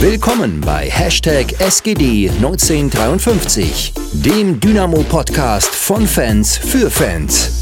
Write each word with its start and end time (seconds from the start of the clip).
Willkommen 0.00 0.60
bei 0.60 0.88
Hashtag 0.88 1.46
SGD1953, 1.58 4.22
dem 4.24 4.60
Dynamo-Podcast 4.60 5.74
von 5.74 6.06
Fans 6.06 6.56
für 6.56 6.88
Fans. 6.88 7.60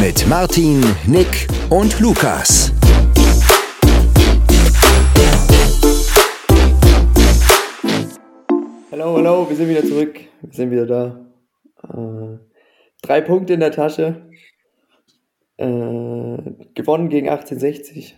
Mit 0.00 0.28
Martin, 0.28 0.80
Nick 1.08 1.48
und 1.70 1.98
Lukas. 1.98 2.72
Hallo, 8.92 9.16
hallo, 9.16 9.48
wir 9.48 9.56
sind 9.56 9.68
wieder 9.68 9.82
zurück. 9.82 10.20
Wir 10.42 10.52
sind 10.52 10.70
wieder 10.70 10.86
da. 10.86 11.26
Äh, 11.82 12.38
drei 13.02 13.22
Punkte 13.22 13.54
in 13.54 13.60
der 13.60 13.72
Tasche. 13.72 14.30
Äh, 15.56 15.66
gewonnen 15.66 17.08
gegen 17.08 17.28
1860. 17.28 18.16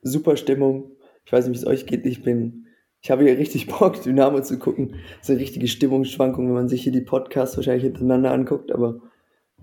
Super 0.00 0.38
Stimmung. 0.38 0.92
Ich 1.24 1.32
weiß 1.32 1.46
nicht, 1.46 1.54
wie 1.54 1.62
es 1.62 1.66
euch 1.66 1.86
geht. 1.86 2.06
Ich 2.06 2.22
bin, 2.22 2.66
ich 3.00 3.10
habe 3.10 3.24
hier 3.24 3.38
richtig 3.38 3.66
Bock, 3.78 4.02
Dynamo 4.02 4.40
zu 4.40 4.58
gucken. 4.58 4.96
So 5.20 5.32
eine 5.32 5.42
richtige 5.42 5.68
Stimmungsschwankung, 5.68 6.46
wenn 6.46 6.54
man 6.54 6.68
sich 6.68 6.82
hier 6.82 6.92
die 6.92 7.00
Podcasts 7.00 7.56
wahrscheinlich 7.56 7.84
hintereinander 7.84 8.32
anguckt, 8.32 8.72
aber 8.72 9.00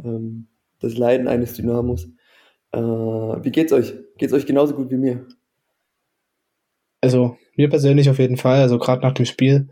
ähm, 0.03 0.47
das 0.79 0.97
Leiden 0.97 1.27
eines 1.27 1.53
Dynamos. 1.53 2.09
Äh, 2.71 2.79
wie 2.79 3.51
geht's 3.51 3.73
euch? 3.73 3.93
Geht's 4.17 4.33
euch 4.33 4.45
genauso 4.45 4.75
gut 4.75 4.91
wie 4.91 4.97
mir? 4.97 5.27
Also, 7.01 7.37
mir 7.55 7.69
persönlich 7.69 8.09
auf 8.09 8.19
jeden 8.19 8.37
Fall, 8.37 8.61
also 8.61 8.77
gerade 8.77 9.01
nach 9.01 9.13
dem 9.13 9.25
Spiel. 9.25 9.69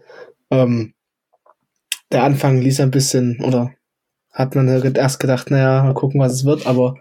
Ähm, 0.49 0.93
der 2.11 2.23
Anfang 2.23 2.61
ließ 2.61 2.79
ein 2.79 2.91
bisschen, 2.91 3.41
oder 3.43 3.71
hat 4.31 4.55
man 4.55 4.67
erst 4.67 5.19
gedacht, 5.19 5.51
naja, 5.51 5.83
mal 5.83 5.93
gucken, 5.93 6.21
was 6.21 6.33
es 6.33 6.45
wird, 6.45 6.67
aber 6.67 6.95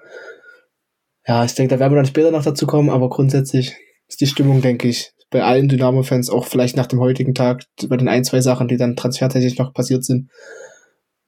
ja, 1.27 1.45
ich 1.45 1.55
denke, 1.55 1.75
da 1.75 1.81
werden 1.81 1.93
wir 1.93 1.97
dann 1.97 2.07
später 2.07 2.31
noch 2.31 2.45
dazu 2.45 2.67
kommen, 2.67 2.89
aber 2.89 3.09
grundsätzlich 3.09 3.77
ist 4.09 4.21
die 4.21 4.27
Stimmung, 4.27 4.63
denke 4.63 4.89
ich, 4.89 5.13
bei 5.31 5.43
allen 5.43 5.69
Dynamo-Fans, 5.69 6.31
auch 6.31 6.47
vielleicht 6.47 6.77
nach 6.77 6.87
dem 6.87 7.01
heutigen 7.01 7.35
Tag, 7.35 7.65
bei 7.89 7.97
den 7.97 8.09
ein, 8.09 8.25
zwei 8.25 8.41
Sachen, 8.41 8.69
die 8.69 8.77
dann 8.77 8.97
transfertechnisch 8.97 9.59
noch 9.59 9.75
passiert 9.75 10.05
sind, 10.05 10.31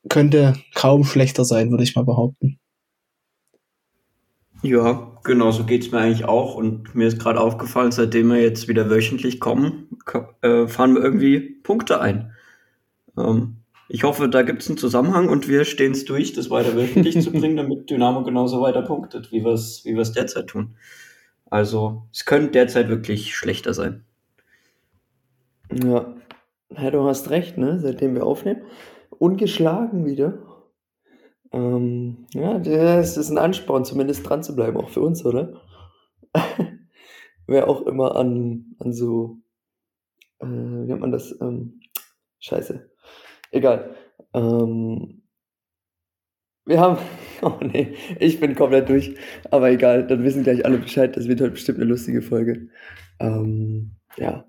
könnte 0.09 0.55
kaum 0.75 1.05
schlechter 1.05 1.45
sein, 1.45 1.71
würde 1.71 1.85
ich 1.85 1.97
mal 1.97 2.05
behaupten. 2.05 2.59
Ja, 4.63 5.19
genau 5.23 5.51
so 5.53 5.65
geht's 5.65 5.93
mir 5.93 5.99
eigentlich 5.99 6.25
auch. 6.25 6.55
Und 6.55 6.95
mir 6.95 7.07
ist 7.07 7.21
gerade 7.21 7.41
aufgefallen, 7.41 7.93
seitdem 7.93 8.29
wir 8.29 8.41
jetzt 8.43 8.67
wieder 8.67 8.91
wöchentlich 8.91 9.41
kommen, 9.41 9.89
äh, 10.43 10.67
fahren 10.67 10.95
wir 10.95 11.03
irgendwie 11.03 11.41
Punkte 11.63 12.01
ein. 12.01 12.33
Ähm, 13.17 13.59
ich 13.89 14.05
hoffe, 14.05 14.29
da 14.29 14.43
gibt's 14.43 14.69
einen 14.69 14.77
Zusammenhang 14.77 15.29
und 15.29 15.49
wir 15.49 15.65
stehen 15.65 15.93
es 15.93 16.05
durch, 16.05 16.33
das 16.33 16.51
weiter 16.51 16.77
wöchentlich 16.77 17.21
zu 17.21 17.31
bringen, 17.33 17.57
damit 17.57 17.89
Dynamo 17.89 18.23
genauso 18.25 18.61
weiter 18.61 18.83
punktet, 18.83 19.33
wie 19.33 19.45
wir 19.45 19.53
es 19.53 19.85
wie 19.85 19.97
wir's 19.97 20.13
derzeit 20.13 20.49
tun. 20.49 20.75
Also 21.51 22.03
es 22.13 22.25
könnte 22.25 22.53
derzeit 22.53 22.89
wirklich 22.89 23.35
schlechter 23.35 23.75
sein. 23.75 24.05
Ja, 25.73 26.15
ja 26.71 26.91
du 26.91 27.05
hast 27.05 27.31
recht, 27.31 27.59
ne? 27.59 27.81
seitdem 27.81 28.15
wir 28.15 28.27
aufnehmen. 28.27 28.63
Ungeschlagen 29.11 30.05
wieder. 30.05 30.39
Ähm, 31.53 32.27
ja, 32.35 32.59
das 32.59 33.17
ist 33.17 33.31
ein 33.31 33.39
Ansporn, 33.39 33.85
zumindest 33.85 34.29
dran 34.29 34.43
zu 34.43 34.55
bleiben, 34.55 34.77
auch 34.77 34.91
für 34.91 35.01
uns, 35.01 35.25
oder? 35.25 35.63
Wer 37.47 37.69
auch 37.69 37.83
immer 37.87 38.17
an, 38.17 38.77
an 38.79 38.93
so, 38.93 39.39
äh, 40.41 40.47
wie 40.47 40.87
nennt 40.87 41.01
man 41.01 41.13
das? 41.13 41.35
Ähm, 41.41 41.81
scheiße. 42.41 42.91
Egal. 43.51 43.97
Ähm, 44.35 45.23
wir 46.69 46.81
haben, 46.81 46.99
oh 47.43 47.59
nee, 47.61 47.95
ich 48.21 48.39
bin 48.39 48.55
komplett 48.55 48.89
durch, 48.89 49.15
aber 49.51 49.71
egal, 49.71 50.07
dann 50.07 50.23
wissen 50.23 50.45
gleich 50.45 50.65
alle 50.65 50.79
Bescheid, 50.79 51.17
das 51.17 51.27
wird 51.27 51.41
heute 51.41 51.53
bestimmt 51.53 51.79
eine 51.79 51.89
lustige 51.89 52.23
Folge. 52.23 52.69
Ähm, 53.19 53.97
ja. 54.17 54.45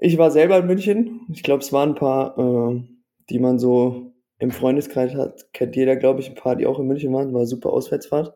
Ich 0.00 0.16
war 0.16 0.30
selber 0.30 0.58
in 0.58 0.66
München. 0.66 1.26
Ich 1.32 1.42
glaube, 1.42 1.62
es 1.62 1.72
waren 1.72 1.90
ein 1.90 1.94
paar, 1.94 2.38
äh, 2.38 2.82
die 3.28 3.38
man 3.38 3.58
so 3.58 4.14
im 4.38 4.50
Freundeskreis 4.50 5.14
hat, 5.14 5.52
kennt 5.52 5.76
jeder, 5.76 5.96
glaube 5.96 6.20
ich, 6.20 6.28
ein 6.28 6.34
paar, 6.34 6.56
die 6.56 6.66
auch 6.66 6.78
in 6.78 6.86
München 6.86 7.12
waren. 7.12 7.34
War 7.34 7.44
super 7.44 7.70
Auswärtsfahrt. 7.70 8.34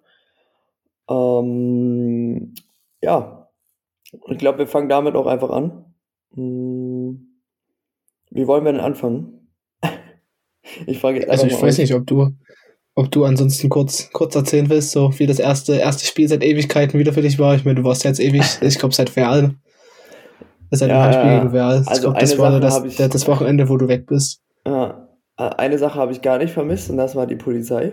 Ähm, 1.08 2.54
ja, 3.02 3.48
ich 4.28 4.38
glaube, 4.38 4.58
wir 4.58 4.66
fangen 4.66 4.88
damit 4.88 5.14
auch 5.16 5.26
einfach 5.26 5.50
an. 5.50 5.94
Hm, 6.34 7.40
wie 8.30 8.46
wollen 8.46 8.64
wir 8.64 8.72
denn 8.72 8.80
anfangen? 8.80 9.48
ich 10.86 10.98
frage 10.98 11.20
jetzt 11.20 11.30
Also 11.30 11.46
ich 11.46 11.60
weiß 11.60 11.78
nicht, 11.78 11.94
ob 11.94 12.06
du, 12.06 12.30
ob 12.94 13.10
du 13.10 13.24
ansonsten 13.24 13.68
kurz, 13.68 14.10
kurz 14.12 14.34
erzählen 14.36 14.68
willst, 14.70 14.92
so 14.92 15.18
wie 15.18 15.26
das 15.26 15.38
erste, 15.38 15.76
erste 15.76 16.06
Spiel 16.06 16.28
seit 16.28 16.44
Ewigkeiten 16.44 16.98
wieder 16.98 17.12
für 17.12 17.22
dich 17.22 17.38
war. 17.38 17.54
Ich 17.54 17.64
meine, 17.64 17.80
du 17.80 17.84
warst 17.84 18.04
jetzt 18.04 18.20
ewig, 18.20 18.44
ich 18.60 18.78
glaube 18.78 18.94
seit 18.94 19.16
Real. 19.16 19.54
Seit 20.70 20.90
dem 20.90 20.96
ja, 20.96 21.02
Heimspiel 21.04 21.38
gegen 21.38 21.48
Real. 21.48 21.82
Ich 21.82 21.88
also 21.88 22.02
glaub, 22.02 22.18
das 22.18 22.38
war 22.38 22.58
das, 22.60 22.96
das 22.96 23.28
Wochenende, 23.28 23.68
wo 23.68 23.76
du 23.76 23.88
weg 23.88 24.06
bist. 24.06 24.42
Ja, 24.66 25.08
äh, 25.36 25.42
eine 25.42 25.78
Sache 25.78 25.98
habe 25.98 26.12
ich 26.12 26.22
gar 26.22 26.38
nicht 26.38 26.52
vermisst 26.52 26.90
und 26.90 26.96
das 26.96 27.14
war 27.14 27.26
die 27.26 27.36
Polizei. 27.36 27.92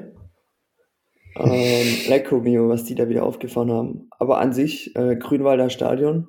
Ähm, 1.36 1.88
Lecco 2.08 2.40
mio, 2.40 2.70
was 2.70 2.86
die 2.86 2.96
da 2.96 3.10
wieder 3.10 3.24
aufgefahren 3.24 3.72
haben. 3.72 4.08
Aber 4.20 4.40
an 4.40 4.54
sich, 4.54 4.96
äh, 4.96 5.16
Grünwalder 5.16 5.70
Stadion, 5.70 6.28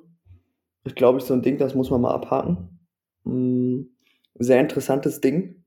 ist 0.83 0.95
glaube 0.95 1.19
ich 1.19 1.25
so 1.25 1.33
ein 1.33 1.41
Ding, 1.41 1.57
das 1.57 1.75
muss 1.75 1.89
man 1.89 2.01
mal 2.01 2.13
abhaken. 2.13 2.79
Mhm. 3.23 3.89
Sehr 4.35 4.59
interessantes 4.59 5.21
Ding. 5.21 5.62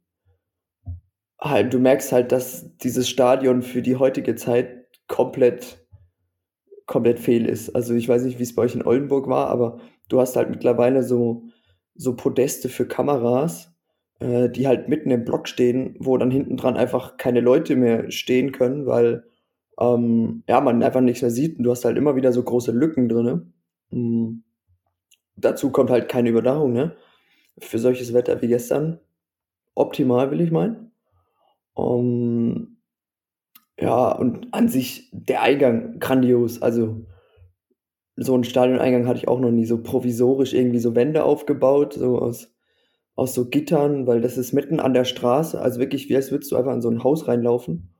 Halt, 1.40 1.74
du 1.74 1.78
merkst 1.78 2.12
halt, 2.12 2.32
dass 2.32 2.76
dieses 2.78 3.08
Stadion 3.08 3.62
für 3.62 3.82
die 3.82 3.96
heutige 3.96 4.36
Zeit 4.36 4.86
komplett, 5.06 5.86
komplett 6.86 7.20
fehl 7.20 7.46
ist. 7.46 7.74
Also 7.74 7.94
ich 7.94 8.08
weiß 8.08 8.22
nicht, 8.24 8.38
wie 8.38 8.42
es 8.44 8.54
bei 8.54 8.62
euch 8.62 8.74
in 8.74 8.86
Oldenburg 8.86 9.28
war, 9.28 9.48
aber 9.48 9.78
du 10.08 10.20
hast 10.20 10.36
halt 10.36 10.50
mittlerweile 10.50 11.02
so, 11.02 11.44
so 11.94 12.16
Podeste 12.16 12.68
für 12.68 12.88
Kameras, 12.88 13.74
äh, 14.20 14.48
die 14.48 14.66
halt 14.66 14.88
mitten 14.88 15.10
im 15.10 15.24
Block 15.24 15.48
stehen, 15.48 15.96
wo 15.98 16.16
dann 16.16 16.30
hinten 16.30 16.56
dran 16.56 16.76
einfach 16.76 17.16
keine 17.18 17.40
Leute 17.40 17.76
mehr 17.76 18.10
stehen 18.10 18.52
können, 18.52 18.86
weil 18.86 19.24
ähm, 19.78 20.42
ja, 20.48 20.60
man 20.60 20.82
einfach 20.82 21.00
nichts 21.02 21.22
mehr 21.22 21.30
sieht 21.30 21.58
und 21.58 21.64
du 21.64 21.70
hast 21.70 21.84
halt 21.84 21.98
immer 21.98 22.16
wieder 22.16 22.32
so 22.32 22.42
große 22.42 22.72
Lücken 22.72 23.08
drin. 23.08 23.52
Mhm. 23.90 24.42
Dazu 25.36 25.70
kommt 25.70 25.90
halt 25.90 26.08
keine 26.08 26.30
Überdachung, 26.30 26.72
ne? 26.72 26.96
Für 27.58 27.78
solches 27.78 28.14
Wetter 28.14 28.40
wie 28.42 28.48
gestern. 28.48 29.00
Optimal, 29.74 30.30
will 30.30 30.40
ich 30.40 30.50
meinen. 30.50 30.85
Um, 31.76 32.06
ähm, 32.06 32.76
ja, 33.78 34.12
und 34.12 34.48
an 34.54 34.68
sich 34.68 35.10
der 35.12 35.42
Eingang 35.42 35.98
grandios. 35.98 36.62
Also, 36.62 37.06
so 38.16 38.34
ein 38.34 38.44
Stadioneingang 38.44 39.06
hatte 39.06 39.18
ich 39.18 39.28
auch 39.28 39.40
noch 39.40 39.50
nie 39.50 39.66
so 39.66 39.82
provisorisch 39.82 40.54
irgendwie 40.54 40.78
so 40.78 40.94
Wände 40.94 41.24
aufgebaut, 41.24 41.94
so 41.94 42.18
aus 42.18 42.56
aus 43.16 43.34
so 43.34 43.48
Gittern, 43.48 44.06
weil 44.06 44.20
das 44.20 44.36
ist 44.36 44.52
mitten 44.52 44.78
an 44.78 44.94
der 44.94 45.04
Straße, 45.04 45.60
also 45.60 45.80
wirklich, 45.80 46.08
wie 46.08 46.16
als 46.16 46.30
würdest 46.30 46.52
du 46.52 46.56
einfach 46.56 46.74
in 46.74 46.82
so 46.82 46.90
ein 46.90 47.02
Haus 47.02 47.26
reinlaufen. 47.26 47.94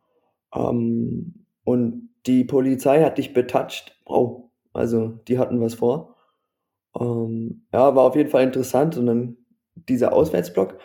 Ähm, 0.54 1.46
und 1.64 2.10
die 2.26 2.44
Polizei 2.44 3.02
hat 3.02 3.18
dich 3.18 3.32
betatscht. 3.32 3.98
Oh, 4.04 4.50
also 4.74 5.08
die 5.28 5.38
hatten 5.38 5.60
was 5.60 5.74
vor. 5.74 6.16
Ähm, 6.98 7.66
ja, 7.72 7.94
war 7.96 8.04
auf 8.04 8.16
jeden 8.16 8.30
Fall 8.30 8.44
interessant. 8.44 8.96
Und 8.98 9.06
dann 9.06 9.36
dieser 9.74 10.12
Auswärtsblock. 10.12 10.78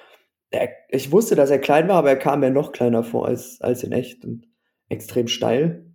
Er, 0.52 0.70
ich 0.90 1.12
wusste, 1.12 1.36
dass 1.36 1.50
er 1.50 1.60
klein 1.60 1.88
war, 1.88 1.96
aber 1.96 2.10
er 2.10 2.18
kam 2.18 2.42
mir 2.42 2.52
noch 2.52 2.72
kleiner 2.72 3.04
vor 3.04 3.28
als, 3.28 3.60
als 3.62 3.84
in 3.84 3.92
echt 3.92 4.24
und 4.26 4.48
extrem 4.90 5.28
steil. 5.28 5.86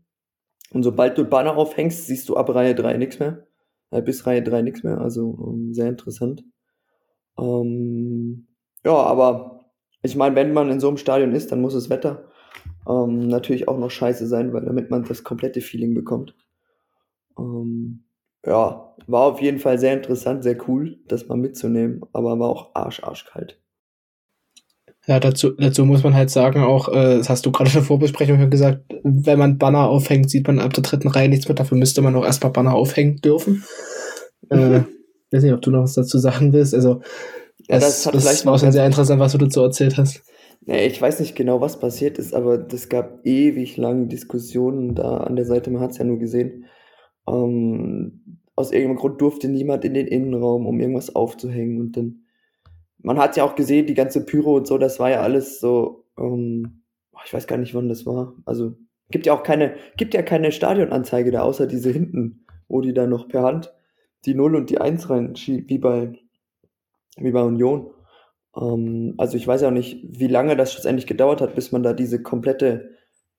Und 0.71 0.83
sobald 0.83 1.17
du 1.17 1.25
Banner 1.25 1.57
aufhängst, 1.57 2.07
siehst 2.07 2.29
du 2.29 2.37
ab 2.37 2.53
Reihe 2.55 2.75
3 2.75 2.97
nichts 2.97 3.19
mehr. 3.19 3.47
Äh, 3.91 4.03
bis 4.03 4.27
Reihe 4.27 4.43
3 4.43 4.63
nichts 4.63 4.83
mehr. 4.83 4.99
Also 5.01 5.29
um, 5.29 5.69
ähm, 5.69 5.75
sehr 5.75 5.89
interessant. 5.89 6.45
Ähm, 7.39 8.49
ja, 8.85 8.95
aber 8.95 9.71
ich 10.03 10.17
meine, 10.17 10.35
wenn 10.37 10.53
man 10.53 10.71
in 10.71 10.81
so 10.81 10.89
einem 10.89 10.97
Stadion 10.97 11.33
ist, 11.33 11.53
dann 11.53 11.61
muss 11.61 11.75
das 11.75 11.91
Wetter 11.91 12.31
ähm, 12.89 13.29
natürlich 13.29 13.69
auch 13.69 13.79
noch 13.79 13.91
scheiße 13.91 14.27
sein, 14.27 14.53
weil 14.53 14.65
damit 14.65 14.91
man 14.91 15.05
das 15.05 15.25
komplette 15.25 15.61
Feeling 15.61 15.95
bekommt. 15.95 16.35
Ähm, 17.39 18.05
ja, 18.45 18.95
war 19.07 19.23
auf 19.23 19.41
jeden 19.41 19.59
Fall 19.59 19.79
sehr 19.79 19.93
interessant, 19.93 20.43
sehr 20.45 20.57
cool, 20.69 20.99
das 21.07 21.29
mal 21.29 21.37
mitzunehmen, 21.37 22.03
aber 22.13 22.39
war 22.39 22.49
auch 22.49 22.75
arsch, 22.75 23.03
arschkalt. 23.03 23.61
Ja, 25.07 25.21
dazu, 25.21 25.51
dazu 25.51 25.85
muss 25.85 26.03
man 26.03 26.15
halt 26.15 26.31
sagen, 26.31 26.63
auch, 26.63 26.89
äh, 26.89 27.19
das 27.19 27.29
hast 27.29 27.47
du 27.47 27.53
gerade 27.53 27.71
in 27.71 27.75
der 27.75 27.83
Vorbesprechung 27.83 28.51
gesagt, 28.51 28.83
wenn 29.05 29.39
man 29.39 29.57
Banner 29.59 29.89
aufhängt, 29.89 30.31
sieht 30.31 30.47
man 30.47 30.59
ab 30.59 30.73
der 30.75 30.83
dritten 30.83 31.09
Reihe 31.09 31.29
nichts 31.29 31.47
mehr. 31.47 31.55
Dafür 31.55 31.79
müsste 31.79 32.03
man 32.03 32.17
auch 32.17 32.25
erstmal 32.25 32.53
Banner 32.53 32.75
aufhängen 32.75 33.17
dürfen. 33.17 33.63
äh, 34.51 34.79
ich 34.79 35.33
weiß 35.33 35.43
nicht, 35.45 35.53
ob 35.53 35.63
du 35.63 35.71
noch 35.71 35.83
was 35.83 35.95
dazu 35.95 36.19
sagen 36.19 36.53
willst. 36.53 36.75
Also, 36.75 37.03
ja, 37.69 37.79
das, 37.79 38.05
das, 38.05 38.25
das 38.25 38.47
war 38.47 38.59
schon 38.59 38.73
sehr 38.73 38.87
interessant, 38.87 39.21
was 39.21 39.33
du 39.33 39.39
dazu 39.39 39.63
erzählt 39.63 39.97
hast. 39.97 40.23
Nee, 40.69 40.87
ich 40.87 41.01
weiß 41.01 41.21
nicht 41.21 41.37
genau, 41.37 41.61
was 41.61 41.79
passiert 41.79 42.19
ist, 42.19 42.35
aber 42.35 42.67
es 42.73 42.89
gab 42.89 43.25
ewig 43.25 43.77
lange 43.77 44.09
Diskussionen 44.09 44.97
da 44.97 45.19
an 45.19 45.37
der 45.37 45.45
Seite. 45.45 45.71
Man 45.71 45.81
hat 45.81 45.93
es 45.93 45.99
ja 45.99 46.05
nur 46.05 46.19
gesehen. 46.19 46.65
Ähm, 47.29 48.41
aus 48.57 48.73
irgendeinem 48.73 48.97
Grund 48.97 49.21
durfte 49.21 49.49
niemand 49.49 49.85
in 49.85 49.95
den 49.95 50.09
Innenraum, 50.09 50.67
um 50.67 50.81
irgendwas 50.81 51.15
aufzuhängen. 51.15 51.81
Und 51.81 51.97
dann, 51.97 52.26
man 53.07 53.19
hat 53.19 53.37
ja 53.37 53.45
auch 53.45 53.55
gesehen, 53.55 53.87
die 53.87 53.95
ganze 53.95 54.27
Pyro 54.27 54.57
und 54.57 54.67
so, 54.67 54.79
das 54.79 54.99
war 54.99 55.11
ja 55.11 55.21
alles 55.21 55.61
so, 55.61 56.05
ähm, 56.19 56.83
ich 57.25 57.33
weiß 57.33 57.47
gar 57.47 57.57
nicht, 57.57 57.73
wann 57.73 57.89
das 57.89 58.05
war. 58.05 58.35
Also, 58.45 58.75
gibt 59.11 59.27
ja 59.27 59.33
auch 59.33 59.45
keine, 59.45 59.77
gibt 59.97 60.13
ja 60.13 60.23
keine 60.23 60.51
Stadionanzeige 60.51 61.31
da, 61.31 61.43
außer 61.43 61.69
diese 61.69 61.91
hinten, 61.91 62.45
wo 62.67 62.81
die 62.81 62.93
da 62.93 63.07
noch 63.07 63.29
per 63.29 63.43
Hand 63.43 63.73
die 64.25 64.35
0 64.35 64.57
und 64.57 64.71
die 64.71 64.79
1 64.81 65.09
reinschiebt, 65.09 65.71
wie 65.71 65.79
bei, 65.79 66.15
wie 67.17 67.31
bei 67.31 67.43
Union. 67.43 67.93
Ähm, 68.57 69.15
also 69.19 69.37
ich 69.37 69.47
weiß 69.47 69.63
auch 69.63 69.71
nicht, 69.71 70.01
wie 70.03 70.27
lange 70.27 70.57
das 70.57 70.73
schlussendlich 70.73 71.07
gedauert 71.07 71.41
hat, 71.41 71.55
bis 71.55 71.71
man 71.71 71.85
da 71.85 71.93
diese 71.93 72.21
komplette, 72.21 72.91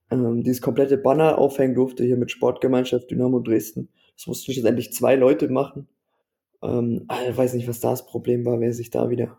ähm, 0.10 0.44
dieses 0.44 0.62
komplette 0.62 0.98
Banner 0.98 1.38
aufhängen 1.38 1.76
durfte, 1.76 2.06
hier 2.06 2.16
mit 2.16 2.32
Sportgemeinschaft 2.32 3.12
Dynamo 3.12 3.42
Dresden. 3.42 3.90
Das 4.16 4.28
mussten 4.28 4.54
schlussendlich 4.54 4.94
zwei 4.94 5.16
Leute 5.16 5.50
machen. 5.50 5.90
Ähm, 6.64 7.04
ah, 7.10 7.20
ich 7.30 7.36
weiß 7.36 7.54
nicht, 7.54 7.68
was 7.68 7.82
da 7.82 7.90
das 7.90 8.06
Problem 8.06 8.46
war, 8.46 8.62
wer 8.62 8.72
sich 8.72 8.92
da 8.92 9.10
wieder, 9.10 9.38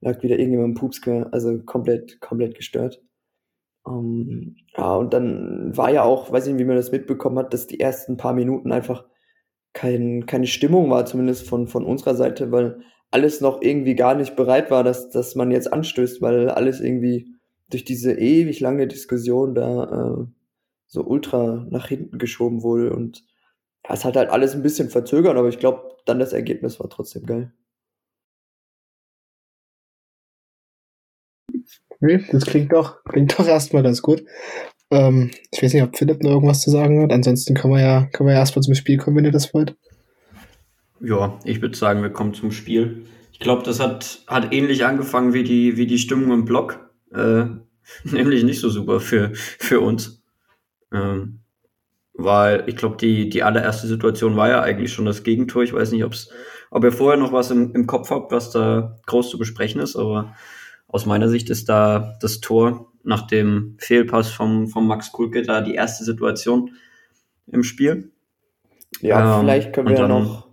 lag 0.00 0.22
wieder 0.22 0.38
irgendjemand 0.38 0.70
im 0.70 0.74
Pups, 0.74 1.00
also 1.32 1.58
komplett, 1.64 2.20
komplett 2.20 2.54
gestört. 2.54 3.02
Um, 3.84 4.56
ja, 4.76 4.96
und 4.96 5.14
dann 5.14 5.76
war 5.76 5.92
ja 5.92 6.02
auch, 6.02 6.32
weiß 6.32 6.46
nicht, 6.48 6.58
wie 6.58 6.64
man 6.64 6.76
das 6.76 6.90
mitbekommen 6.90 7.38
hat, 7.38 7.54
dass 7.54 7.68
die 7.68 7.78
ersten 7.78 8.16
paar 8.16 8.34
Minuten 8.34 8.72
einfach 8.72 9.04
kein, 9.72 10.26
keine 10.26 10.48
Stimmung 10.48 10.90
war, 10.90 11.06
zumindest 11.06 11.48
von, 11.48 11.68
von 11.68 11.84
unserer 11.84 12.16
Seite, 12.16 12.50
weil 12.50 12.80
alles 13.12 13.40
noch 13.40 13.62
irgendwie 13.62 13.94
gar 13.94 14.16
nicht 14.16 14.34
bereit 14.34 14.70
war, 14.70 14.82
dass, 14.82 15.10
dass 15.10 15.36
man 15.36 15.52
jetzt 15.52 15.72
anstößt, 15.72 16.20
weil 16.20 16.50
alles 16.50 16.80
irgendwie 16.80 17.36
durch 17.70 17.84
diese 17.84 18.12
ewig 18.12 18.60
lange 18.60 18.88
Diskussion 18.88 19.54
da 19.54 19.84
äh, 19.84 20.26
so 20.86 21.04
ultra 21.04 21.66
nach 21.70 21.88
hinten 21.88 22.18
geschoben 22.18 22.62
wurde 22.62 22.92
und 22.92 23.24
es 23.88 24.04
hat 24.04 24.16
halt 24.16 24.30
alles 24.30 24.54
ein 24.54 24.62
bisschen 24.62 24.90
verzögert, 24.90 25.36
aber 25.36 25.48
ich 25.48 25.58
glaube, 25.58 25.96
dann 26.06 26.18
das 26.18 26.32
Ergebnis 26.32 26.80
war 26.80 26.90
trotzdem 26.90 27.24
geil. 27.24 27.52
Das 32.00 32.46
klingt 32.46 32.72
doch, 32.72 33.02
klingt 33.04 33.38
doch 33.38 33.46
erstmal 33.46 33.82
ganz 33.82 34.02
gut. 34.02 34.22
Ähm, 34.90 35.30
ich 35.50 35.62
weiß 35.62 35.74
nicht, 35.74 35.82
ob 35.82 35.96
Philipp 35.96 36.22
noch 36.22 36.30
irgendwas 36.30 36.60
zu 36.60 36.70
sagen 36.70 37.02
hat. 37.02 37.12
Ansonsten 37.12 37.54
können 37.54 37.74
wir 37.74 37.80
ja, 37.80 38.08
können 38.12 38.28
wir 38.28 38.34
ja 38.34 38.40
erstmal 38.40 38.62
zum 38.62 38.74
Spiel 38.74 38.98
kommen, 38.98 39.16
wenn 39.16 39.24
ihr 39.24 39.32
das 39.32 39.52
wollt. 39.52 39.76
Ja, 41.00 41.38
ich 41.44 41.60
würde 41.60 41.76
sagen, 41.76 42.02
wir 42.02 42.10
kommen 42.10 42.34
zum 42.34 42.52
Spiel. 42.52 43.06
Ich 43.32 43.40
glaube, 43.40 43.62
das 43.64 43.80
hat, 43.80 44.22
hat 44.26 44.52
ähnlich 44.52 44.84
angefangen 44.84 45.34
wie 45.34 45.44
die, 45.44 45.76
wie 45.76 45.86
die 45.86 45.98
Stimmung 45.98 46.32
im 46.32 46.44
Block. 46.44 46.90
Äh, 47.12 47.46
nämlich 48.04 48.44
nicht 48.44 48.60
so 48.60 48.70
super 48.70 49.00
für, 49.00 49.30
für 49.34 49.80
uns. 49.80 50.22
Ähm, 50.92 51.40
weil 52.14 52.64
ich 52.66 52.76
glaube, 52.76 52.96
die, 52.96 53.28
die 53.28 53.42
allererste 53.42 53.86
Situation 53.86 54.36
war 54.36 54.48
ja 54.48 54.62
eigentlich 54.62 54.92
schon 54.92 55.04
das 55.04 55.22
Gegentor. 55.22 55.62
Ich 55.62 55.74
weiß 55.74 55.92
nicht, 55.92 56.04
ob's, 56.04 56.30
ob 56.70 56.82
ihr 56.84 56.92
vorher 56.92 57.20
noch 57.20 57.32
was 57.32 57.50
im, 57.50 57.74
im 57.74 57.86
Kopf 57.86 58.10
habt, 58.10 58.32
was 58.32 58.50
da 58.50 58.98
groß 59.06 59.30
zu 59.30 59.38
besprechen 59.38 59.80
ist, 59.80 59.96
aber 59.96 60.34
aus 60.88 61.06
meiner 61.06 61.28
Sicht 61.28 61.50
ist 61.50 61.68
da 61.68 62.16
das 62.20 62.40
Tor 62.40 62.92
nach 63.02 63.26
dem 63.26 63.76
Fehlpass 63.78 64.30
vom, 64.30 64.68
vom 64.68 64.86
Max 64.86 65.12
Kulke 65.12 65.42
da 65.42 65.60
die 65.60 65.74
erste 65.74 66.04
Situation 66.04 66.70
im 67.46 67.62
Spiel. 67.62 68.12
Ja, 69.00 69.36
ähm, 69.36 69.40
vielleicht 69.40 69.72
können 69.72 69.88
wir 69.88 69.96
ja 69.96 70.08
noch 70.08 70.46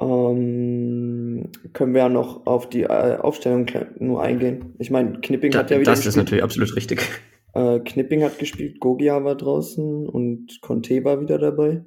ähm, 0.00 1.50
können 1.72 1.94
wir 1.94 2.02
ja 2.02 2.08
noch 2.08 2.46
auf 2.46 2.68
die 2.68 2.82
äh, 2.82 3.16
Aufstellung 3.16 3.66
nur 3.98 4.22
eingehen. 4.22 4.74
Ich 4.78 4.90
meine, 4.90 5.20
Knipping 5.20 5.52
da, 5.52 5.60
hat 5.60 5.70
ja 5.70 5.78
wieder. 5.78 5.90
Das 5.90 6.00
gespielt. 6.00 6.10
ist 6.10 6.16
natürlich 6.16 6.44
absolut 6.44 6.76
richtig. 6.76 7.02
Äh, 7.54 7.80
Knipping 7.80 8.22
hat 8.22 8.38
gespielt, 8.38 8.80
Gogia 8.80 9.22
war 9.22 9.36
draußen 9.36 10.08
und 10.08 10.60
Conte 10.60 11.04
war 11.04 11.20
wieder 11.20 11.38
dabei. 11.38 11.84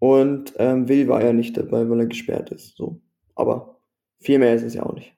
Und 0.00 0.54
ähm, 0.58 0.88
Will 0.88 1.08
war 1.08 1.24
ja 1.24 1.32
nicht 1.32 1.56
dabei, 1.56 1.88
weil 1.88 2.00
er 2.00 2.06
gesperrt 2.06 2.50
ist. 2.50 2.76
So. 2.76 3.00
Aber 3.34 3.80
viel 4.18 4.38
mehr 4.38 4.54
ist 4.54 4.62
es 4.62 4.74
ja 4.74 4.84
auch 4.84 4.94
nicht. 4.94 5.17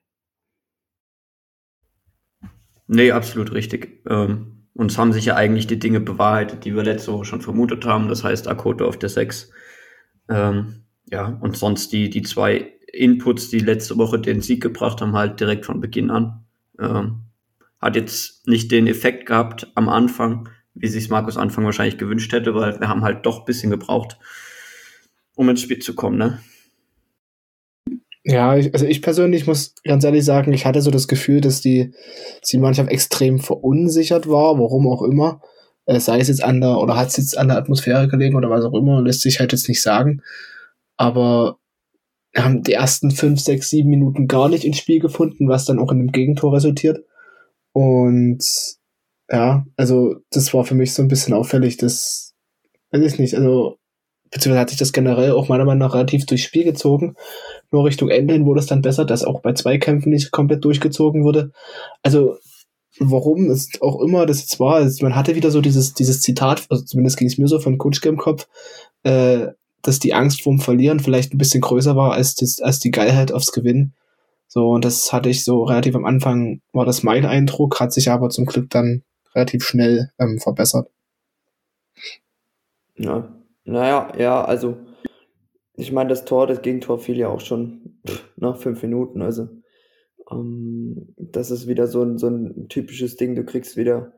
Nee, 2.93 3.13
absolut 3.13 3.53
richtig. 3.53 4.01
Ähm, 4.09 4.67
uns 4.73 4.97
haben 4.97 5.13
sich 5.13 5.23
ja 5.23 5.37
eigentlich 5.37 5.65
die 5.65 5.79
Dinge 5.79 6.01
bewahrheitet, 6.01 6.65
die 6.65 6.75
wir 6.75 6.83
letzte 6.83 7.13
Woche 7.13 7.23
schon 7.23 7.39
vermutet 7.39 7.85
haben. 7.85 8.09
Das 8.09 8.25
heißt, 8.25 8.49
Akoto 8.49 8.85
auf 8.85 8.99
der 8.99 9.07
6. 9.07 9.49
Ähm, 10.27 10.83
ja, 11.05 11.39
und 11.39 11.55
sonst 11.55 11.93
die, 11.93 12.09
die 12.09 12.21
zwei 12.21 12.73
Inputs, 12.91 13.49
die 13.49 13.59
letzte 13.59 13.97
Woche 13.97 14.19
den 14.19 14.41
Sieg 14.41 14.61
gebracht 14.61 14.99
haben, 14.99 15.15
halt 15.15 15.39
direkt 15.39 15.65
von 15.65 15.79
Beginn 15.79 16.11
an. 16.11 16.43
Ähm, 16.79 17.21
hat 17.79 17.95
jetzt 17.95 18.45
nicht 18.45 18.73
den 18.73 18.87
Effekt 18.87 19.25
gehabt 19.25 19.71
am 19.75 19.87
Anfang, 19.87 20.49
wie 20.73 20.89
sich 20.89 21.09
Markus 21.09 21.37
Anfang 21.37 21.63
wahrscheinlich 21.63 21.97
gewünscht 21.97 22.33
hätte, 22.33 22.55
weil 22.55 22.77
wir 22.77 22.89
haben 22.89 23.05
halt 23.05 23.25
doch 23.25 23.39
ein 23.39 23.45
bisschen 23.45 23.71
gebraucht, 23.71 24.17
um 25.35 25.47
ins 25.47 25.61
Spiel 25.61 25.79
zu 25.79 25.95
kommen, 25.95 26.17
ne? 26.17 26.41
Ja, 28.23 28.55
ich, 28.55 28.73
also 28.73 28.85
ich 28.85 29.01
persönlich 29.01 29.47
muss 29.47 29.73
ganz 29.83 30.03
ehrlich 30.03 30.23
sagen, 30.23 30.53
ich 30.53 30.65
hatte 30.65 30.81
so 30.81 30.91
das 30.91 31.07
Gefühl, 31.07 31.41
dass 31.41 31.61
die, 31.61 31.91
dass 32.39 32.49
die 32.49 32.59
Mannschaft 32.59 32.91
extrem 32.91 33.39
verunsichert 33.39 34.29
war, 34.29 34.59
warum 34.59 34.87
auch 34.87 35.01
immer. 35.01 35.41
Äh, 35.85 35.99
sei 35.99 36.19
es 36.19 36.27
jetzt 36.27 36.43
an 36.43 36.61
der, 36.61 36.77
oder 36.77 36.95
hat 36.97 37.09
es 37.09 37.17
jetzt 37.17 37.37
an 37.37 37.47
der 37.47 37.57
Atmosphäre 37.57 38.07
gelegen 38.07 38.35
oder 38.35 38.49
was 38.49 38.63
auch 38.65 38.75
immer, 38.75 39.01
lässt 39.01 39.21
sich 39.21 39.39
halt 39.39 39.51
jetzt 39.53 39.67
nicht 39.67 39.81
sagen. 39.81 40.21
Aber 40.97 41.57
wir 42.33 42.45
haben 42.45 42.63
die 42.63 42.73
ersten 42.73 43.11
fünf, 43.11 43.39
sechs, 43.41 43.69
sieben 43.69 43.89
Minuten 43.89 44.27
gar 44.27 44.49
nicht 44.49 44.65
ins 44.65 44.77
Spiel 44.77 44.99
gefunden, 44.99 45.49
was 45.49 45.65
dann 45.65 45.79
auch 45.79 45.91
in 45.91 45.99
einem 45.99 46.11
Gegentor 46.11 46.53
resultiert. 46.53 47.03
Und 47.73 48.43
ja, 49.29 49.65
also 49.77 50.17
das 50.31 50.53
war 50.53 50.63
für 50.63 50.75
mich 50.75 50.93
so 50.93 51.01
ein 51.01 51.07
bisschen 51.07 51.33
auffällig, 51.33 51.77
dass, 51.77 52.33
weiß 52.91 53.13
ich 53.13 53.19
nicht, 53.19 53.35
also 53.35 53.77
beziehungsweise 54.29 54.61
hat 54.61 54.69
sich 54.69 54.79
das 54.79 54.93
generell 54.93 55.31
auch 55.31 55.49
meiner 55.49 55.65
Meinung 55.65 55.79
nach 55.79 55.93
relativ 55.93 56.25
durchs 56.25 56.43
Spiel 56.43 56.63
gezogen. 56.63 57.15
Nur 57.71 57.85
Richtung 57.85 58.09
Ende 58.09 58.33
hin 58.33 58.45
wurde 58.45 58.59
es 58.59 58.65
dann 58.65 58.81
besser, 58.81 59.05
dass 59.05 59.23
auch 59.23 59.41
bei 59.41 59.53
Zweikämpfen 59.53 60.11
nicht 60.11 60.31
komplett 60.31 60.63
durchgezogen 60.65 61.23
wurde. 61.23 61.51
Also, 62.03 62.37
warum 62.99 63.49
es 63.49 63.69
auch 63.81 64.01
immer 64.01 64.25
das 64.25 64.41
jetzt 64.41 64.59
war, 64.59 64.75
also 64.75 65.05
man 65.05 65.15
hatte 65.15 65.35
wieder 65.35 65.51
so 65.51 65.61
dieses, 65.61 65.93
dieses 65.93 66.21
Zitat, 66.21 66.65
also 66.69 66.83
zumindest 66.83 67.17
ging 67.17 67.27
es 67.27 67.37
mir 67.37 67.47
so 67.47 67.59
von 67.59 67.77
Kutschke 67.77 68.09
im 68.09 68.17
Kopf, 68.17 68.47
äh, 69.03 69.47
dass 69.81 69.99
die 69.99 70.13
Angst 70.13 70.41
vorm 70.41 70.59
Verlieren 70.59 70.99
vielleicht 70.99 71.33
ein 71.33 71.37
bisschen 71.37 71.61
größer 71.61 71.95
war 71.95 72.13
als, 72.13 72.35
das, 72.35 72.59
als 72.59 72.79
die 72.79 72.91
Geilheit 72.91 73.31
aufs 73.31 73.51
Gewinnen. 73.51 73.93
So, 74.47 74.71
und 74.71 74.83
das 74.83 75.13
hatte 75.13 75.29
ich 75.29 75.45
so 75.45 75.63
relativ 75.63 75.95
am 75.95 76.05
Anfang, 76.05 76.59
war 76.73 76.85
das 76.85 77.03
mein 77.03 77.25
Eindruck, 77.25 77.79
hat 77.79 77.93
sich 77.93 78.11
aber 78.11 78.29
zum 78.29 78.45
Glück 78.45 78.69
dann 78.69 79.03
relativ 79.33 79.63
schnell 79.63 80.11
ähm, 80.19 80.39
verbessert. 80.39 80.89
Ja, 82.97 83.33
naja, 83.63 84.11
ja, 84.17 84.43
also 84.43 84.77
ich 85.81 85.91
meine, 85.91 86.09
das 86.09 86.25
Tor, 86.25 86.45
das 86.45 86.61
Gegentor 86.61 86.99
fiel 86.99 87.17
ja 87.17 87.27
auch 87.29 87.39
schon 87.39 87.99
nach 88.35 88.57
fünf 88.57 88.83
Minuten. 88.83 89.23
Also 89.23 89.49
ähm, 90.29 91.15
das 91.17 91.49
ist 91.49 91.67
wieder 91.67 91.87
so 91.87 92.03
ein, 92.03 92.19
so 92.19 92.27
ein 92.27 92.67
typisches 92.69 93.15
Ding. 93.15 93.33
Du 93.33 93.43
kriegst 93.43 93.77
wieder 93.77 94.13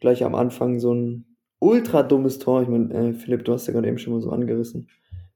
gleich 0.00 0.24
am 0.24 0.34
Anfang 0.34 0.80
so 0.80 0.94
ein 0.94 1.36
ultra 1.58 2.02
dummes 2.02 2.38
Tor. 2.38 2.62
Ich 2.62 2.68
meine, 2.68 2.94
äh, 2.94 3.12
Philipp, 3.12 3.44
du 3.44 3.52
hast 3.52 3.66
ja 3.66 3.74
gerade 3.74 3.88
eben 3.88 3.98
schon 3.98 4.14
mal 4.14 4.22
so 4.22 4.30
angerissen 4.30 4.88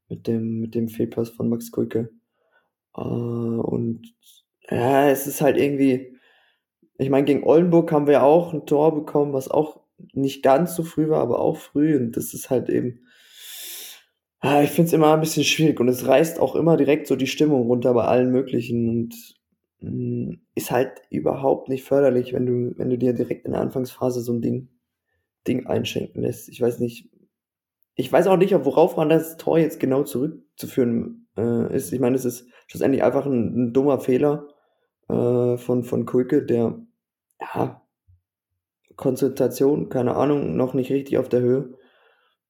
mit 0.09 0.27
dem, 0.27 0.61
mit 0.61 0.75
dem 0.75 0.89
Fehlpass 0.89 1.29
von 1.29 1.51
Max 1.51 1.71
Kulke. 1.71 2.09
Äh, 2.97 3.01
und 3.03 4.15
ja, 4.71 5.11
es 5.11 5.27
ist 5.27 5.43
halt 5.43 5.59
irgendwie, 5.59 6.17
ich 6.97 7.11
meine, 7.11 7.27
gegen 7.27 7.45
Oldenburg 7.45 7.93
haben 7.93 8.07
wir 8.07 8.23
auch 8.23 8.55
ein 8.55 8.65
Tor 8.65 8.95
bekommen, 8.95 9.35
was 9.35 9.51
auch 9.51 9.83
nicht 10.15 10.43
ganz 10.43 10.75
so 10.75 10.85
früh 10.85 11.11
war, 11.11 11.21
aber 11.21 11.39
auch 11.39 11.59
früh. 11.59 11.99
Und 11.99 12.17
das 12.17 12.33
ist 12.33 12.49
halt 12.49 12.71
eben 12.71 13.01
Ah, 14.49 14.63
ich 14.63 14.71
finde 14.71 14.87
es 14.87 14.93
immer 14.93 15.13
ein 15.13 15.19
bisschen 15.19 15.43
schwierig 15.43 15.81
und 15.81 15.89
es 15.89 16.07
reißt 16.07 16.39
auch 16.39 16.55
immer 16.55 16.77
direkt 16.77 17.09
so 17.09 17.17
die 17.17 17.27
Stimmung 17.27 17.63
runter 17.67 17.93
bei 17.95 18.05
allen 18.05 18.31
möglichen 18.31 18.89
und 18.89 19.35
mh, 19.81 19.91
mm, 19.91 20.41
ist 20.55 20.71
halt 20.71 21.03
überhaupt 21.11 21.69
nicht 21.69 21.83
förderlich, 21.83 22.33
wenn 22.33 22.47
du, 22.47 22.79
wenn 22.79 22.89
du 22.89 22.97
dir 22.97 23.13
direkt 23.13 23.45
in 23.45 23.53
der 23.53 23.61
Anfangsphase 23.61 24.21
so 24.21 24.33
ein 24.33 24.43
Ding, 24.43 24.69
Ding 25.49 25.67
einschenken 25.67 26.23
lässt. 26.23 26.49
Ich 26.49 26.61
weiß 26.61 26.79
nicht, 26.79 27.11
ich 27.97 28.13
weiß 28.13 28.29
auch 28.29 28.37
nicht, 28.37 28.55
worauf 28.65 28.97
man 28.97 29.09
das 29.09 29.37
Tor 29.37 29.59
jetzt 29.59 29.81
genau 29.81 30.05
zurückzuführen 30.05 31.27
äh, 31.37 31.75
ist. 31.75 31.93
Ich 31.93 31.99
meine, 31.99 32.15
es 32.15 32.25
ist 32.25 32.47
schlussendlich 32.69 33.03
einfach 33.03 33.27
ein, 33.27 33.71
ein 33.71 33.73
dummer 33.73 33.99
Fehler 33.99 34.47
äh, 35.09 35.57
von, 35.57 35.83
von 35.83 36.07
Kulke, 36.07 36.45
der, 36.45 36.79
ja, 37.41 37.83
Konzentration, 38.95 39.89
keine 39.89 40.15
Ahnung, 40.15 40.57
noch 40.57 40.73
nicht 40.73 40.93
richtig 40.93 41.19
auf 41.19 41.29
der 41.29 41.41
Höhe. 41.41 41.75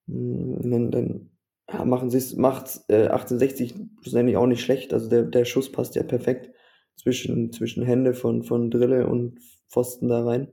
Mm, 0.07 0.71
dann, 0.71 0.91
dann 0.91 1.31
ja, 1.73 1.85
machen 1.85 2.11
sie 2.11 2.18
es, 2.18 2.37
macht 2.37 2.80
äh, 2.88 3.08
1860 3.08 3.75
schlussendlich 4.02 4.37
auch 4.37 4.46
nicht 4.46 4.62
schlecht. 4.62 4.92
Also 4.92 5.08
der, 5.08 5.23
der 5.25 5.44
Schuss 5.44 5.70
passt 5.73 5.96
ja 5.96 6.02
perfekt 6.02 6.50
zwischen, 6.96 7.52
zwischen 7.52 7.82
Hände 7.85 8.14
von, 8.14 8.42
von 8.42 8.70
Drille 8.70 9.06
und 9.06 9.40
Pfosten 9.68 10.08
da 10.08 10.25
rein. 10.25 10.49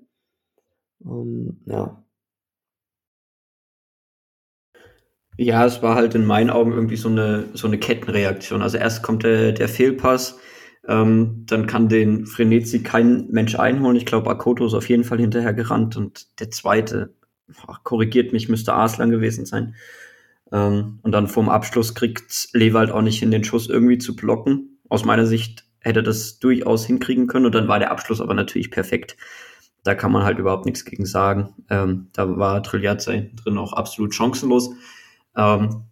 Um, 0.99 1.61
ähm, 1.67 1.73
ja. 1.73 2.03
Ja, 5.37 5.65
es 5.65 5.81
war 5.81 5.95
halt 5.95 6.13
in 6.13 6.25
meinen 6.25 6.51
Augen 6.51 6.71
irgendwie 6.71 6.95
so 6.95 7.09
eine, 7.09 7.45
so 7.53 7.67
eine 7.67 7.79
Kettenreaktion. 7.79 8.61
Also 8.61 8.77
erst 8.77 9.01
kommt 9.01 9.23
der, 9.23 9.51
der 9.51 9.67
Fehlpass, 9.67 10.39
ähm, 10.87 11.43
dann 11.47 11.65
kann 11.65 11.89
den 11.89 12.27
Frenetzi 12.27 12.83
kein 12.83 13.27
Mensch 13.31 13.55
einholen. 13.55 13.97
Ich 13.97 14.05
glaube, 14.05 14.29
Akoto 14.29 14.65
ist 14.65 14.75
auf 14.75 14.89
jeden 14.89 15.03
Fall 15.03 15.19
hinterher 15.19 15.53
gerannt 15.53 15.97
und 15.97 16.39
der 16.39 16.51
zweite, 16.51 17.15
korrigiert 17.83 18.31
mich, 18.31 18.47
müsste 18.47 18.73
Arslan 18.73 19.09
gewesen 19.09 19.45
sein. 19.45 19.75
Ähm, 20.53 20.99
und 21.01 21.11
dann 21.11 21.27
vorm 21.27 21.49
Abschluss 21.49 21.93
kriegt 21.95 22.47
Lewald 22.53 22.91
auch 22.91 23.01
nicht 23.01 23.19
hin, 23.19 23.31
den 23.31 23.43
Schuss 23.43 23.67
irgendwie 23.67 23.97
zu 23.97 24.15
blocken. 24.15 24.79
Aus 24.87 25.03
meiner 25.03 25.25
Sicht 25.25 25.65
hätte 25.79 26.03
das 26.03 26.39
durchaus 26.39 26.85
hinkriegen 26.85 27.27
können 27.27 27.45
und 27.45 27.55
dann 27.55 27.67
war 27.67 27.79
der 27.79 27.91
Abschluss 27.91 28.21
aber 28.21 28.33
natürlich 28.33 28.71
perfekt. 28.71 29.17
Da 29.83 29.95
kann 29.95 30.13
man 30.13 30.23
halt 30.23 30.39
überhaupt 30.39 30.65
nichts 30.65 30.85
gegen 30.85 31.05
sagen. 31.05 31.53
Ähm, 31.69 32.07
da 32.13 32.37
war 32.37 32.63
Trilliazzi 32.63 33.31
drin 33.35 33.57
auch 33.57 33.73
absolut 33.73 34.13
chancenlos. 34.13 34.69
Ähm, 35.35 35.83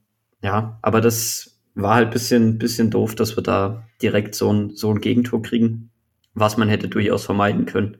ja, 0.41 0.79
aber 0.81 1.01
das, 1.01 1.51
war 1.75 1.95
halt 1.95 2.11
bisschen, 2.11 2.57
bisschen 2.57 2.89
doof, 2.89 3.15
dass 3.15 3.35
wir 3.35 3.43
da 3.43 3.87
direkt 4.01 4.35
so 4.35 4.51
ein, 4.51 4.75
so 4.75 4.91
ein 4.91 5.01
Gegentor 5.01 5.41
kriegen, 5.41 5.91
was 6.33 6.57
man 6.57 6.69
hätte 6.69 6.87
durchaus 6.87 7.25
vermeiden 7.25 7.65
können. 7.65 7.97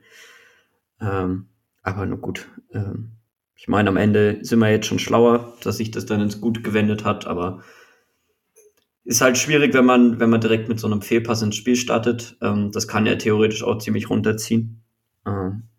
Ähm, 1.00 1.48
aber 1.82 2.06
nur 2.06 2.20
gut. 2.20 2.48
Ähm, 2.74 3.13
ich 3.62 3.68
meine, 3.68 3.89
am 3.89 3.98
Ende 3.98 4.39
sind 4.41 4.58
wir 4.58 4.72
jetzt 4.72 4.88
schon 4.88 4.98
schlauer, 4.98 5.53
dass 5.62 5.77
sich 5.77 5.91
das 5.91 6.08
dann 6.08 6.20
ins 6.20 6.41
Gute 6.41 6.63
gewendet 6.63 7.06
hat, 7.06 7.27
aber 7.27 7.62
ist 9.03 9.22
halt 9.22 9.38
schwierig, 9.38 9.75
wenn 9.75 9.86
man, 9.86 10.20
wenn 10.20 10.32
man 10.32 10.41
direkt 10.41 10.68
mit 10.68 10.80
so 10.80 10.88
einem 10.88 11.03
Fehlpass 11.03 11.44
ins 11.44 11.58
Spiel 11.58 11.75
startet. 11.75 12.38
Ähm, 12.41 12.72
das 12.72 12.88
kann 12.88 13.06
ja 13.06 13.18
theoretisch 13.18 13.62
auch 13.62 13.77
ziemlich 13.77 14.10
runterziehen. 14.10 14.82
Ähm, 15.27 15.70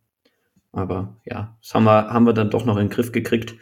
aber 0.71 1.17
ja, 1.25 1.57
das 1.61 1.75
haben 1.75 1.83
wir, 1.83 2.07
haben 2.07 2.25
wir 2.25 2.33
dann 2.35 2.51
doch 2.51 2.65
noch 2.65 2.77
in 2.77 2.87
den 2.87 2.95
Griff 2.95 3.11
gekriegt. 3.11 3.57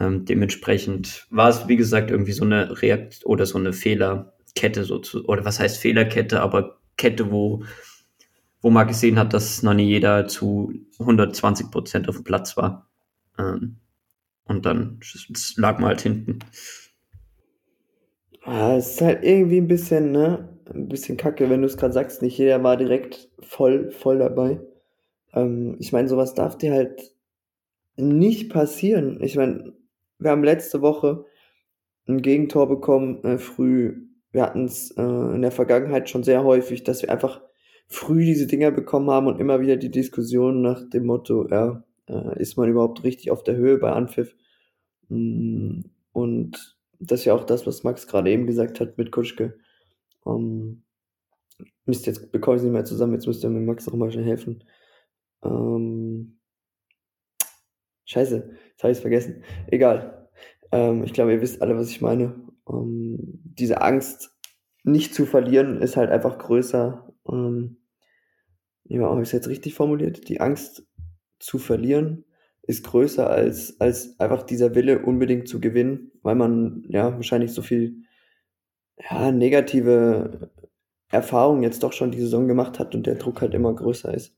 Ähm, 0.00 0.24
dementsprechend 0.24 1.28
war 1.30 1.48
es, 1.48 1.68
wie 1.68 1.76
gesagt, 1.76 2.10
irgendwie 2.10 2.32
so 2.32 2.44
eine 2.44 2.82
Reakt 2.82 3.24
oder 3.26 3.46
so 3.46 3.58
eine 3.58 3.72
Fehlerkette, 3.72 4.82
so 4.82 4.98
zu, 4.98 5.24
oder 5.26 5.44
was 5.44 5.60
heißt 5.60 5.78
Fehlerkette, 5.78 6.40
aber 6.42 6.80
Kette, 6.96 7.30
wo, 7.30 7.62
wo 8.60 8.70
man 8.70 8.88
gesehen 8.88 9.20
hat, 9.20 9.34
dass 9.34 9.62
noch 9.62 9.74
nie 9.74 9.86
jeder 9.86 10.26
zu 10.26 10.72
120 10.98 11.70
Prozent 11.70 12.08
auf 12.08 12.16
dem 12.16 12.24
Platz 12.24 12.56
war. 12.56 12.85
Ähm, 13.38 13.76
und 14.44 14.64
dann 14.66 15.00
lag 15.56 15.78
man 15.78 15.88
halt 15.88 16.00
hinten. 16.00 16.38
Ah, 18.42 18.76
es 18.76 18.92
ist 18.92 19.00
halt 19.00 19.24
irgendwie 19.24 19.58
ein 19.58 19.68
bisschen, 19.68 20.12
ne, 20.12 20.48
ein 20.72 20.88
bisschen 20.88 21.16
kacke, 21.16 21.50
wenn 21.50 21.62
du 21.62 21.66
es 21.66 21.76
gerade 21.76 21.92
sagst, 21.92 22.22
nicht 22.22 22.38
jeder 22.38 22.62
war 22.62 22.76
direkt 22.76 23.28
voll, 23.40 23.90
voll 23.90 24.18
dabei. 24.18 24.60
Ähm, 25.32 25.76
ich 25.80 25.92
meine, 25.92 26.08
sowas 26.08 26.34
darf 26.34 26.56
dir 26.56 26.72
halt 26.72 27.12
nicht 27.96 28.50
passieren. 28.52 29.22
Ich 29.22 29.36
meine, 29.36 29.72
wir 30.18 30.30
haben 30.30 30.44
letzte 30.44 30.80
Woche 30.80 31.24
ein 32.08 32.22
Gegentor 32.22 32.68
bekommen, 32.68 33.24
äh, 33.24 33.38
früh. 33.38 34.06
Wir 34.32 34.42
hatten 34.42 34.66
es 34.66 34.92
äh, 34.92 35.02
in 35.02 35.42
der 35.42 35.50
Vergangenheit 35.50 36.08
schon 36.08 36.22
sehr 36.22 36.44
häufig, 36.44 36.84
dass 36.84 37.02
wir 37.02 37.10
einfach 37.10 37.40
früh 37.88 38.24
diese 38.24 38.46
Dinger 38.46 38.70
bekommen 38.70 39.10
haben 39.10 39.26
und 39.26 39.40
immer 39.40 39.60
wieder 39.60 39.76
die 39.76 39.90
Diskussion 39.90 40.62
nach 40.62 40.88
dem 40.88 41.06
Motto, 41.06 41.48
ja, 41.48 41.82
äh, 42.08 42.40
ist 42.40 42.56
man 42.56 42.68
überhaupt 42.68 43.04
richtig 43.04 43.30
auf 43.30 43.42
der 43.42 43.56
Höhe 43.56 43.78
bei 43.78 43.92
Anpfiff? 43.92 44.36
Mm, 45.08 45.82
und 46.12 46.76
das 46.98 47.20
ist 47.20 47.24
ja 47.26 47.34
auch 47.34 47.44
das, 47.44 47.66
was 47.66 47.84
Max 47.84 48.06
gerade 48.06 48.30
eben 48.30 48.46
gesagt 48.46 48.80
hat 48.80 48.98
mit 48.98 49.12
Kutschke. 49.12 49.58
Ähm, 50.26 50.82
Mist, 51.84 52.06
jetzt 52.06 52.32
bekomme 52.32 52.56
ich 52.56 52.62
nicht 52.62 52.72
mehr 52.72 52.84
zusammen, 52.84 53.14
jetzt 53.14 53.26
müsst 53.26 53.44
ihr 53.44 53.50
mir 53.50 53.60
Max 53.60 53.86
noch 53.86 53.94
mal 53.94 54.10
schnell 54.10 54.24
helfen. 54.24 54.64
Ähm, 55.44 56.38
scheiße, 58.06 58.50
jetzt 58.70 58.82
habe 58.82 58.92
ich 58.92 58.98
es 58.98 59.00
vergessen. 59.00 59.44
Egal. 59.68 60.28
Ähm, 60.72 61.04
ich 61.04 61.12
glaube, 61.12 61.32
ihr 61.32 61.40
wisst 61.40 61.62
alle, 61.62 61.76
was 61.76 61.90
ich 61.90 62.00
meine. 62.00 62.34
Ähm, 62.68 63.40
diese 63.44 63.80
Angst, 63.82 64.32
nicht 64.82 65.14
zu 65.14 65.26
verlieren, 65.26 65.80
ist 65.82 65.96
halt 65.96 66.10
einfach 66.10 66.38
größer. 66.38 67.12
Ähm, 67.28 67.78
ja, 68.84 69.02
habe 69.02 69.22
ich 69.22 69.28
es 69.28 69.32
jetzt 69.32 69.48
richtig 69.48 69.74
formuliert? 69.74 70.28
Die 70.28 70.40
Angst 70.40 70.86
zu 71.38 71.58
verlieren 71.58 72.24
ist 72.66 72.84
größer 72.84 73.30
als, 73.30 73.80
als 73.80 74.18
einfach 74.18 74.42
dieser 74.42 74.74
Wille, 74.74 75.00
unbedingt 75.04 75.48
zu 75.48 75.60
gewinnen, 75.60 76.10
weil 76.22 76.34
man 76.34 76.84
ja 76.88 77.14
wahrscheinlich 77.14 77.52
so 77.52 77.62
viel 77.62 78.02
ja, 78.98 79.30
negative 79.30 80.50
Erfahrungen 81.10 81.62
jetzt 81.62 81.82
doch 81.82 81.92
schon 81.92 82.10
die 82.10 82.20
Saison 82.20 82.48
gemacht 82.48 82.78
hat 82.78 82.94
und 82.94 83.06
der 83.06 83.14
Druck 83.16 83.40
halt 83.40 83.54
immer 83.54 83.72
größer 83.74 84.12
ist. 84.12 84.36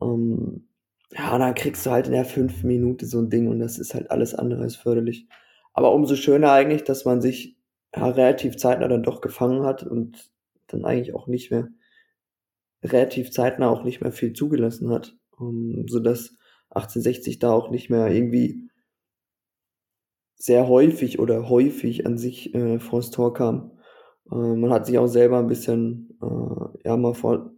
Ähm, 0.00 0.68
ja, 1.10 1.36
dann 1.38 1.54
kriegst 1.54 1.84
du 1.86 1.90
halt 1.90 2.06
in 2.06 2.12
der 2.12 2.24
fünf 2.24 2.62
Minute 2.62 3.06
so 3.06 3.20
ein 3.20 3.30
Ding 3.30 3.48
und 3.48 3.58
das 3.58 3.78
ist 3.78 3.94
halt 3.94 4.10
alles 4.10 4.34
andere 4.34 4.62
als 4.62 4.76
förderlich. 4.76 5.28
Aber 5.72 5.92
umso 5.92 6.14
schöner 6.14 6.52
eigentlich, 6.52 6.84
dass 6.84 7.04
man 7.04 7.20
sich 7.20 7.56
ja, 7.94 8.06
relativ 8.08 8.56
zeitnah 8.56 8.88
dann 8.88 9.02
doch 9.02 9.20
gefangen 9.20 9.64
hat 9.64 9.82
und 9.82 10.30
dann 10.68 10.84
eigentlich 10.84 11.14
auch 11.14 11.26
nicht 11.26 11.50
mehr 11.50 11.68
relativ 12.82 13.32
zeitnah 13.32 13.70
auch 13.70 13.82
nicht 13.82 14.00
mehr 14.00 14.12
viel 14.12 14.34
zugelassen 14.34 14.90
hat, 14.90 15.16
ähm, 15.40 15.86
sodass 15.88 16.36
1860 16.70 17.38
da 17.38 17.52
auch 17.52 17.70
nicht 17.70 17.90
mehr 17.90 18.08
irgendwie 18.08 18.68
sehr 20.36 20.68
häufig 20.68 21.18
oder 21.18 21.48
häufig 21.48 22.06
an 22.06 22.18
sich 22.18 22.54
äh, 22.54 22.78
vor 22.80 23.00
das 23.00 23.10
Tor 23.10 23.32
kam. 23.34 23.72
Äh, 24.30 24.34
man 24.36 24.70
hat 24.70 24.86
sich 24.86 24.98
auch 24.98 25.06
selber 25.06 25.38
ein 25.38 25.46
bisschen 25.46 26.18
äh, 26.22 26.88
ja 26.88 26.96
mal 26.96 27.14
vor 27.14 27.52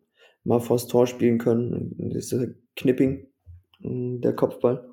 mal 0.45 0.61
vors 0.61 0.87
Tor 0.87 1.07
spielen 1.07 1.39
können. 1.39 1.95
Diese 1.99 2.57
Knipping, 2.77 3.27
äh, 3.83 4.19
der 4.21 4.35
Kopfball, 4.35 4.89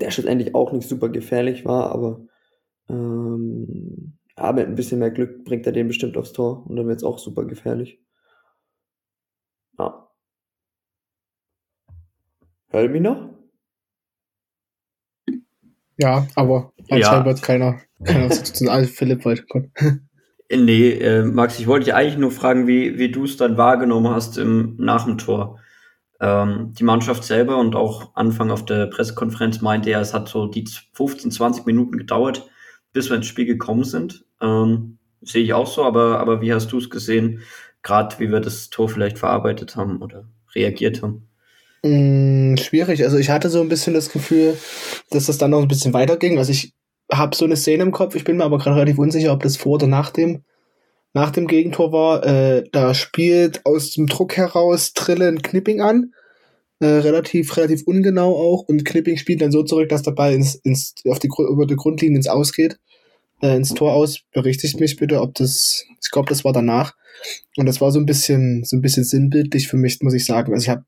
der 0.00 0.10
schlussendlich 0.10 0.54
auch 0.54 0.72
nicht 0.72 0.88
super 0.88 1.08
gefährlich 1.08 1.64
war, 1.64 1.90
aber 1.92 2.26
ähm, 2.88 4.18
ja, 4.36 4.52
mit 4.52 4.66
ein 4.66 4.74
bisschen 4.74 4.98
mehr 4.98 5.10
Glück 5.10 5.44
bringt 5.44 5.66
er 5.66 5.72
den 5.72 5.88
bestimmt 5.88 6.16
aufs 6.16 6.32
Tor 6.32 6.66
und 6.66 6.76
dann 6.76 6.88
wird 6.88 6.98
es 6.98 7.04
auch 7.04 7.18
super 7.18 7.44
gefährlich. 7.44 8.00
Ja. 9.78 10.03
Hört 12.74 12.90
mich 12.90 13.02
noch? 13.02 13.30
Ja, 15.96 16.26
aber 16.34 16.72
anscheinend 16.90 17.02
ja. 17.02 17.24
wird 17.24 17.40
keiner, 17.40 17.80
keiner 18.02 18.30
zu 18.30 18.68
also 18.68 18.90
Philipp 18.90 19.24
weiterkommen. 19.24 19.70
Nee, 20.52 20.90
äh, 20.90 21.24
Max, 21.24 21.58
ich 21.58 21.66
wollte 21.68 21.86
dich 21.86 21.94
eigentlich 21.94 22.18
nur 22.18 22.30
fragen, 22.30 22.66
wie, 22.66 22.98
wie 22.98 23.10
du 23.10 23.24
es 23.24 23.36
dann 23.36 23.56
wahrgenommen 23.56 24.12
hast 24.12 24.38
im, 24.38 24.74
nach 24.76 25.04
dem 25.06 25.18
Tor. 25.18 25.58
Ähm, 26.20 26.74
die 26.76 26.84
Mannschaft 26.84 27.24
selber 27.24 27.58
und 27.58 27.76
auch 27.76 28.14
Anfang 28.14 28.50
auf 28.50 28.64
der 28.64 28.86
Pressekonferenz 28.86 29.62
meinte 29.62 29.90
ja, 29.90 30.00
es 30.00 30.12
hat 30.12 30.28
so 30.28 30.46
die 30.46 30.68
15, 30.92 31.30
20 31.30 31.66
Minuten 31.66 31.96
gedauert, 31.96 32.48
bis 32.92 33.08
wir 33.08 33.16
ins 33.16 33.26
Spiel 33.26 33.46
gekommen 33.46 33.84
sind. 33.84 34.24
Ähm, 34.40 34.98
sehe 35.22 35.44
ich 35.44 35.54
auch 35.54 35.68
so, 35.68 35.84
aber, 35.84 36.18
aber 36.18 36.40
wie 36.40 36.52
hast 36.52 36.72
du 36.72 36.78
es 36.78 36.90
gesehen, 36.90 37.40
gerade 37.82 38.18
wie 38.18 38.30
wir 38.30 38.40
das 38.40 38.68
Tor 38.68 38.88
vielleicht 38.88 39.18
verarbeitet 39.18 39.76
haben 39.76 40.02
oder 40.02 40.28
reagiert 40.54 41.02
haben? 41.02 41.28
Mm, 41.84 42.56
schwierig. 42.56 43.04
Also 43.04 43.18
ich 43.18 43.28
hatte 43.28 43.50
so 43.50 43.60
ein 43.60 43.68
bisschen 43.68 43.92
das 43.92 44.10
Gefühl, 44.10 44.56
dass 45.10 45.26
das 45.26 45.36
dann 45.36 45.50
noch 45.50 45.60
ein 45.60 45.68
bisschen 45.68 45.92
weiterging. 45.92 46.38
Also 46.38 46.50
ich 46.50 46.72
habe 47.12 47.36
so 47.36 47.44
eine 47.44 47.56
Szene 47.56 47.82
im 47.82 47.92
Kopf, 47.92 48.14
ich 48.14 48.24
bin 48.24 48.38
mir 48.38 48.44
aber 48.44 48.56
gerade 48.56 48.76
relativ 48.76 48.98
unsicher, 48.98 49.32
ob 49.34 49.42
das 49.42 49.58
vor 49.58 49.72
oder 49.72 49.86
nach 49.86 50.08
dem, 50.08 50.44
nach 51.12 51.30
dem 51.30 51.46
Gegentor 51.46 51.92
war. 51.92 52.24
Äh, 52.24 52.64
da 52.72 52.94
spielt 52.94 53.66
aus 53.66 53.90
dem 53.90 54.06
Druck 54.06 54.34
heraus 54.38 54.94
Trillen 54.94 55.42
Knipping 55.42 55.82
an. 55.82 56.14
Äh, 56.80 56.86
relativ, 56.86 57.54
relativ 57.58 57.82
ungenau 57.84 58.34
auch. 58.34 58.62
Und 58.66 58.86
Knipping 58.86 59.18
spielt 59.18 59.42
dann 59.42 59.52
so 59.52 59.62
zurück, 59.62 59.90
dass 59.90 60.02
der 60.02 60.12
Ball 60.12 60.32
ins, 60.32 60.54
ins, 60.54 60.94
auf 61.06 61.18
die, 61.18 61.28
über 61.28 61.66
die 61.66 61.76
Grundlinie 61.76 62.16
ins 62.16 62.28
Ausgeht. 62.28 62.78
Äh, 63.42 63.56
ins 63.56 63.74
Tor 63.74 63.92
aus. 63.92 64.20
Berichtigt 64.32 64.80
mich 64.80 64.96
bitte, 64.96 65.20
ob 65.20 65.34
das, 65.34 65.84
ich 66.02 66.10
glaube, 66.10 66.30
das 66.30 66.44
war 66.44 66.54
danach. 66.54 66.94
Und 67.58 67.66
das 67.66 67.82
war 67.82 67.92
so 67.92 68.00
ein 68.00 68.06
bisschen, 68.06 68.64
so 68.64 68.74
ein 68.74 68.80
bisschen 68.80 69.04
sinnbildlich 69.04 69.68
für 69.68 69.76
mich, 69.76 70.00
muss 70.00 70.14
ich 70.14 70.24
sagen. 70.24 70.54
Also 70.54 70.64
ich 70.64 70.70
habe 70.70 70.84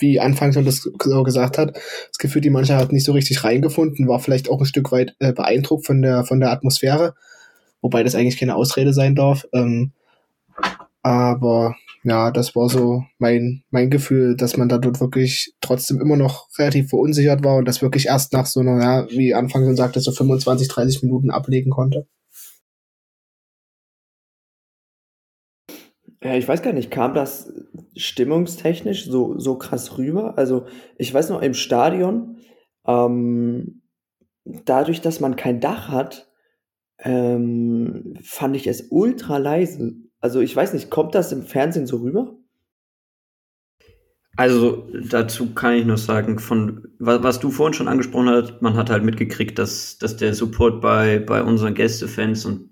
wie 0.00 0.20
anfangs 0.20 0.54
schon 0.54 0.64
das 0.64 0.88
gesagt 0.98 1.58
hat, 1.58 1.76
das 2.08 2.18
Gefühl, 2.18 2.42
die 2.42 2.50
Mannschaft 2.50 2.80
hat 2.80 2.92
nicht 2.92 3.04
so 3.04 3.12
richtig 3.12 3.44
reingefunden, 3.44 4.08
war 4.08 4.20
vielleicht 4.20 4.50
auch 4.50 4.60
ein 4.60 4.66
Stück 4.66 4.92
weit 4.92 5.14
äh, 5.18 5.32
beeindruckt 5.32 5.86
von 5.86 6.02
der, 6.02 6.24
von 6.24 6.40
der 6.40 6.50
Atmosphäre, 6.50 7.14
wobei 7.80 8.02
das 8.02 8.14
eigentlich 8.14 8.38
keine 8.38 8.56
Ausrede 8.56 8.92
sein 8.92 9.14
darf. 9.14 9.46
Ähm, 9.52 9.92
aber 11.02 11.76
ja, 12.02 12.30
das 12.30 12.56
war 12.56 12.68
so 12.68 13.04
mein, 13.18 13.62
mein 13.70 13.90
Gefühl, 13.90 14.36
dass 14.36 14.56
man 14.56 14.68
da 14.68 14.78
dort 14.78 15.00
wirklich 15.00 15.54
trotzdem 15.60 16.00
immer 16.00 16.16
noch 16.16 16.48
relativ 16.58 16.88
verunsichert 16.88 17.44
war 17.44 17.56
und 17.56 17.66
das 17.66 17.82
wirklich 17.82 18.06
erst 18.06 18.32
nach 18.32 18.46
so 18.46 18.60
einer, 18.60 18.80
ja, 18.82 19.10
wie 19.10 19.34
anfangs 19.34 19.66
schon 19.66 19.76
sagte, 19.76 20.00
so 20.00 20.12
25, 20.12 20.68
30 20.68 21.02
Minuten 21.02 21.30
ablegen 21.30 21.70
konnte. 21.70 22.06
Ja, 26.22 26.34
ich 26.34 26.46
weiß 26.46 26.62
gar 26.62 26.72
nicht, 26.74 26.90
kam 26.90 27.14
das 27.14 27.52
stimmungstechnisch 27.96 29.06
so, 29.06 29.38
so 29.38 29.56
krass 29.56 29.96
rüber? 29.96 30.36
Also, 30.36 30.66
ich 30.98 31.12
weiß 31.12 31.30
noch, 31.30 31.40
im 31.40 31.54
Stadion, 31.54 32.36
ähm, 32.86 33.82
dadurch, 34.44 35.00
dass 35.00 35.20
man 35.20 35.36
kein 35.36 35.60
Dach 35.60 35.88
hat, 35.88 36.30
ähm, 36.98 38.14
fand 38.22 38.54
ich 38.56 38.66
es 38.66 38.88
ultra 38.90 39.38
leise. 39.38 39.94
Also, 40.20 40.40
ich 40.40 40.54
weiß 40.54 40.74
nicht, 40.74 40.90
kommt 40.90 41.14
das 41.14 41.32
im 41.32 41.42
Fernsehen 41.42 41.86
so 41.86 41.98
rüber? 41.98 42.36
Also 44.36 44.88
dazu 45.10 45.52
kann 45.52 45.74
ich 45.74 45.84
nur 45.84 45.98
sagen, 45.98 46.38
von 46.38 46.88
was, 46.98 47.22
was 47.22 47.40
du 47.40 47.50
vorhin 47.50 47.74
schon 47.74 47.88
angesprochen 47.88 48.30
hast, 48.30 48.62
man 48.62 48.74
hat 48.74 48.88
halt 48.88 49.04
mitgekriegt, 49.04 49.58
dass, 49.58 49.98
dass 49.98 50.16
der 50.16 50.34
Support 50.34 50.80
bei, 50.80 51.18
bei 51.18 51.42
unseren 51.42 51.74
Gästefans 51.74 52.46
und 52.46 52.69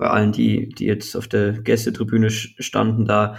bei 0.00 0.08
allen, 0.08 0.32
die, 0.32 0.70
die 0.70 0.86
jetzt 0.86 1.14
auf 1.14 1.28
der 1.28 1.52
Gästetribüne 1.52 2.30
standen, 2.30 3.04
da 3.04 3.36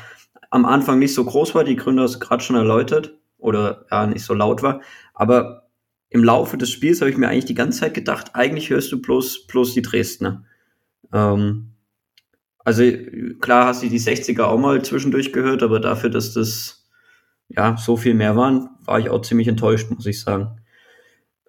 am 0.51 0.63
Anfang 0.65 0.99
nicht 0.99 1.15
so 1.15 1.25
groß 1.25 1.55
war. 1.55 1.63
Die 1.63 1.75
Gründe 1.75 2.03
hast 2.03 2.15
du 2.15 2.19
gerade 2.19 2.43
schon 2.43 2.55
erläutert 2.55 3.17
oder 3.39 3.87
ja, 3.89 4.05
nicht 4.05 4.23
so 4.23 4.35
laut 4.35 4.61
war. 4.61 4.81
Aber 5.15 5.69
im 6.09 6.23
Laufe 6.23 6.57
des 6.57 6.69
Spiels 6.69 7.01
habe 7.01 7.09
ich 7.09 7.17
mir 7.17 7.29
eigentlich 7.29 7.45
die 7.45 7.55
ganze 7.55 7.79
Zeit 7.79 7.95
gedacht, 7.95 8.35
eigentlich 8.35 8.69
hörst 8.69 8.91
du 8.91 9.01
bloß, 9.01 9.47
bloß 9.47 9.73
die 9.73 9.81
Dresdner. 9.81 10.45
Ähm, 11.11 11.73
also 12.59 12.83
klar 13.39 13.65
hast 13.65 13.81
du 13.81 13.89
die 13.89 13.99
60er 13.99 14.43
auch 14.43 14.59
mal 14.59 14.83
zwischendurch 14.83 15.33
gehört, 15.33 15.63
aber 15.63 15.79
dafür, 15.79 16.11
dass 16.11 16.33
das 16.33 16.87
ja 17.49 17.75
so 17.75 17.97
viel 17.97 18.13
mehr 18.13 18.35
waren, 18.35 18.69
war 18.85 18.99
ich 18.99 19.09
auch 19.09 19.23
ziemlich 19.23 19.47
enttäuscht, 19.47 19.89
muss 19.89 20.05
ich 20.05 20.21
sagen. 20.21 20.61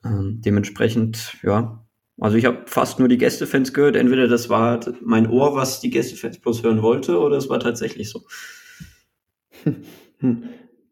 Ähm, 0.03 0.41
dementsprechend, 0.43 1.37
ja, 1.43 1.82
Also 2.23 2.37
ich 2.37 2.45
habe 2.45 2.63
fast 2.67 3.01
nur 3.01 3.09
die 3.09 3.19
Gästefans 3.19 3.73
gehört. 3.73 3.97
Entweder 3.97 4.29
das 4.29 4.49
war 4.49 4.79
mein 5.01 5.29
Ohr, 5.29 5.57
was 5.57 5.81
die 5.81 5.91
Gästefans 5.91 6.39
bloß 6.39 6.63
hören 6.63 6.81
wollte, 6.81 7.19
oder 7.19 7.37
es 7.37 7.49
war 7.49 7.59
tatsächlich 7.59 8.11
so. 8.11 8.23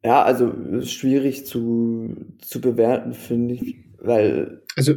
Ja, 0.03 0.25
also 0.25 0.53
schwierig 0.83 1.47
zu, 1.47 2.17
zu 2.39 2.61
bewerten, 2.61 3.13
finde 3.13 3.55
ich, 3.55 3.77
weil 3.99 4.63
Also, 4.77 4.95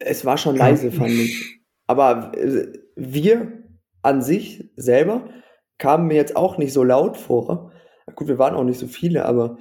es 0.00 0.24
war 0.26 0.36
schon 0.36 0.56
leise, 0.56 0.92
fand 0.92 1.12
ich. 1.12 1.60
Aber 1.86 2.36
äh, 2.36 2.72
wir 2.96 3.62
an 4.02 4.20
sich 4.20 4.70
selber 4.76 5.30
kamen 5.78 6.08
mir 6.08 6.16
jetzt 6.16 6.36
auch 6.36 6.58
nicht 6.58 6.74
so 6.74 6.84
laut 6.84 7.16
vor. 7.16 7.72
Gut, 8.14 8.28
wir 8.28 8.38
waren 8.38 8.54
auch 8.54 8.64
nicht 8.64 8.78
so 8.78 8.86
viele, 8.86 9.24
aber 9.24 9.56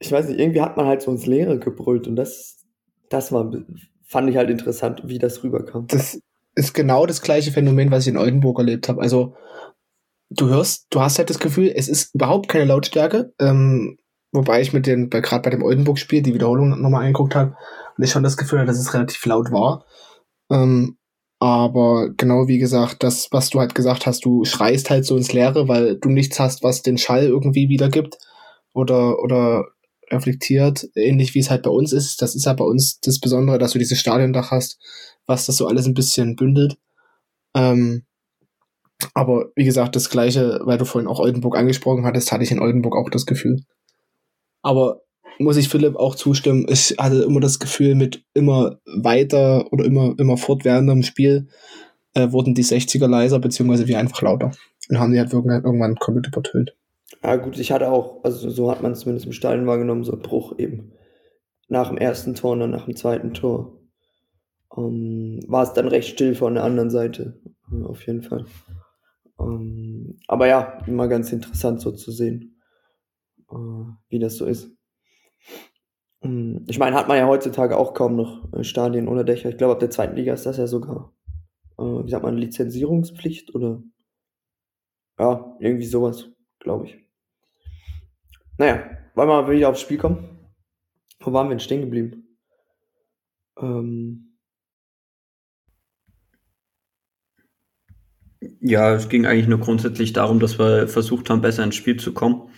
ich 0.00 0.12
weiß 0.12 0.28
nicht, 0.28 0.38
irgendwie 0.38 0.60
hat 0.60 0.76
man 0.76 0.86
halt 0.86 1.00
so 1.00 1.10
ins 1.10 1.24
Leere 1.24 1.58
gebrüllt 1.58 2.08
und 2.08 2.16
das, 2.16 2.66
das 3.08 3.32
war, 3.32 3.50
fand 4.10 4.28
ich 4.28 4.36
halt 4.36 4.50
interessant, 4.50 5.02
wie 5.04 5.18
das 5.18 5.44
rüberkam. 5.44 5.86
das 5.86 6.20
ist 6.56 6.74
genau 6.74 7.06
das 7.06 7.22
gleiche 7.22 7.52
Phänomen, 7.52 7.92
was 7.92 8.06
ich 8.06 8.12
in 8.12 8.18
Oldenburg 8.18 8.58
erlebt 8.58 8.88
habe. 8.88 9.00
Also, 9.00 9.36
du 10.30 10.48
hörst, 10.48 10.88
du 10.90 11.00
hast 11.00 11.18
halt 11.18 11.30
das 11.30 11.38
Gefühl, 11.38 11.72
es 11.74 11.88
ist 11.88 12.12
überhaupt 12.14 12.48
keine 12.48 12.64
Lautstärke. 12.64 13.32
Ähm, 13.38 13.98
wobei 14.32 14.60
ich 14.60 14.72
mit 14.72 14.86
den, 14.86 15.10
gerade 15.10 15.42
bei 15.42 15.50
dem 15.50 15.62
Oldenburg-Spiel 15.62 16.22
die 16.22 16.34
Wiederholung 16.34 16.70
nochmal 16.80 17.02
angeguckt 17.02 17.36
habe 17.36 17.56
und 17.96 18.04
ich 18.04 18.10
schon 18.10 18.24
das 18.24 18.36
Gefühl 18.36 18.58
hatte, 18.58 18.68
dass 18.68 18.80
es 18.80 18.94
relativ 18.94 19.24
laut 19.26 19.52
war. 19.52 19.84
Ähm, 20.50 20.98
aber 21.38 22.10
genau 22.16 22.48
wie 22.48 22.58
gesagt, 22.58 23.04
das, 23.04 23.28
was 23.30 23.50
du 23.50 23.60
halt 23.60 23.76
gesagt 23.76 24.06
hast, 24.06 24.24
du 24.24 24.44
schreist 24.44 24.90
halt 24.90 25.06
so 25.06 25.16
ins 25.16 25.32
Leere, 25.32 25.68
weil 25.68 25.96
du 25.96 26.08
nichts 26.08 26.40
hast, 26.40 26.64
was 26.64 26.82
den 26.82 26.98
Schall 26.98 27.24
irgendwie 27.24 27.68
wiedergibt 27.68 28.18
oder, 28.74 29.20
oder 29.20 29.66
reflektiert, 30.12 30.88
ähnlich 30.94 31.34
wie 31.34 31.38
es 31.40 31.50
halt 31.50 31.62
bei 31.62 31.70
uns 31.70 31.92
ist. 31.92 32.22
Das 32.22 32.34
ist 32.34 32.46
ja 32.46 32.52
bei 32.52 32.64
uns 32.64 33.00
das 33.00 33.20
Besondere, 33.20 33.58
dass 33.58 33.72
du 33.72 33.78
dieses 33.78 33.98
Stadiondach 33.98 34.50
hast, 34.50 34.78
was 35.26 35.46
das 35.46 35.56
so 35.56 35.66
alles 35.66 35.86
ein 35.86 35.94
bisschen 35.94 36.36
bündelt. 36.36 36.76
Ähm, 37.54 38.04
aber 39.14 39.50
wie 39.56 39.64
gesagt, 39.64 39.96
das 39.96 40.10
gleiche, 40.10 40.60
weil 40.64 40.78
du 40.78 40.84
vorhin 40.84 41.08
auch 41.08 41.20
Oldenburg 41.20 41.56
angesprochen 41.56 42.04
hattest, 42.04 42.32
hatte 42.32 42.44
ich 42.44 42.50
in 42.50 42.60
Oldenburg 42.60 42.96
auch 42.96 43.10
das 43.10 43.26
Gefühl. 43.26 43.64
Aber 44.62 45.02
muss 45.38 45.56
ich 45.56 45.68
Philipp 45.68 45.96
auch 45.96 46.14
zustimmen, 46.14 46.66
ich 46.68 46.96
hatte 46.98 47.22
immer 47.22 47.40
das 47.40 47.58
Gefühl, 47.58 47.94
mit 47.94 48.22
immer 48.34 48.78
weiter 48.84 49.72
oder 49.72 49.84
immer, 49.84 50.14
immer 50.18 50.36
fortwährendem 50.36 51.02
Spiel 51.02 51.48
äh, 52.14 52.30
wurden 52.30 52.54
die 52.54 52.64
60er 52.64 53.06
leiser, 53.06 53.38
beziehungsweise 53.38 53.86
wir 53.88 53.98
einfach 53.98 54.20
lauter. 54.22 54.52
Und 54.88 54.98
haben 54.98 55.12
die 55.12 55.18
halt 55.18 55.32
irgendwann 55.32 55.96
komplett 55.96 56.26
übertönt. 56.26 56.74
Ja, 57.22 57.36
gut, 57.36 57.58
ich 57.58 57.72
hatte 57.72 57.90
auch, 57.90 58.22
also 58.24 58.48
so 58.50 58.70
hat 58.70 58.82
man 58.82 58.92
es 58.92 59.00
zumindest 59.00 59.26
im 59.26 59.32
Stadion 59.32 59.66
wahrgenommen, 59.66 60.04
so 60.04 60.12
einen 60.12 60.22
Bruch 60.22 60.58
eben. 60.58 60.92
Nach 61.68 61.88
dem 61.88 61.98
ersten 61.98 62.34
Tor 62.34 62.52
und 62.52 62.60
dann 62.60 62.70
nach 62.70 62.86
dem 62.86 62.96
zweiten 62.96 63.34
Tor. 63.34 63.78
Ähm, 64.76 65.40
war 65.48 65.64
es 65.64 65.72
dann 65.72 65.88
recht 65.88 66.08
still 66.08 66.34
von 66.34 66.54
der 66.54 66.64
anderen 66.64 66.90
Seite, 66.90 67.40
äh, 67.72 67.84
auf 67.84 68.06
jeden 68.06 68.22
Fall. 68.22 68.46
Ähm, 69.40 70.18
aber 70.28 70.46
ja, 70.48 70.78
immer 70.86 71.08
ganz 71.08 71.32
interessant 71.32 71.80
so 71.80 71.92
zu 71.92 72.12
sehen, 72.12 72.60
äh, 73.50 73.56
wie 74.10 74.18
das 74.20 74.36
so 74.36 74.46
ist. 74.46 74.70
Ähm, 76.22 76.64
Ich 76.68 76.78
meine, 76.78 76.96
hat 76.96 77.08
man 77.08 77.18
ja 77.18 77.26
heutzutage 77.26 77.76
auch 77.76 77.94
kaum 77.94 78.16
noch 78.16 78.52
äh, 78.54 78.64
Stadien 78.64 79.08
ohne 79.08 79.24
Dächer. 79.24 79.50
Ich 79.50 79.56
glaube, 79.58 79.74
ab 79.74 79.80
der 79.80 79.90
zweiten 79.90 80.16
Liga 80.16 80.32
ist 80.34 80.46
das 80.46 80.56
ja 80.56 80.66
sogar, 80.66 81.12
äh, 81.78 81.82
wie 81.82 82.10
sagt 82.10 82.24
man, 82.24 82.36
Lizenzierungspflicht 82.38 83.54
oder 83.54 83.82
ja, 85.18 85.56
irgendwie 85.60 85.86
sowas, 85.86 86.30
glaube 86.60 86.86
ich. 86.86 86.96
Naja, 88.58 88.98
wollen 89.14 89.28
wir 89.28 89.42
mal 89.42 89.50
wieder 89.50 89.68
aufs 89.68 89.80
Spiel 89.80 89.98
kommen? 89.98 90.38
Wo 91.18 91.32
waren 91.32 91.48
wir 91.48 91.50
denn 91.50 91.60
stehen 91.60 91.80
geblieben? 91.80 92.36
Ähm, 93.58 94.30
Ja, 98.60 98.94
es 98.94 99.08
ging 99.08 99.26
eigentlich 99.26 99.48
nur 99.48 99.60
grundsätzlich 99.60 100.12
darum, 100.12 100.40
dass 100.40 100.58
wir 100.58 100.88
versucht 100.88 101.28
haben, 101.28 101.42
besser 101.42 101.62
ins 101.64 101.74
Spiel 101.76 101.96
zu 101.96 102.12
kommen. 102.14 102.48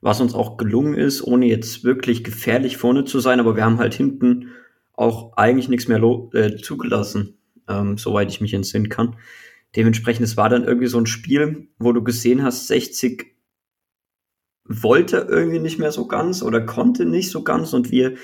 Was 0.00 0.20
uns 0.20 0.34
auch 0.34 0.56
gelungen 0.58 0.94
ist, 0.94 1.22
ohne 1.22 1.46
jetzt 1.46 1.82
wirklich 1.82 2.22
gefährlich 2.22 2.76
vorne 2.76 3.04
zu 3.04 3.20
sein, 3.20 3.40
aber 3.40 3.56
wir 3.56 3.64
haben 3.64 3.78
halt 3.78 3.94
hinten 3.94 4.50
auch 4.92 5.36
eigentlich 5.36 5.68
nichts 5.68 5.88
mehr 5.88 6.00
äh, 6.34 6.56
zugelassen, 6.56 7.38
ähm, 7.68 7.98
soweit 7.98 8.30
ich 8.30 8.40
mich 8.40 8.54
entsinnen 8.54 8.90
kann. 8.90 9.16
Dementsprechend, 9.74 10.24
es 10.24 10.36
war 10.36 10.48
dann 10.48 10.64
irgendwie 10.64 10.86
so 10.86 10.98
ein 10.98 11.06
Spiel, 11.06 11.68
wo 11.78 11.92
du 11.92 12.04
gesehen 12.04 12.44
hast, 12.44 12.68
60 12.68 13.33
wollte 14.66 15.18
irgendwie 15.28 15.58
nicht 15.58 15.78
mehr 15.78 15.92
so 15.92 16.06
ganz 16.06 16.42
oder 16.42 16.60
konnte 16.60 17.04
nicht 17.04 17.30
so 17.30 17.42
ganz 17.42 17.72
und 17.72 17.90
wir, 17.90 18.14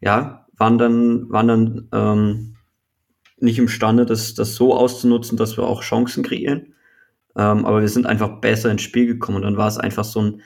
ja, 0.00 0.46
waren 0.56 0.78
dann, 0.78 1.30
waren 1.30 1.48
dann 1.48 1.88
ähm, 1.92 2.56
nicht 3.38 3.58
imstande, 3.58 4.06
das, 4.06 4.34
das 4.34 4.54
so 4.54 4.74
auszunutzen, 4.74 5.36
dass 5.36 5.56
wir 5.56 5.64
auch 5.64 5.82
Chancen 5.82 6.24
kreieren. 6.24 6.74
Ähm, 7.36 7.64
aber 7.64 7.80
wir 7.80 7.88
sind 7.88 8.06
einfach 8.06 8.40
besser 8.40 8.70
ins 8.70 8.82
Spiel 8.82 9.06
gekommen 9.06 9.36
und 9.36 9.42
dann 9.42 9.56
war 9.56 9.68
es 9.68 9.78
einfach 9.78 10.04
so 10.04 10.20
ein, 10.20 10.42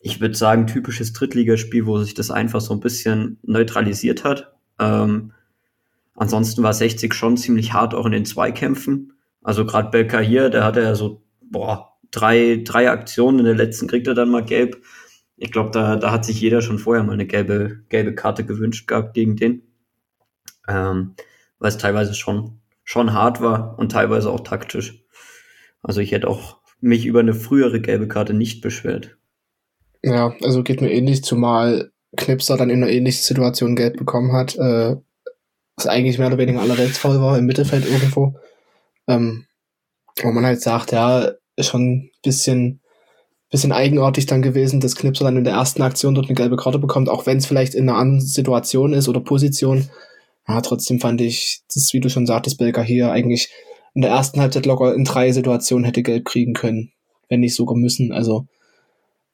ich 0.00 0.20
würde 0.20 0.34
sagen, 0.34 0.66
typisches 0.66 1.12
Drittligaspiel, 1.12 1.86
wo 1.86 1.98
sich 1.98 2.14
das 2.14 2.30
einfach 2.30 2.60
so 2.60 2.74
ein 2.74 2.80
bisschen 2.80 3.38
neutralisiert 3.42 4.24
hat. 4.24 4.52
Ähm, 4.78 5.32
ansonsten 6.14 6.62
war 6.62 6.74
60 6.74 7.14
schon 7.14 7.36
ziemlich 7.36 7.72
hart 7.72 7.94
auch 7.94 8.06
in 8.06 8.12
den 8.12 8.24
Zweikämpfen. 8.24 9.14
Also 9.42 9.64
gerade 9.64 9.90
Belka 9.90 10.18
hier, 10.18 10.50
der 10.50 10.64
hatte 10.64 10.82
ja 10.82 10.94
so, 10.94 11.22
boah, 11.40 11.87
drei, 12.10 12.62
drei 12.64 12.90
Aktionen, 12.90 13.40
in 13.40 13.44
der 13.44 13.54
letzten 13.54 13.88
kriegt 13.88 14.06
er 14.06 14.14
dann 14.14 14.30
mal 14.30 14.44
gelb. 14.44 14.82
Ich 15.36 15.52
glaube, 15.52 15.70
da, 15.70 15.96
da 15.96 16.10
hat 16.10 16.24
sich 16.24 16.40
jeder 16.40 16.62
schon 16.62 16.78
vorher 16.78 17.04
mal 17.04 17.12
eine 17.12 17.26
gelbe, 17.26 17.80
gelbe 17.88 18.14
Karte 18.14 18.44
gewünscht 18.44 18.88
gehabt 18.88 19.14
gegen 19.14 19.36
den. 19.36 19.62
Ähm, 20.66 21.14
weil 21.58 21.68
es 21.68 21.78
teilweise 21.78 22.14
schon, 22.14 22.60
schon 22.84 23.12
hart 23.12 23.40
war 23.40 23.78
und 23.78 23.92
teilweise 23.92 24.30
auch 24.30 24.40
taktisch. 24.40 25.04
Also 25.82 26.00
ich 26.00 26.12
hätte 26.12 26.28
auch 26.28 26.58
mich 26.80 27.06
über 27.06 27.20
eine 27.20 27.34
frühere 27.34 27.80
gelbe 27.80 28.08
Karte 28.08 28.34
nicht 28.34 28.60
beschwert. 28.60 29.16
Ja, 30.02 30.34
also 30.42 30.62
geht 30.62 30.80
mir 30.80 30.92
ähnlich, 30.92 31.24
zumal 31.24 31.90
Knipser 32.16 32.56
dann 32.56 32.70
in 32.70 32.82
einer 32.82 32.92
ähnlichen 32.92 33.22
Situation 33.22 33.76
Geld 33.76 33.96
bekommen 33.96 34.32
hat, 34.32 34.56
äh, 34.56 34.96
was 35.76 35.86
eigentlich 35.86 36.18
mehr 36.18 36.28
oder 36.28 36.38
weniger 36.38 36.60
allerweltsfaul 36.60 37.20
war, 37.20 37.38
im 37.38 37.46
Mittelfeld 37.46 37.86
irgendwo. 37.86 38.38
Ähm, 39.06 39.46
wo 40.22 40.32
man 40.32 40.44
halt 40.44 40.60
sagt, 40.60 40.92
ja, 40.92 41.32
ist 41.58 41.68
schon 41.68 41.82
ein 41.82 42.10
bisschen, 42.22 42.80
bisschen 43.50 43.72
eigenartig 43.72 44.26
dann 44.26 44.42
gewesen, 44.42 44.80
dass 44.80 44.96
Knipser 44.96 45.24
dann 45.24 45.36
in 45.36 45.44
der 45.44 45.54
ersten 45.54 45.82
Aktion 45.82 46.14
dort 46.14 46.26
eine 46.26 46.34
gelbe 46.34 46.56
Karte 46.56 46.78
bekommt, 46.78 47.08
auch 47.08 47.26
wenn 47.26 47.38
es 47.38 47.46
vielleicht 47.46 47.74
in 47.74 47.88
einer 47.88 47.98
anderen 47.98 48.20
Situation 48.20 48.92
ist 48.92 49.08
oder 49.08 49.20
Position. 49.20 49.88
Ja, 50.46 50.60
trotzdem 50.60 51.00
fand 51.00 51.20
ich, 51.20 51.62
das, 51.74 51.92
wie 51.92 52.00
du 52.00 52.08
schon 52.08 52.26
sagtest, 52.26 52.58
Belka 52.58 52.82
hier 52.82 53.10
eigentlich 53.10 53.50
in 53.94 54.02
der 54.02 54.10
ersten 54.10 54.40
Halbzeit 54.40 54.66
locker 54.66 54.94
in 54.94 55.04
drei 55.04 55.32
Situationen 55.32 55.84
hätte 55.84 56.02
gelb 56.02 56.24
kriegen 56.24 56.54
können, 56.54 56.92
wenn 57.28 57.40
nicht 57.40 57.54
sogar 57.54 57.76
müssen. 57.76 58.12
Also, 58.12 58.46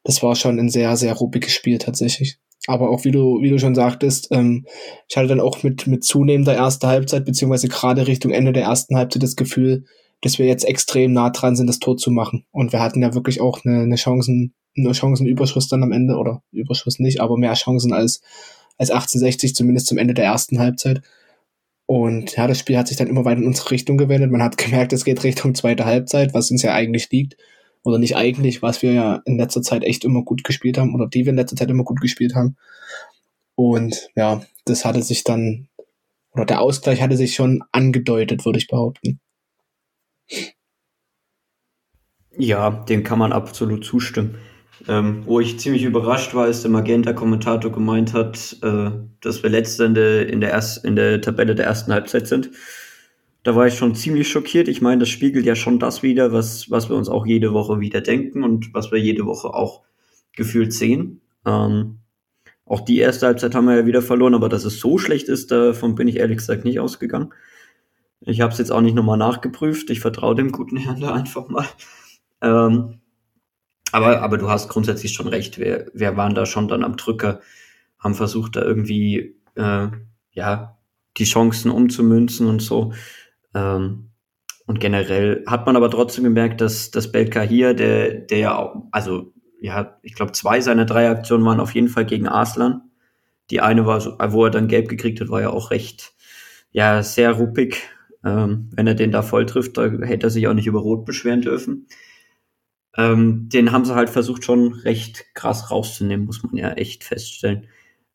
das 0.03 0.23
war 0.23 0.35
schon 0.35 0.59
ein 0.59 0.71
sehr, 0.71 0.97
sehr 0.97 1.15
ruppiges 1.15 1.53
Spiel 1.53 1.79
tatsächlich. 1.79 2.39
Aber 2.67 2.91
auch 2.91 3.05
wie 3.05 3.11
du, 3.11 3.43
wie 3.43 3.51
du 3.51 3.59
schon 3.59 3.75
sagtest, 3.75 4.29
ähm, 4.31 4.67
ich 5.09 5.17
hatte 5.17 5.29
dann 5.29 5.41
auch 5.41 5.63
mit, 5.63 5.87
mit 5.87 6.03
zunehmender 6.03 6.55
erster 6.55 6.89
Halbzeit, 6.89 7.27
beziehungsweise 7.27 7.69
gerade 7.69 8.07
Richtung 8.07 8.33
Ende 8.33 8.53
der 8.53 8.65
ersten 8.65 8.97
Halbzeit 8.97 9.23
das 9.23 9.37
Gefühl, 9.37 9.85
dass 10.25 10.39
wir 10.39 10.47
jetzt 10.47 10.65
extrem 10.65 11.13
nah 11.13 11.29
dran 11.29 11.55
sind, 11.55 11.67
das 11.67 11.81
Tor 11.81 11.99
zu 11.99 12.11
machen. 12.11 12.47
Und 12.51 12.73
wir 12.73 12.81
hatten 12.81 13.03
ja 13.03 13.13
wirklich 13.15 13.43
auch 13.43 13.63
eine, 13.65 13.83
eine 13.83 13.97
Chancen, 13.97 14.55
eine 14.75 14.95
Chancenüberschuss 14.95 15.69
dann 15.69 15.83
am 15.83 15.93
Ende, 15.93 16.17
oder 16.17 16.43
Überschuss 16.51 16.99
nicht, 16.99 17.21
aber 17.21 17.37
mehr 17.37 17.53
Chancen 17.53 17.93
als, 17.93 18.23
als 18.79 18.91
1860, 18.91 19.55
zumindest 19.55 19.87
zum 19.87 19.99
Ende 19.99 20.15
der 20.15 20.25
ersten 20.25 20.59
Halbzeit. 20.59 21.03
Und 21.85 22.35
ja, 22.37 22.47
das 22.47 22.59
Spiel 22.59 22.79
hat 22.79 22.89
sich 22.89 22.97
dann 22.97 23.09
immer 23.09 23.27
weiter 23.27 23.43
in 23.43 23.47
unsere 23.47 23.71
Richtung 23.73 23.99
gewendet. 23.99 24.31
Man 24.31 24.43
hat 24.43 24.57
gemerkt, 24.57 24.95
es 24.95 25.05
geht 25.05 25.23
Richtung 25.25 25.55
zweite 25.55 25.85
Halbzeit, 25.85 26.33
was 26.33 26.51
uns 26.51 26.63
ja 26.63 26.73
eigentlich 26.73 27.11
liegt. 27.11 27.37
Oder 27.85 27.99
nicht 27.99 28.17
eigentlich, 28.17 28.63
was 28.63 28.81
wir 28.81 28.95
ja 28.95 29.23
in 29.27 29.37
letzter 29.37 29.61
Zeit 29.61 29.85
echt 29.85 30.07
immer 30.07 30.23
gut 30.23 30.43
gespielt 30.43 30.79
haben, 30.79 30.95
oder 30.95 31.07
die 31.07 31.27
wir 31.27 31.31
in 31.31 31.37
letzter 31.37 31.57
Zeit 31.57 31.69
immer 31.69 31.85
gut 31.85 32.01
gespielt 32.01 32.35
haben. 32.35 32.57
Und 33.57 34.09
ja, 34.17 34.43
das 34.65 34.87
hatte 34.87 35.03
sich 35.03 35.23
dann, 35.23 35.69
oder 36.33 36.47
der 36.47 36.63
Ausgleich 36.63 37.03
hatte 37.03 37.19
sich 37.19 37.35
schon 37.35 37.63
angedeutet, 37.73 38.47
würde 38.47 38.59
ich 38.59 38.69
behaupten. 38.69 39.21
Ja, 42.37 42.71
dem 42.71 43.05
kann 43.05 43.19
man 43.19 43.33
absolut 43.33 43.85
zustimmen. 43.85 44.37
Ähm, 44.89 45.23
wo 45.25 45.41
ich 45.41 45.59
ziemlich 45.61 45.85
überrascht 45.85 46.35
war, 46.35 46.49
ist 46.49 46.63
der 46.63 46.71
Magenta-Kommentator 46.71 47.71
gemeint 47.71 48.13
hat, 48.13 48.57
äh, 48.63 48.91
dass 49.21 49.43
wir 49.43 49.51
letzte 49.51 49.85
in 49.85 49.95
der, 49.95 50.85
in 50.85 50.97
der 50.97 51.21
Tabelle 51.21 51.55
der 51.55 51.67
ersten 51.67 51.93
Halbzeit 51.93 52.27
sind. 52.27 52.51
Da 53.45 53.55
war 53.55 53.67
ich 53.67 53.75
schon 53.75 53.95
ziemlich 53.95 54.29
schockiert. 54.29 54.69
Ich 54.69 54.83
meine, 54.83 55.01
das 55.01 55.11
spiegelt 55.11 55.47
ja 55.47 55.55
schon 55.55 55.79
das 55.79 56.03
wieder, 56.03 56.33
was, 56.33 56.71
was 56.71 56.89
wir 56.89 56.97
uns 56.97 57.09
auch 57.09 57.25
jede 57.27 57.53
Woche 57.53 57.81
wieder 57.81 58.01
denken 58.01 58.43
und 58.43 58.75
was 58.75 58.91
wir 58.91 58.99
jede 58.99 59.27
Woche 59.27 59.55
auch 59.55 59.83
gefühlt 60.35 60.73
sehen. 60.73 61.21
Ähm, 61.47 61.99
auch 62.67 62.81
die 62.81 62.99
erste 62.99 63.27
Halbzeit 63.27 63.55
haben 63.55 63.67
wir 63.67 63.77
ja 63.77 63.87
wieder 63.87 64.03
verloren, 64.03 64.35
aber 64.35 64.49
dass 64.49 64.65
es 64.65 64.81
so 64.81 64.99
schlecht 64.99 65.29
ist, 65.29 65.51
davon 65.51 65.95
bin 65.95 66.09
ich 66.09 66.17
ehrlich 66.17 66.39
gesagt 66.39 66.65
nicht 66.65 66.81
ausgegangen. 66.81 67.33
Ich 68.27 68.41
habe 68.41 68.53
es 68.53 68.59
jetzt 68.59 68.73
auch 68.73 68.81
nicht 68.81 68.95
nochmal 68.95 69.19
nachgeprüft. 69.19 69.91
Ich 69.91 70.01
vertraue 70.01 70.35
dem 70.35 70.51
guten 70.51 70.77
Herrn 70.77 71.01
da 71.01 71.13
einfach 71.13 71.49
mal. 71.49 71.67
Ähm, 72.41 73.01
aber, 73.93 74.23
aber 74.23 74.39
du 74.39 74.49
hast 74.51 74.69
grundsätzlich 74.69 75.13
schon 75.13 75.29
recht. 75.29 75.59
Wir, 75.59 75.91
wir 75.95 76.17
waren 76.17 76.35
da 76.35 76.47
schon 76.47 76.69
dann 76.69 76.85
am 76.85 76.97
Drücker, 76.97 77.41
haben 77.99 78.15
versucht, 78.15 78.57
da 78.57 78.63
irgendwie 78.63 79.37
äh, 79.55 79.89
ja 80.33 80.79
die 81.17 81.25
Chancen 81.25 81.71
umzumünzen 81.71 82.49
und 82.49 82.61
so. 82.61 82.93
Ähm, 83.55 84.11
und 84.67 84.81
generell 84.81 85.45
hat 85.47 85.67
man 85.67 85.77
aber 85.77 85.91
trotzdem 85.91 86.25
gemerkt, 86.25 86.61
dass, 86.61 86.91
dass 86.91 87.13
Belka 87.13 87.43
hier, 87.43 87.75
der, 87.75 88.15
der 88.15 88.39
ja, 88.39 88.59
auch, 88.59 88.85
also 88.91 89.33
ja, 89.61 89.99
ich 90.03 90.15
glaube, 90.15 90.33
zwei 90.33 90.61
seiner 90.61 90.87
drei 90.87 91.09
Aktionen 91.09 91.45
waren 91.45 91.61
auf 91.61 91.75
jeden 91.75 91.89
Fall 91.89 92.07
gegen 92.07 92.27
Arslan. 92.27 92.83
Die 93.51 93.61
eine 93.61 93.87
war, 93.87 94.03
wo 94.33 94.45
er 94.45 94.51
dann 94.51 94.69
gelb 94.69 94.89
gekriegt 94.89 95.21
hat, 95.21 95.29
war 95.29 95.43
ja 95.43 95.51
auch 95.51 95.71
recht, 95.71 96.15
ja, 96.71 97.03
sehr 97.03 97.33
ruppig. 97.33 97.83
Ähm, 98.25 98.71
wenn 98.73 98.87
er 98.87 98.95
den 98.95 99.13
da 99.13 99.23
voll 99.23 99.47
trifft, 99.47 99.77
da 99.77 99.85
hätte 99.85 100.27
er 100.27 100.31
sich 100.31 100.49
auch 100.49 100.55
nicht 100.55 100.67
über 100.67 100.81
Rot 100.81 101.05
beschweren 101.05 101.43
dürfen. 101.43 101.87
Ähm, 102.97 103.49
den 103.53 103.73
haben 103.73 103.85
sie 103.85 103.95
halt 103.95 104.09
versucht, 104.09 104.45
schon 104.45 104.73
recht 104.73 105.27
krass 105.35 105.71
rauszunehmen, 105.71 106.27
muss 106.27 106.43
man 106.43 106.57
ja 106.57 106.73
echt 106.73 107.05
feststellen. 107.05 107.67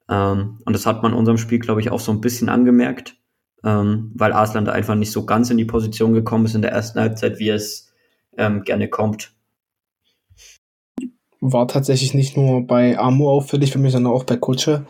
Ähm, 0.10 0.60
und 0.66 0.74
das 0.74 0.86
hat 0.86 1.04
man 1.04 1.12
in 1.12 1.18
unserem 1.18 1.38
Spiel, 1.38 1.60
glaube 1.60 1.82
ich, 1.82 1.92
auch 1.92 2.00
so 2.00 2.12
ein 2.12 2.22
bisschen 2.22 2.50
angemerkt, 2.50 3.16
ähm, 3.64 4.12
weil 4.16 4.34
Arslan 4.34 4.66
da 4.66 4.72
einfach 4.72 4.96
nicht 4.96 5.12
so 5.12 5.26
ganz 5.26 5.50
in 5.50 5.58
die 5.58 5.66
Position 5.66 6.14
gekommen 6.14 6.46
ist 6.46 6.56
in 6.56 6.62
der 6.62 6.72
ersten 6.72 7.00
Halbzeit, 7.00 7.40
wie 7.40 7.50
es 7.50 7.94
ähm, 8.38 8.64
gerne 8.64 8.88
kommt. 8.88 9.34
War 11.42 11.68
tatsächlich 11.68 12.14
nicht 12.14 12.36
nur 12.36 12.66
bei 12.66 12.98
Amo 12.98 13.30
auffällig 13.30 13.72
für 13.72 13.80
mich, 13.80 13.92
sondern 13.92 14.14
auch 14.14 14.24
bei 14.24 14.38
Kutsche, 14.38 14.86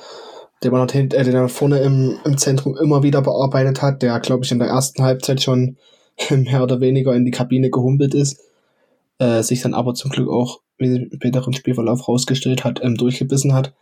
der 0.63 0.71
man 0.71 0.89
äh, 0.89 1.07
den 1.07 1.35
er 1.35 1.49
vorne 1.49 1.79
im, 1.79 2.17
im 2.25 2.37
Zentrum 2.37 2.77
immer 2.77 3.03
wieder 3.03 3.21
bearbeitet 3.21 3.81
hat, 3.81 4.01
der, 4.01 4.19
glaube 4.19 4.43
ich, 4.43 4.51
in 4.51 4.59
der 4.59 4.67
ersten 4.67 5.03
Halbzeit 5.03 5.41
schon 5.41 5.77
mehr 6.29 6.63
oder 6.63 6.81
weniger 6.81 7.15
in 7.15 7.25
die 7.25 7.31
Kabine 7.31 7.69
gehumpelt 7.69 8.13
ist, 8.13 8.41
äh, 9.19 9.41
sich 9.41 9.61
dann 9.61 9.73
aber 9.73 9.93
zum 9.93 10.11
Glück 10.11 10.29
auch 10.29 10.59
im 10.77 11.09
späteren 11.13 11.53
Spielverlauf 11.53 12.07
rausgestellt 12.07 12.63
hat, 12.63 12.79
ähm, 12.83 12.95
durchgebissen 12.95 13.53
hat. 13.53 13.73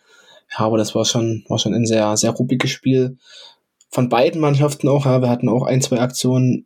Ja, 0.52 0.66
aber 0.66 0.78
das 0.78 0.96
war 0.96 1.06
schon, 1.06 1.44
war 1.48 1.60
schon 1.60 1.74
ein 1.74 1.86
sehr, 1.86 2.16
sehr 2.18 2.32
ruppiges 2.32 2.72
Spiel. 2.72 3.18
Von 3.90 4.10
beiden 4.10 4.42
Mannschaften 4.42 4.88
auch, 4.88 5.06
ja. 5.06 5.22
Wir 5.22 5.30
hatten 5.30 5.50
auch 5.50 5.64
ein, 5.64 5.82
zwei 5.82 6.00
Aktionen, 6.00 6.66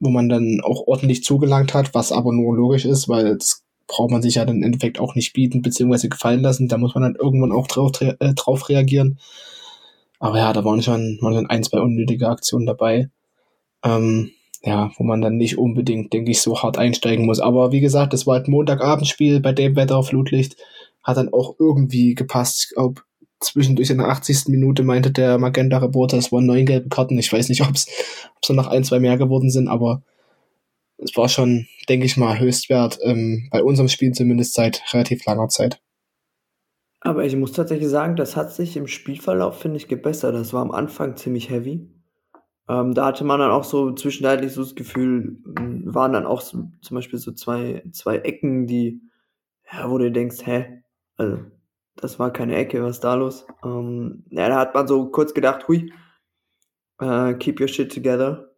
wo 0.00 0.10
man 0.10 0.28
dann 0.28 0.60
auch 0.62 0.86
ordentlich 0.86 1.24
zugelangt 1.24 1.74
hat, 1.74 1.94
was 1.94 2.12
aber 2.12 2.32
nur 2.32 2.56
logisch 2.56 2.84
ist, 2.84 3.08
weil 3.08 3.36
das 3.36 3.63
braucht 3.86 4.10
man 4.10 4.22
sich 4.22 4.36
ja 4.36 4.44
dann 4.44 4.56
im 4.56 4.62
Endeffekt 4.62 4.98
auch 4.98 5.14
nicht 5.14 5.32
bieten 5.32 5.62
bzw. 5.62 6.08
gefallen 6.08 6.40
lassen. 6.40 6.68
Da 6.68 6.78
muss 6.78 6.94
man 6.94 7.02
dann 7.02 7.16
irgendwann 7.16 7.52
auch 7.52 7.66
drauf, 7.66 7.92
äh, 8.00 8.34
drauf 8.34 8.68
reagieren. 8.68 9.18
Aber 10.18 10.38
ja, 10.38 10.52
da 10.52 10.64
waren 10.64 10.82
schon, 10.82 11.18
waren 11.20 11.34
schon 11.34 11.50
ein, 11.50 11.62
zwei 11.62 11.80
unnötige 11.80 12.28
Aktionen 12.28 12.66
dabei. 12.66 13.10
Ähm, 13.84 14.30
ja, 14.62 14.90
wo 14.96 15.04
man 15.04 15.20
dann 15.20 15.36
nicht 15.36 15.58
unbedingt, 15.58 16.12
denke 16.12 16.30
ich, 16.30 16.40
so 16.40 16.62
hart 16.62 16.78
einsteigen 16.78 17.26
muss. 17.26 17.40
Aber 17.40 17.72
wie 17.72 17.80
gesagt, 17.80 18.14
das 18.14 18.26
war 18.26 18.36
halt 18.36 18.48
Montagabendspiel 18.48 19.40
bei 19.40 19.52
dem 19.52 19.76
Wetter, 19.76 20.02
Flutlicht, 20.02 20.56
hat 21.02 21.18
dann 21.18 21.32
auch 21.32 21.56
irgendwie 21.58 22.14
gepasst. 22.14 22.68
Ich 22.68 22.74
glaube, 22.74 23.02
zwischendurch 23.40 23.90
in 23.90 23.98
der 23.98 24.08
80. 24.08 24.48
Minute 24.48 24.82
meinte 24.82 25.10
der 25.10 25.38
Magenta-Reporter, 25.38 26.16
es 26.16 26.32
waren 26.32 26.46
neun 26.46 26.64
gelbe 26.64 26.88
Karten. 26.88 27.18
Ich 27.18 27.30
weiß 27.30 27.50
nicht, 27.50 27.60
ob 27.68 27.74
es 27.74 27.86
noch 28.48 28.66
ein, 28.66 28.84
zwei 28.84 29.00
mehr 29.00 29.18
geworden 29.18 29.50
sind, 29.50 29.68
aber 29.68 30.02
es 30.98 31.16
war 31.16 31.28
schon, 31.28 31.66
denke 31.88 32.06
ich 32.06 32.16
mal, 32.16 32.38
Höchstwert 32.38 32.98
ähm, 33.02 33.48
bei 33.50 33.62
unserem 33.62 33.88
Spiel 33.88 34.12
zumindest 34.12 34.54
seit 34.54 34.82
relativ 34.92 35.24
langer 35.26 35.48
Zeit. 35.48 35.80
Aber 37.00 37.24
ich 37.24 37.36
muss 37.36 37.52
tatsächlich 37.52 37.88
sagen, 37.88 38.16
das 38.16 38.34
hat 38.34 38.52
sich 38.52 38.76
im 38.76 38.86
Spielverlauf, 38.86 39.60
finde 39.60 39.76
ich, 39.76 39.88
gebessert. 39.88 40.34
Das 40.34 40.54
war 40.54 40.62
am 40.62 40.70
Anfang 40.70 41.16
ziemlich 41.16 41.50
heavy. 41.50 41.86
Ähm, 42.66 42.94
da 42.94 43.06
hatte 43.06 43.24
man 43.24 43.40
dann 43.40 43.50
auch 43.50 43.64
so 43.64 43.92
zwischenzeitlich 43.92 44.52
so 44.52 44.62
das 44.62 44.74
Gefühl, 44.74 45.36
waren 45.44 46.14
dann 46.14 46.24
auch 46.24 46.40
so, 46.40 46.64
zum 46.80 46.94
Beispiel 46.94 47.18
so 47.18 47.32
zwei, 47.32 47.82
zwei 47.92 48.16
Ecken, 48.18 48.66
die, 48.66 49.02
ja, 49.70 49.90
wo 49.90 49.98
du 49.98 50.10
denkst, 50.10 50.46
hä, 50.46 50.82
also 51.16 51.40
das 51.96 52.18
war 52.18 52.32
keine 52.32 52.56
Ecke, 52.56 52.82
was 52.82 52.96
ist 52.96 53.04
da 53.04 53.14
los? 53.14 53.46
Ähm, 53.62 54.24
ja, 54.30 54.48
da 54.48 54.58
hat 54.58 54.74
man 54.74 54.88
so 54.88 55.10
kurz 55.10 55.34
gedacht, 55.34 55.68
hui, 55.68 55.92
äh, 57.00 57.34
keep 57.34 57.60
your 57.60 57.68
shit 57.68 57.92
together, 57.92 58.53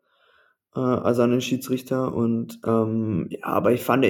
äh, 0.77 0.81
also 0.81 1.23
an 1.23 1.31
den 1.31 1.41
Schiedsrichter. 1.41 2.15
Und 2.15 2.61
ähm, 2.65 3.27
ja, 3.31 3.45
aber 3.45 3.73
ich 3.73 3.83
fand, 3.83 4.07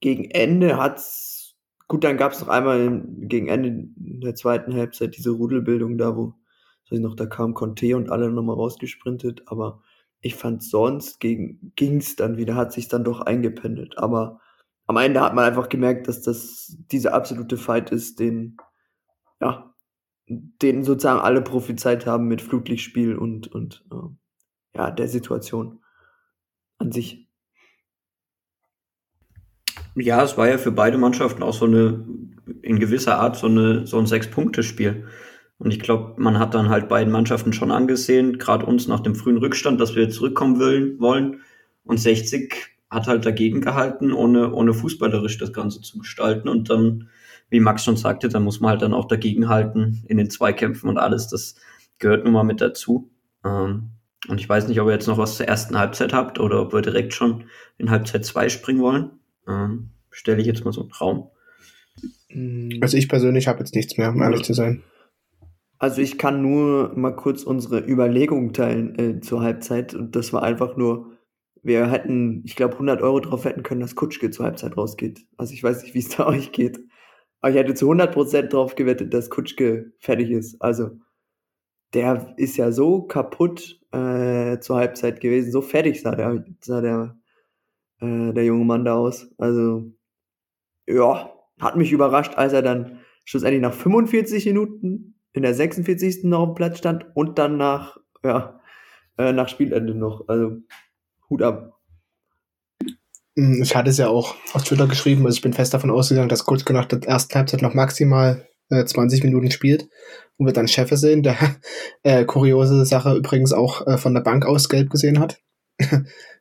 gegen 0.00 0.24
Ende 0.30 0.76
hat's, 0.76 1.56
gut, 1.88 2.04
dann 2.04 2.16
gab 2.16 2.32
es 2.32 2.40
noch 2.40 2.48
einmal 2.48 3.02
gegen 3.20 3.48
Ende 3.48 3.88
der 3.96 4.34
zweiten 4.34 4.74
Halbzeit 4.74 5.16
diese 5.16 5.30
Rudelbildung 5.30 5.98
da, 5.98 6.16
wo, 6.16 6.34
ich 6.90 6.98
noch, 7.00 7.14
da 7.14 7.26
kam 7.26 7.54
Conte 7.54 7.96
und 7.96 8.10
alle 8.10 8.30
nochmal 8.30 8.56
rausgesprintet, 8.56 9.42
aber 9.46 9.80
ich 10.20 10.34
fand 10.34 10.62
sonst 10.62 11.20
ging 11.20 11.72
ging's 11.76 12.16
dann 12.16 12.36
wieder, 12.36 12.56
hat 12.56 12.72
sich 12.72 12.88
dann 12.88 13.04
doch 13.04 13.20
eingependelt. 13.20 13.98
Aber 13.98 14.40
am 14.86 14.96
Ende 14.96 15.20
hat 15.20 15.34
man 15.34 15.44
einfach 15.44 15.68
gemerkt, 15.68 16.08
dass 16.08 16.20
das 16.20 16.76
dieser 16.90 17.14
absolute 17.14 17.56
Fight 17.56 17.90
ist, 17.92 18.18
den, 18.18 18.56
ja, 19.40 19.72
den 20.28 20.82
sozusagen 20.84 21.20
alle 21.20 21.42
prophezeit 21.42 22.06
haben 22.06 22.26
mit 22.26 22.42
Flutlichtspiel 22.42 23.16
und, 23.16 23.48
und 23.48 23.84
äh, 23.92 24.76
ja, 24.76 24.90
der 24.90 25.08
Situation 25.08 25.80
an 26.80 26.92
sich. 26.92 27.26
Ja, 29.96 30.22
es 30.22 30.36
war 30.36 30.48
ja 30.48 30.58
für 30.58 30.72
beide 30.72 30.98
Mannschaften 30.98 31.42
auch 31.42 31.54
so 31.54 31.66
eine, 31.66 32.04
in 32.62 32.78
gewisser 32.78 33.18
Art 33.18 33.36
so, 33.36 33.46
eine, 33.46 33.86
so 33.86 33.98
ein 33.98 34.06
Sechs-Punkte-Spiel. 34.06 35.06
Und 35.58 35.72
ich 35.72 35.80
glaube, 35.80 36.14
man 36.16 36.38
hat 36.38 36.54
dann 36.54 36.70
halt 36.70 36.88
beiden 36.88 37.12
Mannschaften 37.12 37.52
schon 37.52 37.70
angesehen, 37.70 38.38
gerade 38.38 38.64
uns 38.64 38.88
nach 38.88 39.00
dem 39.00 39.14
frühen 39.14 39.36
Rückstand, 39.36 39.80
dass 39.80 39.94
wir 39.94 40.08
zurückkommen 40.08 40.58
will, 40.58 40.98
wollen. 40.98 41.42
Und 41.84 41.98
60 42.00 42.54
hat 42.88 43.06
halt 43.06 43.26
dagegen 43.26 43.60
gehalten, 43.60 44.12
ohne, 44.12 44.52
ohne 44.52 44.72
fußballerisch 44.72 45.38
das 45.38 45.52
Ganze 45.52 45.82
zu 45.82 45.98
gestalten. 45.98 46.48
Und 46.48 46.70
dann, 46.70 47.08
wie 47.50 47.60
Max 47.60 47.84
schon 47.84 47.96
sagte, 47.96 48.28
dann 48.28 48.44
muss 48.44 48.60
man 48.60 48.70
halt 48.70 48.82
dann 48.82 48.94
auch 48.94 49.06
dagegen 49.06 49.48
halten 49.48 50.02
in 50.08 50.16
den 50.16 50.30
Zweikämpfen 50.30 50.88
und 50.88 50.98
alles. 50.98 51.28
Das 51.28 51.56
gehört 51.98 52.24
nun 52.24 52.32
mal 52.32 52.44
mit 52.44 52.60
dazu. 52.60 53.10
Ähm, 53.44 53.90
und 54.28 54.40
ich 54.40 54.48
weiß 54.48 54.68
nicht, 54.68 54.80
ob 54.80 54.88
ihr 54.88 54.92
jetzt 54.92 55.06
noch 55.06 55.18
was 55.18 55.36
zur 55.36 55.48
ersten 55.48 55.78
Halbzeit 55.78 56.12
habt 56.12 56.38
oder 56.38 56.60
ob 56.60 56.72
wir 56.72 56.82
direkt 56.82 57.14
schon 57.14 57.44
in 57.78 57.90
Halbzeit 57.90 58.24
2 58.24 58.48
springen 58.48 58.80
wollen. 58.80 59.10
Ähm, 59.48 59.90
Stelle 60.10 60.40
ich 60.40 60.46
jetzt 60.46 60.64
mal 60.64 60.72
so 60.72 60.82
einen 60.82 60.92
Raum. 60.92 61.30
Also 62.80 62.96
ich 62.96 63.08
persönlich 63.08 63.48
habe 63.48 63.60
jetzt 63.60 63.74
nichts 63.74 63.96
mehr, 63.96 64.10
um 64.10 64.22
ehrlich 64.22 64.42
zu 64.42 64.52
sein. 64.52 64.82
Also 65.78 66.02
ich 66.02 66.18
kann 66.18 66.42
nur 66.42 66.92
mal 66.94 67.16
kurz 67.16 67.42
unsere 67.42 67.80
Überlegung 67.80 68.52
teilen 68.52 68.98
äh, 68.98 69.20
zur 69.20 69.40
Halbzeit. 69.40 69.94
Und 69.94 70.14
das 70.14 70.32
war 70.32 70.42
einfach 70.42 70.76
nur, 70.76 71.12
wir 71.62 71.90
hätten, 71.90 72.42
ich 72.44 72.54
glaube, 72.54 72.74
100 72.74 73.00
Euro 73.02 73.20
drauf 73.20 73.44
wetten 73.44 73.62
können, 73.62 73.80
dass 73.80 73.94
Kutschke 73.94 74.30
zur 74.30 74.44
Halbzeit 74.44 74.76
rausgeht. 74.76 75.26
Also 75.38 75.54
ich 75.54 75.62
weiß 75.62 75.82
nicht, 75.82 75.94
wie 75.94 76.00
es 76.00 76.10
da 76.10 76.26
euch 76.28 76.52
geht. 76.52 76.80
Aber 77.40 77.50
ich 77.50 77.56
hätte 77.56 77.74
zu 77.74 77.90
100% 77.90 78.42
drauf 78.48 78.74
gewettet, 78.74 79.14
dass 79.14 79.30
Kutschke 79.30 79.92
fertig 79.98 80.30
ist. 80.30 80.60
Also 80.60 80.90
der 81.94 82.34
ist 82.36 82.56
ja 82.56 82.72
so 82.72 83.02
kaputt 83.02 83.80
äh, 83.92 84.58
zur 84.60 84.76
Halbzeit 84.76 85.20
gewesen. 85.20 85.52
So 85.52 85.60
fertig 85.60 86.00
sah 86.00 86.14
der, 86.14 86.44
sah 86.60 86.80
der, 86.80 87.16
äh, 88.00 88.32
der 88.32 88.44
junge 88.44 88.64
Mann 88.64 88.84
da 88.84 88.94
aus. 88.94 89.28
Also 89.38 89.92
ja, 90.86 91.32
hat 91.60 91.76
mich 91.76 91.92
überrascht, 91.92 92.34
als 92.36 92.52
er 92.52 92.62
dann 92.62 93.00
schlussendlich 93.24 93.62
nach 93.62 93.74
45 93.74 94.46
Minuten 94.46 95.14
in 95.32 95.42
der 95.42 95.54
46. 95.54 96.24
noch 96.24 96.40
auf 96.40 96.48
dem 96.50 96.54
Platz 96.54 96.78
stand 96.78 97.06
und 97.14 97.38
dann 97.38 97.56
nach, 97.56 97.98
ja, 98.24 98.60
äh, 99.18 99.32
nach 99.32 99.48
Spielende 99.48 99.94
noch. 99.94 100.28
Also 100.28 100.58
Hut 101.28 101.42
ab. 101.42 101.80
Hm, 103.36 103.62
ich 103.62 103.76
hatte 103.76 103.90
es 103.90 103.98
ja 103.98 104.08
auch 104.08 104.34
auf 104.52 104.64
Twitter 104.64 104.86
geschrieben, 104.86 105.24
also 105.24 105.36
ich 105.36 105.42
bin 105.42 105.52
fest 105.52 105.72
davon 105.72 105.90
ausgegangen, 105.90 106.28
dass 106.28 106.44
Kutschke 106.44 106.72
nach 106.72 106.86
der 106.86 107.02
ersten 107.02 107.34
Halbzeit 107.34 107.62
noch 107.62 107.74
maximal 107.74 108.48
äh, 108.70 108.84
20 108.84 109.24
Minuten 109.24 109.50
spielt 109.50 109.88
und 110.36 110.46
wir 110.46 110.52
dann 110.52 110.68
Cheffe 110.68 110.96
sehen, 110.96 111.22
der 111.22 111.36
äh, 112.02 112.24
kuriose 112.24 112.84
Sache 112.84 113.14
übrigens 113.14 113.52
auch 113.52 113.86
äh, 113.86 113.98
von 113.98 114.14
der 114.14 114.22
Bank 114.22 114.46
aus 114.46 114.68
gelb 114.68 114.90
gesehen 114.90 115.20
hat. 115.20 115.38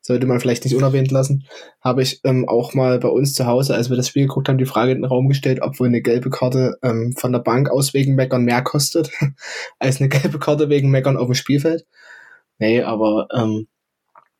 Sollte 0.01 0.27
man 0.27 0.39
vielleicht 0.39 0.63
nicht 0.63 0.75
unerwähnt 0.75 1.11
lassen. 1.11 1.45
Habe 1.81 2.01
ich 2.01 2.21
ähm, 2.23 2.47
auch 2.47 2.73
mal 2.73 2.99
bei 2.99 3.09
uns 3.09 3.33
zu 3.33 3.45
Hause, 3.45 3.75
als 3.75 3.89
wir 3.89 3.97
das 3.97 4.07
Spiel 4.07 4.23
geguckt 4.23 4.49
haben, 4.49 4.57
die 4.57 4.65
Frage 4.65 4.91
in 4.91 4.99
den 4.99 5.05
Raum 5.05 5.27
gestellt, 5.27 5.61
ob 5.61 5.79
wohl 5.79 5.87
eine 5.87 6.01
gelbe 6.01 6.29
Karte 6.29 6.77
ähm, 6.81 7.13
von 7.17 7.31
der 7.31 7.39
Bank 7.39 7.69
aus 7.69 7.93
wegen 7.93 8.15
Meckern 8.15 8.43
mehr 8.43 8.61
kostet, 8.61 9.11
als 9.79 9.99
eine 9.99 10.09
gelbe 10.09 10.39
Karte 10.39 10.69
wegen 10.69 10.89
Meckern 10.89 11.17
auf 11.17 11.27
dem 11.27 11.35
Spielfeld. 11.35 11.85
Nee, 12.57 12.81
aber 12.81 13.27
ähm, 13.33 13.67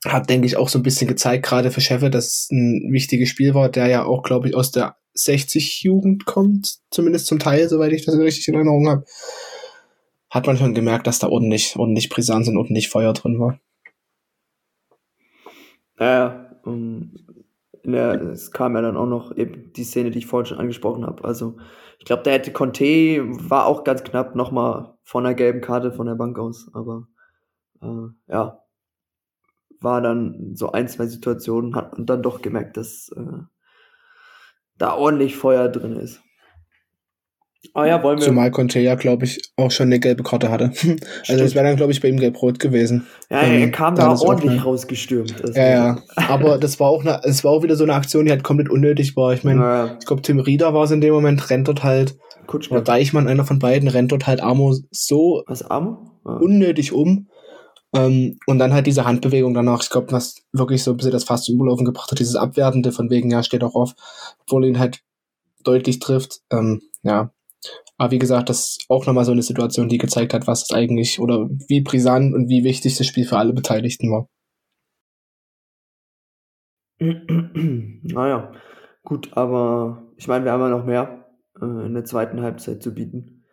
hat, 0.06 0.30
denke 0.30 0.47
ich, 0.47 0.56
auch 0.56 0.69
so 0.69 0.80
ein 0.80 0.84
bisschen 0.84 1.08
gezeigt, 1.08 1.45
gerade 1.45 1.71
für 1.71 1.82
Scheffe, 1.82 2.10
dass 2.10 2.28
es 2.28 2.52
ein 2.52 2.91
wichtiges 2.91 3.30
Spiel 3.30 3.54
war, 3.54 3.69
der 3.69 3.88
ja 3.88 4.06
auch, 4.06 4.23
glaube 4.23 4.47
ich, 4.47 4.56
aus 4.56 4.71
der 4.71 4.95
60-Jugend 5.25 6.25
kommt, 6.25 6.79
zumindest 6.91 7.27
zum 7.27 7.39
Teil, 7.39 7.67
soweit 7.69 7.93
ich 7.93 8.05
das 8.05 8.17
richtig 8.17 8.47
in 8.47 8.55
Erinnerung 8.55 8.88
habe. 8.88 9.05
Hat 10.29 10.45
man 10.45 10.58
schon 10.58 10.73
gemerkt, 10.73 11.08
dass 11.08 11.19
da 11.19 11.27
ordentlich, 11.27 11.75
ordentlich 11.75 12.10
Brisanz 12.10 12.47
und 12.47 12.58
ordentlich 12.58 12.89
Feuer 12.89 13.13
drin 13.13 13.39
war. 13.39 13.60
Ja, 15.99 16.55
um, 16.63 17.12
der, 17.84 18.21
es 18.21 18.51
kam 18.51 18.75
ja 18.75 18.82
dann 18.82 18.97
auch 18.97 19.05
noch 19.05 19.36
eben 19.36 19.73
die 19.73 19.84
Szene, 19.84 20.12
die 20.12 20.19
ich 20.19 20.25
vorhin 20.25 20.45
schon 20.45 20.60
angesprochen 20.60 21.05
habe. 21.05 21.23
Also, 21.23 21.58
ich 21.97 22.05
glaube, 22.05 22.23
da 22.23 22.32
hätte 22.32 22.51
Conte, 22.51 22.86
war 23.49 23.65
auch 23.65 23.84
ganz 23.84 24.03
knapp 24.03 24.36
nochmal 24.36 24.93
von 25.03 25.25
einer 25.25 25.36
gelben 25.36 25.62
Karte 25.62 25.91
von 25.91 26.08
der 26.08 26.15
Bank 26.15 26.38
aus, 26.39 26.69
aber 26.73 27.08
äh, 27.82 28.32
ja, 28.32 28.63
war 29.82 30.01
dann 30.01 30.55
so 30.55 30.71
ein, 30.71 30.88
zwei 30.88 31.08
Situationen, 31.08 31.75
hat 31.75 31.93
man 31.93 32.05
dann 32.05 32.21
doch 32.21 32.41
gemerkt, 32.41 32.77
dass 32.77 33.10
äh, 33.15 33.43
da 34.80 34.96
ordentlich 34.96 35.36
Feuer 35.36 35.70
drin 35.70 35.96
ist. 35.98 36.22
Ah 37.74 37.86
ja, 37.86 38.02
wollen 38.02 38.18
wir. 38.18 38.26
Zumal 38.26 38.52
Conte 38.52 38.80
ja, 38.80 38.96
glaube 38.96 39.26
ich, 39.26 39.42
auch 39.58 39.70
schon 39.70 39.88
eine 39.88 40.00
gelbe 40.00 40.24
Karte 40.24 40.50
hatte. 40.50 40.72
also 41.28 41.44
es 41.44 41.56
wäre 41.56 41.65
dann, 41.65 41.76
glaube 41.76 41.92
ich, 41.92 42.02
bei 42.02 42.08
ihm 42.08 42.18
gelb-rot 42.18 42.58
gewesen. 42.58 43.06
Ja, 43.30 43.42
er 43.42 43.63
Ähm, 43.63 43.72
kam 43.72 43.96
dann 43.96 44.15
da 44.15 44.22
ordentlich 44.22 44.63
rausgestürmt. 44.63 45.36
Also, 45.44 45.60
Ja, 45.60 45.68
ja. 45.70 45.98
Aber 46.30 46.58
das 46.58 46.80
war 46.80 46.88
auch 46.88 47.02
eine, 47.02 47.20
es 47.26 47.44
war 47.44 47.52
auch 47.52 47.62
wieder 47.62 47.76
so 47.76 47.84
eine 47.84 47.94
Aktion, 47.96 48.26
die 48.26 48.32
halt 48.32 48.44
komplett 48.44 48.70
unnötig 48.70 49.15
war. 49.18 49.34
Ich 49.34 49.44
meine, 49.44 49.60
Ja, 49.60 49.98
ich 50.00 50.06
glaube, 50.06 50.22
Tim 50.22 50.39
Rieder 50.39 50.74
war 50.74 50.86
es 50.86 50.92
in 50.92 51.02
dem 51.02 51.13
Moment, 51.13 51.50
rennt 51.50 51.68
dort 51.68 51.84
halt, 51.84 52.13
oder 52.13 52.48
Kutschke. 52.48 52.82
Deichmann, 52.82 53.28
einer 53.28 53.44
von 53.44 53.60
beiden, 53.60 53.89
rennt 53.89 54.12
dort 54.13 54.26
halt 54.26 54.42
Amo 54.42 54.76
so 54.89 55.44
Was, 55.46 55.62
Arme? 55.62 55.98
Ja. 56.26 56.38
unnötig 56.38 56.94
um. 56.94 57.28
Ähm, 57.93 58.39
und 58.45 58.60
dann 58.60 58.73
halt 58.73 58.86
diese 58.88 59.06
Handbewegung 59.06 59.54
danach, 59.54 59.82
ich 59.82 59.89
glaube, 59.89 60.12
was 60.12 60.43
wirklich 60.52 60.84
so 60.84 60.91
ein 60.91 60.97
bisschen 60.97 61.12
das 61.12 61.23
fast 61.23 61.45
zum 61.45 61.56
Überlaufen 61.56 61.86
gebracht 61.86 62.12
hat, 62.12 62.19
dieses 62.19 62.36
Abwertende 62.36 62.91
von 62.91 63.10
wegen, 63.10 63.32
ja, 63.32 63.41
steht 63.41 63.63
auch 63.63 63.75
auf, 63.75 63.95
obwohl 64.41 64.65
ihn 64.65 64.80
halt 64.80 65.02
deutlich 65.63 65.99
trifft. 65.99 66.41
Ähm, 66.52 66.82
ja. 67.04 67.34
Aber 67.97 68.12
wie 68.12 68.19
gesagt, 68.19 68.49
das 68.49 68.60
ist 68.60 68.86
auch 68.89 69.06
nochmal 69.06 69.25
so 69.25 69.32
eine 69.32 69.41
Situation, 69.41 69.89
die 69.89 69.97
gezeigt 69.97 70.34
hat, 70.34 70.47
was 70.47 70.63
es 70.63 70.71
eigentlich 70.71 71.19
oder 71.19 71.49
wie 71.67 71.82
brisant 71.82 72.34
und 72.34 72.47
wie 72.47 72.63
wichtig 72.63 72.97
das 72.97 73.08
Spiel 73.08 73.25
für 73.25 73.38
alle 73.38 73.54
Beteiligten 73.54 74.12
war. 74.12 74.28
naja, 76.99 78.52
gut, 79.04 79.36
aber 79.36 80.04
ich 80.17 80.28
meine, 80.28 80.45
wir 80.45 80.52
haben 80.52 80.62
ja 80.62 80.69
noch 80.69 80.86
mehr 80.86 81.25
äh, 81.62 81.65
in 81.65 81.93
der 81.93 82.06
zweiten 82.06 82.41
Halbzeit 82.41 82.84
zu 82.84 82.93
bieten 82.93 83.45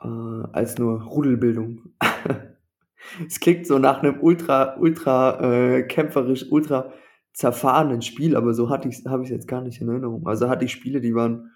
äh, 0.00 0.06
als 0.52 0.78
nur 0.78 1.02
Rudelbildung. 1.02 1.94
es 3.26 3.40
klingt 3.40 3.66
so 3.66 3.78
nach 3.78 4.02
einem 4.02 4.20
ultra, 4.20 4.76
ultra 4.78 5.40
äh, 5.40 5.82
kämpferisch, 5.82 6.46
ultra 6.50 6.92
zerfahrenen 7.32 8.02
Spiel, 8.02 8.36
aber 8.36 8.54
so 8.54 8.70
hatte 8.70 8.88
ich 8.88 9.04
habe 9.06 9.22
ich 9.24 9.30
jetzt 9.30 9.48
gar 9.48 9.60
nicht 9.60 9.80
in 9.80 9.88
Erinnerung. 9.88 10.26
Also 10.26 10.48
hatte 10.48 10.64
ich 10.64 10.72
Spiele, 10.72 11.00
die 11.00 11.14
waren 11.14 11.52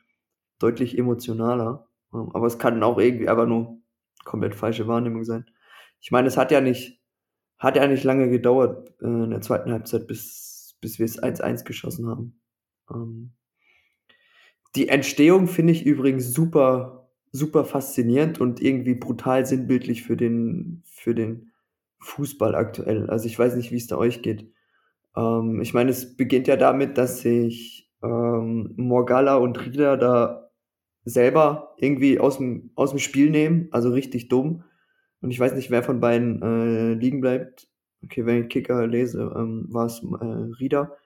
deutlich 0.58 0.98
emotionaler, 0.98 1.88
ähm, 2.12 2.30
aber 2.34 2.46
es 2.46 2.58
kann 2.58 2.82
auch 2.82 2.98
irgendwie 2.98 3.28
aber 3.28 3.46
nur 3.46 3.78
komplett 4.24 4.54
falsche 4.54 4.86
Wahrnehmung 4.86 5.24
sein. 5.24 5.46
Ich 6.00 6.10
meine, 6.10 6.28
es 6.28 6.36
hat 6.36 6.50
ja 6.50 6.60
nicht 6.60 7.00
hat 7.60 7.76
ja 7.76 7.86
nicht 7.86 8.04
lange 8.04 8.30
gedauert 8.30 8.90
äh, 9.00 9.06
in 9.06 9.30
der 9.30 9.42
zweiten 9.42 9.70
Halbzeit, 9.70 10.06
bis, 10.06 10.76
bis 10.80 10.98
wir 10.98 11.04
es 11.04 11.22
1-1 11.22 11.64
geschossen 11.64 12.08
haben. 12.08 12.40
Ähm, 12.90 13.32
die 14.74 14.88
Entstehung 14.88 15.46
finde 15.46 15.74
ich 15.74 15.84
übrigens 15.84 16.32
super, 16.32 16.99
super 17.32 17.64
faszinierend 17.64 18.40
und 18.40 18.60
irgendwie 18.60 18.94
brutal 18.94 19.46
sinnbildlich 19.46 20.02
für 20.02 20.16
den, 20.16 20.82
für 20.84 21.14
den 21.14 21.52
Fußball 22.00 22.54
aktuell. 22.54 23.08
Also 23.08 23.26
ich 23.26 23.38
weiß 23.38 23.56
nicht, 23.56 23.70
wie 23.70 23.76
es 23.76 23.86
da 23.86 23.96
euch 23.96 24.22
geht. 24.22 24.50
Ähm, 25.16 25.60
ich 25.60 25.74
meine, 25.74 25.90
es 25.90 26.16
beginnt 26.16 26.48
ja 26.48 26.56
damit, 26.56 26.98
dass 26.98 27.20
sich 27.20 27.90
ähm, 28.02 28.72
Morgalla 28.76 29.36
und 29.36 29.64
Rieder 29.64 29.96
da 29.96 30.50
selber 31.04 31.74
irgendwie 31.78 32.18
aus 32.18 32.38
dem, 32.38 32.70
aus 32.74 32.90
dem 32.90 32.98
Spiel 32.98 33.30
nehmen, 33.30 33.68
also 33.70 33.90
richtig 33.90 34.28
dumm. 34.28 34.64
Und 35.20 35.30
ich 35.30 35.40
weiß 35.40 35.54
nicht, 35.54 35.70
wer 35.70 35.82
von 35.82 36.00
beiden 36.00 36.42
äh, 36.42 36.94
liegen 36.94 37.20
bleibt. 37.20 37.68
Okay, 38.02 38.24
wenn 38.24 38.42
ich 38.42 38.48
Kicker 38.48 38.86
lese, 38.86 39.32
ähm, 39.36 39.66
war 39.68 39.86
es 39.86 40.02
äh, 40.02 40.24
Rieder. 40.58 40.96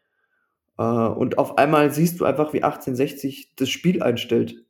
Äh, 0.79 0.83
und 0.83 1.39
auf 1.39 1.59
einmal 1.59 1.93
siehst 1.93 2.21
du 2.21 2.25
einfach, 2.25 2.53
wie 2.53 2.63
1860 2.63 3.55
das 3.57 3.69
Spiel 3.71 4.03
einstellt. 4.03 4.64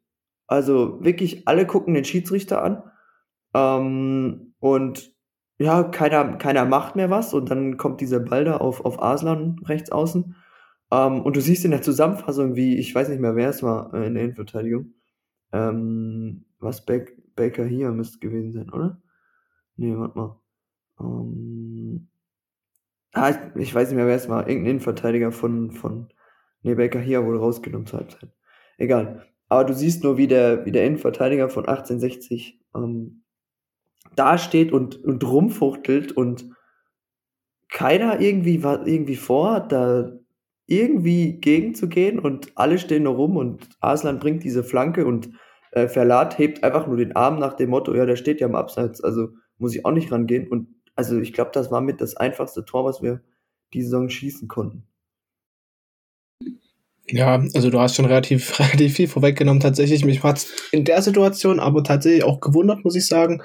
Also 0.47 1.03
wirklich, 1.03 1.49
alle 1.49 1.67
gucken 1.67 1.95
den 1.95 2.05
Schiedsrichter 2.05 2.63
an. 2.63 2.83
Ähm, 3.55 4.55
und 4.59 5.13
ja, 5.59 5.85
keiner, 5.85 6.37
keiner 6.37 6.65
macht 6.65 6.97
mehr 6.97 7.11
was. 7.11 7.35
Und 7.35 7.51
dann 7.51 7.77
kommt 7.77 8.01
dieser 8.01 8.21
Ball 8.21 8.45
da 8.45 8.57
auf, 8.59 8.85
auf 8.85 9.03
Aslan 9.03 9.61
rechts 9.65 9.91
außen. 9.93 10.37
Ähm, 10.91 11.23
und 11.23 11.37
du 11.37 11.41
siehst 11.41 11.65
in 11.65 11.71
der 11.71 11.83
Zusammenfassung, 11.83 12.57
wie, 12.57 12.79
ich 12.79 12.95
weiß 12.95 13.09
nicht 13.09 13.21
mehr, 13.21 13.37
wer 13.37 13.49
es 13.49 13.63
war 13.63 13.93
äh, 13.95 14.07
in 14.07 14.15
der 14.15 14.25
Innenverteidigung. 14.25 14.95
Ähm, 15.53 16.45
was 16.59 16.85
Bak 16.85 17.13
Baker 17.37 17.65
hier 17.65 17.91
müsste 17.91 18.19
gewesen 18.19 18.53
sein, 18.53 18.71
oder? 18.71 19.01
Nee, 19.77 19.97
warte 19.97 20.19
mal. 20.19 20.41
Ähm, 21.01 22.09
ah, 23.13 23.31
ich, 23.31 23.37
ich 23.61 23.75
weiß 23.75 23.89
nicht 23.89 23.97
mehr, 23.97 24.07
wer 24.07 24.17
es 24.17 24.29
war. 24.29 24.49
Irgendein 24.49 24.73
Innenverteidiger 24.73 25.33
von, 25.33 25.73
von, 25.73 26.09
nee, 26.63 26.75
Baker 26.75 27.01
hier 27.01 27.25
wurde 27.25 27.41
rausgenommen 27.41 27.87
zur 27.87 28.01
Halbzeit. 28.01 28.31
Egal. 28.79 29.27
Aber 29.55 29.63
du 29.63 29.73
siehst 29.73 30.03
nur, 30.03 30.17
wie 30.17 30.27
der, 30.27 30.67
wie 30.67 30.73
der 30.73 30.85
Innenverteidiger 30.85 31.49
von 31.49 31.65
1860 31.65 32.59
ähm, 32.75 33.23
dasteht 34.17 34.73
und, 34.73 34.97
und 35.05 35.23
rumfuchtelt 35.23 36.11
und 36.11 36.51
keiner 37.71 38.21
irgendwie 38.21 38.57
irgendwie 38.57 39.15
vor, 39.15 39.61
da 39.61 40.11
irgendwie 40.67 41.35
gegenzugehen 41.41 42.19
und 42.19 42.51
alle 42.57 42.81
stehen 42.81 43.05
nur 43.05 43.15
rum 43.15 43.37
und 43.37 43.69
Arslan 43.79 44.19
bringt 44.19 44.43
diese 44.43 44.65
Flanke 44.65 45.07
und 45.07 45.31
äh, 45.71 45.87
Verlat 45.87 46.37
hebt 46.37 46.65
einfach 46.65 46.89
nur 46.89 46.97
den 46.97 47.15
Arm 47.15 47.39
nach 47.39 47.55
dem 47.55 47.71
Motto, 47.71 47.95
ja, 47.95 48.07
der 48.07 48.17
steht 48.17 48.41
ja 48.41 48.49
im 48.49 48.57
Abseits, 48.57 49.05
also 49.05 49.29
muss 49.59 49.77
ich 49.77 49.85
auch 49.85 49.93
nicht 49.93 50.11
rangehen. 50.11 50.49
Und 50.49 50.67
also 50.97 51.21
ich 51.21 51.33
glaube, 51.33 51.53
das 51.55 51.71
war 51.71 51.81
mit 51.81 52.01
das 52.01 52.17
einfachste 52.17 52.65
Tor, 52.65 52.85
was 52.87 53.03
wir 53.03 53.21
die 53.73 53.83
Saison 53.83 54.09
schießen 54.09 54.49
konnten. 54.49 54.89
Ja, 57.07 57.43
also 57.55 57.71
du 57.71 57.81
hast 57.81 57.97
schon 57.97 58.07
relativ, 58.07 58.59
relativ 58.59 58.95
viel 58.95 59.09
vorweggenommen. 59.09 59.61
Tatsächlich, 59.61 60.05
mich 60.05 60.23
hat's 60.23 60.49
in 60.73 60.85
der 60.85 61.03
Situation 61.03 61.61
aber 61.61 61.85
tatsächlich 61.85 62.25
auch 62.25 62.41
gewundert, 62.41 62.85
muss 62.85 62.97
ich 62.97 63.07
sagen, 63.07 63.43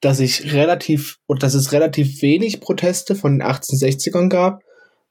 dass 0.00 0.20
ich 0.20 0.52
relativ, 0.52 1.18
oder 1.26 1.40
dass 1.40 1.54
es 1.54 1.72
relativ 1.72 2.22
wenig 2.22 2.60
Proteste 2.60 3.14
von 3.14 3.38
den 3.38 3.42
1860ern 3.42 4.28
gab. 4.28 4.62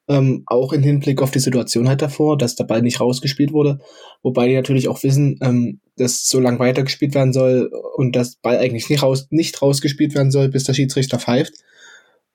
Ähm, 0.10 0.44
auch 0.46 0.72
im 0.72 0.84
Hinblick 0.84 1.22
auf 1.22 1.32
die 1.32 1.40
Situation 1.40 1.90
halt 1.90 2.02
davor, 2.02 2.38
dass 2.38 2.56
der 2.56 2.64
Ball 2.64 2.82
nicht 2.82 3.02
rausgespielt 3.02 3.52
wurde. 3.52 3.80
Wobei 4.24 4.48
die 4.48 4.56
natürlich 4.56 4.88
auch 4.88 5.04
wissen, 5.04 5.38
ähm, 5.42 5.82
dass 5.98 6.30
so 6.30 6.40
lang 6.40 6.60
weitergespielt 6.60 7.14
werden 7.14 7.34
soll 7.34 7.70
und 7.98 8.16
das 8.16 8.38
Ball 8.38 8.58
eigentlich 8.58 8.90
nicht, 8.90 9.04
raus, 9.04 9.28
nicht 9.32 9.62
rausgespielt 9.62 10.16
werden 10.16 10.32
soll, 10.32 10.48
bis 10.48 10.64
der 10.64 10.74
Schiedsrichter 10.74 11.20
pfeift. 11.20 11.56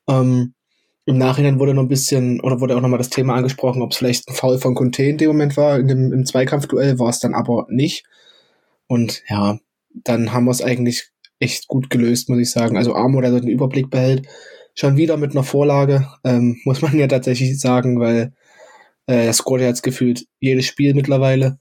Ähm, 0.06 0.52
Im 1.04 1.18
Nachhinein 1.18 1.58
wurde 1.58 1.74
noch 1.74 1.82
ein 1.82 1.88
bisschen, 1.88 2.40
oder 2.40 2.60
wurde 2.60 2.76
auch 2.76 2.80
nochmal 2.80 2.98
das 2.98 3.10
Thema 3.10 3.34
angesprochen, 3.34 3.82
ob 3.82 3.90
es 3.90 3.98
vielleicht 3.98 4.28
ein 4.28 4.34
Foul 4.34 4.58
von 4.58 4.74
Conte 4.74 5.02
in 5.02 5.18
dem 5.18 5.28
Moment 5.28 5.56
war. 5.56 5.78
In 5.78 5.88
dem, 5.88 6.12
Im 6.12 6.26
Zweikampfduell 6.26 6.98
war 6.98 7.10
es 7.10 7.18
dann 7.18 7.34
aber 7.34 7.66
nicht. 7.68 8.04
Und 8.86 9.22
ja, 9.28 9.58
dann 9.94 10.32
haben 10.32 10.44
wir 10.44 10.52
es 10.52 10.62
eigentlich 10.62 11.10
echt 11.40 11.66
gut 11.66 11.90
gelöst, 11.90 12.28
muss 12.28 12.38
ich 12.38 12.50
sagen. 12.50 12.76
Also 12.76 12.94
Armo, 12.94 13.20
der 13.20 13.32
so 13.32 13.40
den 13.40 13.48
Überblick 13.48 13.90
behält, 13.90 14.28
schon 14.74 14.96
wieder 14.96 15.16
mit 15.16 15.32
einer 15.32 15.42
Vorlage, 15.42 16.08
ähm, 16.24 16.60
muss 16.64 16.82
man 16.82 16.98
ja 16.98 17.08
tatsächlich 17.08 17.58
sagen, 17.58 17.98
weil 18.00 18.32
äh, 19.06 19.26
er 19.26 19.32
scoret 19.32 19.62
jetzt 19.62 19.82
gefühlt 19.82 20.26
jedes 20.38 20.66
Spiel 20.66 20.94
mittlerweile. 20.94 21.58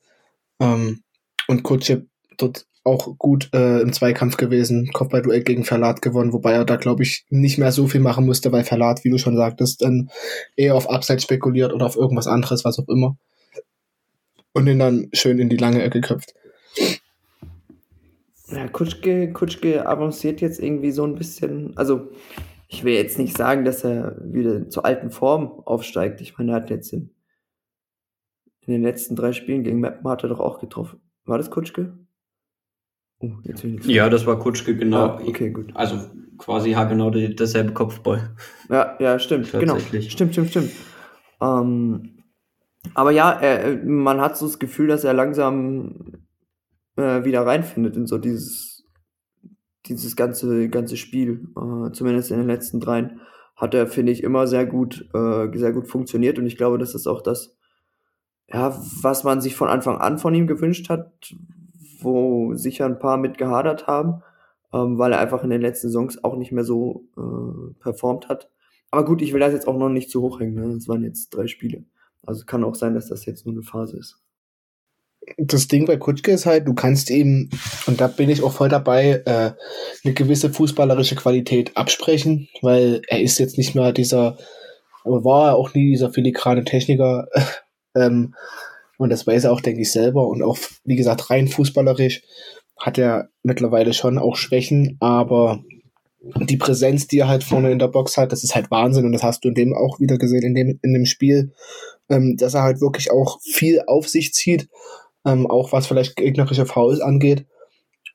Ähm, 0.59 1.01
und 1.47 1.63
Kutschip 1.63 2.07
dort 2.37 2.65
auch 2.83 3.17
gut 3.17 3.49
äh, 3.53 3.81
im 3.81 3.93
Zweikampf 3.93 4.37
gewesen, 4.37 4.89
Kopfballduell 4.91 5.43
gegen 5.43 5.63
Verlat 5.63 6.01
gewonnen, 6.01 6.33
wobei 6.33 6.53
er 6.53 6.65
da, 6.65 6.77
glaube 6.77 7.03
ich, 7.03 7.25
nicht 7.29 7.57
mehr 7.57 7.71
so 7.71 7.87
viel 7.87 8.01
machen 8.01 8.25
musste, 8.25 8.51
weil 8.51 8.63
Verlat, 8.63 9.03
wie 9.03 9.09
du 9.09 9.17
schon 9.17 9.37
sagtest, 9.37 9.83
dann 9.83 10.09
eher 10.55 10.75
auf 10.75 10.89
Abseits 10.89 11.23
spekuliert 11.23 11.73
oder 11.73 11.85
auf 11.85 11.95
irgendwas 11.95 12.27
anderes, 12.27 12.65
was 12.65 12.79
auch 12.79 12.87
immer. 12.87 13.17
Und 14.53 14.67
ihn 14.67 14.79
dann 14.79 15.09
schön 15.13 15.39
in 15.39 15.49
die 15.49 15.57
lange 15.57 15.81
Ecke 15.83 16.01
köpft. 16.01 16.33
Ja, 18.47 18.67
Kutschke, 18.67 19.31
Kutschke 19.31 19.87
avanciert 19.87 20.41
jetzt 20.41 20.59
irgendwie 20.59 20.91
so 20.91 21.05
ein 21.05 21.15
bisschen. 21.15 21.77
Also, 21.77 22.09
ich 22.67 22.83
will 22.83 22.93
jetzt 22.93 23.17
nicht 23.17 23.37
sagen, 23.37 23.63
dass 23.63 23.83
er 23.83 24.17
wieder 24.23 24.69
zur 24.69 24.85
alten 24.85 25.11
Form 25.11 25.61
aufsteigt. 25.65 26.19
Ich 26.19 26.37
meine, 26.37 26.51
er 26.51 26.55
hat 26.55 26.69
jetzt 26.69 26.91
in, 26.91 27.11
in 28.61 28.73
den 28.73 28.81
letzten 28.81 29.15
drei 29.15 29.31
Spielen 29.31 29.63
gegen 29.63 29.79
Meppen 29.79 30.09
hat 30.09 30.23
er 30.23 30.29
doch 30.29 30.39
auch 30.39 30.59
getroffen. 30.59 30.99
War 31.25 31.37
das 31.37 31.51
Kutschke? 31.51 31.97
Oh, 33.21 33.31
jetzt 33.43 33.63
will 33.63 33.75
ich 33.75 33.85
Ja, 33.85 34.09
das 34.09 34.25
war 34.25 34.39
Kutschke, 34.39 34.75
genau. 34.75 34.97
Ah, 34.97 35.21
okay, 35.25 35.51
gut. 35.51 35.71
Also 35.75 35.99
quasi 36.37 36.71
ja 36.71 36.83
genau 36.85 37.11
die, 37.11 37.35
derselbe 37.35 37.73
Kopfball. 37.73 38.35
Ja, 38.69 38.97
ja, 38.99 39.19
stimmt, 39.19 39.51
genau. 39.51 39.73
Tatsächlich. 39.73 40.11
Stimmt, 40.11 40.33
stimmt, 40.33 40.49
stimmt. 40.49 40.71
Ähm, 41.39 42.23
aber 42.95 43.11
ja, 43.11 43.31
er, 43.31 43.77
man 43.85 44.19
hat 44.19 44.37
so 44.37 44.47
das 44.47 44.57
Gefühl, 44.57 44.87
dass 44.87 45.03
er 45.03 45.13
langsam 45.13 46.23
äh, 46.95 47.23
wieder 47.23 47.45
reinfindet 47.45 47.95
in 47.95 48.07
so 48.07 48.17
dieses, 48.17 48.85
dieses 49.85 50.15
ganze, 50.15 50.67
ganze 50.69 50.97
Spiel. 50.97 51.47
Äh, 51.55 51.91
zumindest 51.91 52.31
in 52.31 52.37
den 52.37 52.47
letzten 52.47 52.79
dreien 52.79 53.21
hat 53.55 53.75
er, 53.75 53.85
finde 53.85 54.11
ich, 54.11 54.23
immer 54.23 54.47
sehr 54.47 54.65
gut, 54.65 55.07
äh, 55.13 55.55
sehr 55.55 55.73
gut 55.73 55.87
funktioniert 55.87 56.39
und 56.39 56.47
ich 56.47 56.57
glaube, 56.57 56.79
das 56.79 56.95
ist 56.95 57.05
auch 57.05 57.21
das, 57.21 57.55
ja, 58.47 58.75
was 59.01 59.23
man 59.23 59.39
sich 59.41 59.55
von 59.55 59.67
Anfang 59.67 59.97
an 59.97 60.17
von 60.17 60.33
ihm 60.33 60.47
gewünscht 60.47 60.89
hat, 60.89 61.35
wo 62.03 62.53
sicher 62.55 62.85
ein 62.85 62.99
paar 62.99 63.17
mit 63.17 63.37
gehadert 63.37 63.87
haben, 63.87 64.23
ähm, 64.73 64.97
weil 64.97 65.13
er 65.13 65.19
einfach 65.19 65.43
in 65.43 65.49
den 65.49 65.61
letzten 65.61 65.87
Saisons 65.87 66.23
auch 66.23 66.35
nicht 66.35 66.51
mehr 66.51 66.63
so 66.63 67.05
äh, 67.17 67.73
performt 67.81 68.29
hat. 68.29 68.49
Aber 68.91 69.05
gut, 69.05 69.21
ich 69.21 69.33
will 69.33 69.39
das 69.39 69.53
jetzt 69.53 69.67
auch 69.67 69.77
noch 69.77 69.89
nicht 69.89 70.09
zu 70.09 70.21
hoch 70.21 70.39
hängen. 70.39 70.55
Ne? 70.55 70.73
Das 70.73 70.87
waren 70.87 71.03
jetzt 71.03 71.29
drei 71.29 71.47
Spiele. 71.47 71.85
Also 72.25 72.45
kann 72.45 72.63
auch 72.63 72.75
sein, 72.75 72.93
dass 72.93 73.07
das 73.07 73.25
jetzt 73.25 73.45
nur 73.45 73.55
eine 73.55 73.63
Phase 73.63 73.97
ist. 73.97 74.21
Das 75.37 75.67
Ding 75.67 75.85
bei 75.85 75.97
Kutschke 75.97 76.31
ist 76.31 76.45
halt, 76.45 76.67
du 76.67 76.73
kannst 76.73 77.09
ihm, 77.09 77.49
und 77.85 78.01
da 78.01 78.07
bin 78.07 78.29
ich 78.29 78.43
auch 78.43 78.53
voll 78.53 78.69
dabei, 78.69 79.21
äh, 79.25 79.51
eine 80.03 80.13
gewisse 80.13 80.49
fußballerische 80.49 81.15
Qualität 81.15 81.77
absprechen, 81.77 82.49
weil 82.61 83.01
er 83.07 83.21
ist 83.21 83.37
jetzt 83.37 83.57
nicht 83.57 83.75
mehr 83.75 83.91
dieser, 83.91 84.37
war 85.03 85.49
er 85.49 85.55
auch 85.55 85.73
nie 85.73 85.91
dieser 85.91 86.11
filigrane 86.11 86.63
Techniker, 86.63 87.27
ähm, 87.95 88.33
und 89.01 89.09
das 89.09 89.25
weiß 89.25 89.45
er 89.45 89.51
auch, 89.51 89.61
denke 89.61 89.81
ich, 89.81 89.91
selber. 89.91 90.27
Und 90.27 90.43
auch, 90.43 90.59
wie 90.83 90.95
gesagt, 90.95 91.31
rein 91.31 91.47
fußballerisch 91.47 92.21
hat 92.79 92.99
er 92.99 93.29
mittlerweile 93.41 93.93
schon 93.93 94.19
auch 94.19 94.35
Schwächen, 94.35 94.97
aber 94.99 95.63
die 96.19 96.57
Präsenz, 96.57 97.07
die 97.07 97.17
er 97.17 97.27
halt 97.27 97.43
vorne 97.43 97.71
in 97.71 97.79
der 97.79 97.87
Box 97.87 98.15
hat, 98.17 98.31
das 98.31 98.43
ist 98.43 98.53
halt 98.53 98.69
Wahnsinn 98.69 99.05
und 99.05 99.13
das 99.13 99.23
hast 99.23 99.43
du 99.43 99.47
in 99.47 99.55
dem 99.55 99.73
auch 99.73 99.99
wieder 99.99 100.19
gesehen 100.19 100.43
in 100.43 100.53
dem, 100.53 100.79
in 100.83 100.93
dem 100.93 101.07
Spiel, 101.07 101.51
ähm, 102.09 102.37
dass 102.37 102.53
er 102.53 102.61
halt 102.61 102.79
wirklich 102.79 103.09
auch 103.09 103.39
viel 103.41 103.81
auf 103.87 104.07
sich 104.07 104.35
zieht, 104.35 104.69
ähm, 105.25 105.47
auch 105.47 105.71
was 105.71 105.87
vielleicht 105.87 106.15
gegnerische 106.15 106.67
Fouls 106.67 107.01
angeht 107.01 107.47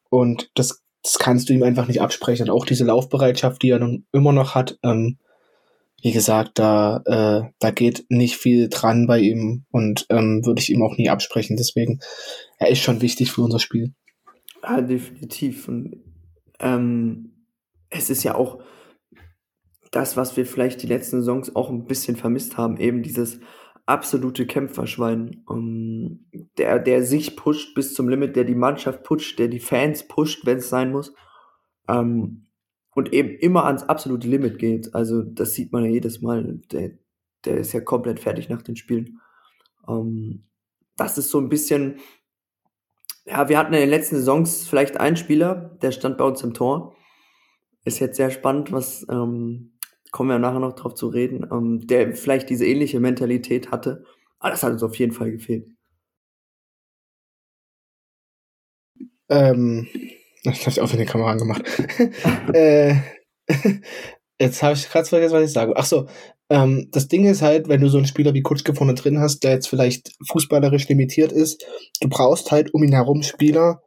und 0.08 0.52
das, 0.54 0.84
das 1.02 1.18
kannst 1.18 1.48
du 1.48 1.52
ihm 1.52 1.64
einfach 1.64 1.88
nicht 1.88 2.00
absprechen. 2.00 2.48
Und 2.48 2.56
auch 2.56 2.64
diese 2.64 2.84
Laufbereitschaft, 2.84 3.60
die 3.60 3.70
er 3.70 3.80
nun 3.80 4.06
immer 4.12 4.32
noch 4.32 4.54
hat, 4.54 4.78
ähm, 4.84 5.18
wie 6.06 6.12
gesagt, 6.12 6.60
da, 6.60 7.02
äh, 7.04 7.50
da 7.58 7.70
geht 7.72 8.06
nicht 8.10 8.36
viel 8.36 8.68
dran 8.68 9.08
bei 9.08 9.18
ihm 9.18 9.64
und 9.72 10.06
ähm, 10.08 10.46
würde 10.46 10.60
ich 10.60 10.70
ihm 10.70 10.80
auch 10.84 10.96
nie 10.96 11.08
absprechen. 11.08 11.56
Deswegen, 11.56 11.98
er 12.58 12.68
ist 12.68 12.78
schon 12.78 13.02
wichtig 13.02 13.32
für 13.32 13.42
unser 13.42 13.58
Spiel. 13.58 13.92
Ja, 14.62 14.80
definitiv. 14.82 15.66
Und 15.66 15.96
ähm, 16.60 17.48
es 17.90 18.08
ist 18.08 18.22
ja 18.22 18.36
auch 18.36 18.62
das, 19.90 20.16
was 20.16 20.36
wir 20.36 20.46
vielleicht 20.46 20.80
die 20.80 20.86
letzten 20.86 21.22
Saisons 21.22 21.56
auch 21.56 21.70
ein 21.70 21.86
bisschen 21.86 22.14
vermisst 22.14 22.56
haben, 22.56 22.76
eben 22.76 23.02
dieses 23.02 23.40
absolute 23.84 24.46
Kämpferschwein, 24.46 25.42
um, 25.44 26.24
der, 26.56 26.78
der 26.78 27.02
sich 27.02 27.34
pusht 27.34 27.74
bis 27.74 27.94
zum 27.94 28.08
Limit, 28.08 28.36
der 28.36 28.44
die 28.44 28.54
Mannschaft 28.54 29.02
pusht, 29.02 29.40
der 29.40 29.48
die 29.48 29.58
Fans 29.58 30.06
pusht, 30.06 30.46
wenn 30.46 30.58
es 30.58 30.68
sein 30.68 30.92
muss. 30.92 31.12
Ähm, 31.88 32.45
und 32.96 33.12
eben 33.12 33.28
immer 33.28 33.66
ans 33.66 33.82
absolute 33.82 34.26
Limit 34.26 34.58
geht. 34.58 34.94
Also 34.94 35.22
das 35.22 35.52
sieht 35.52 35.70
man 35.70 35.84
ja 35.84 35.90
jedes 35.90 36.22
Mal. 36.22 36.60
Der, 36.72 36.92
der 37.44 37.58
ist 37.58 37.74
ja 37.74 37.80
komplett 37.82 38.20
fertig 38.20 38.48
nach 38.48 38.62
den 38.62 38.74
Spielen. 38.74 39.20
Ähm, 39.86 40.46
das 40.96 41.18
ist 41.18 41.30
so 41.30 41.38
ein 41.38 41.50
bisschen, 41.50 42.00
ja, 43.26 43.50
wir 43.50 43.58
hatten 43.58 43.74
in 43.74 43.80
den 43.80 43.90
letzten 43.90 44.16
Saisons 44.16 44.66
vielleicht 44.66 44.96
einen 44.96 45.18
Spieler, 45.18 45.76
der 45.82 45.92
stand 45.92 46.16
bei 46.16 46.24
uns 46.24 46.42
im 46.42 46.54
Tor. 46.54 46.96
Ist 47.84 47.98
jetzt 47.98 48.16
sehr 48.16 48.30
spannend, 48.30 48.72
was 48.72 49.06
ähm, 49.10 49.78
kommen 50.10 50.30
wir 50.30 50.38
nachher 50.38 50.60
noch 50.60 50.72
drauf 50.72 50.94
zu 50.94 51.08
reden, 51.08 51.46
ähm, 51.52 51.86
der 51.86 52.14
vielleicht 52.14 52.48
diese 52.48 52.64
ähnliche 52.64 52.98
Mentalität 52.98 53.70
hatte. 53.70 54.04
Aber 54.38 54.52
das 54.52 54.62
hat 54.62 54.72
uns 54.72 54.82
auf 54.82 54.96
jeden 54.96 55.12
Fall 55.12 55.32
gefehlt. 55.32 55.68
Ähm, 59.28 59.86
ich 60.52 60.66
habe 60.66 60.82
auch 60.82 60.92
in 60.92 60.98
die 60.98 61.04
Kamera 61.04 61.30
angemacht. 61.30 61.62
äh, 62.52 62.94
jetzt 64.40 64.62
habe 64.62 64.74
ich 64.74 64.88
gerade 64.88 65.06
vergessen, 65.06 65.34
was 65.34 65.44
ich 65.44 65.52
sage. 65.52 65.72
Ach 65.76 65.84
so, 65.84 66.06
ähm, 66.48 66.88
das 66.92 67.08
Ding 67.08 67.26
ist 67.26 67.42
halt, 67.42 67.68
wenn 67.68 67.80
du 67.80 67.88
so 67.88 67.98
einen 67.98 68.06
Spieler 68.06 68.34
wie 68.34 68.42
Kutschke 68.42 68.74
vorne 68.74 68.94
drin 68.94 69.18
hast, 69.18 69.40
der 69.40 69.52
jetzt 69.52 69.68
vielleicht 69.68 70.12
fußballerisch 70.30 70.88
limitiert 70.88 71.32
ist, 71.32 71.66
du 72.00 72.08
brauchst 72.08 72.52
halt 72.52 72.72
um 72.72 72.82
ihn 72.82 72.92
herum 72.92 73.22
Spieler, 73.22 73.82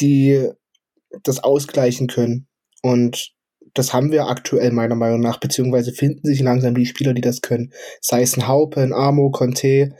die 0.00 0.48
das 1.22 1.42
ausgleichen 1.42 2.08
können. 2.08 2.48
Und 2.82 3.32
das 3.74 3.92
haben 3.92 4.12
wir 4.12 4.28
aktuell 4.28 4.72
meiner 4.72 4.94
Meinung 4.94 5.20
nach, 5.20 5.38
beziehungsweise 5.38 5.92
finden 5.92 6.26
sich 6.26 6.40
langsam 6.40 6.74
die 6.74 6.86
Spieler, 6.86 7.12
die 7.12 7.20
das 7.20 7.40
können. 7.40 7.72
Sei 8.00 8.22
es 8.22 8.36
ein 8.36 8.48
Haupe, 8.48 8.80
ein 8.80 8.92
Amo, 8.92 9.30
Conte, 9.30 9.94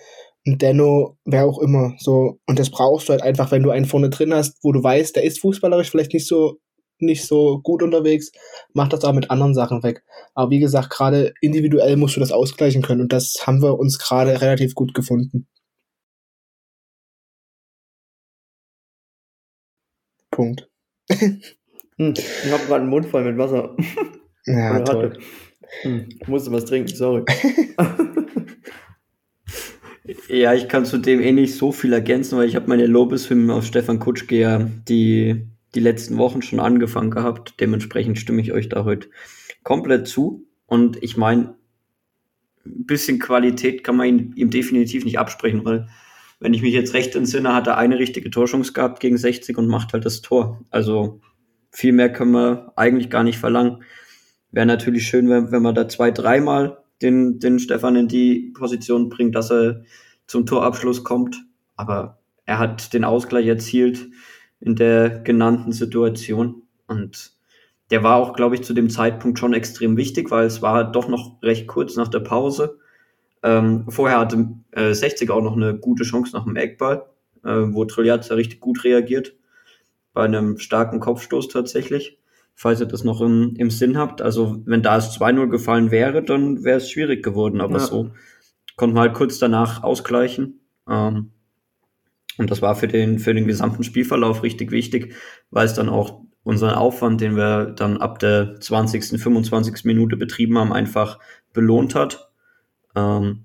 ein 0.47 0.59
Denno, 0.59 1.17
wer 1.25 1.47
auch 1.47 1.59
immer. 1.61 1.95
So. 1.99 2.39
Und 2.47 2.59
das 2.59 2.71
brauchst 2.71 3.09
du 3.09 3.13
halt 3.13 3.23
einfach, 3.23 3.51
wenn 3.51 3.63
du 3.63 3.71
einen 3.71 3.87
vorne 3.87 4.11
drin 4.11 4.35
hast, 4.35 4.59
wo 4.63 4.73
du 4.73 4.83
weißt, 4.83 5.17
der 5.17 5.25
ist 5.25 5.41
fußballerisch 5.41 5.91
vielleicht 5.91 6.13
nicht 6.13 6.27
so 6.27 6.59
nicht 7.01 7.27
so 7.27 7.61
gut 7.61 7.83
unterwegs, 7.83 8.31
mach 8.73 8.89
das 8.89 9.05
auch 9.05 9.13
mit 9.13 9.31
anderen 9.31 9.55
Sachen 9.55 9.83
weg. 9.83 10.05
Aber 10.35 10.51
wie 10.51 10.61
gesagt, 10.61 10.91
gerade 10.91 11.35
individuell 11.41 11.97
musst 11.97 12.17
du 12.17 12.21
das 12.21 12.33
ausgleichen 12.33 12.83
können 12.83 13.01
und 13.03 13.13
das 13.13 13.47
haben 13.47 13.63
wir 13.63 13.79
uns 13.79 13.99
gerade 13.99 14.41
relativ 14.41 14.75
gut 14.75 14.95
gefunden. 14.95 15.47
Punkt. 20.31 20.69
Hm, 21.97 22.13
ich 22.17 22.51
habe 22.51 22.65
gerade 22.65 22.81
einen 22.81 22.91
Mund 22.91 23.07
voll 23.07 23.23
mit 23.23 23.39
Wasser. 23.39 23.77
Ja, 24.47 24.81
toll. 24.81 25.17
Hm, 25.83 26.09
ich 26.21 26.27
musste 26.27 26.51
was 26.51 26.65
trinken, 26.65 26.93
sorry. 26.93 27.25
Ja, 30.29 30.53
ich 30.53 30.69
kann 30.69 30.85
zu 30.85 30.99
dem 30.99 31.21
eh 31.21 31.33
nicht 31.33 31.55
so 31.55 31.73
viel 31.73 31.93
ergänzen, 31.95 32.37
weil 32.37 32.49
ich 32.49 32.57
habe 32.57 32.69
meine 32.69 32.87
Lobeshymnen 32.87 33.51
auf 33.51 33.65
Stefan 33.65 33.99
Kutschke 33.99 34.39
ja 34.39 34.59
die, 34.59 35.47
die 35.75 35.81
letzten 35.81 36.19
Wochen 36.19 36.43
schon 36.43 36.61
angefangen 36.61 37.11
gehabt. 37.11 37.55
Dementsprechend 37.59 38.19
stimme 38.19 38.43
ich 38.43 38.53
euch 38.53 38.69
da 38.69 38.85
heute 38.85 39.09
komplett 39.63 40.07
zu. 40.07 40.47
Und 40.67 41.03
ich 41.03 41.17
meine, 41.17 41.57
ein 42.67 42.85
bisschen 42.85 43.19
Qualität 43.19 43.83
kann 43.83 43.97
man 43.97 44.35
ihm, 44.35 44.51
definitiv 44.51 45.07
nicht 45.07 45.19
absprechen, 45.19 45.65
weil 45.65 45.89
wenn 46.39 46.53
ich 46.53 46.61
mich 46.61 46.75
jetzt 46.75 46.93
recht 46.93 47.17
entsinne, 47.17 47.55
hat 47.55 47.67
er 47.67 47.79
eine 47.79 47.99
richtige 47.99 48.31
Torchance 48.31 48.75
gehabt 48.75 49.01
gegen 49.01 49.17
60 49.17 49.57
und 49.57 49.69
macht 49.69 49.95
halt 49.95 50.05
das 50.05 50.21
Tor. 50.21 50.61
Also 50.69 51.23
viel 51.71 51.93
mehr 51.93 52.13
können 52.13 52.33
wir 52.33 52.73
eigentlich 52.77 53.09
gar 53.09 53.25
nicht 53.25 53.39
verlangen. 53.39 53.83
Wäre 54.51 54.67
natürlich 54.67 55.07
schön, 55.07 55.31
wenn, 55.31 55.51
wenn 55.51 55.63
man 55.63 55.75
da 55.75 55.89
zwei, 55.89 56.11
dreimal 56.11 56.84
den, 57.03 57.39
den 57.39 57.59
Stefan 57.59 57.97
in 57.97 58.09
die 58.09 58.53
Position 58.57 59.09
bringt, 59.09 59.35
dass 59.35 59.51
er 59.51 59.83
zum 60.27 60.47
Torabschluss 60.47 61.05
kommt. 61.05 61.45
Aber 61.77 62.19
er 62.47 62.59
hat 62.59 62.93
den 62.93 63.05
Ausgleich 63.05 63.47
erzielt 63.47 64.07
in 64.61 64.77
der 64.77 65.11
genannten 65.21 65.73
Situation. 65.73 66.63
Und 66.87 67.33
der 67.91 68.03
war 68.03 68.17
auch, 68.17 68.35
glaube 68.35 68.55
ich, 68.55 68.63
zu 68.63 68.73
dem 68.73 68.91
Zeitpunkt 68.91 69.39
schon 69.39 69.55
extrem 69.55 69.97
wichtig, 69.97 70.31
weil 70.31 70.47
es 70.47 70.63
war 70.63 70.91
doch 70.91 71.09
noch 71.09 71.43
recht 71.43 71.67
kurz 71.67 71.97
nach 71.97 72.09
der 72.09 72.21
Pause. 72.21 72.79
Ähm, 73.43 73.85
vorher 73.89 74.21
hatte 74.21 74.49
äh, 74.73 74.95
60 74.95 75.31
auch 75.31 75.43
noch 75.43 75.57
eine 75.57 75.77
gute 75.77 76.05
Chance 76.05 76.35
nach 76.35 76.45
dem 76.45 76.57
Eckball, 76.57 77.07
äh, 77.45 77.51
wo 77.51 77.85
Trilliazza 77.85 78.35
richtig 78.35 78.61
gut 78.61 78.85
reagiert 78.85 79.35
bei 80.15 80.25
einem 80.25 80.59
starken 80.59 81.01
Kopfstoß 81.01 81.49
tatsächlich, 81.49 82.19
falls 82.55 82.81
ihr 82.81 82.87
das 82.87 83.05
noch 83.05 83.21
im, 83.21 83.55
im 83.57 83.71
Sinn 83.71 83.99
habt. 83.99 84.23
Also 84.23 84.63
wenn 84.65 84.83
da 84.83 84.97
es 84.97 85.19
2-0 85.19 85.49
gefallen 85.49 85.91
wäre, 85.91 86.23
dann 86.23 86.65
wäre 86.65 86.79
es 86.79 86.91
schwierig 86.91 87.23
geworden, 87.23 87.61
aber 87.61 87.79
Ja. 87.79 87.87
so 87.87 88.11
konnte 88.77 88.95
man 88.95 89.05
halt 89.05 89.15
kurz 89.15 89.39
danach 89.39 89.83
ausgleichen. 89.83 90.61
Ähm, 90.89 91.31
und 92.39 92.51
das 92.51 92.63
war 92.63 92.75
für 92.75 92.89
den, 92.89 93.19
für 93.19 93.35
den 93.35 93.47
gesamten 93.47 93.85
Spielverlauf 93.85 94.43
richtig 94.43 94.71
wichtig, 94.73 95.15
weil 95.51 95.67
es 95.67 95.75
dann 95.75 95.89
auch 95.89 96.23
unseren 96.43 96.75
Aufwand, 96.75 97.21
den 97.21 97.37
wir 97.37 97.67
dann 97.67 97.99
ab 97.99 98.19
der 98.19 98.61
20., 98.61 99.21
25. 99.21 99.85
Minute 99.85 100.17
betrieben 100.17 100.59
haben, 100.59 100.73
einfach 100.73 101.19
belohnt 101.53 101.95
hat. 101.95 102.31
Ähm, 102.95 103.45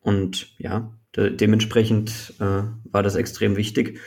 und 0.00 0.54
ja, 0.58 0.92
de 1.16 1.34
dementsprechend 1.34 2.34
äh, 2.40 2.62
war 2.84 3.02
das 3.02 3.14
extrem 3.16 3.56
wichtig. 3.56 3.98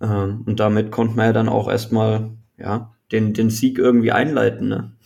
Ähm, 0.00 0.42
und 0.46 0.60
damit 0.60 0.90
konnten 0.92 1.16
wir 1.16 1.26
ja 1.26 1.32
dann 1.32 1.48
auch 1.48 1.68
erstmal 1.68 2.30
ja, 2.56 2.94
den, 3.12 3.32
den 3.32 3.50
Sieg 3.50 3.78
irgendwie 3.78 4.12
einleiten. 4.12 4.68
Ne? 4.68 4.96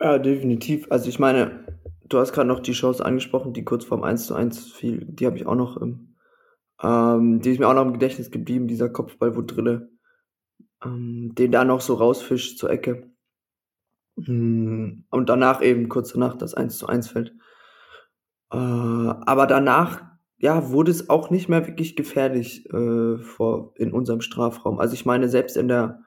Ja, 0.00 0.18
definitiv. 0.18 0.86
Also 0.90 1.08
ich 1.08 1.18
meine, 1.18 1.66
du 2.08 2.18
hast 2.18 2.32
gerade 2.32 2.48
noch 2.48 2.60
die 2.60 2.72
Chance 2.72 3.04
angesprochen, 3.04 3.52
die 3.52 3.64
kurz 3.64 3.84
vorm 3.84 4.02
1 4.02 4.26
zu 4.26 4.34
1 4.34 4.72
fiel. 4.72 5.04
Die 5.08 5.26
habe 5.26 5.36
ich 5.36 5.46
auch 5.46 5.54
noch 5.54 5.76
im, 5.76 6.14
ähm, 6.82 7.40
die 7.40 7.50
ist 7.50 7.58
mir 7.58 7.68
auch 7.68 7.74
noch 7.74 7.86
im 7.86 7.92
Gedächtnis 7.92 8.30
geblieben, 8.30 8.68
dieser 8.68 8.88
Kopfball, 8.88 9.36
wo 9.36 9.42
Drille 9.42 9.92
ähm, 10.84 11.34
den 11.34 11.52
da 11.52 11.64
noch 11.64 11.80
so 11.80 11.94
rausfischt 11.94 12.58
zur 12.58 12.70
Ecke. 12.70 13.10
Mm, 14.16 15.04
Und 15.10 15.28
danach 15.28 15.62
eben, 15.62 15.88
kurz 15.88 16.12
danach, 16.12 16.36
das 16.36 16.54
1 16.54 16.78
zu 16.78 16.86
1 16.86 17.08
fällt. 17.08 17.34
Äh, 18.52 18.56
aber 18.56 19.46
danach, 19.46 20.02
ja, 20.42 20.70
wurde 20.70 20.90
es 20.90 21.08
auch 21.08 21.30
nicht 21.30 21.48
mehr 21.48 21.68
wirklich 21.68 21.94
gefährlich 21.94 22.68
äh, 22.74 23.16
vor, 23.18 23.74
in 23.76 23.92
unserem 23.92 24.20
Strafraum. 24.20 24.80
Also 24.80 24.94
ich 24.94 25.06
meine, 25.06 25.28
selbst 25.28 25.56
in 25.56 25.68
der, 25.68 26.02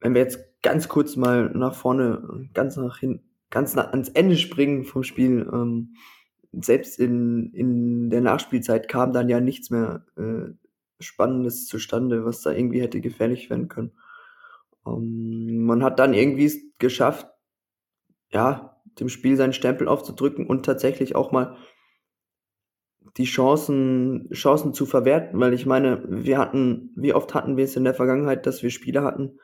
wenn 0.00 0.12
wir 0.12 0.20
jetzt 0.20 0.38
ganz 0.62 0.88
kurz 0.88 1.16
mal 1.16 1.50
nach 1.54 1.74
vorne, 1.74 2.46
ganz 2.52 2.76
nach 2.76 2.98
hin, 2.98 3.22
ganz 3.48 3.74
nach, 3.74 3.90
ans 3.92 4.10
Ende 4.10 4.36
springen 4.36 4.84
vom 4.84 5.02
Spiel, 5.02 5.48
ähm, 5.50 5.94
selbst 6.52 6.98
in, 6.98 7.54
in 7.54 8.10
der 8.10 8.20
Nachspielzeit 8.20 8.86
kam 8.86 9.14
dann 9.14 9.30
ja 9.30 9.40
nichts 9.40 9.70
mehr 9.70 10.04
äh, 10.18 10.52
Spannendes 11.00 11.66
zustande, 11.66 12.26
was 12.26 12.42
da 12.42 12.52
irgendwie 12.52 12.82
hätte 12.82 13.00
gefährlich 13.00 13.48
werden 13.48 13.68
können. 13.68 13.92
Ähm, 14.86 15.64
man 15.64 15.82
hat 15.82 15.98
dann 15.98 16.12
irgendwie 16.12 16.44
es 16.44 16.58
geschafft, 16.76 17.26
ja, 18.30 18.82
dem 19.00 19.08
Spiel 19.08 19.36
seinen 19.36 19.54
Stempel 19.54 19.88
aufzudrücken 19.88 20.46
und 20.46 20.66
tatsächlich 20.66 21.16
auch 21.16 21.32
mal 21.32 21.56
die 23.18 23.24
Chancen, 23.24 24.30
Chancen 24.32 24.72
zu 24.72 24.86
verwerten, 24.86 25.38
weil 25.40 25.52
ich 25.52 25.66
meine, 25.66 26.02
wir 26.08 26.38
hatten, 26.38 26.92
wie 26.96 27.12
oft 27.12 27.34
hatten 27.34 27.56
wir 27.56 27.64
es 27.64 27.76
in 27.76 27.84
der 27.84 27.94
Vergangenheit, 27.94 28.46
dass 28.46 28.62
wir 28.62 28.70
Spiele 28.70 29.02
hatten, 29.02 29.38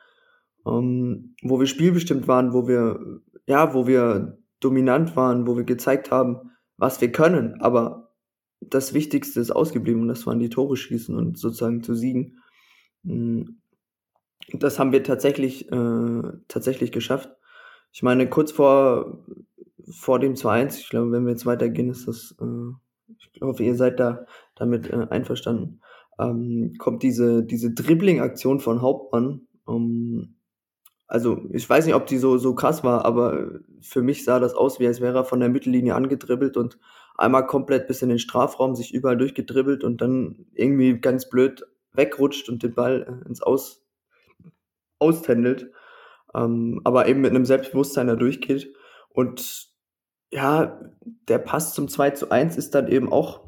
ähm, 0.65 1.35
wo 1.43 1.59
wir 1.59 1.67
spielbestimmt 1.67 2.27
waren, 2.27 2.53
wo 2.53 2.67
wir, 2.67 3.21
ja, 3.47 3.73
wo 3.73 3.85
wir 3.85 4.37
dominant 4.61 5.15
waren, 5.15 5.45
wo 5.45 5.57
wir 5.57 5.65
gezeigt 5.65 6.09
haben, 6.11 6.51
was 6.77 7.01
wir 7.01 7.11
können, 7.11 7.61
aber 7.61 8.13
das 8.61 8.93
Wichtigste 8.93 9.39
ist 9.39 9.51
ausgeblieben 9.51 10.01
und 10.03 10.07
das 10.07 10.25
waren 10.25 10.39
die 10.39 10.49
Tore 10.49 10.77
schießen 10.77 11.15
und 11.15 11.37
sozusagen 11.37 11.83
zu 11.83 11.93
siegen. 11.95 12.39
Mm, 13.03 13.43
Das 14.53 14.79
haben 14.79 14.91
wir 14.91 15.03
tatsächlich, 15.03 15.71
äh, 15.71 16.21
tatsächlich 16.47 16.91
geschafft. 16.91 17.29
Ich 17.91 18.03
meine, 18.03 18.29
kurz 18.29 18.51
vor, 18.51 19.25
vor 19.91 20.19
dem 20.19 20.35
2-1, 20.35 20.79
ich 20.79 20.89
glaube, 20.89 21.11
wenn 21.11 21.25
wir 21.25 21.31
jetzt 21.31 21.45
weitergehen, 21.45 21.89
ist 21.89 22.07
das, 22.07 22.35
äh, 22.41 22.73
ich 23.07 23.41
hoffe, 23.41 23.63
ihr 23.63 23.75
seid 23.75 23.99
da 23.99 24.25
damit 24.55 24.89
äh, 24.89 25.07
einverstanden. 25.09 25.81
ähm, 26.19 26.73
kommt 26.79 27.03
diese, 27.03 27.43
diese 27.43 27.71
Dribbling-Aktion 27.73 28.59
von 28.59 28.81
Hauptmann. 28.81 29.47
Ähm, 29.67 30.35
also 31.07 31.41
ich 31.51 31.69
weiß 31.69 31.85
nicht, 31.85 31.95
ob 31.95 32.07
die 32.07 32.17
so, 32.17 32.37
so 32.37 32.55
krass 32.55 32.83
war, 32.83 33.05
aber 33.05 33.59
für 33.81 34.01
mich 34.01 34.23
sah 34.23 34.39
das 34.39 34.55
aus, 34.55 34.79
wie 34.79 34.87
als 34.87 35.01
wäre 35.01 35.19
er 35.19 35.25
von 35.25 35.39
der 35.39 35.49
Mittellinie 35.49 35.93
angedribbelt 35.95 36.57
und 36.57 36.79
einmal 37.15 37.45
komplett 37.45 37.87
bis 37.87 38.01
in 38.01 38.09
den 38.09 38.19
Strafraum 38.19 38.75
sich 38.75 38.93
überall 38.93 39.17
durchgedribbelt 39.17 39.83
und 39.83 40.01
dann 40.01 40.47
irgendwie 40.53 40.99
ganz 40.99 41.29
blöd 41.29 41.65
wegrutscht 41.93 42.49
und 42.49 42.63
den 42.63 42.73
Ball 42.73 43.21
äh, 43.23 43.27
ins 43.27 43.41
Aus 43.41 43.85
auständelt. 44.99 45.71
Ähm, 46.33 46.81
aber 46.83 47.07
eben 47.07 47.21
mit 47.21 47.31
einem 47.31 47.45
Selbstbewusstsein 47.45 48.07
da 48.07 48.15
durchgeht. 48.15 48.73
Und 49.09 49.74
ja, 50.35 50.81
der 51.29 51.39
Pass 51.39 51.73
zum 51.73 51.87
2 51.87 52.11
zu 52.11 52.29
1 52.29 52.57
ist 52.57 52.75
dann 52.75 52.89
eben 52.89 53.11
auch, 53.11 53.47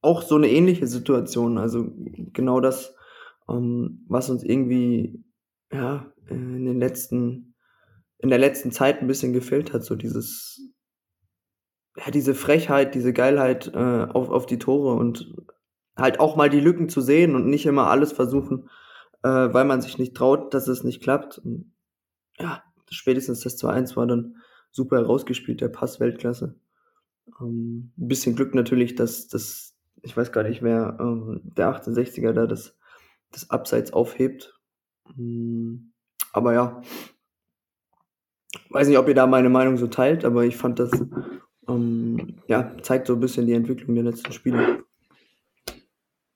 auch 0.00 0.22
so 0.22 0.36
eine 0.36 0.48
ähnliche 0.48 0.86
Situation. 0.86 1.58
Also 1.58 1.86
genau 2.32 2.60
das, 2.60 2.94
ähm, 3.50 4.06
was 4.08 4.30
uns 4.30 4.42
irgendwie 4.42 5.22
ja, 5.70 6.10
in 6.26 6.64
den 6.64 6.78
letzten, 6.78 7.54
in 8.16 8.30
der 8.30 8.38
letzten 8.38 8.72
Zeit 8.72 9.02
ein 9.02 9.08
bisschen 9.08 9.34
gefehlt 9.34 9.74
hat, 9.74 9.84
so 9.84 9.94
dieses, 9.94 10.72
ja, 11.96 12.10
diese 12.10 12.34
Frechheit, 12.34 12.94
diese 12.94 13.12
Geilheit 13.12 13.70
äh, 13.74 14.06
auf, 14.10 14.30
auf 14.30 14.46
die 14.46 14.58
Tore 14.58 14.94
und 14.94 15.34
halt 15.96 16.18
auch 16.18 16.34
mal 16.34 16.48
die 16.48 16.60
Lücken 16.60 16.88
zu 16.88 17.02
sehen 17.02 17.34
und 17.34 17.46
nicht 17.46 17.66
immer 17.66 17.90
alles 17.90 18.12
versuchen, 18.12 18.70
äh, 19.22 19.28
weil 19.28 19.66
man 19.66 19.82
sich 19.82 19.98
nicht 19.98 20.16
traut, 20.16 20.54
dass 20.54 20.66
es 20.66 20.82
nicht 20.82 21.02
klappt. 21.02 21.36
Und, 21.36 21.74
ja, 22.38 22.62
spätestens 22.88 23.40
das 23.40 23.58
2-1 23.58 23.96
war 23.96 24.06
dann 24.06 24.36
super 24.78 24.96
herausgespielt, 24.96 25.60
der 25.60 25.68
Pass 25.68 26.00
Weltklasse. 26.00 26.54
Ähm, 27.40 27.92
ein 27.98 28.08
bisschen 28.08 28.36
Glück 28.36 28.54
natürlich, 28.54 28.94
dass 28.94 29.28
das, 29.28 29.74
ich 30.02 30.16
weiß 30.16 30.32
gar 30.32 30.44
nicht, 30.44 30.62
wer 30.62 30.96
ähm, 31.00 31.40
der 31.44 31.74
68er 31.74 32.32
da 32.32 32.46
das, 32.46 32.76
das 33.32 33.50
Abseits 33.50 33.92
aufhebt. 33.92 34.58
Ähm, 35.18 35.92
aber 36.32 36.54
ja, 36.54 36.82
weiß 38.70 38.88
nicht, 38.88 38.98
ob 38.98 39.08
ihr 39.08 39.14
da 39.14 39.26
meine 39.26 39.50
Meinung 39.50 39.76
so 39.76 39.88
teilt, 39.88 40.24
aber 40.24 40.44
ich 40.44 40.56
fand 40.56 40.78
das, 40.78 40.90
ähm, 41.68 42.36
ja, 42.46 42.76
zeigt 42.80 43.08
so 43.08 43.14
ein 43.14 43.20
bisschen 43.20 43.46
die 43.46 43.54
Entwicklung 43.54 43.94
der 43.94 44.04
letzten 44.04 44.32
Spiele. 44.32 44.84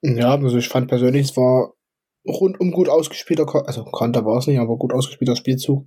Ja, 0.02 0.34
also 0.34 0.58
ich 0.58 0.68
fand 0.68 0.88
persönlich, 0.88 1.30
es 1.30 1.36
war 1.36 1.74
rundum 2.26 2.72
gut 2.72 2.88
ausgespielter, 2.88 3.46
also 3.66 3.84
Konter 3.84 4.24
war 4.24 4.38
es 4.38 4.48
nicht, 4.48 4.58
aber 4.58 4.76
gut 4.76 4.92
ausgespielter 4.92 5.36
Spielzug. 5.36 5.86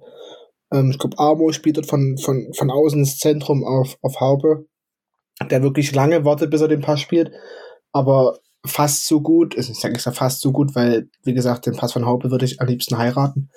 Ähm, 0.72 0.91
ich 0.91 0.99
glaube, 0.99 1.18
Amo 1.20 1.51
spielt 1.51 1.78
dort 1.78 1.88
von, 1.88 2.18
von, 2.18 2.51
von 2.53 2.72
außen 2.72 2.99
ins 2.99 3.18
Zentrum 3.18 3.63
auf, 3.63 3.97
auf 4.01 4.20
Haube, 4.20 4.66
der 5.49 5.63
wirklich 5.63 5.93
lange 5.93 6.26
wartet, 6.26 6.51
bis 6.51 6.61
er 6.61 6.68
den 6.68 6.82
Pass 6.82 6.99
spielt, 6.99 7.32
aber 7.91 8.39
fast 8.66 9.07
so 9.07 9.22
gut, 9.22 9.55
also 9.57 9.72
ich 9.72 9.80
sage 9.80 9.97
ja 9.97 10.11
fast 10.11 10.41
so 10.41 10.51
gut, 10.51 10.76
weil, 10.76 11.09
wie 11.24 11.34
gesagt, 11.34 11.66
den 11.66 11.76
Pass 11.76 11.93
von 11.93 12.05
Haube 12.05 12.32
würde 12.32 12.45
ich 12.45 12.61
am 12.61 12.68
liebsten 12.68 12.97
heiraten, 12.97 13.49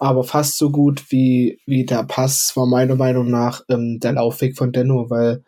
aber 0.00 0.24
fast 0.24 0.58
so 0.58 0.70
gut 0.70 1.10
wie, 1.10 1.60
wie 1.66 1.86
der 1.86 2.02
Pass 2.04 2.52
war 2.56 2.66
meiner 2.66 2.96
Meinung 2.96 3.30
nach 3.30 3.62
ähm, 3.68 3.98
der 4.00 4.12
Laufweg 4.12 4.56
von 4.56 4.72
Denno, 4.72 5.10
weil 5.10 5.44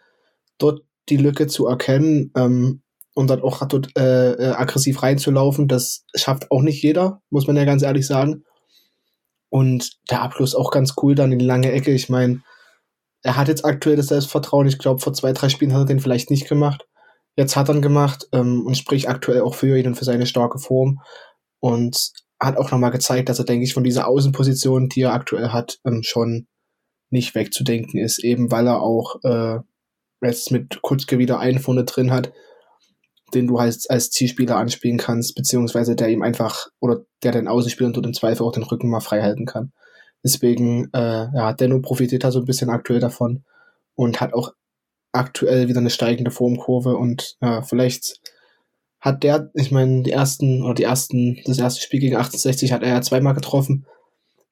dort 0.59 0.83
die 1.09 1.17
Lücke 1.17 1.47
zu 1.47 1.67
erkennen, 1.67 2.31
ähm, 2.37 2.83
und 3.15 3.29
dann 3.29 3.43
auch 3.43 3.65
dort 3.67 3.97
äh, 3.99 4.33
äh, 4.33 4.53
aggressiv 4.53 5.03
reinzulaufen, 5.03 5.69
das 5.69 6.05
schafft 6.15 6.51
auch 6.51 6.63
nicht 6.63 6.83
jeder, 6.83 7.21
muss 7.31 7.47
man 7.47 7.57
ja 7.57 7.65
ganz 7.65 7.83
ehrlich 7.83 8.07
sagen. 8.07 8.45
Und 9.51 9.99
der 10.11 10.23
Abschluss 10.23 10.55
auch 10.55 10.71
ganz 10.71 10.95
cool 11.03 11.15
dann 11.15 11.33
in 11.33 11.39
die 11.39 11.45
lange 11.45 11.73
Ecke. 11.73 11.93
Ich 11.93 12.09
meine, 12.09 12.43
er 13.23 13.37
hat 13.37 13.49
jetzt 13.49 13.65
aktuell 13.65 13.97
das 13.97 14.07
Selbstvertrauen. 14.07 14.67
Ich 14.67 14.79
glaube, 14.79 15.01
vor 15.01 15.13
zwei, 15.13 15.33
drei 15.33 15.49
Spielen 15.49 15.73
hat 15.73 15.83
er 15.83 15.87
den 15.87 16.01
vielleicht 16.01 16.31
nicht 16.31 16.49
gemacht. 16.49 16.87
Jetzt 17.37 17.57
hat 17.57 17.69
er 17.69 17.75
ihn 17.75 17.83
gemacht 17.83 18.29
ähm, 18.33 18.65
und 18.67 18.77
spricht 18.77 19.09
aktuell 19.09 19.43
auch 19.43 19.55
für 19.55 19.79
ihn 19.79 19.87
und 19.87 19.97
für 19.97 20.05
seine 20.05 20.27
starke 20.27 20.59
Form. 20.59 21.01
Und 21.61 22.13
hat 22.41 22.57
auch 22.57 22.71
nochmal 22.71 22.91
gezeigt, 22.91 23.29
dass 23.29 23.39
er, 23.39 23.45
denke 23.45 23.65
ich, 23.65 23.75
von 23.75 23.85
dieser 23.85 24.09
Außenposition, 24.09 24.89
die 24.89 25.03
er 25.03 25.13
aktuell 25.13 25.49
hat, 25.49 25.79
ähm, 25.85 26.03
schon 26.03 26.47
nicht 27.11 27.35
wegzudenken 27.35 28.01
ist. 28.01 28.23
Eben 28.25 28.51
weil 28.51 28.67
er 28.67 28.81
auch 28.81 29.17
äh, 29.25 29.59
jetzt 30.23 30.51
mit 30.51 30.81
Kutzke 30.83 31.19
wieder 31.19 31.39
einen 31.39 31.59
vorne 31.59 31.85
drin 31.85 32.11
hat, 32.11 32.33
den 33.31 33.47
du 33.47 33.61
halt 33.61 33.78
als 33.89 34.11
Zielspieler 34.11 34.57
anspielen 34.57 34.99
kannst, 34.99 35.35
beziehungsweise 35.35 35.97
der 35.97 36.09
ihm 36.09 36.22
einfach, 36.22 36.68
oder 36.81 37.05
der 37.22 37.33
den 37.33 37.49
Außenspieler 37.49 37.89
und 37.89 38.07
im 38.07 38.14
Zweifel 38.14 38.45
auch 38.45 38.53
den 38.53 38.62
Rücken 38.62 38.91
mal 38.91 39.01
frei 39.01 39.22
halten 39.22 39.47
kann. 39.47 39.72
Deswegen, 40.22 40.91
äh, 40.93 41.28
ja, 41.35 41.53
Denno 41.53 41.81
profitiert 41.81 42.24
da 42.24 42.31
so 42.31 42.41
ein 42.41 42.45
bisschen 42.45 42.70
aktuell 42.70 43.01
davon 43.01 43.45
und 43.95 44.20
hat 44.20 44.35
auch 44.35 44.53
aktuell 45.12 45.68
wieder 45.68 45.81
eine 45.81 45.91
steigende 45.91 46.31
Formkurve 46.31 46.97
und 46.97 47.37
ja, 47.41 47.62
vielleicht 47.62 48.20
hat 49.01 49.22
der, 49.22 49.51
ich 49.55 49.70
meine, 49.70 50.03
die 50.03 50.12
ersten, 50.12 50.62
oder 50.62 50.74
die 50.74 50.85
ersten, 50.85 51.41
das 51.47 51.59
erste 51.59 51.81
Spiel 51.81 52.01
gegen 52.01 52.16
68 52.16 52.72
hat 52.72 52.83
er 52.83 52.91
ja 52.91 53.01
zweimal 53.01 53.35
getroffen. 53.35 53.87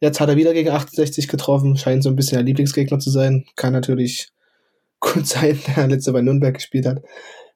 Jetzt 0.01 0.21
hat 0.21 0.29
er 0.29 0.37
wieder 0.37 0.55
gegen 0.55 0.71
68 0.71 1.29
getroffen, 1.29 1.77
scheint 1.77 2.03
so 2.03 2.09
ein 2.09 2.17
bisschen 2.17 2.37
der 2.37 2.45
Lieblingsgegner 2.45 2.99
zu 2.99 3.11
sein. 3.11 3.45
Kann 3.57 3.73
natürlich 3.73 4.31
gut 5.01 5.27
sein, 5.27 5.61
der 5.77 5.89
letzte 5.89 6.13
bei 6.13 6.23
Nürnberg 6.23 6.55
gespielt 6.55 6.87
hat. 6.87 7.03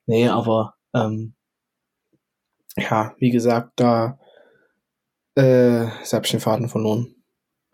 Nee, 0.06 0.28
aber 0.28 0.74
ähm, 0.94 1.34
ja, 2.76 3.14
wie 3.18 3.30
gesagt, 3.30 3.72
da 3.76 4.18
äh, 5.36 5.84
jetzt 5.84 6.12
habe 6.12 6.24
ich 6.24 6.30
den 6.30 6.40
Faden 6.40 6.68
verloren. 6.68 7.14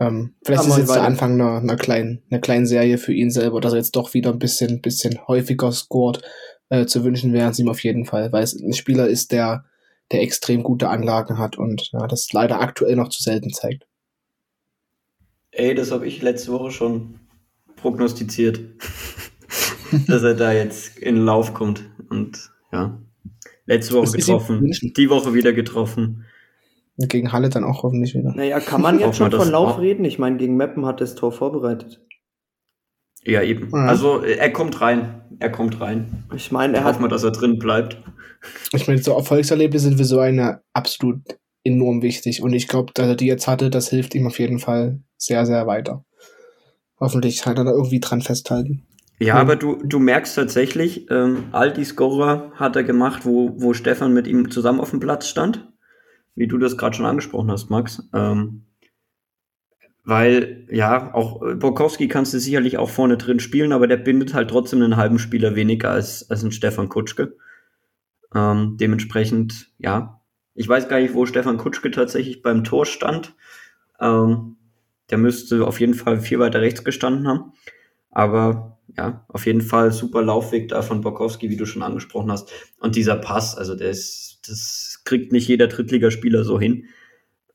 Ähm, 0.01 0.37
vielleicht 0.45 0.65
ist 0.65 0.79
jetzt 0.79 0.95
der 0.95 1.03
Anfang 1.03 1.33
einer, 1.33 1.59
einer, 1.59 1.77
kleinen, 1.77 2.23
einer 2.31 2.41
kleinen 2.41 2.67
Serie 2.67 2.99
für 2.99 3.13
ihn 3.13 3.31
selber, 3.31 3.61
dass 3.61 3.73
er 3.73 3.79
jetzt 3.79 3.97
doch 3.97 4.15
wieder 4.15 4.31
ein 4.31 4.39
bisschen, 4.39 4.81
bisschen 4.81 5.27
häufiger 5.27 5.73
scored. 5.73 6.23
Äh, 6.69 6.87
zu 6.87 7.03
wünschen 7.03 7.33
wären 7.33 7.51
es 7.51 7.59
ihm 7.59 7.69
auf 7.69 7.83
jeden 7.83 8.05
Fall, 8.05 8.31
weil 8.33 8.45
es 8.45 8.55
ein 8.55 8.75
Spieler 8.75 9.09
ist, 9.09 9.33
der, 9.33 9.65
der 10.13 10.23
extrem 10.23 10.63
gute 10.63 10.89
Anlagen 10.89 11.39
hat 11.39 11.59
und 11.59 11.91
ja, 11.93 12.07
das 12.07 12.33
leider 12.33 12.61
aktuell 12.61 12.95
noch 12.95 13.09
zu 13.09 13.23
selten 13.23 13.51
zeigt. 13.53 13.87
Ey, 15.51 15.75
das 15.75 15.91
habe 15.91 16.07
ich 16.07 16.23
letzte 16.23 16.53
Woche 16.53 16.71
schon 16.71 17.19
prognostiziert, 17.77 18.61
dass 20.07 20.23
er 20.23 20.35
da 20.35 20.53
jetzt 20.53 20.99
in 20.99 21.17
den 21.17 21.25
Lauf 21.25 21.55
kommt. 21.55 21.83
Und 22.09 22.51
ja, 22.71 23.01
Letzte 23.69 23.93
Woche 23.95 24.17
getroffen, 24.17 24.73
die 24.97 25.11
Woche 25.11 25.35
wieder 25.35 25.53
getroffen. 25.53 26.25
Gegen 26.97 27.33
Halle 27.33 27.51
dann 27.51 27.65
auch 27.65 27.83
hoffentlich 27.83 28.15
wieder. 28.15 28.33
Naja, 28.35 28.61
kann 28.61 28.81
man 28.81 28.99
jetzt 28.99 29.19
schon 29.19 29.31
von 29.31 29.51
Lauf 29.51 29.79
reden? 29.79 30.05
Ich 30.07 30.19
meine, 30.19 30.39
gegen 30.39 30.57
Meppen 30.57 30.87
hat 30.87 31.03
das 31.03 31.15
Tor 31.15 31.33
vorbereitet. 31.33 32.01
Ja, 33.25 33.43
eben. 33.43 33.69
Ja. 33.71 33.85
Also 33.85 34.23
er 34.23 34.51
kommt 34.53 34.81
rein. 34.81 35.21
Er 35.39 35.53
kommt 35.53 35.81
rein. 35.83 36.25
Ich 36.35 36.51
meine, 36.51 36.79
er 36.79 36.85
hat. 36.85 36.99
mal, 36.99 37.09
dass 37.09 37.25
er 37.25 37.31
drin 37.31 37.59
bleibt. 37.59 37.99
Ich 38.73 38.89
meine, 38.89 39.03
so 39.03 39.13
Erfolgserlebnisse 39.13 39.91
sind 39.91 39.99
für 39.99 40.05
so 40.05 40.19
eine 40.19 40.63
absolut 40.73 41.21
enorm 41.63 42.01
wichtig. 42.01 42.43
Und 42.43 42.55
ich 42.55 42.69
glaube, 42.69 42.93
dass 42.95 43.07
er 43.07 43.17
die 43.17 43.27
jetzt 43.27 43.47
hatte, 43.47 43.69
das 43.69 43.91
hilft 43.91 44.15
ihm 44.15 44.27
auf 44.27 44.39
jeden 44.39 44.59
Fall 44.59 45.03
sehr, 45.19 45.45
sehr 45.45 45.67
weiter. 45.67 46.07
Hoffentlich 46.99 47.45
halt 47.45 47.59
er 47.59 47.65
da 47.65 47.73
irgendwie 47.73 48.01
dran 48.01 48.23
festhalten. 48.23 48.88
Ja, 49.21 49.35
aber 49.35 49.57
du, 49.57 49.81
du 49.83 49.99
merkst 49.99 50.37
tatsächlich, 50.37 51.11
ähm, 51.11 51.45
all 51.51 51.73
die 51.73 51.85
Scorer 51.85 52.53
hat 52.55 52.77
er 52.77 52.85
gemacht, 52.85 53.25
wo, 53.25 53.61
wo 53.61 53.75
Stefan 53.75 54.15
mit 54.15 54.27
ihm 54.27 54.51
zusammen 54.51 54.81
auf 54.81 54.91
dem 54.91 55.01
Platz 55.01 55.27
stand. 55.29 55.73
Wie 56.37 56.47
du 56.47 56.57
das 56.59 56.77
gerade 56.77 56.95
schon 56.95 57.07
angesprochen 57.07 57.51
hast, 57.51 57.69
Max. 57.69 58.09
Ähm, 58.15 58.63
weil, 60.05 60.67
ja, 60.71 61.13
auch 61.15 61.41
Borkowski 61.57 62.07
kannst 62.07 62.33
du 62.33 62.39
sicherlich 62.39 62.79
auch 62.79 62.89
vorne 62.89 63.17
drin 63.17 63.41
spielen, 63.41 63.73
aber 63.73 63.89
der 63.89 63.97
bindet 63.97 64.35
halt 64.35 64.51
trotzdem 64.51 64.83
einen 64.83 64.97
halben 64.97 65.19
Spieler 65.19 65.57
weniger 65.57 65.91
als, 65.91 66.31
als 66.31 66.45
ein 66.45 66.53
Stefan 66.53 66.89
Kutschke. 66.89 67.37
Ähm, 68.35 68.77
dementsprechend, 68.81 69.73
ja, 69.79 70.23
ich 70.55 70.69
weiß 70.69 70.89
gar 70.89 71.01
nicht, 71.01 71.15
wo 71.15 71.27
Stefan 71.27 71.59
Kutschke 71.59 71.91
tatsächlich 71.91 72.43
beim 72.43 72.65
Tor 72.65 72.87
stand. 72.87 73.35
Ähm, 74.01 74.57
der 75.11 75.19
müsste 75.19 75.67
auf 75.67 75.81
jeden 75.81 75.95
Fall 75.95 76.21
viel 76.21 76.39
weiter 76.39 76.61
rechts 76.61 76.85
gestanden 76.85 77.27
haben. 77.27 77.53
Aber 78.11 78.78
ja, 78.99 79.25
auf 79.29 79.47
jeden 79.47 79.61
Fall 79.61 79.93
super 79.93 80.23
Laufweg 80.23 80.69
da 80.69 80.83
von 80.83 81.03
Borkowski, 81.03 81.49
wie 81.51 81.57
du 81.57 81.67
schon 81.67 81.85
angesprochen 81.85 82.33
hast. 82.33 82.51
Und 82.81 82.97
dieser 82.97 83.15
Pass, 83.15 83.57
also 83.57 83.77
der 83.77 83.91
ist, 83.91 84.41
das 84.49 85.03
kriegt 85.05 85.31
nicht 85.31 85.47
jeder 85.47 85.69
Drittligaspieler 85.69 86.43
so 86.43 86.59
hin. 86.59 86.87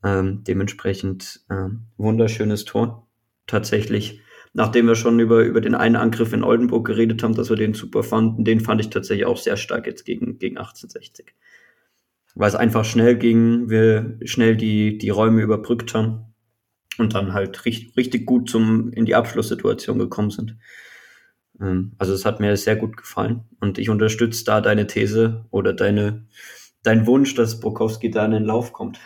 Ähm, 0.06 0.46
dementsprechend 0.46 1.42
ähm, 1.52 1.88
wunderschönes 1.98 2.64
Tor. 2.64 3.10
Tatsächlich. 3.46 4.22
Nachdem 4.54 4.88
wir 4.88 4.96
schon 4.96 5.20
über, 5.20 5.44
über 5.44 5.60
den 5.60 5.76
einen 5.76 5.98
Angriff 5.98 6.32
in 6.32 6.46
Oldenburg 6.46 6.88
geredet 6.88 7.24
haben, 7.24 7.36
dass 7.36 7.50
wir 7.50 7.58
den 7.58 7.74
super 7.74 8.04
fanden, 8.04 8.46
den 8.46 8.62
fand 8.62 8.80
ich 8.80 8.90
tatsächlich 8.90 9.26
auch 9.26 9.38
sehr 9.38 9.58
stark 9.58 9.86
jetzt 9.86 10.06
gegen, 10.06 10.38
gegen 10.40 10.58
1860. 10.58 11.34
Weil 12.36 12.48
es 12.48 12.56
einfach 12.56 12.86
schnell 12.86 13.18
ging, 13.18 13.70
wir 13.70 14.18
schnell 14.24 14.56
die, 14.56 14.98
die 14.98 15.10
Räume 15.10 15.42
überbrückt 15.42 15.94
haben 15.94 16.34
und 16.98 17.16
dann 17.16 17.34
halt 17.34 17.66
richtig, 17.66 17.98
richtig 17.98 18.26
gut 18.26 18.50
zum, 18.50 18.94
in 18.94 19.04
die 19.04 19.16
Abschlusssituation 19.16 20.00
gekommen 20.00 20.30
sind. 20.30 20.56
Ähm, 21.60 21.94
also 21.98 22.14
es 22.14 22.26
hat 22.26 22.40
mir 22.40 22.56
sehr 22.58 22.76
gut 22.76 22.98
gefallen 22.98 23.44
und 23.60 23.78
ich 23.78 23.90
unterstütze 23.90 24.44
da 24.46 24.62
deine 24.62 24.88
These 24.88 25.46
oder 25.52 25.74
deine, 25.74 26.26
dein 26.84 27.08
Wunsch, 27.08 27.36
dass 27.36 27.60
Bukowski 27.60 28.12
da 28.12 28.26
in 28.26 28.32
den 28.32 28.46
Lauf 28.46 28.74
kommt. 28.74 29.00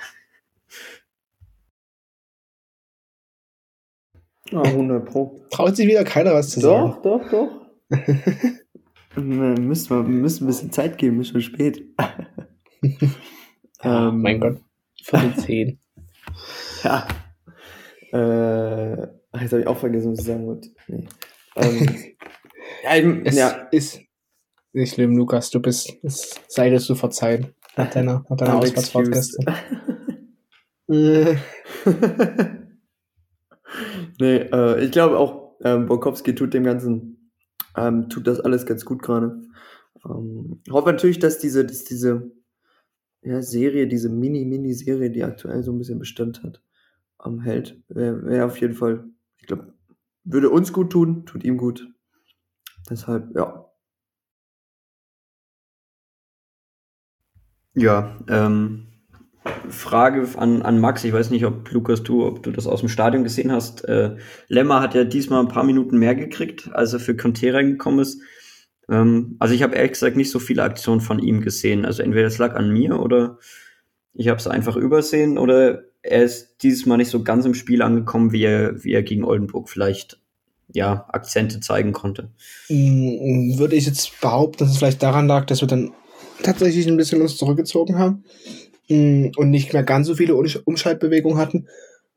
Ah, 4.54 4.62
100 4.62 5.06
Pro. 5.06 5.42
Traut 5.50 5.76
sich 5.76 5.88
wieder 5.88 6.06
keiner 6.06 6.34
was 6.34 6.52
zu 6.52 6.62
doch, 6.62 7.02
sagen. 7.02 7.02
Doch, 7.04 7.30
doch, 7.30 7.50
doch. 7.90 9.18
müssen 9.22 9.90
wir 9.90 10.04
müssen 10.04 10.44
ein 10.44 10.48
bisschen 10.48 10.72
Zeit 10.72 10.98
geben, 10.98 11.22
ist 11.22 11.30
schon 11.30 11.42
spät. 11.42 11.84
Ja, 13.84 14.10
ähm, 14.10 14.22
mein 14.22 14.40
Gott. 14.40 14.60
Viertel 15.04 15.36
zehn. 15.36 15.80
ja. 16.84 17.08
Äh, 18.12 19.02
jetzt 19.42 19.52
habe 19.52 19.62
ich 19.62 19.68
auch 19.68 19.78
vergessen, 19.78 20.12
was 20.12 20.20
ich 20.20 20.26
sagen 20.26 20.48
wollte. 20.48 20.70
Nee. 20.88 21.08
Ähm, 21.56 21.88
ja, 22.84 22.92
es 23.24 23.36
ja. 23.36 23.68
ist 23.72 24.00
nicht 24.74 24.94
schlimm, 24.94 25.18
Lukas. 25.18 25.50
Du 25.50 25.60
bist, 25.60 25.94
es 26.04 26.40
sei 26.48 26.70
dir 26.70 26.80
zu 26.80 26.96
verzeihen. 26.96 27.54
Nach 27.76 27.90
deiner, 27.90 28.24
nach 28.30 28.38
deiner 28.38 28.56
Auswärtsfahrt 28.60 29.12
gestern. 29.12 29.56
nee, 34.20 34.38
äh, 34.38 34.84
ich 34.84 34.92
glaube 34.92 35.18
auch, 35.18 35.58
ähm, 35.64 35.88
Borkowski 35.88 36.34
tut 36.34 36.54
dem 36.54 36.64
Ganzen, 36.64 37.32
ähm, 37.76 38.08
tut 38.10 38.26
das 38.28 38.40
alles 38.40 38.66
ganz 38.66 38.86
gut 38.86 39.02
gerade. 39.02 39.42
Ähm, 40.06 40.62
hoffe 40.70 40.92
natürlich, 40.92 41.20
dass 41.20 41.40
diese, 41.40 41.66
dass 41.66 41.84
diese 41.84 42.32
ja, 43.22 43.42
Serie, 43.42 43.88
diese 43.88 44.10
Mini-Mini-Serie, 44.10 45.12
die 45.12 45.24
aktuell 45.24 45.64
so 45.64 45.72
ein 45.72 45.78
bisschen 45.78 46.00
Bestand 46.00 46.44
hat, 46.44 46.62
am 47.18 47.42
hält. 47.42 47.82
Wäre 47.90 48.26
wär 48.26 48.46
auf 48.46 48.58
jeden 48.62 48.76
Fall, 48.76 49.10
ich 49.38 49.48
glaube, 49.48 49.74
würde 50.24 50.50
uns 50.50 50.72
gut 50.72 50.92
tun, 50.92 51.26
tut 51.26 51.44
ihm 51.44 51.58
gut. 51.58 51.88
Deshalb, 52.90 53.36
ja. 53.36 53.66
Ja, 57.76 58.18
ähm, 58.28 58.88
Frage 59.70 60.28
an, 60.38 60.62
an 60.62 60.80
Max, 60.80 61.04
ich 61.04 61.14
weiß 61.14 61.30
nicht, 61.30 61.46
ob 61.46 61.72
Lukas, 61.72 62.04
du, 62.04 62.26
ob 62.26 62.44
du 62.44 62.52
das 62.52 62.68
aus 62.68 62.80
dem 62.80 62.90
Stadion 62.90 63.24
gesehen 63.24 63.52
hast. 63.52 63.86
Äh, 63.86 64.18
Lemmer 64.48 64.82
hat 64.82 64.96
ja 64.96 65.04
diesmal 65.04 65.42
ein 65.42 65.48
paar 65.48 65.64
Minuten 65.64 65.98
mehr 65.98 66.16
gekriegt, 66.16 66.70
als 66.74 66.94
er 66.94 67.00
für 67.00 67.16
Conte 67.16 67.54
reingekommen 67.54 68.00
ist. 68.00 68.22
Ähm, 68.90 69.36
also 69.40 69.54
ich 69.54 69.64
habe 69.64 69.76
ehrlich 69.76 69.94
gesagt 69.94 70.16
nicht 70.16 70.32
so 70.32 70.40
viele 70.40 70.64
Aktionen 70.64 71.02
von 71.02 71.20
ihm 71.20 71.42
gesehen. 71.42 71.86
Also 71.86 72.04
entweder 72.04 72.28
es 72.28 72.38
lag 72.38 72.56
an 72.56 72.72
mir 72.72 73.00
oder 73.00 73.38
ich 74.14 74.28
habe 74.30 74.40
es 74.40 74.48
einfach 74.48 74.76
übersehen 74.76 75.38
oder 75.38 75.84
er 76.02 76.24
ist 76.24 76.58
dieses 76.64 76.86
Mal 76.86 76.98
nicht 76.98 77.12
so 77.12 77.24
ganz 77.24 77.46
im 77.46 77.54
Spiel 77.54 77.82
angekommen, 77.82 78.32
wie 78.32 78.44
er, 78.44 78.84
wie 78.84 78.94
er 78.94 79.04
gegen 79.04 79.24
Oldenburg 79.24 79.70
vielleicht 79.70 80.20
ja, 80.74 81.06
Akzente 81.10 81.60
zeigen 81.60 81.94
konnte. 81.94 82.30
Mm, 82.70 83.58
würde 83.58 83.76
ich 83.76 83.86
jetzt 83.86 84.20
behaupten, 84.22 84.60
dass 84.60 84.72
es 84.72 84.78
vielleicht 84.78 85.04
daran 85.04 85.28
lag, 85.28 85.46
dass 85.46 85.62
wir 85.62 85.68
dann 85.68 85.92
tatsächlich 86.44 86.88
ein 86.88 86.98
bisschen 86.98 87.22
uns 87.22 87.38
zurückgezogen 87.38 87.98
haben 87.98 88.24
mm, 88.90 89.32
und 89.38 89.50
nicht 89.50 89.74
mehr 89.74 89.84
ganz 89.84 90.08
so 90.08 90.16
viele 90.16 90.36
Umschaltbewegungen 90.36 91.38
hatten 91.38 91.68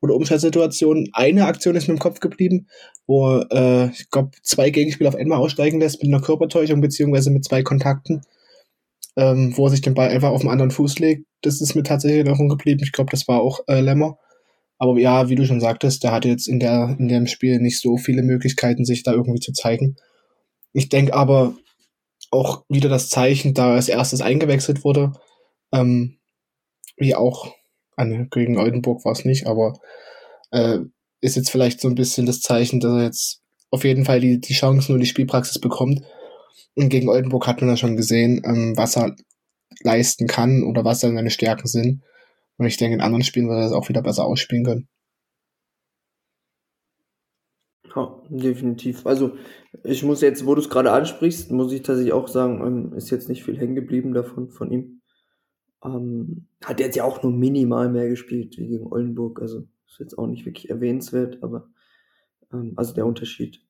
oder 0.00 0.14
Umschaltsituationen. 0.14 1.10
Eine 1.12 1.46
Aktion 1.46 1.76
ist 1.76 1.88
mir 1.88 1.94
im 1.94 2.00
Kopf 2.00 2.20
geblieben, 2.20 2.66
wo 3.06 3.40
äh, 3.50 3.90
ich 3.90 4.10
glaube 4.10 4.30
zwei 4.42 4.70
Gegenspieler 4.70 5.10
auf 5.10 5.16
einmal 5.16 5.38
aussteigen 5.38 5.80
lässt 5.80 6.02
mit 6.02 6.12
einer 6.12 6.22
Körpertäuschung 6.22 6.80
beziehungsweise 6.80 7.30
mit 7.30 7.44
zwei 7.44 7.62
Kontakten, 7.62 8.22
ähm, 9.16 9.56
wo 9.56 9.66
er 9.66 9.70
sich 9.70 9.82
den 9.82 9.94
Ball 9.94 10.08
einfach 10.08 10.30
auf 10.30 10.40
den 10.40 10.50
anderen 10.50 10.70
Fuß 10.70 10.98
legt. 10.98 11.26
Das 11.42 11.60
ist 11.60 11.74
mir 11.74 11.82
tatsächlich 11.82 12.20
in 12.20 12.26
Erinnerung 12.26 12.48
geblieben. 12.48 12.80
Ich 12.82 12.92
glaube, 12.92 13.10
das 13.10 13.28
war 13.28 13.40
auch 13.40 13.60
äh, 13.68 13.80
Lämmer. 13.80 14.18
Aber 14.80 14.98
ja, 14.98 15.28
wie 15.28 15.34
du 15.34 15.44
schon 15.44 15.60
sagtest, 15.60 16.02
der 16.02 16.10
hatte 16.10 16.28
jetzt 16.28 16.48
in 16.48 16.58
der 16.58 16.96
in 16.98 17.06
dem 17.06 17.26
Spiel 17.26 17.60
nicht 17.60 17.78
so 17.78 17.98
viele 17.98 18.22
Möglichkeiten, 18.22 18.86
sich 18.86 19.02
da 19.02 19.12
irgendwie 19.12 19.40
zu 19.40 19.52
zeigen. 19.52 19.96
Ich 20.72 20.88
denke 20.88 21.12
aber 21.12 21.54
auch 22.30 22.64
wieder 22.70 22.88
das 22.88 23.10
Zeichen, 23.10 23.52
da 23.52 23.74
als 23.74 23.88
erstes 23.90 24.22
eingewechselt 24.22 24.82
wurde, 24.82 25.12
ähm, 25.70 26.16
wie 26.96 27.14
auch 27.14 27.54
eine, 27.94 28.26
gegen 28.28 28.56
Oldenburg 28.56 29.04
war 29.04 29.12
es 29.12 29.26
nicht, 29.26 29.46
aber 29.46 29.78
äh, 30.50 30.78
ist 31.20 31.36
jetzt 31.36 31.50
vielleicht 31.50 31.82
so 31.82 31.88
ein 31.88 31.94
bisschen 31.94 32.24
das 32.24 32.40
Zeichen, 32.40 32.80
dass 32.80 32.92
er 32.92 33.04
jetzt 33.04 33.42
auf 33.70 33.84
jeden 33.84 34.06
Fall 34.06 34.20
die, 34.20 34.40
die 34.40 34.54
Chancen 34.54 34.94
und 34.94 35.00
die 35.00 35.06
Spielpraxis 35.06 35.60
bekommt. 35.60 36.02
Und 36.74 36.88
gegen 36.88 37.10
Oldenburg 37.10 37.46
hat 37.46 37.60
man 37.60 37.68
ja 37.68 37.76
schon 37.76 37.96
gesehen, 37.96 38.40
ähm, 38.46 38.76
was 38.78 38.96
er 38.96 39.14
leisten 39.82 40.26
kann 40.26 40.62
oder 40.62 40.86
was 40.86 41.00
seine 41.00 41.30
Stärken 41.30 41.66
sind. 41.68 42.02
Und 42.60 42.66
ich 42.66 42.76
denke, 42.76 42.94
in 42.94 43.00
anderen 43.00 43.24
Spielen 43.24 43.48
wird 43.48 43.56
er 43.56 43.62
das 43.62 43.72
auch 43.72 43.88
wieder 43.88 44.02
besser 44.02 44.26
ausspielen 44.26 44.66
können. 44.66 44.88
Ja, 47.96 48.22
definitiv. 48.28 49.06
Also 49.06 49.38
ich 49.82 50.02
muss 50.02 50.20
jetzt, 50.20 50.44
wo 50.44 50.54
du 50.54 50.60
es 50.60 50.68
gerade 50.68 50.92
ansprichst, 50.92 51.50
muss 51.50 51.72
ich 51.72 51.80
tatsächlich 51.80 52.12
auch 52.12 52.28
sagen, 52.28 52.60
ähm, 52.64 52.92
ist 52.92 53.08
jetzt 53.08 53.30
nicht 53.30 53.44
viel 53.44 53.58
hängen 53.58 53.74
geblieben 53.74 54.12
davon 54.12 54.50
von 54.50 54.70
ihm. 54.70 55.00
Ähm, 55.82 56.48
hat 56.62 56.80
jetzt 56.80 56.96
ja 56.96 57.04
auch 57.04 57.22
nur 57.22 57.32
minimal 57.32 57.88
mehr 57.88 58.10
gespielt 58.10 58.58
wie 58.58 58.68
gegen 58.68 58.92
Oldenburg, 58.92 59.40
also 59.40 59.66
ist 59.86 59.98
jetzt 59.98 60.18
auch 60.18 60.26
nicht 60.26 60.44
wirklich 60.44 60.68
erwähnenswert, 60.68 61.42
aber 61.42 61.70
ähm, 62.52 62.74
also 62.76 62.92
der 62.92 63.06
Unterschied. 63.06 63.64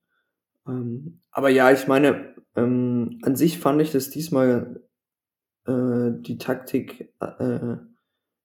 Ähm, 0.67 1.21
aber 1.31 1.49
ja, 1.49 1.71
ich 1.71 1.87
meine, 1.87 2.35
ähm, 2.57 3.21
an 3.23 3.37
sich 3.37 3.61
fand 3.61 3.81
ich 3.81 3.93
das 3.93 4.11
diesmal 4.11 4.83
äh, 5.67 6.11
die 6.23 6.39
Taktik 6.39 7.15
äh, 7.21 7.77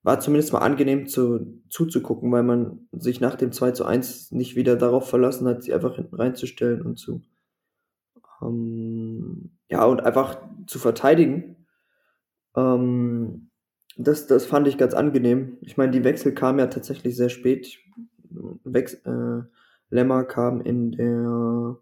war 0.06 0.20
zumindest 0.20 0.54
mal 0.54 0.60
angenehm 0.60 1.08
zu, 1.08 1.64
zuzugucken, 1.68 2.32
weil 2.32 2.44
man 2.44 2.88
sich 2.92 3.20
nach 3.22 3.34
dem 3.36 3.52
2 3.52 3.72
zu 3.72 3.86
1 3.86 4.32
nicht 4.32 4.56
wieder 4.56 4.76
darauf 4.76 5.10
verlassen 5.10 5.48
hat, 5.48 5.64
sie 5.64 5.74
einfach 5.74 5.96
hinten 5.96 6.16
reinzustellen 6.16 6.84
und 6.84 6.98
zu 7.00 7.24
ähm, 8.44 9.50
ja 9.68 9.84
und 9.84 10.04
einfach 10.04 10.38
zu 10.68 10.78
verteidigen. 10.78 11.66
Ähm, 12.56 13.50
das, 13.98 14.28
das 14.28 14.46
fand 14.46 14.68
ich 14.68 14.78
ganz 14.78 14.94
angenehm. 14.94 15.58
Ich 15.62 15.76
meine, 15.76 15.92
die 15.92 16.04
Wechsel 16.04 16.36
kamen 16.36 16.60
ja 16.60 16.68
tatsächlich 16.68 17.16
sehr 17.16 17.30
spät. 17.30 17.80
Wex 18.64 18.94
äh, 19.06 19.42
Lemmer 19.90 20.24
kam 20.26 20.62
in 20.62 20.92
der, 20.92 21.78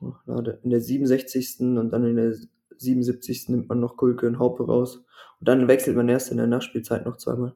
oh, 0.00 0.14
in 0.62 0.70
der 0.70 0.80
67. 0.80 1.56
und 1.60 1.90
dann 1.90 2.04
in 2.04 2.16
der 2.16 2.36
77. 2.82 3.48
nimmt 3.48 3.68
man 3.68 3.80
noch 3.80 3.96
Kulke 3.96 4.26
und 4.26 4.38
Haupe 4.38 4.66
raus. 4.66 5.04
Und 5.40 5.48
dann 5.48 5.68
wechselt 5.68 5.96
man 5.96 6.08
erst 6.08 6.30
in 6.30 6.36
der 6.36 6.46
Nachspielzeit 6.46 7.04
noch 7.04 7.16
zweimal. 7.16 7.54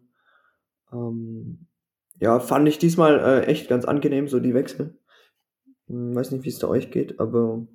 Ähm, 0.93 1.67
ja, 2.21 2.41
fand 2.41 2.69
ich 2.69 2.79
diesmal 2.79 3.19
äh, 3.21 3.47
echt 3.47 3.69
ganz 3.69 3.85
angenehm, 3.85 4.29
so 4.29 4.41
die 4.41 4.55
Wechsel. 4.55 4.99
Hm, 5.89 6.15
weiß 6.15 6.31
nicht, 6.33 6.45
wie 6.45 6.49
es 6.49 6.59
da 6.59 6.69
euch 6.69 6.91
geht, 6.91 7.21
aber 7.21 7.67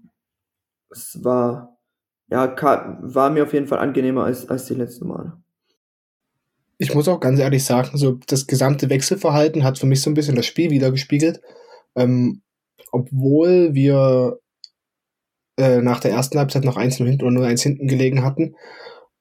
es 0.89 1.23
war, 1.23 1.77
ja, 2.29 2.55
war 3.01 3.29
mir 3.29 3.43
auf 3.43 3.53
jeden 3.53 3.67
Fall 3.67 3.79
angenehmer 3.79 4.25
als, 4.25 4.49
als 4.49 4.65
die 4.65 4.75
letzten 4.75 5.07
Male 5.07 5.41
ich 6.81 6.95
muss 6.95 7.07
auch 7.07 7.19
ganz 7.19 7.39
ehrlich 7.39 7.63
sagen, 7.63 7.95
so 7.95 8.17
das 8.25 8.47
gesamte 8.47 8.89
Wechselverhalten 8.89 9.63
hat 9.63 9.77
für 9.77 9.85
mich 9.85 10.01
so 10.01 10.09
ein 10.09 10.15
bisschen 10.15 10.35
das 10.35 10.47
Spiel 10.47 10.71
wiedergespiegelt. 10.71 11.39
Ähm, 11.95 12.41
obwohl 12.91 13.75
wir 13.75 14.39
äh, 15.61 15.81
nach 15.81 15.99
der 15.99 16.11
ersten 16.11 16.39
Halbzeit 16.39 16.63
noch 16.63 16.77
eins 16.77 16.99
nur 16.99 17.07
hinten 17.07 17.23
oder 17.23 17.33
nur 17.33 17.45
eins 17.45 17.61
hinten 17.61 17.87
gelegen 17.87 18.23
hatten, 18.23 18.55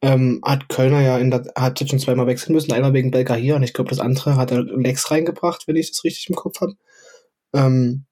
ähm, 0.03 0.41
hat 0.45 0.69
Kölner 0.69 1.03
ja 1.03 1.19
in 1.19 1.31
der 1.31 1.45
Halbzeit 1.57 1.91
schon 1.91 1.99
zweimal 1.99 2.27
wechseln 2.27 2.55
müssen. 2.55 2.73
Einmal 2.73 2.95
wegen 2.95 3.11
Belka 3.11 3.35
hier 3.35 3.57
und 3.57 3.63
ich 3.63 3.75
glaube, 3.75 3.91
das 3.91 4.01
andere 4.01 4.37
hat 4.37 4.51
er 4.51 4.63
Lex 4.63 5.11
reingebracht, 5.11 5.69
wenn 5.69 5.77
ich 5.77 5.91
das 5.91 6.05
richtig 6.05 6.29
im 6.31 6.37
Kopf 6.37 6.61
habe. 6.61 6.75
Ähm, 7.55 8.07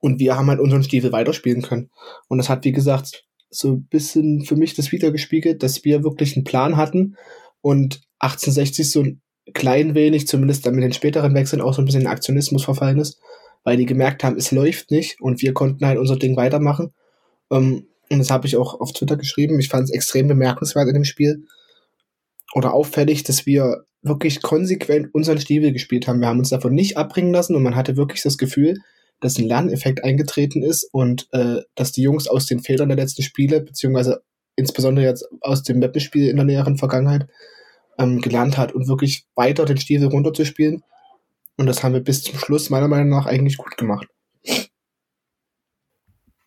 und 0.00 0.18
wir 0.20 0.36
haben 0.36 0.48
halt 0.48 0.60
unseren 0.60 0.82
Stiefel 0.82 1.12
weiterspielen 1.12 1.62
können. 1.62 1.90
Und 2.28 2.38
das 2.38 2.48
hat, 2.48 2.64
wie 2.64 2.72
gesagt, 2.72 3.24
so 3.50 3.72
ein 3.72 3.86
bisschen 3.86 4.44
für 4.44 4.56
mich 4.56 4.74
das 4.74 4.92
wiedergespiegelt, 4.92 5.62
dass 5.62 5.84
wir 5.84 6.04
wirklich 6.04 6.36
einen 6.36 6.44
Plan 6.44 6.76
hatten 6.76 7.16
und 7.60 8.00
1860 8.20 8.90
so 8.90 9.02
ein 9.02 9.22
klein 9.54 9.94
wenig, 9.94 10.26
zumindest 10.26 10.66
dann 10.66 10.74
mit 10.74 10.84
den 10.84 10.92
späteren 10.92 11.34
Wechseln, 11.34 11.62
auch 11.62 11.74
so 11.74 11.82
ein 11.82 11.84
bisschen 11.84 12.02
in 12.02 12.06
Aktionismus 12.06 12.64
verfallen 12.64 12.98
ist, 12.98 13.20
weil 13.64 13.76
die 13.76 13.86
gemerkt 13.86 14.24
haben, 14.24 14.36
es 14.36 14.50
läuft 14.50 14.90
nicht 14.90 15.20
und 15.20 15.42
wir 15.42 15.52
konnten 15.52 15.86
halt 15.86 15.98
unser 15.98 16.16
Ding 16.16 16.36
weitermachen. 16.36 16.92
Ähm, 17.50 17.86
und 18.10 18.18
das 18.18 18.30
habe 18.30 18.46
ich 18.46 18.56
auch 18.56 18.80
auf 18.80 18.92
Twitter 18.92 19.16
geschrieben. 19.16 19.58
Ich 19.58 19.68
fand 19.68 19.84
es 19.84 19.92
extrem 19.92 20.28
bemerkenswert 20.28 20.88
in 20.88 20.94
dem 20.94 21.04
Spiel 21.04 21.46
oder 22.54 22.72
auffällig, 22.72 23.24
dass 23.24 23.46
wir 23.46 23.84
wirklich 24.02 24.42
konsequent 24.42 25.12
unseren 25.12 25.40
Stiefel 25.40 25.72
gespielt 25.72 26.06
haben. 26.06 26.20
Wir 26.20 26.28
haben 26.28 26.38
uns 26.38 26.50
davon 26.50 26.74
nicht 26.74 26.96
abbringen 26.96 27.32
lassen 27.32 27.56
und 27.56 27.62
man 27.62 27.74
hatte 27.74 27.96
wirklich 27.96 28.22
das 28.22 28.38
Gefühl, 28.38 28.78
dass 29.20 29.38
ein 29.38 29.46
Lerneffekt 29.46 30.04
eingetreten 30.04 30.62
ist 30.62 30.88
und 30.92 31.28
äh, 31.32 31.62
dass 31.74 31.92
die 31.92 32.02
Jungs 32.02 32.28
aus 32.28 32.46
den 32.46 32.60
Fehlern 32.60 32.88
der 32.88 32.98
letzten 32.98 33.22
Spiele, 33.22 33.60
beziehungsweise 33.60 34.22
insbesondere 34.56 35.06
jetzt 35.06 35.26
aus 35.40 35.62
dem 35.62 35.80
Mappenspiel 35.80 36.28
in 36.28 36.36
der 36.36 36.44
näheren 36.44 36.76
Vergangenheit, 36.76 37.26
ähm, 37.98 38.20
gelernt 38.20 38.58
hat 38.58 38.72
und 38.72 38.88
wirklich 38.88 39.26
weiter 39.34 39.64
den 39.64 39.78
Stiefel 39.78 40.08
runterzuspielen. 40.08 40.82
Und 41.56 41.66
das 41.66 41.82
haben 41.82 41.94
wir 41.94 42.00
bis 42.00 42.22
zum 42.22 42.38
Schluss 42.38 42.70
meiner 42.70 42.88
Meinung 42.88 43.08
nach 43.08 43.26
eigentlich 43.26 43.56
gut 43.56 43.76
gemacht. 43.76 44.06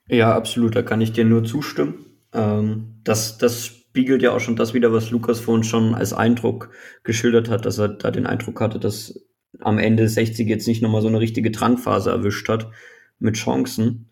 Ja, 0.10 0.36
absolut, 0.36 0.76
da 0.76 0.82
kann 0.82 1.02
ich 1.02 1.12
dir 1.12 1.24
nur 1.24 1.44
zustimmen. 1.44 2.06
Ähm, 2.34 2.96
das, 3.04 3.38
das 3.38 3.66
spiegelt 3.68 4.22
ja 4.22 4.32
auch 4.32 4.40
schon 4.40 4.56
das 4.56 4.74
wieder, 4.74 4.92
was 4.92 5.12
Lukas 5.12 5.40
vorhin 5.40 5.64
schon 5.64 5.94
als 5.94 6.14
Eindruck 6.14 6.72
geschildert 7.04 7.50
hat, 7.50 7.66
dass 7.66 7.78
er 7.78 7.90
da 7.90 8.12
den 8.12 8.26
Eindruck 8.26 8.60
hatte, 8.60 8.80
dass 8.80 9.22
am 9.60 9.78
Ende 9.78 10.08
60 10.08 10.48
jetzt 10.48 10.68
nicht 10.68 10.82
nochmal 10.82 11.02
so 11.02 11.08
eine 11.08 11.20
richtige 11.20 11.52
Drangphase 11.52 12.10
erwischt 12.10 12.50
hat 12.50 12.72
mit 13.20 13.36
Chancen. 13.36 14.10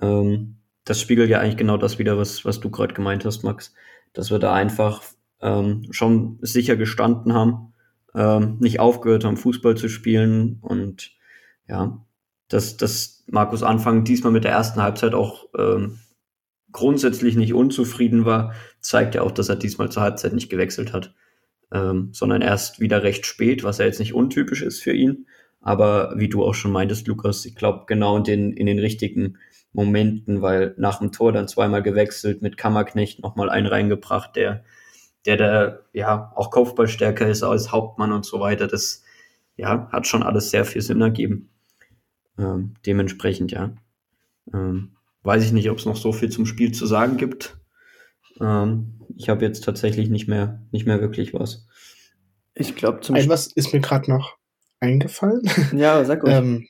Ähm, 0.00 0.56
das 0.84 1.00
spiegelt 1.00 1.30
ja 1.30 1.40
eigentlich 1.40 1.56
genau 1.56 1.76
das 1.76 1.98
wieder, 1.98 2.18
was, 2.18 2.44
was 2.44 2.60
du 2.60 2.70
gerade 2.70 2.94
gemeint 2.94 3.24
hast, 3.24 3.42
Max, 3.42 3.74
dass 4.12 4.30
wir 4.30 4.38
da 4.38 4.52
einfach 4.54 5.02
ähm, 5.40 5.86
schon 5.90 6.38
sicher 6.40 6.76
gestanden 6.76 7.34
haben, 7.34 7.74
ähm, 8.14 8.56
nicht 8.60 8.80
aufgehört 8.80 9.24
haben, 9.24 9.36
Fußball 9.36 9.76
zu 9.76 9.88
spielen 9.88 10.58
und 10.62 11.12
ja, 11.68 12.04
dass, 12.54 12.76
dass 12.76 13.24
Markus 13.26 13.64
Anfang 13.64 14.04
diesmal 14.04 14.32
mit 14.32 14.44
der 14.44 14.52
ersten 14.52 14.80
Halbzeit 14.80 15.12
auch 15.12 15.48
ähm, 15.58 15.98
grundsätzlich 16.70 17.34
nicht 17.34 17.52
unzufrieden 17.52 18.24
war, 18.24 18.54
zeigt 18.80 19.16
ja 19.16 19.22
auch, 19.22 19.32
dass 19.32 19.48
er 19.48 19.56
diesmal 19.56 19.90
zur 19.90 20.04
Halbzeit 20.04 20.34
nicht 20.34 20.50
gewechselt 20.50 20.92
hat, 20.92 21.14
ähm, 21.72 22.10
sondern 22.12 22.42
erst 22.42 22.78
wieder 22.78 23.02
recht 23.02 23.26
spät, 23.26 23.64
was 23.64 23.78
ja 23.78 23.86
jetzt 23.86 23.98
nicht 23.98 24.14
untypisch 24.14 24.62
ist 24.62 24.80
für 24.80 24.92
ihn. 24.92 25.26
Aber 25.60 26.14
wie 26.16 26.28
du 26.28 26.44
auch 26.44 26.54
schon 26.54 26.70
meintest, 26.70 27.08
Lukas, 27.08 27.44
ich 27.44 27.56
glaube 27.56 27.86
genau 27.88 28.18
in 28.18 28.22
den, 28.22 28.52
in 28.52 28.66
den 28.66 28.78
richtigen 28.78 29.38
Momenten, 29.72 30.40
weil 30.40 30.74
nach 30.78 31.00
dem 31.00 31.10
Tor 31.10 31.32
dann 31.32 31.48
zweimal 31.48 31.82
gewechselt, 31.82 32.40
mit 32.40 32.56
Kammerknecht 32.56 33.20
nochmal 33.20 33.50
einen 33.50 33.66
reingebracht, 33.66 34.36
der, 34.36 34.62
der 35.26 35.36
da 35.36 35.78
ja 35.92 36.30
auch 36.36 36.52
Kopfballstärker 36.52 37.26
ist 37.26 37.42
als 37.42 37.72
Hauptmann 37.72 38.12
und 38.12 38.24
so 38.24 38.38
weiter. 38.38 38.68
Das 38.68 39.02
ja, 39.56 39.88
hat 39.90 40.06
schon 40.06 40.22
alles 40.22 40.50
sehr 40.50 40.64
viel 40.64 40.82
Sinn 40.82 41.00
ergeben. 41.00 41.50
Ähm, 42.38 42.74
dementsprechend, 42.86 43.52
ja. 43.52 43.74
Ähm, 44.52 44.96
weiß 45.22 45.44
ich 45.44 45.52
nicht, 45.52 45.70
ob 45.70 45.78
es 45.78 45.86
noch 45.86 45.96
so 45.96 46.12
viel 46.12 46.30
zum 46.30 46.46
Spiel 46.46 46.72
zu 46.72 46.86
sagen 46.86 47.16
gibt. 47.16 47.56
Ähm, 48.40 49.00
ich 49.16 49.28
habe 49.28 49.44
jetzt 49.44 49.64
tatsächlich 49.64 50.10
nicht 50.10 50.28
mehr, 50.28 50.62
nicht 50.70 50.86
mehr 50.86 51.00
wirklich 51.00 51.34
was. 51.34 51.66
Ich 52.54 52.76
glaube 52.76 53.00
zum 53.00 53.16
Ein 53.16 53.28
was 53.28 53.46
ist 53.48 53.72
mir 53.72 53.80
gerade 53.80 54.10
noch 54.10 54.36
eingefallen. 54.80 55.42
Ja, 55.72 56.04
sag 56.04 56.24
euch. 56.24 56.34
ähm, 56.34 56.68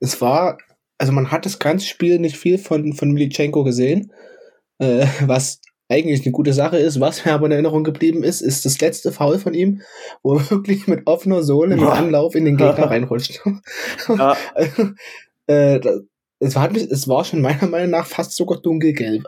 es 0.00 0.20
war, 0.20 0.58
also 0.98 1.12
man 1.12 1.30
hat 1.30 1.44
das 1.44 1.58
ganze 1.58 1.86
Spiel 1.86 2.18
nicht 2.18 2.36
viel 2.36 2.58
von, 2.58 2.92
von 2.94 3.10
Militschenko 3.10 3.64
gesehen, 3.64 4.12
äh, 4.78 5.06
was 5.24 5.60
eigentlich 5.88 6.24
eine 6.24 6.32
gute 6.32 6.52
Sache 6.52 6.78
ist. 6.78 7.00
Was 7.00 7.24
mir 7.24 7.32
aber 7.32 7.46
in 7.46 7.52
Erinnerung 7.52 7.84
geblieben 7.84 8.22
ist, 8.22 8.40
ist 8.40 8.64
das 8.64 8.80
letzte 8.80 9.10
Foul 9.12 9.38
von 9.38 9.54
ihm, 9.54 9.82
wo 10.22 10.36
er 10.36 10.50
wirklich 10.50 10.86
mit 10.86 11.06
offener 11.06 11.42
Sohle 11.42 11.74
im. 11.74 11.86
Anlauf 11.86 12.34
in 12.34 12.44
den 12.44 12.56
Gegner 12.56 12.84
reinrutscht. 12.90 13.40
Ja. 14.08 14.36
Äh, 15.50 15.80
das, 15.80 16.02
es, 16.40 16.54
war, 16.56 16.70
es 16.76 17.08
war 17.08 17.24
schon 17.24 17.40
meiner 17.40 17.66
Meinung 17.68 17.88
nach 17.88 18.06
fast 18.06 18.36
sogar 18.36 18.60
dunkelgelb. 18.60 19.24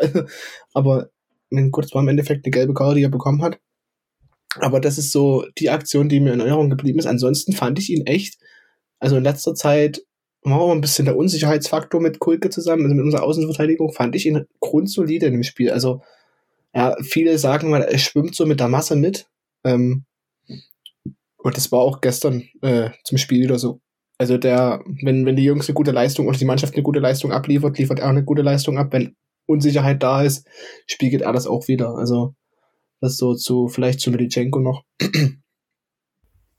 Aber 0.75 1.09
Gott, 1.71 1.87
es 1.87 1.95
war 1.95 2.03
im 2.03 2.09
Endeffekt 2.09 2.45
eine 2.45 2.51
gelbe 2.51 2.75
Karte, 2.75 2.97
die 2.97 3.05
er 3.05 3.09
bekommen 3.09 3.41
hat. 3.41 3.59
Aber 4.57 4.81
das 4.81 4.99
ist 4.99 5.13
so 5.13 5.47
die 5.59 5.71
Aktion, 5.71 6.11
die 6.11 6.21
mir 6.21 6.35
in 6.35 6.41
Erinnerung 6.41 6.69
geblieben 6.69 6.99
ist. 6.99 7.07
Ansonsten 7.07 7.53
fand 7.53 7.79
ich 7.79 7.89
ihn 7.89 8.07
echt, 8.07 8.39
also 8.99 9.17
in 9.17 9.25
letzter 9.25 9.55
Zeit 9.55 10.03
war 10.43 10.61
auch 10.61 10.73
ein 10.73 10.81
bisschen 10.81 11.05
der 11.05 11.17
Unsicherheitsfaktor 11.17 12.01
mit 12.01 12.19
Kulke 12.19 12.51
zusammen, 12.51 12.83
also 12.85 12.95
mit 12.95 13.05
unserer 13.05 13.23
Außenverteidigung, 13.23 13.93
fand 13.93 14.15
ich 14.15 14.27
ihn 14.27 14.47
grundsolide 14.61 15.27
in 15.27 15.33
dem 15.33 15.43
Spiel. 15.43 15.71
Also, 15.71 16.03
ja, 16.75 16.97
viele 17.03 17.39
sagen 17.39 17.71
mal, 17.71 17.83
er 17.83 17.99
schwimmt 17.99 18.35
so 18.35 18.47
mit 18.47 18.61
der 18.61 18.69
Masse 18.69 18.97
mit. 18.97 19.27
Ähm, 19.65 20.05
und 21.39 21.57
das 21.57 21.73
war 21.73 21.81
auch 21.81 22.01
gestern 22.01 22.45
äh, 22.63 22.91
zum 23.05 23.19
Spiel 23.19 23.43
wieder 23.43 23.59
so. 23.59 23.81
Also 24.19 24.37
der, 24.37 24.85
wenn, 25.03 25.25
wenn 25.25 25.37
die 25.37 25.45
Jungs 25.45 25.69
eine 25.69 25.75
gute 25.75 25.93
Leistung 25.93 26.29
oder 26.29 26.39
die 26.39 26.45
Mannschaft 26.45 26.75
eine 26.75 26.83
gute 26.83 27.01
Leistung 27.01 27.33
abliefert, 27.33 27.79
liefert 27.79 28.01
er 28.01 28.09
eine 28.09 28.25
gute 28.25 28.43
Leistung 28.43 28.77
ab. 28.77 28.89
Wenn 28.93 29.17
Unsicherheit 29.47 30.03
da 30.03 30.23
ist, 30.23 30.47
spiegelt 30.87 31.23
er 31.23 31.33
das 31.33 31.47
auch 31.47 31.69
wieder. 31.69 31.95
Also 31.97 32.35
das 33.01 33.17
so 33.17 33.35
zu, 33.35 33.69
vielleicht 33.69 34.01
zu 34.01 34.11
Militschenko 34.11 34.61
noch. 34.61 34.85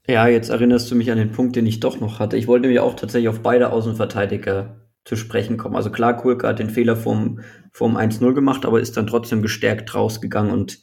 Ja, 0.08 0.28
jetzt 0.28 0.50
erinnerst 0.50 0.90
du 0.90 0.96
mich 0.96 1.12
an 1.12 1.20
den 1.20 1.32
Punkt, 1.32 1.56
den 1.56 1.68
ich 1.68 1.80
doch 1.80 2.00
noch 2.00 2.20
hatte. 2.20 2.36
Ich 2.36 2.48
wollte 2.48 2.64
nämlich 2.64 2.80
auch 2.80 2.96
tatsächlich 2.96 3.30
auf 3.30 3.42
beide 3.42 3.72
Außenverteidiger 3.72 4.81
zu 5.04 5.16
sprechen 5.16 5.58
kommen. 5.58 5.76
Also 5.76 5.92
klar, 5.92 6.16
Kulka 6.18 6.50
hat 6.50 6.60
den 6.60 6.70
Fehler 6.70 6.96
vom, 6.96 7.40
vom 7.72 7.98
1-0 7.98 8.34
gemacht, 8.34 8.66
aber 8.66 8.80
ist 8.80 8.98
dann 8.98 9.08
trotzdem 9.08 9.42
gestärkt 9.42 9.96
rausgegangen 9.96 10.52
und 10.52 10.80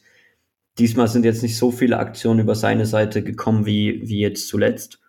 diesmal 0.77 1.07
sind 1.07 1.25
jetzt 1.25 1.43
nicht 1.43 1.57
so 1.57 1.71
viele 1.71 1.97
Aktionen 1.99 2.39
über 2.39 2.55
seine 2.55 2.85
Seite 2.85 3.23
gekommen 3.23 3.65
wie, 3.65 4.01
wie 4.05 4.19
jetzt 4.19 4.47
zuletzt. 4.47 4.99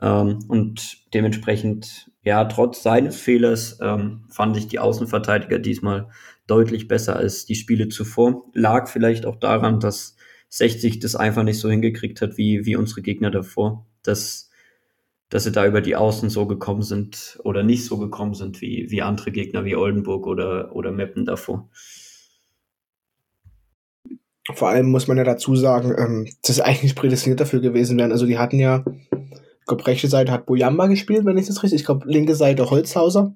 Ähm, 0.00 0.40
und 0.48 1.12
dementsprechend, 1.14 2.10
ja, 2.22 2.44
trotz 2.44 2.82
seines 2.82 3.16
Fehlers 3.16 3.78
ähm, 3.80 4.24
fand 4.30 4.56
ich 4.56 4.68
die 4.68 4.78
Außenverteidiger 4.80 5.58
diesmal 5.58 6.08
deutlich 6.46 6.88
besser 6.88 7.16
als 7.16 7.46
die 7.46 7.54
Spiele 7.54 7.88
zuvor. 7.88 8.50
Lag 8.52 8.88
vielleicht 8.88 9.26
auch 9.26 9.36
daran, 9.36 9.80
dass 9.80 10.16
60 10.48 10.98
das 10.98 11.16
einfach 11.16 11.44
nicht 11.44 11.58
so 11.58 11.70
hingekriegt 11.70 12.20
hat 12.20 12.36
wie, 12.36 12.66
wie 12.66 12.76
unsere 12.76 13.02
Gegner 13.02 13.30
davor. 13.30 13.86
Dass, 14.02 14.50
dass 15.32 15.44
sie 15.44 15.52
da 15.52 15.66
über 15.66 15.80
die 15.80 15.96
Außen 15.96 16.28
so 16.28 16.46
gekommen 16.46 16.82
sind 16.82 17.40
oder 17.42 17.62
nicht 17.62 17.86
so 17.86 17.96
gekommen 17.96 18.34
sind 18.34 18.60
wie, 18.60 18.90
wie 18.90 19.00
andere 19.00 19.32
Gegner 19.32 19.64
wie 19.64 19.74
Oldenburg 19.74 20.26
oder, 20.26 20.76
oder 20.76 20.92
Meppen 20.92 21.24
davor. 21.24 21.70
Vor 24.52 24.68
allem 24.68 24.90
muss 24.90 25.08
man 25.08 25.16
ja 25.16 25.24
dazu 25.24 25.56
sagen, 25.56 25.94
ähm, 25.96 26.28
das 26.42 26.58
ist 26.58 26.60
eigentlich 26.60 26.94
prädestiniert 26.94 27.40
dafür 27.40 27.60
gewesen 27.60 27.96
wären. 27.96 28.12
Also 28.12 28.26
die 28.26 28.38
hatten 28.38 28.58
ja, 28.58 28.84
ich 29.10 29.66
glaube, 29.66 29.86
rechte 29.86 30.06
Seite 30.06 30.32
hat 30.32 30.44
Boyamba 30.44 30.86
gespielt, 30.88 31.24
wenn 31.24 31.38
ich 31.38 31.46
das 31.46 31.62
richtig, 31.62 31.80
ich 31.80 31.86
glaube, 31.86 32.06
linke 32.06 32.34
Seite 32.34 32.68
Holzhauser. 32.68 33.34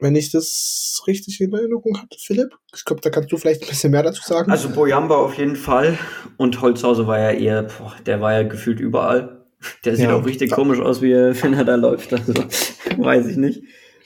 Wenn 0.00 0.16
ich 0.16 0.32
das 0.32 1.04
richtig 1.06 1.40
in 1.40 1.52
Erinnerung 1.52 1.98
hatte, 1.98 2.16
Philipp. 2.18 2.48
Ich 2.74 2.84
glaube, 2.84 3.00
da 3.00 3.10
kannst 3.10 3.30
du 3.30 3.36
vielleicht 3.36 3.62
ein 3.62 3.68
bisschen 3.68 3.92
mehr 3.92 4.02
dazu 4.02 4.22
sagen. 4.24 4.50
Also 4.50 4.70
Boyamba 4.70 5.14
auf 5.14 5.38
jeden 5.38 5.56
Fall 5.56 5.98
und 6.36 6.60
Holzhauser 6.60 7.06
war 7.06 7.20
ja 7.20 7.30
eher, 7.30 7.62
boah, 7.62 7.94
der 8.06 8.20
war 8.20 8.32
ja 8.32 8.42
gefühlt 8.42 8.80
überall. 8.80 9.39
Der 9.84 9.96
sieht 9.96 10.06
Ja. 10.06 10.16
auch 10.16 10.24
richtig 10.24 10.50
komisch 10.50 10.80
aus, 10.80 11.02
wie 11.02 11.12
er, 11.12 11.34
wenn 11.42 11.54
er 11.54 11.64
da 11.64 11.74
läuft. 11.74 12.12
Also 12.12 12.34
weiß 12.98 13.26
ich 13.26 13.36
nicht. 13.36 13.62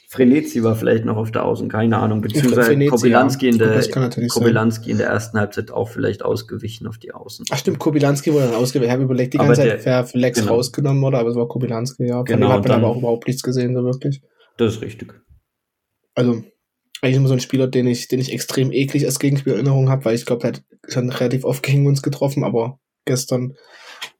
Frenetzi 0.08 0.62
war 0.62 0.76
vielleicht 0.76 1.04
noch 1.04 1.16
auf 1.16 1.32
der 1.32 1.44
Außen, 1.44 1.68
keine 1.68 1.98
Ahnung. 1.98 2.20
Beziehungsweise 2.20 2.62
Frenetzi, 2.62 2.90
Kobylanski, 2.90 3.46
ja. 3.46 3.52
in 3.52 3.58
der, 3.58 3.82
sein. 3.82 4.28
Kobylanski 4.28 4.90
in 4.92 4.98
der 4.98 5.08
ersten 5.08 5.38
Halbzeit 5.38 5.72
auch 5.72 5.88
vielleicht 5.88 6.24
ausgewichen 6.24 6.86
auf 6.86 6.98
die 6.98 7.12
Außen. 7.12 7.46
Ach 7.50 7.58
stimmt, 7.58 7.80
Kobylanski 7.80 8.32
wurde 8.32 8.46
dann 8.46 8.54
ausgewählt. 8.54 8.88
Ich 8.88 8.92
habe 8.92 9.02
überlegt 9.02 9.34
die 9.34 9.38
ganze 9.38 9.62
Zeit, 9.62 9.84
wer 9.84 10.04
für 10.04 10.18
Lex 10.18 10.38
genau. 10.38 10.54
rausgenommen 10.54 11.02
wurde, 11.02 11.18
aber 11.18 11.30
es 11.30 11.36
war 11.36 11.48
Kobylanski, 11.48 12.06
ja. 12.06 12.16
Von 12.18 12.24
Genau, 12.26 12.46
dem 12.46 12.52
hat 12.52 12.60
man 12.60 12.62
dann- 12.70 12.84
aber 12.84 12.88
auch 12.92 12.98
überhaupt 12.98 13.26
nichts 13.26 13.42
gesehen, 13.42 13.74
so 13.74 13.82
wirklich. 13.82 14.22
Das 14.56 14.74
ist 14.74 14.82
richtig. 14.82 15.14
Also, 16.14 16.44
eigentlich 17.02 17.16
immer 17.16 17.28
so 17.28 17.34
ein 17.34 17.40
Spieler, 17.40 17.66
den 17.66 17.88
ich, 17.88 18.06
den 18.06 18.20
ich 18.20 18.32
extrem 18.32 18.70
eklig 18.70 19.04
als 19.06 19.18
Gegenspieler 19.18 19.56
in 19.56 19.66
Erinnerung 19.66 19.90
habe, 19.90 20.04
weil 20.04 20.14
ich 20.14 20.26
glaube, 20.26 20.44
er 20.44 20.52
hat 20.52 20.62
schon 20.88 21.10
relativ 21.10 21.44
oft 21.44 21.64
gegen 21.64 21.86
uns 21.88 22.02
getroffen, 22.02 22.44
aber 22.44 22.78
gestern 23.04 23.54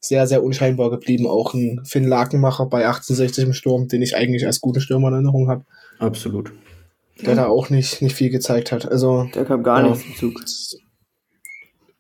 sehr, 0.07 0.27
sehr 0.27 0.43
unscheinbar 0.43 0.91
geblieben. 0.91 1.27
Auch 1.27 1.55
ein 1.55 1.81
Finn 1.85 2.07
Lakenmacher 2.07 2.67
bei 2.67 2.87
1860 2.87 3.45
im 3.45 3.53
Sturm, 3.55 3.89
den 3.89 4.03
ich 4.03 4.17
eigentlich 4.17 4.47
als 4.47 4.61
guten 4.61 4.81
Stürmer 4.81 5.09
in 5.09 5.15
Erinnerung 5.15 5.49
habe, 5.49 5.65
Absolut. 5.99 6.53
der 7.25 7.35
da 7.35 7.47
auch 7.47 7.71
nicht, 7.71 8.03
nicht 8.03 8.15
viel 8.15 8.31
gezeigt 8.31 8.71
hat. 8.73 8.87
Also, 8.91 9.29
Der 9.35 9.45
kam 9.45 9.63
gar 9.63 9.81
Ja. 9.83 9.91
nicht 9.91 10.03
zum 10.03 10.17
Zug. 10.17 10.45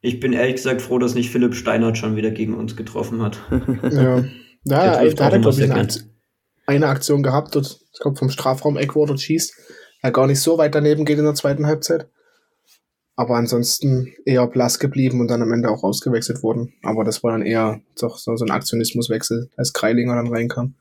Ich 0.02 0.20
bin 0.20 0.34
ehrlich 0.34 0.56
gesagt 0.56 0.82
froh, 0.82 0.98
dass 0.98 1.14
nicht 1.14 1.30
Philipp 1.30 1.54
Steinert 1.54 1.96
schon 1.96 2.14
wieder 2.16 2.30
gegen 2.30 2.54
uns 2.54 2.76
getroffen 2.76 3.22
hat. 3.22 3.38
ja. 3.50 4.22
Der 4.66 4.84
Ja, 4.84 4.96
trifft 4.98 5.20
da 5.20 5.24
hat 5.26 5.32
er, 5.32 5.38
glaube 5.38 5.62
ich, 5.64 5.70
eine, 5.72 5.88
eine 6.66 6.86
Aktion 6.88 7.22
gehabt, 7.22 7.54
dort, 7.54 7.78
ich 7.92 8.00
glaube, 8.00 8.16
vom 8.18 8.28
Strafraum-Eck, 8.30 8.94
wo 8.94 9.04
er 9.04 9.08
dort 9.08 9.20
schießt. 9.20 9.54
Er 10.02 10.10
gar 10.10 10.26
nicht 10.26 10.40
so 10.40 10.58
weit 10.58 10.74
daneben 10.74 11.06
geht 11.06 11.18
in 11.18 11.24
der 11.24 11.34
zweiten 11.34 11.66
Halbzeit. 11.66 12.06
Aber 13.16 13.36
ansonsten 13.36 14.12
eher 14.24 14.46
blass 14.46 14.78
geblieben 14.78 15.20
und 15.20 15.28
dann 15.28 15.42
am 15.42 15.52
Ende 15.52 15.70
auch 15.70 15.84
ausgewechselt 15.84 16.42
worden. 16.42 16.72
Aber 16.82 17.04
das 17.04 17.22
war 17.22 17.32
dann 17.32 17.42
eher 17.42 17.80
doch 18.00 18.18
so, 18.18 18.36
so 18.36 18.44
ein 18.44 18.50
Aktionismuswechsel, 18.50 19.50
als 19.56 19.72
Kreilinger 19.72 20.16
dann 20.16 20.28
reinkam. 20.28 20.74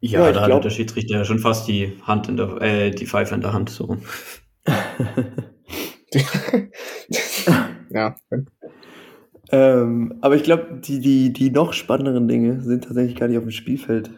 Ja, 0.00 0.26
Ja, 0.26 0.32
da 0.32 0.40
hatte 0.40 0.50
glaub- 0.50 0.62
der 0.62 0.70
Schiedsrichter 0.70 1.18
ja 1.18 1.24
schon 1.24 1.38
fast 1.38 1.68
die 1.68 1.96
Hand 2.02 2.28
in 2.28 2.36
der, 2.36 2.60
äh, 2.60 2.90
die 2.90 3.06
Pfeife 3.06 3.34
in 3.34 3.40
der 3.40 3.52
Hand, 3.52 3.70
so 3.70 3.84
rum. 3.84 4.02
ja, 7.90 8.14
ähm, 9.50 10.18
aber 10.22 10.36
ich 10.36 10.42
glaube, 10.42 10.80
die, 10.82 11.00
die, 11.00 11.32
die 11.32 11.50
noch 11.50 11.72
spannenderen 11.72 12.26
Dinge 12.26 12.62
sind 12.62 12.84
tatsächlich 12.84 13.16
gar 13.16 13.28
nicht 13.28 13.38
auf 13.38 13.44
dem 13.44 13.52
Spielfeld 13.52 14.10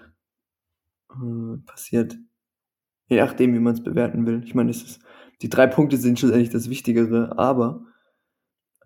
äh, 1.10 1.56
passiert. 1.66 2.16
Je 3.08 3.16
nachdem, 3.16 3.54
wie 3.54 3.58
man 3.58 3.74
es 3.74 3.82
bewerten 3.82 4.26
will. 4.26 4.42
Ich 4.44 4.54
meine, 4.54 4.70
ist, 4.70 5.00
die 5.42 5.48
drei 5.48 5.66
Punkte 5.66 5.96
sind 5.96 6.18
schlussendlich 6.18 6.50
das 6.50 6.68
Wichtigere, 6.68 7.38
aber 7.38 7.84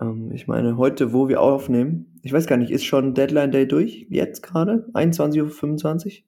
ähm, 0.00 0.30
ich 0.32 0.46
meine, 0.46 0.76
heute, 0.76 1.12
wo 1.12 1.28
wir 1.28 1.40
aufnehmen, 1.40 2.18
ich 2.22 2.32
weiß 2.32 2.46
gar 2.46 2.56
nicht, 2.56 2.70
ist 2.70 2.84
schon 2.84 3.14
Deadline 3.14 3.50
Day 3.50 3.66
durch? 3.66 4.06
Jetzt 4.10 4.42
gerade? 4.42 4.88
21.25 4.94 6.06
Uhr? 6.06 6.24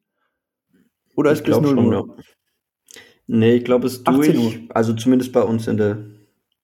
Oder 1.16 1.32
ist 1.32 1.40
Ich 1.40 1.44
bis 1.44 1.60
glaub 1.60 1.62
0 1.62 1.74
schon, 1.74 1.86
Uhr? 1.86 1.92
ja. 1.92 2.24
Nee, 3.26 3.54
ich 3.56 3.64
glaube, 3.64 3.86
es 3.86 3.94
ist 3.98 4.06
18 4.06 4.34
durch. 4.34 4.60
Also 4.70 4.92
zumindest 4.92 5.32
bei 5.32 5.42
uns 5.42 5.66
in 5.66 5.76
der, 5.76 6.04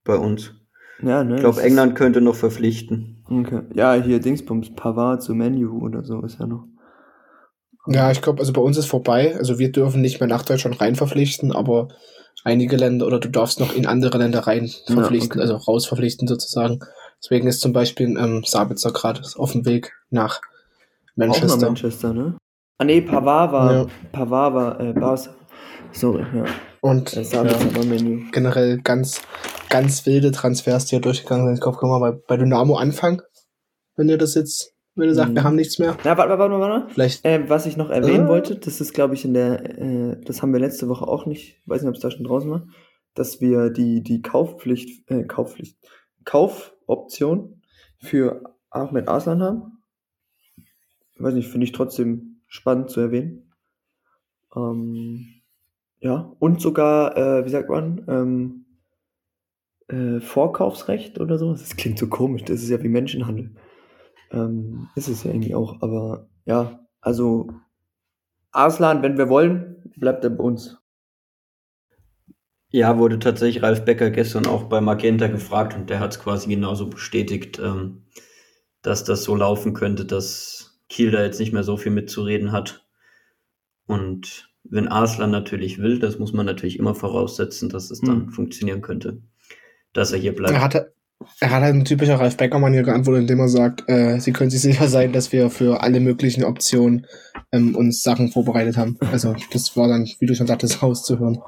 bei 0.04 0.16
uns. 0.16 0.54
Ja, 1.02 1.24
ne? 1.24 1.36
Ich 1.36 1.40
glaube, 1.40 1.62
England 1.62 1.94
könnte 1.94 2.20
noch 2.20 2.34
verpflichten. 2.34 3.24
Okay. 3.28 3.62
Ja, 3.74 3.94
hier 3.94 4.20
Dingsbums, 4.20 4.74
Pavard 4.74 5.22
zu 5.22 5.34
Menu 5.34 5.80
oder 5.80 6.04
so 6.04 6.20
ist 6.22 6.38
ja 6.38 6.46
noch. 6.46 6.66
Ja, 7.86 8.10
ich 8.10 8.20
glaube, 8.22 8.40
also 8.40 8.52
bei 8.52 8.60
uns 8.60 8.76
ist 8.76 8.86
vorbei. 8.86 9.34
Also 9.36 9.58
wir 9.58 9.72
dürfen 9.72 10.00
nicht 10.00 10.20
mehr 10.20 10.28
nach 10.28 10.44
Deutschland 10.44 10.80
rein 10.80 10.96
verpflichten, 10.96 11.52
aber 11.52 11.88
einige 12.44 12.76
Länder 12.76 13.06
oder 13.06 13.18
du 13.18 13.28
darfst 13.28 13.60
noch 13.60 13.74
in 13.74 13.86
andere 13.86 14.18
Länder 14.18 14.40
rein 14.40 14.66
Ja, 14.86 14.94
verpflichten, 14.94 15.40
okay. 15.40 15.50
also 15.50 15.56
raus 15.56 15.86
verpflichten 15.86 16.28
sozusagen. 16.28 16.80
Deswegen 17.22 17.46
ist 17.48 17.60
zum 17.60 17.72
Beispiel 17.72 18.16
ähm, 18.18 18.42
Sabitzer 18.46 18.92
gerade 18.92 19.22
auf 19.36 19.52
dem 19.52 19.64
Weg 19.66 19.92
nach 20.10 20.36
Auch 20.36 20.42
nach 21.16 21.26
Manchester. 21.26 21.66
Manchester, 21.66 22.12
ne? 22.14 22.36
Ah 22.78 22.84
nee, 22.84 23.00
Pavard 23.02 23.52
war, 23.52 23.72
Ja. 23.72 23.86
Pavard 24.12 24.54
war 24.54 24.80
äh, 24.80 24.92
Barca. 24.92 25.34
Sorry, 25.92 26.24
ja. 26.34 26.44
Und 26.80 27.12
ja, 27.12 27.42
Menü. 27.84 28.30
generell 28.30 28.78
ganz, 28.80 29.20
ganz 29.68 30.06
wilde 30.06 30.30
Transfers, 30.30 30.86
die 30.86 30.94
ja 30.94 31.00
durchgegangen 31.00 31.46
sind. 31.46 31.54
Ich 31.56 31.60
glaube, 31.60 31.76
können 31.76 31.92
wir 31.92 32.00
bei, 32.00 32.12
bei 32.26 32.36
Dynamo 32.38 32.76
anfangen, 32.76 33.20
wenn 33.96 34.08
ihr 34.08 34.16
das 34.16 34.34
jetzt 34.34 34.72
wenn 35.00 35.08
du 35.08 35.14
sagst, 35.14 35.30
Mhm. 35.32 35.34
wir 35.36 35.44
haben 35.44 35.56
nichts 35.56 35.78
mehr. 35.78 35.96
Na, 36.04 36.16
warte, 36.16 36.38
warte, 36.38 36.52
warte, 36.54 36.72
warte. 36.72 36.94
Vielleicht. 36.94 37.24
Äh, 37.24 37.48
was 37.48 37.66
ich 37.66 37.76
noch 37.76 37.90
erwähnen 37.90 38.26
Äh. 38.26 38.28
wollte, 38.28 38.56
das 38.56 38.80
ist, 38.80 38.92
glaube 38.92 39.14
ich, 39.14 39.24
in 39.24 39.34
der, 39.34 39.78
äh, 39.78 40.20
das 40.24 40.42
haben 40.42 40.52
wir 40.52 40.60
letzte 40.60 40.88
Woche 40.88 41.06
auch 41.08 41.26
nicht, 41.26 41.60
weiß 41.66 41.82
nicht, 41.82 41.88
ob 41.88 41.94
es 41.96 42.00
da 42.02 42.10
schon 42.10 42.24
draußen 42.24 42.50
war, 42.50 42.66
dass 43.14 43.40
wir 43.40 43.70
die, 43.70 44.02
die 44.02 44.22
Kaufpflicht, 44.22 45.10
äh, 45.10 45.24
Kaufpflicht, 45.24 45.76
Kaufoption 46.24 47.62
für 47.98 48.42
Ahmed 48.70 49.08
Arslan 49.08 49.42
haben. 49.42 49.82
Weiß 51.18 51.34
nicht, 51.34 51.48
finde 51.48 51.64
ich 51.64 51.72
trotzdem 51.72 52.40
spannend 52.46 52.90
zu 52.90 53.00
erwähnen. 53.00 53.52
Ähm, 54.56 55.26
ja, 56.00 56.32
und 56.38 56.60
sogar, 56.60 57.16
äh, 57.16 57.44
wie 57.44 57.50
sagt 57.50 57.68
man, 57.68 58.04
ähm, 58.08 58.64
äh, 59.88 60.20
Vorkaufsrecht 60.20 61.20
oder 61.20 61.36
so. 61.38 61.52
Das 61.52 61.76
klingt 61.76 61.98
so 61.98 62.06
komisch, 62.08 62.44
das 62.44 62.62
ist 62.62 62.70
ja 62.70 62.82
wie 62.82 62.88
Menschenhandel. 62.88 63.54
Ähm, 64.30 64.88
ist 64.94 65.08
es 65.08 65.24
ja 65.24 65.30
irgendwie 65.30 65.54
auch, 65.54 65.82
aber 65.82 66.28
ja, 66.46 66.80
also 67.00 67.48
Arslan, 68.52 69.02
wenn 69.02 69.18
wir 69.18 69.28
wollen, 69.28 69.92
bleibt 69.96 70.22
er 70.24 70.30
bei 70.30 70.44
uns. 70.44 70.78
Ja, 72.72 72.98
wurde 72.98 73.18
tatsächlich 73.18 73.62
Ralf 73.62 73.84
Becker 73.84 74.10
gestern 74.10 74.46
auch 74.46 74.64
bei 74.64 74.80
Magenta 74.80 75.26
gefragt 75.28 75.74
und 75.76 75.90
der 75.90 75.98
hat 76.00 76.12
es 76.12 76.20
quasi 76.20 76.48
genauso 76.48 76.88
bestätigt, 76.88 77.58
ähm, 77.58 78.04
dass 78.82 79.04
das 79.04 79.24
so 79.24 79.34
laufen 79.36 79.74
könnte, 79.74 80.04
dass 80.06 80.80
Kiel 80.88 81.10
da 81.10 81.22
jetzt 81.22 81.40
nicht 81.40 81.52
mehr 81.52 81.64
so 81.64 81.76
viel 81.76 81.92
mitzureden 81.92 82.52
hat. 82.52 82.86
Und 83.86 84.50
wenn 84.64 84.88
Arslan 84.88 85.30
natürlich 85.30 85.78
will, 85.78 85.98
das 85.98 86.18
muss 86.18 86.32
man 86.32 86.46
natürlich 86.46 86.78
immer 86.78 86.94
voraussetzen, 86.94 87.68
dass 87.68 87.90
es 87.90 88.02
dann 88.02 88.26
Hm. 88.26 88.30
funktionieren 88.30 88.82
könnte, 88.82 89.20
dass 89.92 90.12
er 90.12 90.18
hier 90.18 90.34
bleibt. 90.34 90.54
Er 90.54 90.62
hatte, 90.62 90.94
er 91.40 91.50
hat 91.50 91.62
halt 91.62 91.74
ein 91.74 91.84
typischer 91.84 92.18
Ralf 92.18 92.36
Becker-Manier 92.36 92.82
geantwortet, 92.82 93.22
indem 93.22 93.40
er 93.40 93.48
sagt, 93.48 93.84
äh, 93.88 94.18
sie 94.18 94.32
können 94.32 94.50
sich 94.50 94.60
sicher 94.60 94.88
sein, 94.88 95.12
dass 95.12 95.32
wir 95.32 95.50
für 95.50 95.82
alle 95.82 96.00
möglichen 96.00 96.44
Optionen 96.44 97.06
ähm, 97.52 97.74
uns 97.74 98.02
Sachen 98.02 98.30
vorbereitet 98.30 98.76
haben. 98.76 98.98
Also 99.12 99.34
das 99.52 99.76
war 99.76 99.88
dann, 99.88 100.08
wie 100.18 100.26
du 100.26 100.34
schon 100.34 100.46
sagtest, 100.46 100.82
rauszuhören. 100.82 101.38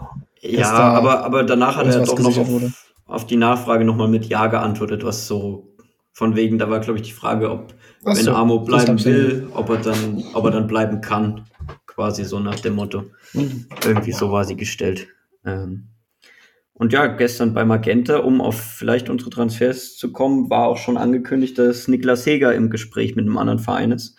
Ja, 0.41 0.73
aber, 0.73 1.25
aber 1.25 1.45
danach 1.45 1.77
hat 1.77 1.87
er 1.87 2.05
doch 2.05 2.19
noch 2.19 2.37
auf, 2.37 2.49
wurde. 2.49 2.73
auf 3.07 3.27
die 3.27 3.37
Nachfrage 3.37 3.85
nochmal 3.85 4.09
mit 4.09 4.27
Ja 4.27 4.49
geantwortet, 4.49 5.05
was 5.05 5.27
so 5.27 5.69
von 6.13 6.37
wegen, 6.37 6.59
da 6.59 6.69
war 6.69 6.81
glaube 6.81 6.99
ich 6.99 7.07
die 7.07 7.13
Frage, 7.13 7.51
ob 7.51 7.75
Ach 8.05 8.17
wenn 8.17 8.25
so, 8.25 8.33
Amo 8.33 8.61
bleiben 8.61 9.03
will, 9.05 9.49
ob 9.55 9.71
er 9.71 9.79
dann, 9.79 10.25
ob 10.35 10.45
er 10.45 10.51
dann 10.51 10.67
bleiben 10.67 11.01
kann. 11.01 11.47
Quasi 11.87 12.25
so 12.25 12.41
nach 12.41 12.59
dem 12.59 12.75
Motto. 12.75 13.05
Irgendwie 13.85 14.13
so 14.13 14.33
war 14.33 14.45
sie 14.45 14.57
gestellt. 14.57 15.09
Ähm, 15.45 15.92
und 16.75 16.93
ja, 16.93 17.07
gestern 17.07 17.55
bei 17.55 17.65
Magenta, 17.65 18.19
um 18.19 18.41
auf 18.41 18.59
vielleicht 18.59 19.09
unsere 19.09 19.31
Transfers 19.31 19.97
zu 19.97 20.13
kommen, 20.13 20.51
war 20.51 20.67
auch 20.67 20.79
schon 20.79 20.97
angekündigt, 20.97 21.59
dass 21.59 21.87
Niklas 21.89 22.25
Heger 22.27 22.55
im 22.55 22.71
Gespräch 22.71 23.15
mit 23.15 23.27
einem 23.27 23.39
anderen 23.39 23.59
Verein 23.59 23.93
ist. 23.93 24.17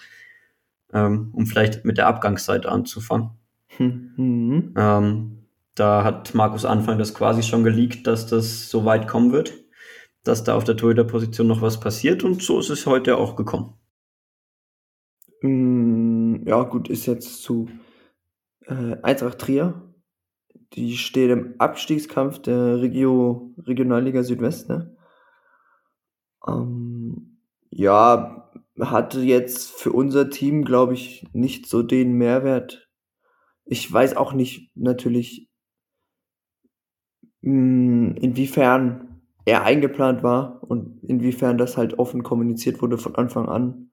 Ähm, 0.94 1.32
um 1.34 1.48
vielleicht 1.48 1.86
mit 1.86 1.98
der 1.98 2.06
Abgangsseite 2.06 2.70
anzufangen. 2.72 3.32
Mhm. 3.80 4.74
Ähm, 4.78 5.48
da 5.74 6.04
hat 6.04 6.36
Markus 6.36 6.66
Anfang 6.66 7.00
das 7.00 7.16
quasi 7.16 7.42
schon 7.42 7.64
geleakt, 7.64 8.06
dass 8.06 8.28
das 8.28 8.70
so 8.70 8.86
weit 8.86 9.08
kommen 9.08 9.32
wird, 9.32 9.54
dass 10.24 10.44
da 10.44 10.56
auf 10.56 10.64
der 10.64 10.78
Torhüter-Position 10.78 11.48
noch 11.48 11.64
was 11.64 11.80
passiert 11.80 12.24
und 12.24 12.44
so 12.44 12.60
ist 12.60 12.70
es 12.70 12.86
heute 12.86 13.18
auch 13.18 13.36
gekommen. 13.36 13.74
Mm, 15.42 16.46
Ja, 16.46 16.62
gut, 16.64 16.90
ist 16.90 17.08
jetzt 17.08 17.42
zu 17.42 17.70
äh, 18.68 18.98
Eintracht 19.02 19.40
Trier. 19.40 19.93
Die 20.74 20.98
steht 20.98 21.30
im 21.30 21.56
Abstiegskampf 21.60 22.40
der 22.40 22.82
Regio, 22.82 23.54
Regionalliga 23.58 24.24
Südwest, 24.24 24.70
ne? 24.70 24.96
Ähm, 26.48 27.38
ja, 27.70 28.52
hatte 28.80 29.22
jetzt 29.22 29.72
für 29.72 29.92
unser 29.92 30.30
Team, 30.30 30.66
glaube 30.66 30.94
ich, 30.94 31.28
nicht 31.34 31.68
so 31.68 31.84
den 31.84 32.14
Mehrwert. 32.14 32.90
Ich 33.66 33.92
weiß 33.92 34.18
auch 34.18 34.34
nicht 34.34 34.72
natürlich, 34.76 35.50
mh, 37.42 38.16
inwiefern 38.20 39.22
er 39.46 39.64
eingeplant 39.64 40.24
war 40.24 40.64
und 40.64 41.04
inwiefern 41.04 41.58
das 41.58 41.78
halt 41.78 42.00
offen 42.00 42.24
kommuniziert 42.24 42.82
wurde 42.82 42.98
von 42.98 43.16
Anfang 43.16 43.50
an. 43.50 43.92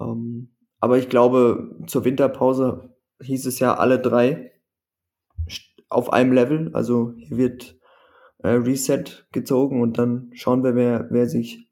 Ähm, 0.00 0.50
aber 0.80 0.98
ich 0.98 1.08
glaube, 1.08 1.76
zur 1.86 2.04
Winterpause 2.04 2.94
hieß 3.22 3.46
es 3.46 3.58
ja 3.58 3.76
alle 3.76 3.98
drei 4.00 4.52
auf 5.90 6.12
einem 6.12 6.32
Level. 6.32 6.70
Also 6.72 7.12
hier 7.16 7.36
wird 7.36 7.78
äh, 8.38 8.50
Reset 8.50 9.04
gezogen 9.32 9.82
und 9.82 9.98
dann 9.98 10.30
schauen 10.34 10.64
wir, 10.64 10.74
wer, 10.74 11.08
wer 11.10 11.28
sich, 11.28 11.68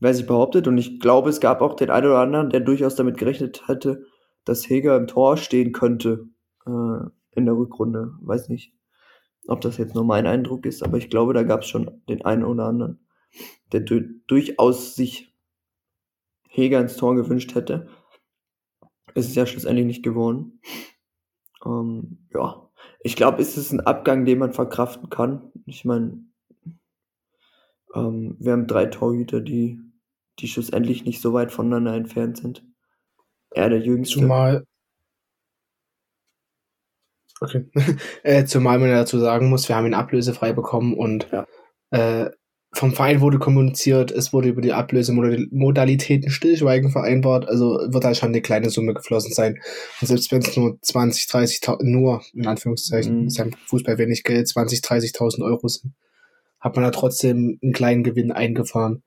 wer 0.00 0.12
sich 0.12 0.26
behauptet. 0.26 0.68
Und 0.68 0.76
ich 0.76 1.00
glaube, 1.00 1.30
es 1.30 1.40
gab 1.40 1.62
auch 1.62 1.74
den 1.74 1.90
einen 1.90 2.06
oder 2.06 2.18
anderen, 2.18 2.50
der 2.50 2.60
durchaus 2.60 2.96
damit 2.96 3.16
gerechnet 3.16 3.66
hatte, 3.68 4.04
dass 4.44 4.68
Heger 4.68 4.96
im 4.96 5.06
Tor 5.06 5.36
stehen 5.36 5.72
könnte 5.72 6.28
äh, 6.66 7.06
in 7.34 7.46
der 7.46 7.56
Rückrunde. 7.56 8.12
Weiß 8.20 8.48
nicht, 8.48 8.74
ob 9.48 9.60
das 9.60 9.78
jetzt 9.78 9.94
nur 9.94 10.04
mein 10.04 10.26
Eindruck 10.26 10.66
ist, 10.66 10.82
aber 10.82 10.98
ich 10.98 11.08
glaube, 11.08 11.32
da 11.32 11.42
gab 11.42 11.62
es 11.62 11.68
schon 11.68 12.02
den 12.08 12.24
einen 12.24 12.44
oder 12.44 12.66
anderen, 12.66 13.06
der 13.72 13.80
du 13.80 14.00
durchaus 14.26 14.94
sich 14.94 15.34
Heger 16.48 16.80
ins 16.80 16.96
Tor 16.96 17.16
gewünscht 17.16 17.54
hätte. 17.54 17.88
Es 19.14 19.26
ist 19.26 19.36
ja 19.36 19.46
schlussendlich 19.46 19.86
nicht 19.86 20.02
geworden. 20.02 20.60
Ähm, 21.64 22.28
ja, 22.32 22.63
ich 23.04 23.16
glaube, 23.16 23.42
es 23.42 23.56
ist 23.58 23.70
ein 23.70 23.80
Abgang, 23.80 24.24
den 24.24 24.38
man 24.38 24.54
verkraften 24.54 25.10
kann. 25.10 25.52
Ich 25.66 25.84
meine, 25.84 26.24
ähm, 27.94 28.36
wir 28.40 28.52
haben 28.52 28.66
drei 28.66 28.86
Torhüter, 28.86 29.42
die, 29.42 29.78
die 30.38 30.48
schlussendlich 30.48 31.04
nicht 31.04 31.20
so 31.20 31.34
weit 31.34 31.52
voneinander 31.52 31.94
entfernt 31.94 32.38
sind. 32.38 32.64
Er 33.50 33.68
der 33.68 33.80
Jüngste. 33.80 34.20
Zumal. 34.20 34.64
Okay. 37.42 37.68
äh, 38.22 38.46
zumal 38.46 38.78
man 38.78 38.88
dazu 38.88 39.18
sagen 39.18 39.50
muss, 39.50 39.68
wir 39.68 39.76
haben 39.76 39.86
ihn 39.86 39.94
ablösefrei 39.94 40.54
bekommen 40.54 40.94
und 40.94 41.28
Ja. 41.30 41.46
äh, 41.90 42.30
vom 42.74 42.92
Verein 42.92 43.20
wurde 43.20 43.38
kommuniziert, 43.38 44.10
es 44.10 44.32
wurde 44.32 44.48
über 44.48 44.60
die 44.60 44.72
Ablösemodalitäten 44.72 46.30
Stillschweigen 46.30 46.90
vereinbart, 46.90 47.48
also 47.48 47.78
wird 47.88 48.04
da 48.04 48.14
schon 48.14 48.30
eine 48.30 48.42
kleine 48.42 48.70
Summe 48.70 48.94
geflossen 48.94 49.32
sein. 49.32 49.60
Und 50.00 50.08
selbst 50.08 50.30
wenn 50.32 50.40
es 50.42 50.56
nur 50.56 50.78
20, 50.82 51.24
30.000, 51.26 51.84
nur 51.84 52.22
in 52.34 52.46
Anführungszeichen, 52.46 53.22
Mhm. 53.22 53.26
ist 53.28 53.38
ja 53.38 53.44
im 53.44 53.52
Fußball 53.52 53.98
wenig 53.98 54.24
Geld, 54.24 54.48
20, 54.48 54.80
30.000 54.80 55.42
Euro 55.44 55.68
sind, 55.68 55.94
hat 56.60 56.74
man 56.76 56.84
da 56.84 56.90
trotzdem 56.90 57.58
einen 57.62 57.72
kleinen 57.72 58.02
Gewinn 58.02 58.32
eingefahren, 58.32 59.02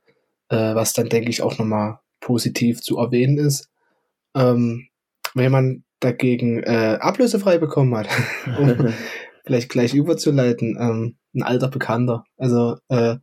äh, 0.50 0.76
was 0.76 0.94
dann, 0.94 1.10
denke 1.10 1.30
ich, 1.30 1.42
auch 1.42 1.58
nochmal 1.58 2.00
positiv 2.20 2.82
zu 2.82 2.98
erwähnen 2.98 3.38
ist. 3.38 3.70
Ähm, 4.36 4.88
wenn 5.34 5.52
man 5.52 5.84
dagegen 6.00 6.64
äh, 6.64 6.98
ablösefrei 7.00 7.58
bekommen 7.58 7.96
hat, 7.96 8.08
um 8.60 8.94
vielleicht 9.46 9.70
gleich 9.70 9.94
überzuleiten, 9.94 10.78
ähm, 10.80 11.18
ein 11.36 11.44
alter 11.44 11.68
Bekannter. 11.70 12.24
Also 12.38 12.78
äh, 12.90 13.16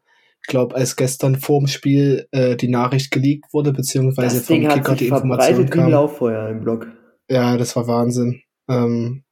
glaube, 0.46 0.74
als 0.74 0.96
gestern 0.96 1.36
vorm 1.36 1.66
Spiel 1.66 2.26
äh, 2.30 2.56
die 2.56 2.68
Nachricht 2.68 3.10
geleakt 3.10 3.52
wurde, 3.52 3.72
beziehungsweise 3.72 4.38
das 4.38 4.46
Ding 4.46 4.62
vom 4.62 4.70
hat 4.70 4.78
Kicker 4.78 4.96
die 4.96 5.08
Information 5.08 5.66
wie 5.66 5.70
kam. 5.70 5.90
Lauffeuer 5.90 6.48
im 6.48 6.60
Blog. 6.60 6.88
Ja, 7.28 7.56
das 7.56 7.74
war 7.76 7.86
Wahnsinn. 7.86 8.42
Ähm, 8.68 9.24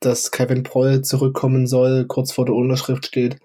dass 0.00 0.30
Kevin 0.30 0.62
Proll 0.62 1.02
zurückkommen 1.02 1.66
soll, 1.66 2.06
kurz 2.06 2.32
vor 2.32 2.44
der 2.44 2.54
Unterschrift 2.54 3.06
steht. 3.06 3.38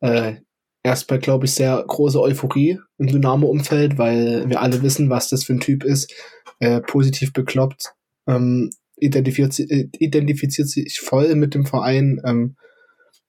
Äh, 0.00 0.36
erstmal, 0.82 1.18
glaube 1.18 1.46
ich, 1.46 1.52
sehr 1.52 1.82
große 1.86 2.20
Euphorie 2.20 2.78
im 2.98 3.06
Dynamo-Umfeld, 3.06 3.98
weil 3.98 4.48
wir 4.48 4.60
alle 4.60 4.82
wissen, 4.82 5.10
was 5.10 5.28
das 5.28 5.44
für 5.44 5.54
ein 5.54 5.60
Typ 5.60 5.84
ist. 5.84 6.12
Äh, 6.58 6.80
positiv 6.80 7.32
bekloppt, 7.32 7.92
ähm, 8.26 8.70
identifiziert, 8.96 9.70
äh, 9.70 9.88
identifiziert 9.98 10.68
sich 10.68 11.00
voll 11.00 11.34
mit 11.34 11.54
dem 11.54 11.66
Verein. 11.66 12.20
Ähm, 12.24 12.56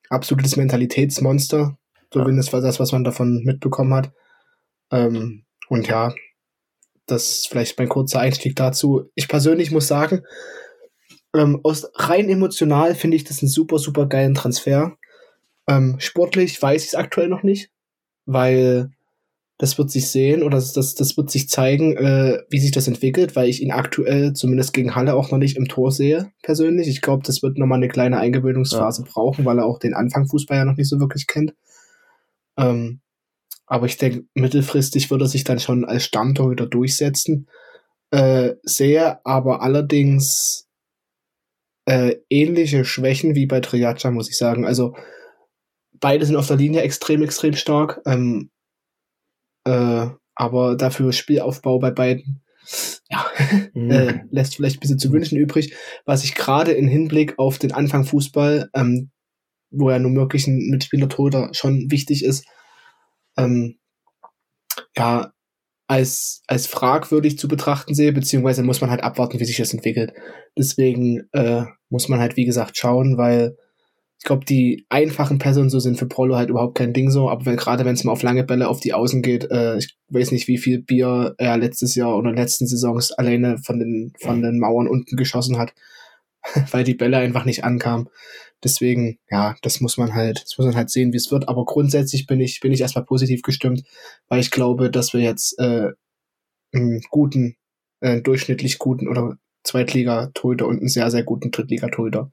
absolutes 0.09 0.55
Mentalitätsmonster, 0.55 1.77
zumindest 2.11 2.53
war 2.53 2.61
das, 2.61 2.79
was 2.79 2.91
man 2.91 3.03
davon 3.03 3.43
mitbekommen 3.43 3.93
hat. 3.93 4.11
Ähm, 4.91 5.45
und 5.69 5.87
ja, 5.87 6.13
das 7.05 7.29
ist 7.29 7.47
vielleicht 7.47 7.77
mein 7.77 7.89
kurzer 7.89 8.19
Einstieg 8.19 8.55
dazu. 8.55 9.09
Ich 9.15 9.27
persönlich 9.27 9.71
muss 9.71 9.87
sagen, 9.87 10.23
ähm, 11.35 11.59
aus 11.63 11.89
rein 11.95 12.29
emotional 12.29 12.95
finde 12.95 13.17
ich 13.17 13.23
das 13.23 13.41
einen 13.41 13.49
super, 13.49 13.79
super 13.79 14.07
geilen 14.07 14.33
Transfer. 14.35 14.97
Ähm, 15.67 15.95
sportlich 15.99 16.61
weiß 16.61 16.83
ich 16.83 16.89
es 16.89 16.95
aktuell 16.95 17.27
noch 17.27 17.43
nicht, 17.43 17.69
weil 18.25 18.91
das 19.57 19.77
wird 19.77 19.89
sich 19.89 20.09
sehen 20.09 20.43
oder 20.43 20.57
das, 20.57 20.73
das, 20.73 20.93
das 20.93 21.17
wird 21.17 21.31
sich 21.31 21.49
zeigen, 21.49 21.97
äh, 21.97 22.39
wie 22.49 22.59
sich 22.59 22.71
das 22.71 22.87
entwickelt, 22.87 23.35
weil 23.35 23.49
ich 23.49 23.61
ihn 23.61 23.71
aktuell 23.71 24.33
zumindest 24.33 24.71
gegen 24.73 24.95
Halle 24.95 25.15
auch 25.15 25.31
noch 25.31 25.39
nicht 25.39 25.57
im 25.57 25.67
Tor 25.67 25.91
sehe, 25.91 26.31
persönlich. 26.43 26.87
Ich 26.87 27.01
glaube, 27.01 27.23
das 27.25 27.41
wird 27.41 27.57
nochmal 27.57 27.77
eine 27.77 27.87
kleine 27.87 28.19
Eingewöhnungsphase 28.19 29.03
brauchen, 29.03 29.45
weil 29.45 29.57
er 29.57 29.65
auch 29.65 29.79
den 29.79 29.95
Anfang 29.95 30.27
Fußball 30.27 30.57
ja 30.57 30.65
noch 30.65 30.77
nicht 30.77 30.89
so 30.89 30.99
wirklich 30.99 31.25
kennt. 31.25 31.53
Ähm, 32.57 33.01
aber 33.65 33.85
ich 33.85 33.97
denke, 33.97 34.25
mittelfristig 34.33 35.11
wird 35.11 35.21
er 35.21 35.27
sich 35.27 35.43
dann 35.43 35.59
schon 35.59 35.85
als 35.85 36.05
Stammtorhüter 36.05 36.67
durchsetzen. 36.67 37.49
Äh, 38.11 38.55
sehe 38.63 39.23
aber 39.25 39.61
allerdings 39.61 40.67
äh, 41.85 42.15
ähnliche 42.29 42.85
Schwächen 42.85 43.35
wie 43.35 43.45
bei 43.45 43.59
Triacha, 43.59 44.11
muss 44.11 44.29
ich 44.29 44.37
sagen. 44.37 44.65
Also 44.65 44.95
beide 45.99 46.25
sind 46.25 46.37
auf 46.37 46.47
der 46.47 46.57
Linie 46.57 46.81
extrem, 46.81 47.21
extrem 47.23 47.53
stark. 47.53 48.01
Ähm, 48.05 48.51
äh, 49.65 50.07
aber 50.35 50.75
dafür 50.75 51.11
Spielaufbau 51.11 51.79
bei 51.79 51.91
beiden 51.91 52.43
ja, 53.09 53.25
mhm. 53.73 53.91
äh, 53.91 54.21
lässt 54.29 54.55
vielleicht 54.55 54.77
ein 54.77 54.79
bisschen 54.81 54.99
zu 54.99 55.11
wünschen 55.11 55.37
übrig, 55.37 55.75
was 56.05 56.23
ich 56.23 56.35
gerade 56.35 56.71
in 56.71 56.87
Hinblick 56.87 57.37
auf 57.37 57.57
den 57.57 57.71
Anfang 57.71 58.05
Fußball, 58.05 58.69
ähm, 58.73 59.11
wo 59.69 59.89
ja 59.89 59.99
nun 59.99 60.15
wirklich 60.15 60.47
ein 60.47 60.69
Mitspieler-Toter 60.69 61.49
schon 61.53 61.91
wichtig 61.91 62.23
ist, 62.23 62.45
ähm, 63.37 63.77
ja, 64.95 65.31
als, 65.87 66.43
als 66.47 66.67
fragwürdig 66.67 67.37
zu 67.37 67.47
betrachten 67.47 67.95
sehe, 67.95 68.11
beziehungsweise 68.11 68.63
muss 68.63 68.81
man 68.81 68.89
halt 68.89 69.03
abwarten, 69.03 69.39
wie 69.39 69.45
sich 69.45 69.57
das 69.57 69.73
entwickelt. 69.73 70.13
Deswegen 70.57 71.29
äh, 71.31 71.63
muss 71.89 72.09
man 72.09 72.19
halt, 72.19 72.35
wie 72.35 72.45
gesagt, 72.45 72.77
schauen, 72.77 73.17
weil 73.17 73.55
ich 74.19 74.25
glaube, 74.25 74.45
die 74.45 74.85
einfachen 74.89 75.37
Personen 75.37 75.69
so 75.69 75.79
sind 75.79 75.97
für 75.97 76.07
Prolo 76.07 76.35
halt 76.35 76.49
überhaupt 76.49 76.75
kein 76.75 76.91
Ding 76.91 77.11
so, 77.11 77.29
aber 77.29 77.55
gerade 77.55 77.85
wenn 77.85 77.93
es 77.93 78.03
mal 78.03 78.11
auf 78.11 78.23
lange 78.23 78.43
Bälle 78.43 78.67
auf 78.67 78.79
die 78.79 78.93
Außen 78.93 79.21
geht, 79.21 79.49
äh, 79.51 79.77
ich 79.77 79.95
weiß 80.09 80.31
nicht, 80.31 80.47
wie 80.47 80.57
viel 80.57 80.81
Bier 80.81 81.35
er 81.37 81.57
letztes 81.57 81.95
Jahr 81.95 82.17
oder 82.17 82.31
letzten 82.31 82.67
Saisons 82.67 83.11
alleine 83.11 83.57
von 83.59 83.79
den, 83.79 84.13
von 84.19 84.41
den 84.41 84.59
Mauern 84.59 84.87
unten 84.87 85.15
geschossen 85.15 85.57
hat, 85.59 85.73
weil 86.71 86.83
die 86.83 86.95
Bälle 86.95 87.17
einfach 87.17 87.45
nicht 87.45 87.63
ankamen. 87.63 88.09
Deswegen, 88.63 89.19
ja, 89.29 89.55
das 89.61 89.81
muss 89.81 89.97
man 89.97 90.13
halt, 90.13 90.43
das 90.43 90.57
muss 90.57 90.65
man 90.65 90.75
halt 90.75 90.89
sehen, 90.89 91.13
wie 91.13 91.17
es 91.17 91.31
wird. 91.31 91.47
Aber 91.47 91.65
grundsätzlich 91.65 92.25
bin 92.25 92.41
ich, 92.41 92.59
bin 92.59 92.71
ich 92.71 92.81
erstmal 92.81 93.05
positiv 93.05 93.41
gestimmt, 93.43 93.83
weil 94.27 94.39
ich 94.39 94.51
glaube, 94.51 94.89
dass 94.89 95.13
wir 95.13 95.21
jetzt 95.21 95.59
äh, 95.59 95.91
einen 96.73 97.01
guten, 97.09 97.55
äh, 98.01 98.21
durchschnittlich 98.21 98.79
guten 98.79 99.07
oder 99.07 99.37
Zweitliga-Torhüter 99.63 100.65
und 100.65 100.79
einen 100.79 100.89
sehr, 100.89 101.11
sehr 101.11 101.23
guten 101.23 101.51
Drittliga-Torhüter 101.51 102.31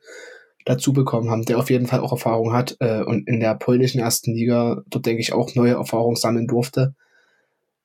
dazu 0.65 0.93
bekommen 0.93 1.31
haben, 1.31 1.45
der 1.45 1.59
auf 1.59 1.71
jeden 1.71 1.87
Fall 1.87 2.01
auch 2.01 2.13
Erfahrung 2.13 2.53
hat 2.53 2.77
äh, 2.81 3.03
und 3.03 3.29
in 3.29 3.41
der 3.41 3.55
polnischen 3.55 4.01
ersten 4.01 4.33
Liga 4.33 4.83
dort, 4.89 5.05
denke 5.05 5.21
ich, 5.21 5.33
auch 5.33 5.55
neue 5.55 5.75
Erfahrungen 5.75 6.17
sammeln 6.17 6.47
durfte. 6.47 6.95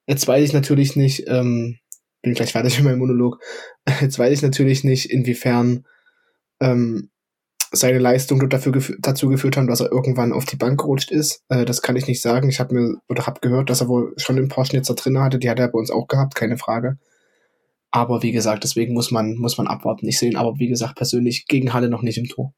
Jetzt 0.08 0.28
weiß 0.28 0.44
ich 0.44 0.54
natürlich 0.54 0.96
nicht, 0.96 1.26
ähm, 1.28 1.78
bin 2.22 2.34
gleich 2.34 2.54
fertig 2.54 2.78
mit 2.78 2.86
meinem 2.86 3.00
Monolog, 3.00 3.42
jetzt 4.02 4.18
weiß 4.18 4.32
ich 4.34 4.42
natürlich 4.42 4.84
nicht, 4.84 5.12
inwiefern 5.12 5.86
ähm, 6.62 7.10
seine 7.72 8.00
Leistung 8.00 8.50
dafür 8.50 8.72
gef 8.72 8.94
dazu 9.00 9.30
geführt 9.30 9.58
haben, 9.58 9.68
dass 9.68 9.80
er 9.80 9.92
irgendwann 9.92 10.34
auf 10.34 10.46
die 10.46 10.56
Bank 10.56 10.80
gerutscht 10.80 11.12
ist. 11.12 11.44
Äh, 11.50 11.66
das 11.66 11.82
kann 11.82 11.96
ich 11.96 12.08
nicht 12.08 12.22
sagen. 12.22 12.50
Ich 12.50 12.60
habe 12.60 12.74
mir 12.74 12.98
oder 13.08 13.28
habe 13.28 13.42
gehört, 13.42 13.70
dass 13.70 13.82
er 13.82 13.88
wohl 13.88 14.14
schon 14.18 14.36
den 14.36 14.50
Porschnitzer 14.50 14.96
drin 14.96 15.20
hatte. 15.20 15.40
Die 15.40 15.50
hat 15.50 15.60
er 15.60 15.68
bei 15.68 15.80
uns 15.80 15.92
auch 15.92 16.08
gehabt, 16.08 16.36
keine 16.36 16.58
Frage. 16.58 16.98
Aber 17.92 18.22
wie 18.24 18.32
gesagt, 18.32 18.64
deswegen 18.64 18.94
muss 18.94 19.12
man 19.12 19.36
muss 19.36 19.58
man 19.58 19.68
abwarten. 19.68 20.08
Ich 20.08 20.20
sehe 20.20 20.30
ihn 20.30 20.38
aber 20.38 20.60
wie 20.60 20.68
gesagt 20.68 20.96
persönlich 20.96 21.48
gegen 21.48 21.74
Halle 21.74 21.90
noch 21.90 22.02
nicht 22.02 22.18
im 22.18 22.28
Tor. 22.28 22.54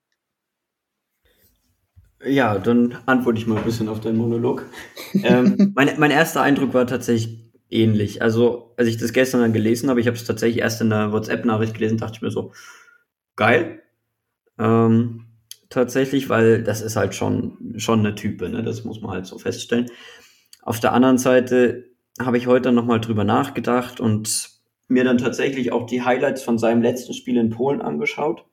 Ja, 2.24 2.60
dann 2.60 2.98
antworte 3.06 3.40
ich 3.40 3.48
mal 3.48 3.58
ein 3.58 3.64
bisschen 3.64 3.90
auf 3.90 4.00
deinen 4.00 4.18
Monolog. 4.18 4.66
ähm, 5.24 5.72
mein, 5.76 5.90
mein 5.98 6.12
erster 6.12 6.42
Eindruck 6.42 6.74
war 6.74 6.86
tatsächlich 6.86 7.52
ähnlich. 7.70 8.22
Also, 8.22 8.74
als 8.78 8.88
ich 8.88 8.98
das 8.98 9.14
gestern 9.14 9.42
dann 9.42 9.54
gelesen 9.54 9.90
habe, 9.90 10.00
ich 10.00 10.08
habe 10.08 10.18
es 10.18 10.26
tatsächlich 10.26 10.62
erst 10.62 10.82
in 10.82 10.90
der 10.90 11.12
WhatsApp-Nachricht 11.12 11.74
gelesen, 11.74 11.98
dachte 11.98 12.18
ich 12.18 12.22
mir 12.22 12.32
so, 12.32 12.52
geil, 13.36 13.81
ähm, 14.62 15.26
tatsächlich, 15.70 16.30
weil 16.30 16.64
das 16.64 16.82
ist 16.82 16.96
halt 16.96 17.16
schon, 17.16 17.74
schon 17.78 18.00
eine 18.00 18.14
Type, 18.14 18.48
ne? 18.50 18.62
das 18.62 18.84
muss 18.84 19.02
man 19.02 19.12
halt 19.12 19.26
so 19.26 19.40
feststellen. 19.40 19.90
Auf 20.62 20.80
der 20.80 20.94
anderen 20.94 21.18
Seite 21.18 21.90
habe 22.20 22.38
ich 22.38 22.46
heute 22.46 22.72
nochmal 22.72 23.02
drüber 23.02 23.24
nachgedacht 23.24 24.00
und 24.00 24.50
mir 24.88 25.04
dann 25.04 25.18
tatsächlich 25.18 25.72
auch 25.72 25.88
die 25.88 26.04
Highlights 26.04 26.44
von 26.44 26.60
seinem 26.60 26.82
letzten 26.82 27.14
Spiel 27.14 27.38
in 27.38 27.50
Polen 27.50 27.82
angeschaut, 27.82 28.46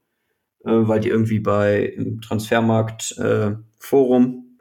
äh, 0.65 0.71
weil 0.71 1.01
die 1.01 1.09
irgendwie 1.09 1.41
bei 1.41 1.85
im 1.85 2.21
Transfermarkt 2.21 3.19
äh, 3.19 3.57
Forum 3.79 4.59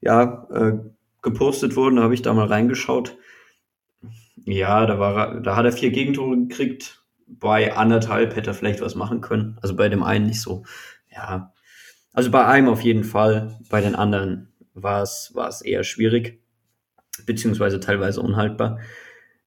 ja 0.00 0.46
äh, 0.50 0.78
gepostet 1.20 1.76
wurden. 1.76 1.96
Da 1.96 2.02
habe 2.02 2.14
ich 2.14 2.22
da 2.22 2.32
mal 2.32 2.46
reingeschaut. 2.46 3.18
Ja, 4.44 4.86
da 4.86 4.98
war 4.98 5.40
da 5.40 5.56
hat 5.56 5.66
er 5.66 5.72
vier 5.72 5.90
Gegentore 5.90 6.38
gekriegt, 6.38 6.97
bei 7.28 7.76
anderthalb 7.76 8.34
hätte 8.34 8.50
er 8.50 8.54
vielleicht 8.54 8.80
was 8.80 8.94
machen 8.94 9.20
können. 9.20 9.58
Also 9.62 9.76
bei 9.76 9.88
dem 9.88 10.02
einen 10.02 10.26
nicht 10.26 10.40
so. 10.40 10.64
Ja. 11.14 11.52
Also 12.12 12.30
bei 12.30 12.44
einem 12.46 12.68
auf 12.68 12.80
jeden 12.80 13.04
Fall. 13.04 13.58
Bei 13.68 13.80
den 13.80 13.94
anderen 13.94 14.48
war 14.74 15.02
es, 15.02 15.32
war 15.34 15.48
es 15.48 15.60
eher 15.62 15.84
schwierig. 15.84 16.40
Beziehungsweise 17.26 17.80
teilweise 17.80 18.20
unhaltbar. 18.20 18.78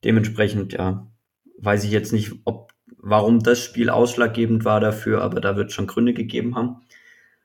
Dementsprechend, 0.03 0.73
ja, 0.73 1.07
weiß 1.57 1.84
ich 1.84 1.91
jetzt 1.91 2.13
nicht, 2.13 2.34
ob, 2.45 2.73
warum 2.97 3.39
das 3.39 3.63
Spiel 3.63 3.89
ausschlaggebend 3.89 4.65
war 4.65 4.79
dafür, 4.79 5.21
aber 5.21 5.41
da 5.41 5.55
wird 5.55 5.71
schon 5.71 5.88
Gründe 5.88 6.13
gegeben 6.13 6.55
haben. 6.55 6.82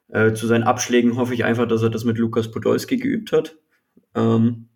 Äh, 0.08 0.32
zu 0.32 0.46
seinen 0.46 0.64
Abschlägen 0.64 1.16
hoffe 1.16 1.34
ich 1.34 1.44
einfach, 1.44 1.66
dass 1.66 1.82
er 1.82 1.90
das 1.90 2.04
mit 2.04 2.18
Lukas 2.18 2.50
Podolski 2.50 2.96
geübt 2.96 3.32
hat. 3.32 3.56
Ähm, 4.14 4.68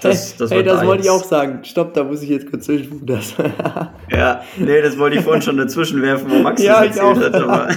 das, 0.00 0.36
das, 0.36 0.50
hey, 0.50 0.62
das 0.62 0.84
wollte 0.84 1.04
ich 1.04 1.10
auch 1.10 1.24
sagen. 1.24 1.64
Stopp, 1.64 1.94
da 1.94 2.04
muss 2.04 2.22
ich 2.22 2.28
jetzt 2.28 2.50
kurz 2.50 2.66
zwischenrufen. 2.66 3.06
Das. 3.06 3.34
ja, 4.10 4.42
nee, 4.58 4.82
das 4.82 4.98
wollte 4.98 5.16
ich 5.16 5.24
vorhin 5.24 5.42
schon 5.42 5.56
dazwischen 5.56 6.02
werfen, 6.02 6.30
wo 6.30 6.38
Max 6.40 6.62
ja, 6.62 6.86
das 6.86 6.96
erzählt 6.96 7.34
hat. 7.34 7.34
Aber 7.34 7.68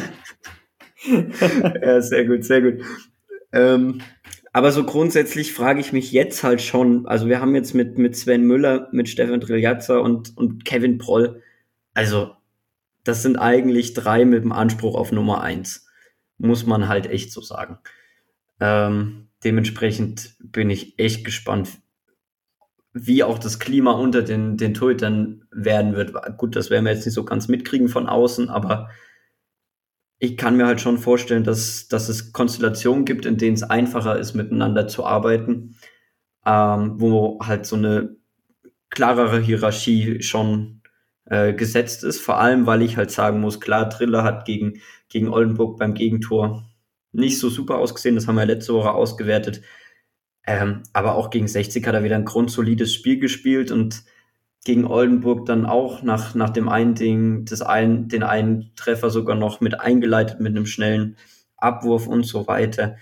ja, 1.81 2.01
sehr 2.01 2.25
gut, 2.25 2.43
sehr 2.43 2.61
gut. 2.61 2.83
Ähm, 3.53 4.01
aber 4.51 4.71
so 4.71 4.83
grundsätzlich 4.83 5.53
frage 5.53 5.79
ich 5.79 5.93
mich 5.93 6.11
jetzt 6.11 6.43
halt 6.43 6.61
schon, 6.61 7.05
also 7.07 7.27
wir 7.27 7.39
haben 7.41 7.55
jetzt 7.55 7.73
mit, 7.73 7.97
mit 7.97 8.15
Sven 8.15 8.43
Müller, 8.43 8.89
mit 8.91 9.09
Stefan 9.09 9.41
Triljatzer 9.41 10.01
und, 10.01 10.37
und 10.37 10.65
Kevin 10.65 10.97
Proll, 10.97 11.41
also 11.93 12.31
das 13.03 13.21
sind 13.21 13.37
eigentlich 13.37 13.93
drei 13.93 14.25
mit 14.25 14.43
dem 14.43 14.51
Anspruch 14.51 14.95
auf 14.95 15.11
Nummer 15.11 15.41
eins. 15.41 15.87
Muss 16.37 16.65
man 16.65 16.87
halt 16.87 17.07
echt 17.07 17.31
so 17.31 17.41
sagen. 17.41 17.79
Ähm, 18.59 19.27
dementsprechend 19.43 20.35
bin 20.39 20.69
ich 20.69 20.99
echt 20.99 21.23
gespannt, 21.23 21.69
wie 22.97 23.23
auch 23.23 23.37
das 23.37 23.59
Klima 23.59 23.91
unter 23.91 24.21
den, 24.21 24.55
den 24.55 24.73
Torhütern 24.73 25.43
werden 25.51 25.95
wird. 25.95 26.13
Gut, 26.37 26.55
das 26.55 26.69
werden 26.69 26.85
wir 26.85 26.93
jetzt 26.93 27.05
nicht 27.05 27.13
so 27.13 27.25
ganz 27.25 27.49
mitkriegen 27.49 27.89
von 27.89 28.07
außen, 28.07 28.49
aber 28.49 28.89
ich 30.17 30.37
kann 30.37 30.55
mir 30.55 30.65
halt 30.65 30.79
schon 30.79 30.97
vorstellen, 30.97 31.43
dass, 31.43 31.89
dass 31.89 32.07
es 32.07 32.31
Konstellationen 32.31 33.03
gibt, 33.03 33.25
in 33.25 33.35
denen 33.37 33.55
es 33.55 33.63
einfacher 33.63 34.17
ist, 34.17 34.33
miteinander 34.33 34.87
zu 34.87 35.05
arbeiten, 35.05 35.75
ähm, 36.45 36.93
wo 36.95 37.37
halt 37.43 37.65
so 37.65 37.75
eine 37.75 38.15
klarere 38.89 39.41
Hierarchie 39.41 40.23
schon 40.23 40.81
äh, 41.25 41.53
gesetzt 41.53 42.05
ist. 42.05 42.21
Vor 42.21 42.39
allem, 42.39 42.65
weil 42.65 42.81
ich 42.81 42.95
halt 42.95 43.11
sagen 43.11 43.41
muss, 43.41 43.59
klar, 43.59 43.89
Triller 43.89 44.23
hat 44.23 44.45
gegen, 44.45 44.79
gegen 45.09 45.27
Oldenburg 45.27 45.77
beim 45.77 45.95
Gegentor 45.95 46.63
nicht 47.11 47.39
so 47.39 47.49
super 47.49 47.77
ausgesehen. 47.77 48.15
Das 48.15 48.25
haben 48.25 48.37
wir 48.37 48.45
letzte 48.45 48.73
Woche 48.73 48.93
ausgewertet. 48.93 49.63
Ähm, 50.47 50.83
aber 50.93 51.15
auch 51.15 51.29
gegen 51.29 51.47
60 51.47 51.85
hat 51.87 51.95
er 51.95 52.03
wieder 52.03 52.15
ein 52.15 52.25
grundsolides 52.25 52.93
Spiel 52.93 53.19
gespielt 53.19 53.71
und 53.71 54.03
gegen 54.63 54.85
Oldenburg 54.85 55.45
dann 55.45 55.65
auch 55.65 56.01
nach, 56.01 56.35
nach 56.35 56.49
dem 56.49 56.69
einen 56.69 56.95
Ding, 56.95 57.45
das 57.45 57.61
ein, 57.61 58.07
den 58.07 58.23
einen 58.23 58.71
Treffer 58.75 59.09
sogar 59.09 59.35
noch 59.35 59.61
mit 59.61 59.79
eingeleitet 59.79 60.39
mit 60.39 60.55
einem 60.55 60.65
schnellen 60.65 61.17
Abwurf 61.57 62.07
und 62.07 62.23
so 62.23 62.47
weiter. 62.47 62.97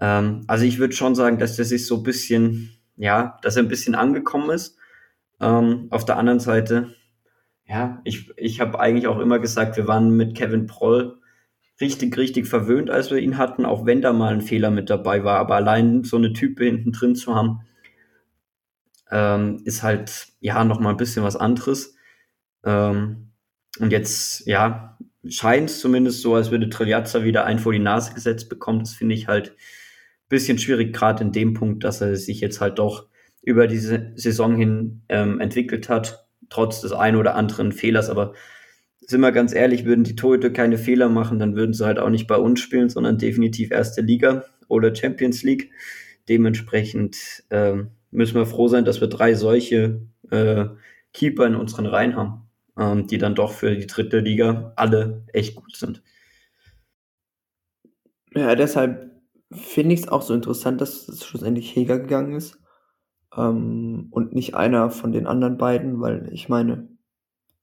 Ähm, 0.00 0.44
also 0.46 0.64
ich 0.64 0.78
würde 0.78 0.94
schon 0.94 1.14
sagen, 1.14 1.38
dass 1.38 1.56
der 1.56 1.64
sich 1.64 1.86
so 1.86 1.98
ein 1.98 2.02
bisschen, 2.02 2.76
ja, 2.96 3.38
dass 3.42 3.56
er 3.56 3.62
ein 3.62 3.68
bisschen 3.68 3.94
angekommen 3.94 4.50
ist. 4.50 4.76
Ähm, 5.40 5.88
auf 5.90 6.04
der 6.04 6.16
anderen 6.16 6.40
Seite, 6.40 6.94
ja, 7.66 8.00
ich, 8.04 8.30
ich 8.36 8.60
habe 8.60 8.80
eigentlich 8.80 9.06
auch 9.06 9.18
immer 9.18 9.38
gesagt, 9.38 9.76
wir 9.76 9.88
waren 9.88 10.16
mit 10.16 10.36
Kevin 10.36 10.66
Proll 10.66 11.18
richtig, 11.82 12.16
richtig 12.16 12.46
verwöhnt, 12.46 12.88
als 12.88 13.10
wir 13.10 13.18
ihn 13.18 13.36
hatten, 13.36 13.66
auch 13.66 13.84
wenn 13.84 14.00
da 14.00 14.14
mal 14.14 14.32
ein 14.32 14.40
Fehler 14.40 14.70
mit 14.70 14.88
dabei 14.88 15.24
war. 15.24 15.38
Aber 15.38 15.56
allein 15.56 16.04
so 16.04 16.16
eine 16.16 16.32
Type 16.32 16.64
hinten 16.64 16.92
drin 16.92 17.14
zu 17.14 17.34
haben, 17.34 17.60
ähm, 19.10 19.60
ist 19.64 19.82
halt 19.82 20.28
ja 20.40 20.64
noch 20.64 20.80
mal 20.80 20.90
ein 20.90 20.96
bisschen 20.96 21.24
was 21.24 21.36
anderes. 21.36 21.96
Ähm, 22.64 23.32
und 23.78 23.92
jetzt, 23.92 24.46
ja, 24.46 24.96
scheint 25.28 25.70
es 25.70 25.80
zumindest 25.80 26.22
so, 26.22 26.34
als 26.34 26.50
würde 26.50 26.70
Triljazza 26.70 27.24
wieder 27.24 27.44
ein 27.44 27.58
vor 27.58 27.72
die 27.72 27.78
Nase 27.78 28.14
gesetzt 28.14 28.48
bekommen. 28.48 28.80
Das 28.80 28.94
finde 28.94 29.14
ich 29.14 29.28
halt 29.28 29.50
ein 29.50 30.28
bisschen 30.28 30.58
schwierig, 30.58 30.94
gerade 30.94 31.24
in 31.24 31.32
dem 31.32 31.54
Punkt, 31.54 31.84
dass 31.84 32.00
er 32.00 32.16
sich 32.16 32.40
jetzt 32.40 32.60
halt 32.60 32.78
doch 32.78 33.08
über 33.42 33.66
diese 33.66 34.12
Saison 34.14 34.56
hin 34.56 35.02
ähm, 35.08 35.40
entwickelt 35.40 35.88
hat, 35.88 36.26
trotz 36.48 36.80
des 36.80 36.92
einen 36.92 37.16
oder 37.16 37.34
anderen 37.34 37.72
Fehlers. 37.72 38.08
Aber 38.08 38.34
sind 39.06 39.20
wir 39.20 39.32
ganz 39.32 39.54
ehrlich, 39.54 39.84
würden 39.84 40.04
die 40.04 40.16
Torhüter 40.16 40.50
keine 40.50 40.78
Fehler 40.78 41.08
machen, 41.08 41.38
dann 41.38 41.56
würden 41.56 41.74
sie 41.74 41.84
halt 41.84 41.98
auch 41.98 42.10
nicht 42.10 42.26
bei 42.26 42.36
uns 42.36 42.60
spielen, 42.60 42.88
sondern 42.88 43.18
definitiv 43.18 43.70
erste 43.70 44.00
Liga 44.00 44.44
oder 44.68 44.94
Champions 44.94 45.42
League. 45.42 45.70
Dementsprechend 46.28 47.44
ähm, 47.50 47.90
müssen 48.10 48.36
wir 48.36 48.46
froh 48.46 48.68
sein, 48.68 48.84
dass 48.84 49.00
wir 49.00 49.08
drei 49.08 49.34
solche 49.34 50.02
äh, 50.30 50.66
Keeper 51.12 51.46
in 51.46 51.56
unseren 51.56 51.86
Reihen 51.86 52.16
haben, 52.16 52.48
ähm, 52.78 53.06
die 53.06 53.18
dann 53.18 53.34
doch 53.34 53.52
für 53.52 53.74
die 53.74 53.86
dritte 53.86 54.20
Liga 54.20 54.72
alle 54.76 55.24
echt 55.32 55.56
gut 55.56 55.76
sind. 55.76 56.02
Ja, 58.34 58.54
deshalb 58.54 59.10
finde 59.52 59.94
ich 59.94 60.02
es 60.02 60.08
auch 60.08 60.22
so 60.22 60.32
interessant, 60.32 60.80
dass 60.80 61.08
es 61.08 61.24
schlussendlich 61.24 61.74
Heger 61.74 61.98
gegangen 61.98 62.34
ist 62.34 62.58
ähm, 63.36 64.08
und 64.10 64.34
nicht 64.34 64.54
einer 64.54 64.90
von 64.90 65.12
den 65.12 65.26
anderen 65.26 65.58
beiden, 65.58 66.00
weil 66.00 66.30
ich 66.32 66.48
meine, 66.48 66.88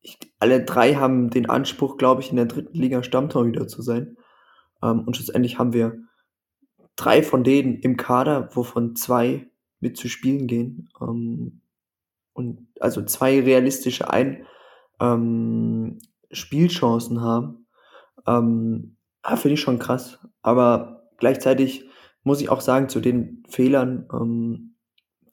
ich, 0.02 0.18
alle 0.40 0.64
drei 0.64 0.96
haben 0.96 1.30
den 1.30 1.50
Anspruch, 1.50 1.98
glaube 1.98 2.22
ich, 2.22 2.30
in 2.30 2.38
der 2.38 2.46
dritten 2.46 2.78
Liga 2.78 3.04
Stammtorhüter 3.04 3.68
zu 3.68 3.82
sein. 3.82 4.18
Ähm, 4.82 5.04
und 5.06 5.16
schlussendlich 5.16 5.60
haben 5.60 5.74
wir 5.74 5.98
drei 6.96 7.24
von 7.24 7.44
denen 7.44 7.80
im 7.80 7.98
Kader, 7.98 8.50
wovon 8.56 8.96
zwei 8.96 9.50
mit 9.80 9.98
zu 9.98 10.10
spielen 10.10 10.48
gehen. 10.48 10.90
Ähm, 11.02 11.62
und 12.34 12.68
also 12.80 13.04
zwei 13.04 13.42
realistische, 13.42 14.10
ein 14.10 14.46
ähm, 15.00 16.00
Spielchancen 16.32 17.22
haben, 17.22 17.68
ähm, 18.28 18.98
finde 19.36 19.54
ich 19.54 19.62
schon 19.62 19.80
krass. 19.80 20.20
Aber 20.42 21.10
gleichzeitig 21.18 21.90
muss 22.24 22.42
ich 22.42 22.50
auch 22.50 22.62
sagen, 22.62 22.90
zu 22.90 23.00
den 23.00 23.44
Fehlern, 23.50 24.08
ähm, 24.14 24.76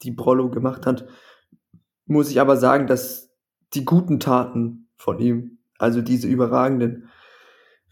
die 0.03 0.11
Brollo 0.11 0.49
gemacht 0.49 0.85
hat, 0.85 1.07
muss 2.05 2.29
ich 2.29 2.39
aber 2.39 2.57
sagen, 2.57 2.87
dass 2.87 3.26
die 3.73 3.85
guten 3.85 4.19
Taten 4.19 4.89
von 4.95 5.19
ihm, 5.19 5.59
also 5.77 6.01
diese 6.01 6.27
überragenden 6.27 7.09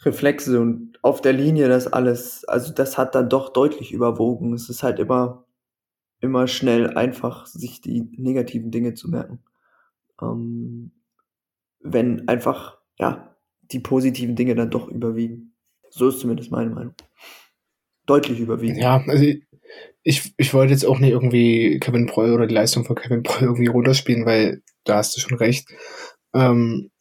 Reflexe 0.03 0.59
und 0.59 0.97
auf 1.01 1.21
der 1.21 1.33
Linie 1.33 1.67
das 1.67 1.87
alles, 1.87 2.45
also 2.45 2.73
das 2.73 2.97
hat 2.97 3.15
dann 3.15 3.29
doch 3.29 3.53
deutlich 3.53 3.91
überwogen. 3.91 4.53
Es 4.53 4.69
ist 4.69 4.83
halt 4.83 4.99
immer, 4.99 5.45
immer 6.19 6.47
schnell 6.47 6.95
einfach, 6.97 7.45
sich 7.45 7.81
die 7.81 8.09
negativen 8.17 8.71
Dinge 8.71 8.93
zu 8.93 9.09
merken. 9.09 9.39
Ähm, 10.21 10.91
wenn 11.79 12.27
einfach, 12.27 12.79
ja, 12.97 13.35
die 13.71 13.79
positiven 13.79 14.35
Dinge 14.35 14.55
dann 14.55 14.69
doch 14.69 14.87
überwiegen. 14.87 15.53
So 15.89 16.09
ist 16.09 16.19
zumindest 16.19 16.51
meine 16.51 16.71
Meinung. 16.71 16.93
Deutlich 18.05 18.39
überwiegen. 18.39 18.77
Ja, 18.77 19.03
also 19.07 19.25
ich, 20.03 20.33
ich 20.37 20.53
wollte 20.53 20.73
jetzt 20.73 20.85
auch 20.85 20.99
nicht 20.99 21.11
irgendwie 21.11 21.79
Kevin 21.79 22.05
Preu 22.05 22.33
oder 22.33 22.47
die 22.47 22.53
Leistung 22.53 22.85
von 22.85 22.95
Kevin 22.95 23.23
Preu 23.23 23.45
irgendwie 23.45 23.67
runterspielen, 23.67 24.25
weil 24.25 24.61
da 24.85 24.97
hast 24.97 25.15
du 25.15 25.19
schon 25.19 25.37
recht. 25.37 25.67
Ähm, 26.33 26.91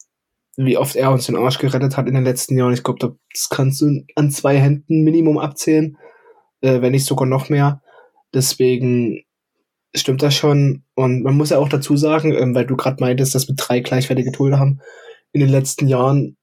wie 0.57 0.77
oft 0.77 0.95
er 0.95 1.11
uns 1.11 1.25
den 1.25 1.35
Arsch 1.35 1.59
gerettet 1.59 1.97
hat 1.97 2.07
in 2.07 2.15
den 2.15 2.23
letzten 2.23 2.57
Jahren. 2.57 2.73
Ich 2.73 2.83
glaube, 2.83 3.17
das 3.33 3.49
kannst 3.49 3.81
du 3.81 4.03
an 4.15 4.31
zwei 4.31 4.57
Händen 4.57 5.03
Minimum 5.03 5.37
abzählen, 5.37 5.97
äh, 6.61 6.81
wenn 6.81 6.91
nicht 6.91 7.05
sogar 7.05 7.27
noch 7.27 7.49
mehr. 7.49 7.81
Deswegen 8.33 9.23
stimmt 9.93 10.21
das 10.21 10.35
schon. 10.35 10.83
Und 10.95 11.23
man 11.23 11.35
muss 11.35 11.49
ja 11.49 11.57
auch 11.57 11.69
dazu 11.69 11.97
sagen, 11.97 12.33
ähm, 12.33 12.55
weil 12.55 12.65
du 12.65 12.75
gerade 12.75 13.01
meintest, 13.01 13.35
dass 13.35 13.47
wir 13.47 13.55
drei 13.55 13.81
gleichwertige 13.81 14.31
Torhüter 14.31 14.59
haben. 14.59 14.79
In 15.33 15.41
den 15.41 15.49
letzten 15.49 15.87
Jahren 15.87 16.37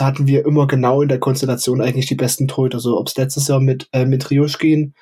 hatten 0.00 0.26
wir 0.26 0.46
immer 0.46 0.66
genau 0.66 1.02
in 1.02 1.08
der 1.08 1.20
Konstellation 1.20 1.80
eigentlich 1.80 2.06
die 2.06 2.14
besten 2.14 2.48
Torhüter. 2.48 2.80
So, 2.80 2.98
ob 2.98 3.08
es 3.08 3.16
letztes 3.16 3.48
Jahr 3.48 3.60
mit, 3.60 3.88
äh, 3.92 4.06
mit 4.06 4.30
Rioschkin 4.30 4.94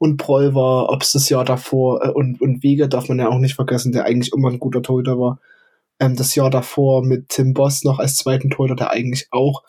und 0.00 0.16
Proll 0.16 0.54
war, 0.54 0.88
ob 0.88 1.02
es 1.02 1.12
das 1.12 1.28
Jahr 1.28 1.44
davor 1.44 2.02
äh, 2.02 2.08
und, 2.08 2.40
und 2.40 2.62
Wiege 2.62 2.88
darf 2.88 3.08
man 3.10 3.18
ja 3.18 3.28
auch 3.28 3.38
nicht 3.38 3.54
vergessen, 3.54 3.92
der 3.92 4.06
eigentlich 4.06 4.32
immer 4.32 4.48
ein 4.48 4.58
guter 4.58 4.82
Torhüter 4.82 5.20
war. 5.20 5.40
Ähm, 6.00 6.16
das 6.16 6.34
Jahr 6.34 6.48
davor 6.48 7.04
mit 7.04 7.28
Tim 7.28 7.52
Boss 7.52 7.84
noch 7.84 7.98
als 7.98 8.16
zweiten 8.16 8.48
Torhüter, 8.48 8.76
der 8.76 8.90
eigentlich 8.90 9.28
auch, 9.30 9.62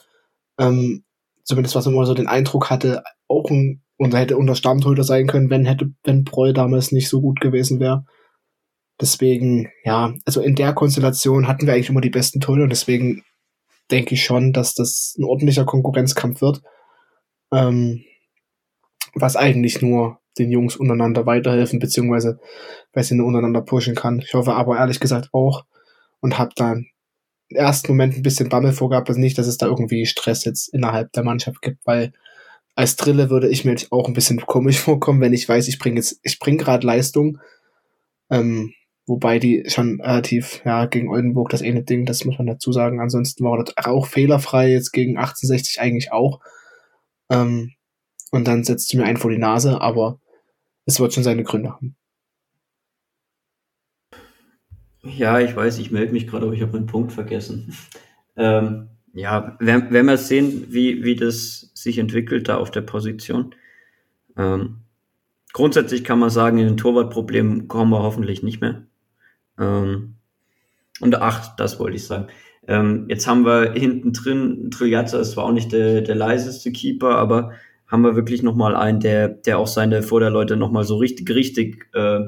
ähm, 0.57 1.03
zumindest 1.43 1.75
was 1.75 1.85
man 1.85 1.95
immer 1.95 2.05
so 2.05 2.13
den 2.13 2.27
Eindruck 2.27 2.69
hatte, 2.69 3.03
auch 3.27 3.49
ein, 3.49 3.83
und 3.97 4.15
hätte 4.15 4.37
unter 4.37 4.55
Stammtorhüter 4.55 5.03
sein 5.03 5.27
können, 5.27 5.49
wenn 5.49 5.65
hätte, 5.65 5.91
wenn 6.05 6.23
Proll 6.23 6.53
damals 6.53 6.93
nicht 6.93 7.09
so 7.09 7.19
gut 7.19 7.41
gewesen 7.41 7.81
wäre. 7.81 8.05
Deswegen, 9.01 9.69
ja, 9.83 10.13
also 10.25 10.39
in 10.39 10.55
der 10.55 10.71
Konstellation 10.73 11.49
hatten 11.49 11.67
wir 11.67 11.73
eigentlich 11.73 11.89
immer 11.89 12.01
die 12.01 12.09
besten 12.09 12.39
Torhüter 12.39 12.63
und 12.63 12.71
deswegen 12.71 13.23
denke 13.91 14.15
ich 14.15 14.23
schon, 14.23 14.53
dass 14.53 14.75
das 14.75 15.13
ein 15.19 15.25
ordentlicher 15.25 15.65
Konkurrenzkampf 15.65 16.39
wird. 16.41 16.61
Ähm, 17.51 18.05
was 19.13 19.35
eigentlich 19.35 19.81
nur 19.81 20.20
den 20.37 20.51
Jungs 20.51 20.75
untereinander 20.75 21.25
weiterhelfen, 21.25 21.79
beziehungsweise 21.79 22.39
weil 22.93 23.03
sie 23.03 23.15
nur 23.15 23.27
untereinander 23.27 23.61
pushen 23.61 23.95
kann. 23.95 24.19
Ich 24.19 24.33
hoffe 24.33 24.53
aber 24.53 24.77
ehrlich 24.77 24.99
gesagt 24.99 25.29
auch 25.33 25.65
und 26.19 26.37
habe 26.37 26.51
dann 26.55 26.87
im 27.49 27.57
ersten 27.57 27.91
Moment 27.91 28.15
ein 28.15 28.23
bisschen 28.23 28.49
Bammel 28.49 28.71
vorgehabt, 28.71 29.09
also 29.09 29.19
nicht, 29.19 29.37
dass 29.37 29.47
es 29.47 29.57
da 29.57 29.67
irgendwie 29.67 30.05
Stress 30.05 30.45
jetzt 30.45 30.73
innerhalb 30.73 31.11
der 31.11 31.23
Mannschaft 31.23 31.61
gibt, 31.61 31.85
weil 31.85 32.13
als 32.75 32.95
Drille 32.95 33.29
würde 33.29 33.49
ich 33.49 33.65
mir 33.65 33.75
auch 33.89 34.07
ein 34.07 34.13
bisschen 34.13 34.39
komisch 34.45 34.79
vorkommen, 34.79 35.21
wenn 35.21 35.33
ich 35.33 35.47
weiß, 35.47 35.67
ich 35.67 35.79
bringe 35.79 35.97
jetzt, 35.97 36.19
ich 36.23 36.39
bringe 36.39 36.57
gerade 36.57 36.87
Leistung, 36.87 37.39
ähm, 38.29 38.73
wobei 39.05 39.39
die 39.39 39.65
schon 39.67 39.99
relativ, 39.99 40.61
ja, 40.63 40.85
gegen 40.85 41.09
Oldenburg 41.09 41.49
das 41.49 41.61
eine 41.61 41.83
Ding, 41.83 42.05
das 42.05 42.23
muss 42.23 42.37
man 42.37 42.47
dazu 42.47 42.71
sagen. 42.71 43.01
Ansonsten 43.01 43.43
war 43.43 43.61
das 43.61 43.75
auch 43.85 44.07
fehlerfrei, 44.07 44.71
jetzt 44.71 44.91
gegen 44.91 45.17
1860 45.17 45.81
eigentlich 45.81 46.13
auch. 46.13 46.39
Ähm, 47.29 47.73
und 48.31 48.47
dann 48.47 48.63
setzt 48.63 48.91
du 48.91 48.97
mir 48.97 49.03
einen 49.05 49.17
vor 49.17 49.29
die 49.29 49.37
Nase, 49.37 49.79
aber 49.81 50.19
es 50.85 50.99
wird 50.99 51.13
schon 51.13 51.23
seine 51.23 51.43
Gründe 51.43 51.71
haben. 51.71 51.95
Ja, 55.03 55.39
ich 55.39 55.55
weiß, 55.55 55.79
ich 55.79 55.91
melde 55.91 56.13
mich 56.13 56.27
gerade, 56.27 56.45
aber 56.45 56.55
ich 56.55 56.61
habe 56.61 56.73
meinen 56.73 56.85
Punkt 56.85 57.11
vergessen. 57.11 57.75
ähm, 58.35 58.89
ja, 59.13 59.57
werden, 59.59 59.91
werden 59.91 60.07
wir 60.07 60.17
sehen, 60.17 60.67
wie, 60.69 61.03
wie 61.03 61.15
das 61.15 61.71
sich 61.73 61.97
entwickelt 61.97 62.47
da 62.47 62.57
auf 62.57 62.71
der 62.71 62.81
Position. 62.81 63.53
Ähm, 64.37 64.77
grundsätzlich 65.53 66.03
kann 66.03 66.19
man 66.19 66.29
sagen, 66.29 66.57
in 66.59 66.67
den 66.67 66.77
Torwartproblemen 66.77 67.67
kommen 67.67 67.91
wir 67.91 68.03
hoffentlich 68.03 68.43
nicht 68.43 68.61
mehr. 68.61 68.83
Ähm, 69.59 70.15
und 71.01 71.15
ach, 71.15 71.55
das 71.55 71.79
wollte 71.79 71.97
ich 71.97 72.05
sagen. 72.05 72.27
Ähm, 72.67 73.07
jetzt 73.09 73.27
haben 73.27 73.43
wir 73.43 73.73
hinten 73.73 74.13
drin, 74.13 74.69
Triljazza 74.71 75.19
ist 75.19 75.31
zwar 75.31 75.45
auch 75.45 75.51
nicht 75.51 75.71
der, 75.71 76.01
der 76.01 76.15
leiseste 76.15 76.71
Keeper, 76.71 77.15
aber 77.15 77.53
haben 77.91 78.03
wir 78.03 78.15
wirklich 78.15 78.41
nochmal 78.41 78.75
einen, 78.75 79.01
der, 79.01 79.27
der 79.27 79.59
auch 79.59 79.67
seine 79.67 80.01
Vorderleute 80.01 80.55
nochmal 80.55 80.85
so 80.85 80.95
richtig, 80.97 81.29
richtig 81.29 81.89
äh, 81.93 82.21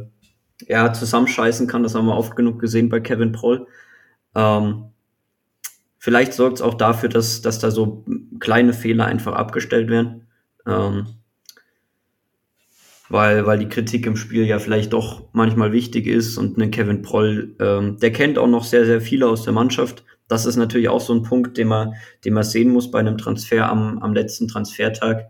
ja, 0.67 0.91
zusammenscheißen 0.91 1.67
kann. 1.67 1.83
Das 1.83 1.95
haben 1.95 2.05
wir 2.05 2.17
oft 2.17 2.35
genug 2.35 2.59
gesehen 2.59 2.89
bei 2.89 2.99
Kevin 2.99 3.31
Proll. 3.31 3.65
Ähm, 4.35 4.85
vielleicht 5.97 6.33
sorgt 6.33 6.57
es 6.57 6.61
auch 6.61 6.73
dafür, 6.73 7.07
dass, 7.07 7.41
dass 7.41 7.59
da 7.59 7.71
so 7.71 8.03
kleine 8.39 8.73
Fehler 8.73 9.05
einfach 9.05 9.33
abgestellt 9.33 9.89
werden. 9.89 10.27
Ähm, 10.67 11.07
weil, 13.09 13.45
weil 13.45 13.59
die 13.59 13.69
Kritik 13.69 14.05
im 14.05 14.15
Spiel 14.15 14.45
ja 14.45 14.59
vielleicht 14.59 14.91
doch 14.91 15.23
manchmal 15.33 15.71
wichtig 15.71 16.07
ist 16.07 16.37
und 16.37 16.57
ein 16.57 16.71
Kevin 16.71 17.03
Proll, 17.03 17.55
ähm, 17.59 17.97
der 17.99 18.11
kennt 18.11 18.37
auch 18.37 18.47
noch 18.47 18.63
sehr, 18.63 18.85
sehr 18.85 19.01
viele 19.01 19.27
aus 19.27 19.43
der 19.43 19.53
Mannschaft. 19.53 20.03
Das 20.27 20.45
ist 20.45 20.55
natürlich 20.55 20.89
auch 20.89 21.01
so 21.01 21.13
ein 21.13 21.23
Punkt, 21.23 21.57
den 21.57 21.67
man, 21.67 21.93
den 22.25 22.33
man 22.33 22.43
sehen 22.43 22.69
muss 22.69 22.91
bei 22.91 22.99
einem 22.99 23.17
Transfer 23.17 23.69
am, 23.69 23.99
am 23.99 24.13
letzten 24.13 24.47
Transfertag. 24.47 25.29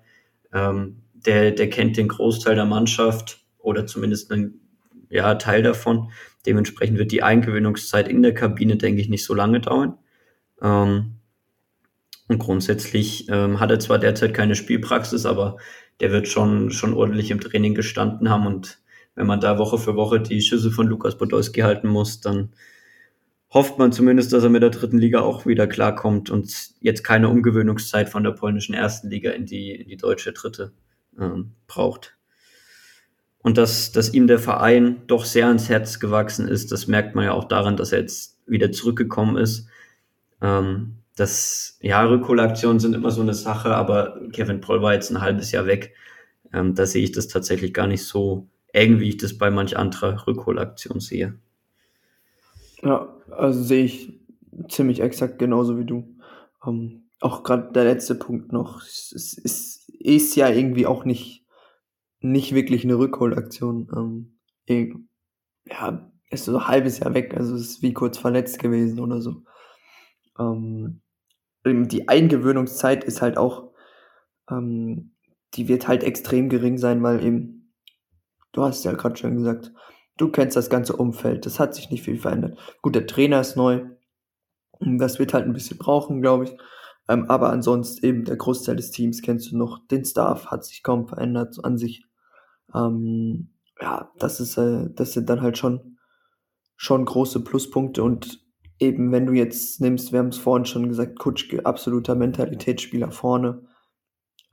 Ähm, 0.54 1.04
der, 1.14 1.52
der 1.52 1.70
kennt 1.70 1.98
den 1.98 2.08
Großteil 2.08 2.56
der 2.56 2.66
Mannschaft 2.66 3.40
oder 3.58 3.86
zumindest 3.88 4.32
einen 4.32 4.62
ja, 5.10 5.36
Teil 5.36 5.64
davon. 5.64 6.12
Dementsprechend 6.46 6.98
wird 6.98 7.12
die 7.12 7.24
Eingewöhnungszeit 7.24 8.08
in 8.08 8.22
der 8.22 8.34
Kabine, 8.34 8.78
denke 8.78 9.02
ich, 9.02 9.10
nicht 9.10 9.26
so 9.26 9.34
lange 9.34 9.62
dauern. 9.62 9.98
Ähm, 10.62 11.16
und 12.28 12.40
grundsätzlich 12.40 13.28
ähm, 13.30 13.60
hat 13.60 13.72
er 13.72 13.80
zwar 13.80 14.00
derzeit 14.00 14.34
keine 14.34 14.56
Spielpraxis, 14.56 15.26
aber 15.26 15.58
der 16.00 16.12
wird 16.12 16.28
schon, 16.28 16.72
schon 16.72 16.94
ordentlich 16.94 17.32
im 17.32 17.40
Training 17.40 17.76
gestanden 17.76 18.30
haben. 18.30 18.48
Und 18.48 18.80
wenn 19.16 19.28
man 19.28 19.40
da 19.40 19.58
Woche 19.58 19.78
für 19.78 19.96
Woche 19.96 20.20
die 20.20 20.42
Schüsse 20.42 20.72
von 20.72 20.88
Lukas 20.88 21.18
Podolski 21.18 21.62
halten 21.62 21.88
muss, 21.88 22.22
dann 22.22 22.54
hofft 23.54 23.78
man 23.78 23.92
zumindest, 23.92 24.34
dass 24.34 24.44
er 24.44 24.50
mit 24.50 24.64
der 24.64 24.72
dritten 24.72 24.98
Liga 24.98 25.22
auch 25.22 25.46
wieder 25.46 25.68
klarkommt 25.68 26.32
und 26.32 26.72
jetzt 26.82 27.04
keine 27.04 27.30
Umgewöhnungszeit 27.30 28.10
von 28.10 28.24
der 28.24 28.32
polnischen 28.32 28.74
ersten 28.74 29.10
Liga 29.10 29.32
in 29.32 29.46
die, 29.46 29.72
in 29.76 29.88
die 29.88 29.98
deutsche 29.98 30.34
dritte 30.34 30.74
ähm, 31.20 31.52
braucht. 31.68 32.18
Und 33.38 33.58
dass, 33.58 33.92
dass 33.92 34.14
ihm 34.14 34.26
der 34.26 34.40
Verein 34.40 35.04
doch 35.06 35.26
sehr 35.26 35.48
ans 35.48 35.70
Herz 35.70 36.00
gewachsen 36.00 36.48
ist, 36.48 36.72
das 36.72 36.88
merkt 36.88 37.14
man 37.14 37.26
ja 37.26 37.34
auch 37.34 37.44
daran, 37.44 37.78
dass 37.78 37.92
er 37.92 38.00
jetzt 38.00 38.40
wieder 38.48 38.72
zurückgekommen 38.72 39.38
ist. 39.38 39.68
Ähm, 40.42 40.98
das, 41.16 41.78
ja, 41.82 42.04
Rückholaktionen 42.04 42.80
sind 42.80 42.96
immer 42.96 43.12
so 43.12 43.22
eine 43.22 43.36
Sache, 43.36 43.76
aber 43.76 44.20
Kevin 44.32 44.62
Proll 44.62 44.82
war 44.82 44.94
jetzt 44.94 45.12
ein 45.12 45.22
halbes 45.22 45.52
Jahr 45.52 45.68
weg. 45.68 45.94
Ähm, 46.52 46.74
da 46.74 46.88
sehe 46.88 47.04
ich 47.04 47.12
das 47.12 47.28
tatsächlich 47.28 47.74
gar 47.74 47.86
nicht 47.86 48.04
so 48.04 48.48
eng, 48.72 49.00
wie 49.00 49.10
ich 49.10 49.18
das 49.18 49.38
bei 49.38 49.52
manch 49.52 49.78
anderer 49.78 50.26
Rückholaktion 50.26 51.00
sehe. 51.00 51.36
Ja, 52.84 53.16
also 53.32 53.62
sehe 53.64 53.86
ich 53.86 54.20
ziemlich 54.70 55.00
exakt 55.00 55.40
genauso 55.40 55.78
wie 55.78 55.86
du. 55.86 56.16
Ähm, 56.66 57.10
auch 57.22 57.44
gerade 57.44 57.72
der 57.72 57.86
letzte 57.86 58.16
Punkt 58.16 58.52
noch. 58.52 58.82
Es, 58.82 59.12
es, 59.44 59.84
ist 60.06 60.36
ja 60.36 60.50
irgendwie 60.50 60.86
auch 60.86 61.06
nicht, 61.06 61.46
nicht 62.20 62.54
wirklich 62.54 62.84
eine 62.84 62.96
Rückholaktion. 62.98 63.90
Ähm, 63.96 64.98
ja, 65.66 66.12
ist 66.30 66.46
so 66.46 66.58
ein 66.58 66.68
halbes 66.68 67.00
Jahr 67.00 67.14
weg, 67.14 67.38
also 67.38 67.56
ist 67.56 67.82
wie 67.82 67.94
kurz 67.94 68.18
verletzt 68.18 68.60
gewesen 68.60 69.00
oder 69.00 69.22
so. 69.22 69.44
Ähm, 70.38 71.02
die 71.66 72.10
Eingewöhnungszeit 72.10 73.06
ist 73.06 73.22
halt 73.22 73.38
auch, 73.38 73.72
ähm, 74.50 75.16
die 75.54 75.70
wird 75.70 75.88
halt 75.88 76.04
extrem 76.04 76.50
gering 76.50 76.78
sein, 76.78 77.02
weil 77.02 77.24
eben, 77.24 77.74
du 78.52 78.64
hast 78.64 78.84
ja 78.84 78.92
gerade 78.92 79.16
schon 79.16 79.38
gesagt, 79.38 79.72
Du 80.18 80.30
kennst 80.30 80.56
das 80.56 80.70
ganze 80.70 80.96
Umfeld. 80.96 81.46
Das 81.46 81.60
hat 81.60 81.74
sich 81.74 81.90
nicht 81.90 82.04
viel 82.04 82.18
verändert. 82.18 82.58
Gut, 82.82 82.96
der 82.96 83.08
Trainer 83.08 83.42
ist 83.42 83.56
neu. 83.56 83.86
Das 84.80 85.20
wird 85.20 85.34
halt 85.34 85.46
ein 85.46 85.54
bisschen 85.54 85.78
brauchen, 85.78 86.22
glaube 86.22 86.46
ich. 86.46 86.58
Ähm, 87.10 87.26
aber 87.30 87.50
ansonsten 87.50 88.06
eben 88.06 88.26
der 88.26 88.38
Großteil 88.38 88.76
des 88.76 88.92
Teams 88.92 89.22
kennst 89.22 89.52
du 89.52 89.58
noch. 89.58 89.86
Den 89.88 90.06
Staff 90.06 90.48
hat 90.48 90.66
sich 90.66 90.84
kaum 90.84 91.08
verändert 91.08 91.58
an 91.64 91.78
sich. 91.78 92.06
Ähm, 92.74 93.50
ja, 93.82 94.12
das 94.20 94.40
ist, 94.40 94.58
äh, 94.58 94.90
das 94.94 95.14
sind 95.14 95.30
dann 95.30 95.42
halt 95.42 95.58
schon, 95.58 95.98
schon 96.76 97.06
große 97.06 97.44
Pluspunkte 97.44 98.04
und 98.04 98.44
eben, 98.80 99.12
wenn 99.12 99.26
du 99.26 99.34
jetzt 99.34 99.82
nimmst, 99.82 100.12
wir 100.12 100.20
haben 100.20 100.30
es 100.30 100.38
vorhin 100.38 100.66
schon 100.66 100.90
gesagt, 100.90 101.20
Kutschke, 101.20 101.66
absoluter 101.66 102.16
Mentalitätsspieler 102.16 103.12
vorne. 103.12 103.64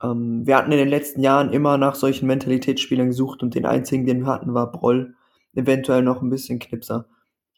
Ähm, 0.01 0.45
wir 0.45 0.57
hatten 0.57 0.71
in 0.71 0.77
den 0.77 0.89
letzten 0.89 1.21
Jahren 1.21 1.53
immer 1.53 1.77
nach 1.77 1.95
solchen 1.95 2.27
Mentalitätsspielern 2.27 3.07
gesucht 3.07 3.43
und 3.43 3.55
den 3.55 3.65
einzigen, 3.65 4.05
den 4.05 4.21
wir 4.21 4.27
hatten, 4.27 4.53
war 4.53 4.71
Broll 4.71 5.15
eventuell 5.53 6.01
noch 6.03 6.21
ein 6.21 6.29
bisschen 6.29 6.59
Knipser. 6.59 7.07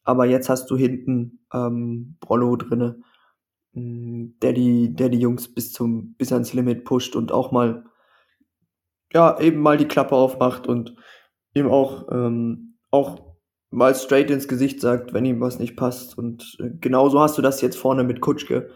aber 0.06 0.26
jetzt 0.26 0.50
hast 0.50 0.70
du 0.70 0.76
hinten 0.76 1.40
ähm, 1.54 2.18
Brollo 2.20 2.56
drinne, 2.58 3.02
mm, 3.74 4.40
der 4.42 4.54
die, 4.54 4.94
der 4.94 5.10
die 5.10 5.20
Jungs 5.20 5.54
bis 5.54 5.72
zum, 5.72 6.16
bis 6.16 6.34
ans 6.34 6.54
Limit 6.54 6.84
pusht 6.86 7.16
und 7.16 7.32
auch 7.32 7.52
mal, 7.52 7.86
ja, 9.14 9.40
eben 9.40 9.62
mal 9.62 9.78
die 9.78 9.88
Klappe 9.88 10.16
aufmacht 10.16 10.68
und 10.68 10.96
ihm 11.54 11.68
auch, 11.68 12.10
ähm, 12.12 12.78
auch 12.92 13.34
mal 13.72 13.96
straight 13.96 14.30
ins 14.30 14.48
Gesicht 14.48 14.82
sagt, 14.82 15.14
wenn 15.14 15.26
ihm 15.26 15.42
was 15.42 15.60
nicht 15.60 15.76
passt. 15.76 16.18
Und 16.18 16.58
äh, 16.60 16.70
genauso 16.80 17.20
hast 17.20 17.38
du 17.38 17.42
das 17.42 17.62
jetzt 17.62 17.78
vorne 17.78 18.04
mit 18.04 18.22
Kutschke. 18.22 18.70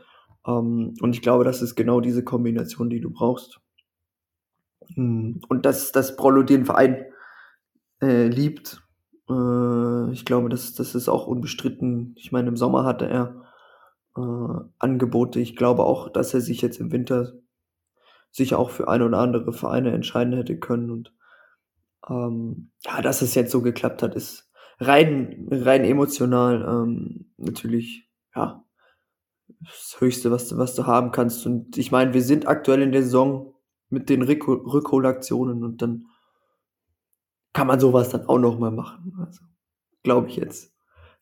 Ähm, 0.46 0.94
und 1.02 1.16
ich 1.16 1.22
glaube, 1.22 1.44
das 1.44 1.62
ist 1.62 1.76
genau 1.76 2.02
diese 2.02 2.24
Kombination, 2.24 2.90
die 2.90 3.02
du 3.02 3.12
brauchst. 3.12 3.60
Mm, 4.96 5.40
und 5.50 5.66
dass, 5.66 5.92
dass 5.92 6.16
Brollo 6.16 6.44
den 6.44 6.66
Verein 6.66 7.06
äh, 8.02 8.28
liebt, 8.28 8.87
äh, 9.30 10.12
ich 10.12 10.26
glaube, 10.26 10.50
das, 10.50 10.74
das 10.74 10.96
ist 10.96 11.10
auch 11.10 11.28
unbestritten. 11.28 12.14
Ich 12.18 12.32
meine, 12.32 12.50
im 12.50 12.58
Sommer 12.58 12.86
hatte 12.86 13.08
er 13.08 13.44
äh, 14.16 14.60
Angebote. 14.80 15.40
Ich 15.40 15.56
glaube 15.56 15.84
auch, 15.84 16.10
dass 16.10 16.34
er 16.34 16.42
sich 16.42 16.62
jetzt 16.62 16.80
im 16.80 16.92
Winter 16.92 17.34
sicher 18.32 18.60
auch 18.60 18.70
für 18.70 18.88
ein 18.88 19.02
oder 19.02 19.20
andere 19.20 19.54
Vereine 19.54 19.92
entscheiden 19.92 20.34
hätte 20.34 20.58
können. 20.60 20.92
Und 20.92 21.14
ähm, 22.10 22.72
ja, 22.86 23.02
dass 23.02 23.22
es 23.22 23.36
jetzt 23.36 23.52
so 23.52 23.62
geklappt 23.62 24.04
hat, 24.04 24.16
ist 24.16 24.50
rein, 24.80 25.48
rein 25.52 25.84
emotional 25.84 26.66
ähm, 26.68 27.32
natürlich, 27.38 28.10
ja, 28.36 28.64
das 29.60 29.98
Höchste, 30.00 30.30
was 30.30 30.50
du, 30.50 30.58
was 30.58 30.76
du 30.76 30.86
haben 30.86 31.12
kannst. 31.12 31.46
Und 31.46 31.78
ich 31.78 31.92
meine, 31.92 32.14
wir 32.14 32.22
sind 32.22 32.48
aktuell 32.48 32.82
in 32.82 32.92
der 32.92 33.04
Saison 33.04 33.54
mit 33.90 34.10
den 34.10 34.22
Rückholaktionen 34.22 35.64
und 35.64 35.82
dann 35.82 36.06
kann 37.58 37.66
man 37.66 37.80
sowas 37.80 38.10
dann 38.10 38.28
auch 38.28 38.38
noch 38.38 38.60
mal 38.60 38.70
machen. 38.70 39.16
Also, 39.18 39.42
glaube 40.04 40.28
ich 40.28 40.36
jetzt. 40.36 40.72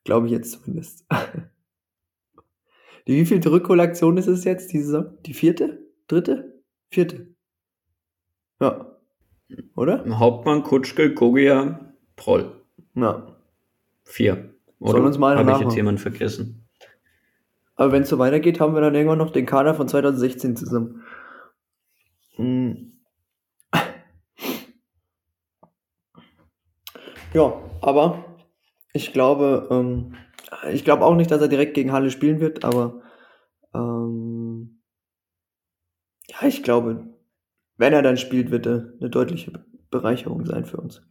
Glaube 0.03 0.25
ich 0.27 0.33
jetzt 0.33 0.51
zumindest. 0.51 1.07
Die 3.07 3.15
wievielte 3.15 3.53
Rückholaktion 3.53 4.17
ist 4.17 4.27
es 4.27 4.43
jetzt, 4.43 4.73
diese 4.73 4.85
Saison? 4.87 5.17
Die 5.25 5.33
vierte? 5.33 5.79
Dritte? 6.07 6.61
Vierte? 6.89 7.27
Ja. 8.59 8.97
Oder? 9.77 10.03
Hauptmann, 10.19 10.63
Kutschke, 10.63 11.13
Kogia, 11.13 11.93
Proll. 12.17 12.51
Ja. 12.95 13.37
Vier. 14.03 14.55
Oder? 14.79 15.03
Uns 15.03 15.17
mal 15.17 15.37
Habe 15.37 15.51
ich 15.53 15.59
jetzt 15.59 15.75
jemanden 15.77 16.01
vergessen? 16.01 16.67
Aber 17.75 17.93
wenn 17.93 18.01
es 18.01 18.09
so 18.09 18.19
weitergeht, 18.19 18.59
haben 18.59 18.73
wir 18.73 18.81
dann 18.81 18.93
irgendwann 18.95 19.19
noch 19.19 19.31
den 19.31 19.45
Kader 19.45 19.73
von 19.73 19.87
2016 19.87 20.57
zusammen. 20.57 21.01
Hm. 22.35 22.94
Ja, 27.35 27.53
aber 27.81 28.23
ich 28.93 29.11
glaube, 29.11 29.67
ähm, 29.69 30.15
ich 30.71 30.85
glaube 30.85 31.03
auch 31.03 31.15
nicht, 31.15 31.29
dass 31.31 31.41
er 31.41 31.47
direkt 31.49 31.73
gegen 31.73 31.91
Halle 31.91 32.09
spielen 32.09 32.39
wird, 32.39 32.63
aber 32.63 33.01
ähm, 33.73 34.81
ja, 36.27 36.47
ich 36.47 36.63
glaube, 36.63 37.07
wenn 37.77 37.91
er 37.93 38.01
dann 38.01 38.17
spielt, 38.17 38.51
wird 38.51 38.65
er 38.65 38.93
eine 38.99 39.09
deutliche 39.09 39.51
Bereicherung 39.91 40.45
sein 40.45 40.65
für 40.65 40.77
uns. 40.77 41.01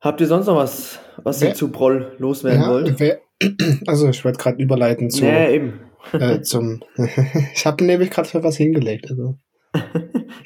Habt 0.00 0.20
ihr 0.20 0.26
sonst 0.26 0.46
noch 0.46 0.56
was, 0.56 1.00
was 1.24 1.42
ihr 1.42 1.48
Wer- 1.48 1.54
zu 1.54 1.70
Broll 1.70 2.14
loswerden 2.18 2.60
Ja, 2.62 2.68
wollt? 2.70 3.00
wer, 3.00 3.20
also 3.86 4.08
ich 4.08 4.24
werde 4.24 4.38
gerade 4.38 4.62
überleiten 4.62 5.10
zu, 5.10 5.24
Nee, 5.24 5.54
eben. 5.54 5.80
äh, 6.12 6.40
zum. 6.40 6.82
ich 7.54 7.66
habe 7.66 7.84
nämlich 7.84 8.10
gerade 8.10 8.28
für 8.28 8.42
was 8.42 8.56
hingelegt. 8.56 9.10
Also. 9.10 9.38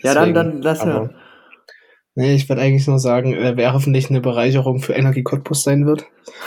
Ja, 0.02 0.14
dann, 0.14 0.32
Deswegen, 0.32 0.34
dann 0.34 0.62
lass 0.62 0.80
aber-. 0.80 1.14
Nee, 2.14 2.34
ich 2.34 2.48
werde 2.48 2.62
eigentlich 2.62 2.86
nur 2.86 2.98
sagen, 2.98 3.32
äh, 3.32 3.56
wer 3.56 3.72
hoffentlich 3.72 4.10
eine 4.10 4.20
Bereicherung 4.20 4.80
für 4.80 4.92
Energie 4.92 5.22
Cottbus 5.22 5.62
sein 5.62 5.86
wird, 5.86 6.04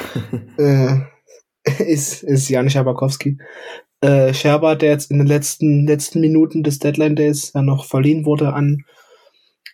äh, 0.57 0.97
ist, 1.83 2.23
ist 2.23 2.49
Jan 2.49 2.69
Schaberkowski. 2.69 3.37
Äh, 4.01 4.33
Scherber, 4.33 4.75
der 4.75 4.91
jetzt 4.91 5.09
in 5.09 5.17
den 5.17 5.27
letzten, 5.27 5.87
letzten 5.87 6.19
Minuten 6.19 6.63
des 6.63 6.79
Deadline 6.79 7.15
Days 7.15 7.53
ja 7.53 7.61
noch 7.61 7.85
verliehen 7.85 8.25
wurde 8.25 8.53
an, 8.53 8.83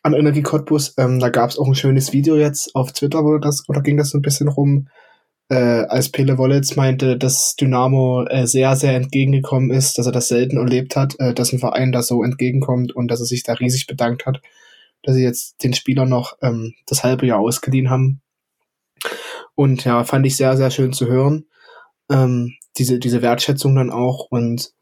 an 0.03 0.13
Energie 0.13 0.43
Cottbus. 0.43 0.93
Ähm, 0.97 1.19
da 1.19 1.29
gab 1.29 1.49
es 1.49 1.59
auch 1.59 1.67
ein 1.67 1.75
schönes 1.75 2.13
Video 2.13 2.37
jetzt 2.37 2.73
auf 2.75 2.93
Twitter, 2.93 3.23
wo 3.23 3.37
das, 3.37 3.67
oder 3.67 3.81
ging 3.81 3.97
das 3.97 4.11
so 4.11 4.17
ein 4.17 4.21
bisschen 4.21 4.47
rum, 4.47 4.87
äh, 5.49 5.85
als 5.89 6.09
Pele 6.09 6.37
Wollitz 6.37 6.77
meinte, 6.77 7.17
dass 7.17 7.55
Dynamo 7.57 8.23
äh, 8.23 8.47
sehr, 8.47 8.77
sehr 8.77 8.95
entgegengekommen 8.95 9.69
ist, 9.71 9.97
dass 9.97 10.05
er 10.05 10.13
das 10.13 10.29
selten 10.29 10.55
erlebt 10.55 10.95
hat, 10.95 11.19
äh, 11.19 11.33
dass 11.33 11.51
ein 11.51 11.59
Verein 11.59 11.91
da 11.91 12.01
so 12.01 12.23
entgegenkommt 12.23 12.95
und 12.95 13.09
dass 13.09 13.19
er 13.19 13.25
sich 13.25 13.43
da 13.43 13.53
riesig 13.53 13.85
bedankt 13.85 14.25
hat, 14.25 14.41
dass 15.03 15.15
sie 15.15 15.23
jetzt 15.23 15.63
den 15.63 15.73
Spieler 15.73 16.05
noch 16.05 16.37
ähm, 16.41 16.73
das 16.87 17.03
halbe 17.03 17.25
Jahr 17.25 17.39
ausgeliehen 17.39 17.89
haben. 17.89 18.21
Und 19.55 19.83
ja, 19.83 20.03
fand 20.03 20.25
ich 20.25 20.37
sehr, 20.37 20.57
sehr 20.57 20.71
schön 20.71 20.93
zu 20.93 21.07
hören. 21.07 21.45
Ähm, 22.09 22.53
diese, 22.77 22.99
diese 22.99 23.21
Wertschätzung 23.21 23.75
dann 23.75 23.91
auch 23.91 24.27
und 24.29 24.73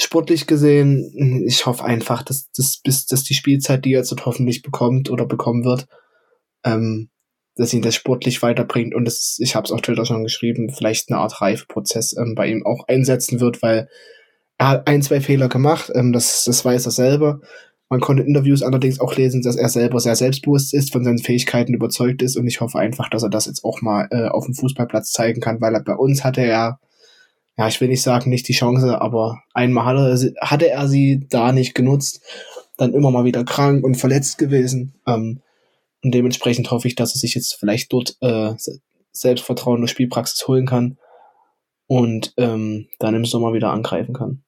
sportlich 0.00 0.46
gesehen, 0.46 1.44
ich 1.46 1.66
hoffe 1.66 1.84
einfach, 1.84 2.22
dass, 2.22 2.50
dass, 2.50 2.78
bis, 2.78 3.06
dass 3.06 3.24
die 3.24 3.34
Spielzeit, 3.34 3.84
die 3.84 3.92
er 3.92 4.00
jetzt 4.00 4.14
hoffentlich 4.24 4.62
bekommt 4.62 5.10
oder 5.10 5.26
bekommen 5.26 5.64
wird, 5.64 5.86
ähm, 6.64 7.10
dass 7.56 7.72
ihn 7.72 7.82
das 7.82 7.94
sportlich 7.94 8.42
weiterbringt 8.42 8.94
und 8.94 9.04
das, 9.04 9.36
ich 9.38 9.54
habe 9.54 9.64
es 9.64 9.70
auf 9.70 9.80
Twitter 9.80 10.04
schon 10.04 10.24
geschrieben, 10.24 10.70
vielleicht 10.70 11.10
eine 11.10 11.20
Art 11.20 11.40
Reifeprozess 11.40 12.16
ähm, 12.16 12.34
bei 12.34 12.48
ihm 12.48 12.66
auch 12.66 12.88
einsetzen 12.88 13.40
wird, 13.40 13.62
weil 13.62 13.88
er 14.58 14.68
hat 14.68 14.88
ein, 14.88 15.02
zwei 15.02 15.20
Fehler 15.20 15.48
gemacht, 15.48 15.90
ähm, 15.94 16.12
das, 16.12 16.44
das 16.44 16.64
weiß 16.64 16.86
er 16.86 16.92
selber. 16.92 17.40
Man 17.94 18.00
konnte 18.00 18.24
in 18.24 18.30
Interviews 18.30 18.62
allerdings 18.64 18.98
auch 18.98 19.14
lesen, 19.14 19.40
dass 19.42 19.54
er 19.54 19.68
selber 19.68 20.00
sehr 20.00 20.16
selbstbewusst 20.16 20.74
ist, 20.74 20.90
von 20.92 21.04
seinen 21.04 21.18
Fähigkeiten 21.20 21.74
überzeugt 21.74 22.22
ist 22.22 22.36
und 22.36 22.44
ich 22.48 22.60
hoffe 22.60 22.76
einfach, 22.80 23.08
dass 23.08 23.22
er 23.22 23.28
das 23.30 23.46
jetzt 23.46 23.62
auch 23.62 23.82
mal 23.82 24.08
äh, 24.10 24.26
auf 24.26 24.46
dem 24.46 24.54
Fußballplatz 24.54 25.12
zeigen 25.12 25.40
kann, 25.40 25.60
weil 25.60 25.74
er 25.76 25.80
bei 25.84 25.94
uns 25.94 26.24
hatte 26.24 26.40
er, 26.40 26.80
ja, 27.56 27.68
ich 27.68 27.80
will 27.80 27.86
nicht 27.86 28.02
sagen, 28.02 28.30
nicht 28.30 28.48
die 28.48 28.52
Chance, 28.52 29.00
aber 29.00 29.38
einmal 29.52 29.84
hatte 29.84 30.00
er, 30.08 30.16
sie- 30.16 30.34
hatte 30.40 30.68
er 30.68 30.88
sie 30.88 31.24
da 31.30 31.52
nicht 31.52 31.76
genutzt, 31.76 32.20
dann 32.76 32.94
immer 32.94 33.12
mal 33.12 33.24
wieder 33.24 33.44
krank 33.44 33.84
und 33.84 33.94
verletzt 33.94 34.38
gewesen. 34.38 34.94
Ähm, 35.06 35.40
und 36.02 36.12
dementsprechend 36.12 36.72
hoffe 36.72 36.88
ich, 36.88 36.96
dass 36.96 37.14
er 37.14 37.20
sich 37.20 37.36
jetzt 37.36 37.54
vielleicht 37.54 37.92
dort 37.92 38.16
äh, 38.22 38.54
Se- 38.56 38.80
Selbstvertrauen 39.12 39.78
durch 39.78 39.92
Spielpraxis 39.92 40.48
holen 40.48 40.66
kann 40.66 40.98
und 41.86 42.34
ähm, 42.38 42.88
dann 42.98 43.14
im 43.14 43.24
Sommer 43.24 43.52
wieder 43.52 43.70
angreifen 43.70 44.14
kann. 44.14 44.42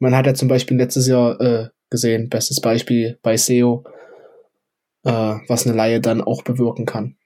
Man 0.00 0.16
hat 0.16 0.26
ja 0.26 0.34
zum 0.34 0.48
Beispiel 0.48 0.76
letztes 0.76 1.06
Jahr 1.06 1.40
äh, 1.40 1.68
gesehen, 1.94 2.28
bestes 2.28 2.60
Beispiel 2.60 3.18
bei 3.22 3.36
SEO, 3.36 3.84
äh, 5.04 5.36
was 5.48 5.66
eine 5.66 5.76
Laie 5.76 6.00
dann 6.00 6.20
auch 6.20 6.42
bewirken 6.42 6.86
kann. 6.86 7.16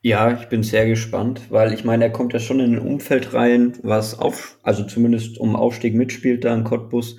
Ja, 0.00 0.32
ich 0.40 0.48
bin 0.48 0.62
sehr 0.62 0.86
gespannt, 0.86 1.50
weil 1.50 1.72
ich 1.72 1.84
meine, 1.84 2.04
er 2.04 2.10
kommt 2.10 2.32
ja 2.32 2.38
schon 2.38 2.60
in 2.60 2.76
ein 2.76 2.78
Umfeld 2.86 3.34
rein, 3.34 3.76
was 3.82 4.18
auf, 4.18 4.56
also 4.62 4.84
zumindest 4.84 5.38
um 5.38 5.56
Aufstieg 5.56 5.94
mitspielt 5.94 6.44
da 6.44 6.54
in 6.54 6.62
Cottbus. 6.64 7.16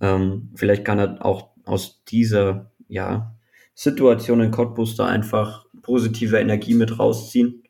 Ähm, 0.00 0.50
vielleicht 0.54 0.84
kann 0.84 0.98
er 0.98 1.24
auch 1.24 1.48
aus 1.64 2.04
dieser, 2.04 2.70
ja, 2.88 3.34
Situation 3.74 4.40
in 4.42 4.50
Cottbus 4.50 4.96
da 4.96 5.06
einfach 5.06 5.64
positive 5.82 6.38
Energie 6.38 6.74
mit 6.74 6.98
rausziehen. 6.98 7.62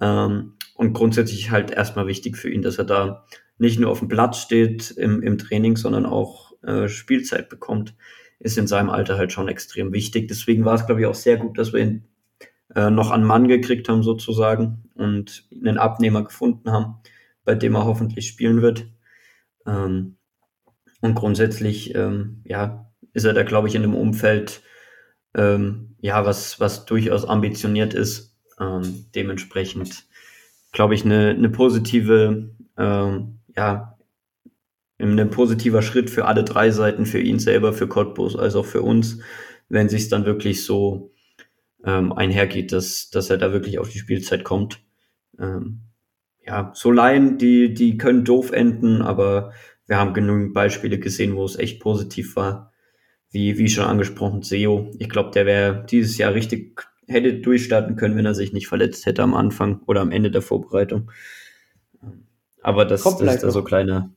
Ähm, 0.00 0.55
und 0.76 0.92
grundsätzlich 0.92 1.50
halt 1.50 1.70
erstmal 1.70 2.06
wichtig 2.06 2.36
für 2.36 2.50
ihn, 2.50 2.62
dass 2.62 2.78
er 2.78 2.84
da 2.84 3.24
nicht 3.58 3.80
nur 3.80 3.90
auf 3.90 4.00
dem 4.00 4.08
Platz 4.08 4.38
steht 4.38 4.90
im, 4.90 5.22
im 5.22 5.38
Training, 5.38 5.76
sondern 5.76 6.06
auch 6.06 6.52
äh, 6.62 6.88
Spielzeit 6.88 7.48
bekommt, 7.48 7.94
ist 8.38 8.58
in 8.58 8.66
seinem 8.66 8.90
Alter 8.90 9.16
halt 9.16 9.32
schon 9.32 9.48
extrem 9.48 9.92
wichtig. 9.92 10.28
Deswegen 10.28 10.64
war 10.64 10.74
es, 10.74 10.86
glaube 10.86 11.00
ich, 11.00 11.06
auch 11.06 11.14
sehr 11.14 11.38
gut, 11.38 11.58
dass 11.58 11.72
wir 11.72 11.80
ihn 11.80 12.04
äh, 12.74 12.90
noch 12.90 13.10
an 13.10 13.24
Mann 13.24 13.48
gekriegt 13.48 13.88
haben 13.88 14.02
sozusagen 14.02 14.84
und 14.94 15.48
einen 15.50 15.78
Abnehmer 15.78 16.22
gefunden 16.22 16.70
haben, 16.70 16.96
bei 17.44 17.54
dem 17.54 17.74
er 17.74 17.86
hoffentlich 17.86 18.28
spielen 18.28 18.60
wird. 18.60 18.86
Ähm, 19.66 20.16
und 21.00 21.14
grundsätzlich, 21.14 21.94
ähm, 21.94 22.42
ja, 22.44 22.90
ist 23.14 23.24
er 23.24 23.32
da, 23.32 23.42
glaube 23.42 23.68
ich, 23.68 23.74
in 23.74 23.82
einem 23.82 23.94
Umfeld, 23.94 24.62
ähm, 25.34 25.96
ja, 26.00 26.26
was, 26.26 26.60
was 26.60 26.84
durchaus 26.84 27.24
ambitioniert 27.24 27.94
ist. 27.94 28.36
Ähm, 28.60 29.06
dementsprechend, 29.14 30.06
glaube 30.72 30.94
ich, 30.94 31.04
eine, 31.04 31.30
eine 31.30 31.48
positive, 31.48 32.50
ähm, 32.76 33.38
ja, 33.56 33.98
ein 34.98 35.30
positiver 35.30 35.82
Schritt 35.82 36.10
für 36.10 36.24
alle 36.24 36.44
drei 36.44 36.70
Seiten, 36.70 37.06
für 37.06 37.20
ihn 37.20 37.38
selber, 37.38 37.72
für 37.72 37.86
Cottbus, 37.86 38.36
als 38.36 38.54
auch 38.54 38.64
für 38.64 38.82
uns, 38.82 39.20
wenn 39.68 39.88
sich 39.88 40.08
dann 40.08 40.24
wirklich 40.24 40.64
so 40.64 41.12
ähm, 41.84 42.12
einhergeht, 42.12 42.72
dass, 42.72 43.10
dass 43.10 43.30
er 43.30 43.38
da 43.38 43.52
wirklich 43.52 43.78
auf 43.78 43.90
die 43.90 43.98
Spielzeit 43.98 44.44
kommt. 44.44 44.82
Ähm, 45.38 45.82
ja, 46.46 46.72
so 46.74 46.90
Laien, 46.90 47.38
die, 47.38 47.74
die 47.74 47.98
können 47.98 48.24
doof 48.24 48.52
enden, 48.52 49.02
aber 49.02 49.52
wir 49.86 49.98
haben 49.98 50.14
genügend 50.14 50.54
Beispiele 50.54 50.98
gesehen, 50.98 51.36
wo 51.36 51.44
es 51.44 51.56
echt 51.56 51.80
positiv 51.80 52.36
war. 52.36 52.72
Wie, 53.30 53.58
wie 53.58 53.68
schon 53.68 53.84
angesprochen, 53.84 54.42
Seo. 54.42 54.92
Ich 54.98 55.08
glaube, 55.08 55.30
der 55.32 55.46
wäre 55.46 55.84
dieses 55.90 56.16
Jahr 56.16 56.32
richtig, 56.32 56.80
hätte 57.06 57.34
durchstarten 57.34 57.96
können, 57.96 58.16
wenn 58.16 58.26
er 58.26 58.34
sich 58.34 58.52
nicht 58.52 58.68
verletzt 58.68 59.06
hätte 59.06 59.22
am 59.22 59.34
Anfang 59.34 59.80
oder 59.86 60.00
am 60.00 60.10
Ende 60.12 60.30
der 60.30 60.42
Vorbereitung. 60.42 61.10
Aber 62.62 62.84
das, 62.84 63.02
das 63.04 63.20
ist 63.20 63.42
da 63.42 63.50
so 63.50 63.62
kleiner, 63.62 64.10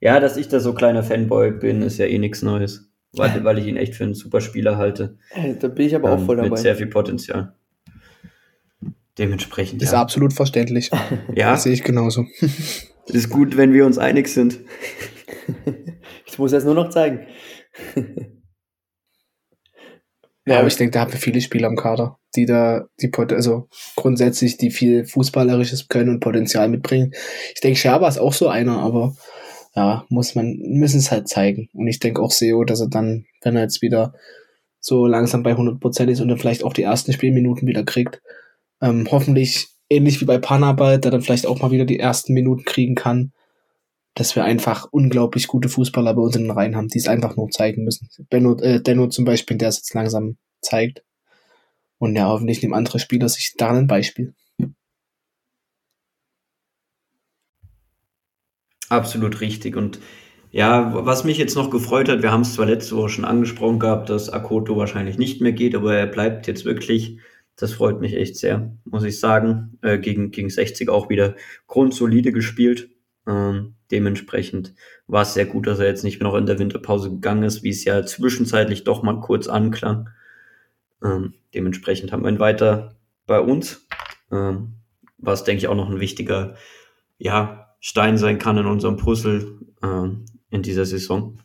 ja, 0.00 0.20
dass 0.20 0.36
ich 0.36 0.48
da 0.48 0.60
so 0.60 0.74
kleiner 0.74 1.02
Fanboy 1.02 1.50
bin, 1.52 1.82
ist 1.82 1.98
ja 1.98 2.06
eh 2.06 2.18
nichts 2.18 2.42
Neues. 2.42 2.90
weil, 3.12 3.42
weil 3.44 3.58
ich 3.58 3.66
ihn 3.66 3.76
echt 3.76 3.94
für 3.94 4.04
einen 4.04 4.14
super 4.14 4.40
Spieler 4.40 4.76
halte. 4.76 5.18
Da 5.60 5.68
bin 5.68 5.86
ich 5.86 5.94
aber 5.94 6.10
auch 6.12 6.18
ähm, 6.18 6.26
voll 6.26 6.36
dabei. 6.36 6.50
Mit 6.50 6.58
sehr 6.58 6.76
viel 6.76 6.88
Potenzial. 6.88 7.54
Dementsprechend, 9.18 9.80
Ist 9.82 9.92
ja. 9.92 10.00
absolut 10.00 10.32
verständlich. 10.32 10.90
Ja, 11.34 11.52
Das 11.52 11.62
sehe 11.62 11.72
ich 11.72 11.84
genauso. 11.84 12.26
ist 13.06 13.30
gut, 13.30 13.56
wenn 13.56 13.72
wir 13.72 13.86
uns 13.86 13.98
einig 13.98 14.28
sind. 14.28 14.60
Ich 16.26 16.38
muss 16.38 16.52
es 16.52 16.64
nur 16.64 16.74
noch 16.74 16.88
zeigen. 16.90 17.26
Ja, 20.46 20.58
aber 20.58 20.68
ich 20.68 20.76
denke, 20.76 20.92
da 20.92 21.00
haben 21.00 21.12
wir 21.12 21.18
viele 21.18 21.40
Spieler 21.40 21.68
im 21.68 21.76
Kader, 21.76 22.18
die 22.36 22.44
da, 22.44 22.84
die 23.00 23.10
also 23.30 23.68
grundsätzlich, 23.96 24.58
die 24.58 24.70
viel 24.70 25.06
Fußballerisches 25.06 25.88
können 25.88 26.10
und 26.10 26.20
Potenzial 26.20 26.68
mitbringen. 26.68 27.12
Ich 27.54 27.62
denke, 27.62 27.78
Scherber 27.78 28.08
ist 28.08 28.18
auch 28.18 28.34
so 28.34 28.48
einer, 28.48 28.78
aber 28.78 29.14
ja, 29.74 30.04
muss 30.10 30.34
man, 30.34 30.58
müssen 30.58 30.98
es 30.98 31.10
halt 31.10 31.28
zeigen. 31.28 31.68
Und 31.72 31.88
ich 31.88 31.98
denke 31.98 32.20
auch 32.20 32.30
Seo, 32.30 32.64
dass 32.64 32.80
er 32.80 32.88
dann, 32.88 33.24
wenn 33.42 33.56
er 33.56 33.62
jetzt 33.62 33.80
wieder 33.80 34.12
so 34.80 35.06
langsam 35.06 35.42
bei 35.42 35.52
100% 35.52 36.10
ist 36.10 36.20
und 36.20 36.28
dann 36.28 36.38
vielleicht 36.38 36.62
auch 36.62 36.74
die 36.74 36.82
ersten 36.82 37.14
Spielminuten 37.14 37.66
wieder 37.66 37.84
kriegt, 37.84 38.20
ähm, 38.82 39.08
hoffentlich 39.10 39.68
ähnlich 39.88 40.20
wie 40.20 40.26
bei 40.26 40.38
Panabal, 40.38 40.98
der 40.98 41.10
dann 41.10 41.22
vielleicht 41.22 41.46
auch 41.46 41.60
mal 41.60 41.70
wieder 41.70 41.86
die 41.86 41.98
ersten 41.98 42.34
Minuten 42.34 42.64
kriegen 42.64 42.94
kann, 42.94 43.32
dass 44.14 44.36
wir 44.36 44.44
einfach 44.44 44.86
unglaublich 44.90 45.48
gute 45.48 45.68
Fußballer 45.68 46.14
bei 46.14 46.22
uns 46.22 46.36
in 46.36 46.44
den 46.44 46.50
Reihen 46.52 46.76
haben, 46.76 46.88
die 46.88 46.98
es 46.98 47.08
einfach 47.08 47.36
nur 47.36 47.50
zeigen 47.50 47.84
müssen. 47.84 48.08
Benno, 48.30 48.56
äh, 48.58 48.80
Denno 48.80 49.08
zum 49.08 49.24
Beispiel, 49.24 49.56
der 49.58 49.68
es 49.68 49.78
jetzt 49.78 49.94
langsam 49.94 50.36
zeigt. 50.60 51.02
Und 51.98 52.16
ja, 52.16 52.28
hoffentlich 52.28 52.62
nehmen 52.62 52.74
andere 52.74 52.98
Spieler 52.98 53.28
sich 53.28 53.54
daran 53.56 53.76
ein 53.76 53.86
Beispiel. 53.86 54.34
Absolut 58.88 59.40
richtig. 59.40 59.76
Und 59.76 59.98
ja, 60.50 60.92
was 61.04 61.24
mich 61.24 61.38
jetzt 61.38 61.56
noch 61.56 61.70
gefreut 61.70 62.08
hat, 62.08 62.22
wir 62.22 62.30
haben 62.30 62.42
es 62.42 62.54
zwar 62.54 62.66
letzte 62.66 62.96
Woche 62.96 63.08
schon 63.08 63.24
angesprochen 63.24 63.80
gehabt, 63.80 64.08
dass 64.10 64.30
Akoto 64.30 64.76
wahrscheinlich 64.76 65.18
nicht 65.18 65.40
mehr 65.40 65.52
geht, 65.52 65.74
aber 65.74 65.96
er 65.96 66.06
bleibt 66.06 66.46
jetzt 66.46 66.64
wirklich. 66.64 67.18
Das 67.56 67.72
freut 67.72 68.00
mich 68.00 68.14
echt 68.14 68.36
sehr, 68.36 68.76
muss 68.84 69.04
ich 69.04 69.18
sagen. 69.18 69.78
Äh, 69.82 69.98
gegen, 69.98 70.30
gegen 70.30 70.50
60 70.50 70.88
auch 70.88 71.08
wieder 71.08 71.34
grundsolide 71.66 72.32
gespielt. 72.32 72.93
Ähm, 73.26 73.74
dementsprechend 73.90 74.74
war 75.06 75.22
es 75.22 75.34
sehr 75.34 75.46
gut, 75.46 75.66
dass 75.66 75.78
er 75.78 75.86
jetzt 75.86 76.04
nicht 76.04 76.20
mehr 76.20 76.28
noch 76.28 76.36
in 76.36 76.46
der 76.46 76.58
Winterpause 76.58 77.10
gegangen 77.10 77.42
ist, 77.42 77.62
wie 77.62 77.70
es 77.70 77.84
ja 77.84 78.04
zwischenzeitlich 78.04 78.84
doch 78.84 79.02
mal 79.02 79.20
kurz 79.20 79.48
anklang. 79.48 80.10
Ähm, 81.02 81.34
dementsprechend 81.54 82.12
haben 82.12 82.22
wir 82.22 82.30
ihn 82.30 82.38
weiter 82.38 82.96
bei 83.26 83.40
uns, 83.40 83.86
ähm, 84.30 84.74
was 85.18 85.44
denke 85.44 85.58
ich 85.58 85.68
auch 85.68 85.74
noch 85.74 85.90
ein 85.90 86.00
wichtiger 86.00 86.56
ja, 87.18 87.74
Stein 87.80 88.18
sein 88.18 88.38
kann 88.38 88.58
in 88.58 88.66
unserem 88.66 88.96
Puzzle 88.96 89.58
ähm, 89.82 90.26
in 90.50 90.62
dieser 90.62 90.84
Saison. 90.84 91.38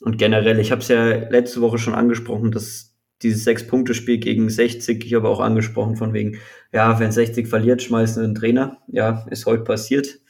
Und 0.00 0.18
generell, 0.18 0.58
ich 0.58 0.70
habe 0.70 0.82
es 0.82 0.88
ja 0.88 1.04
letzte 1.04 1.60
Woche 1.60 1.78
schon 1.78 1.94
angesprochen, 1.94 2.50
dass 2.50 2.94
dieses 3.22 3.44
Sechs-Punkte-Spiel 3.44 4.18
gegen 4.18 4.50
60, 4.50 5.04
ich 5.04 5.14
habe 5.14 5.28
auch 5.28 5.40
angesprochen 5.40 5.96
von 5.96 6.12
wegen, 6.12 6.38
ja, 6.72 6.98
wenn 7.00 7.10
60 7.10 7.48
verliert, 7.48 7.82
schmeißen 7.82 8.22
sie 8.22 8.28
den 8.28 8.34
Trainer. 8.34 8.78
Ja, 8.88 9.26
ist 9.30 9.46
heute 9.46 9.64
passiert. 9.64 10.20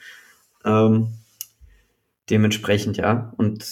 Ähm, 0.65 1.15
dementsprechend, 2.31 2.97
ja. 2.97 3.33
Und 3.37 3.63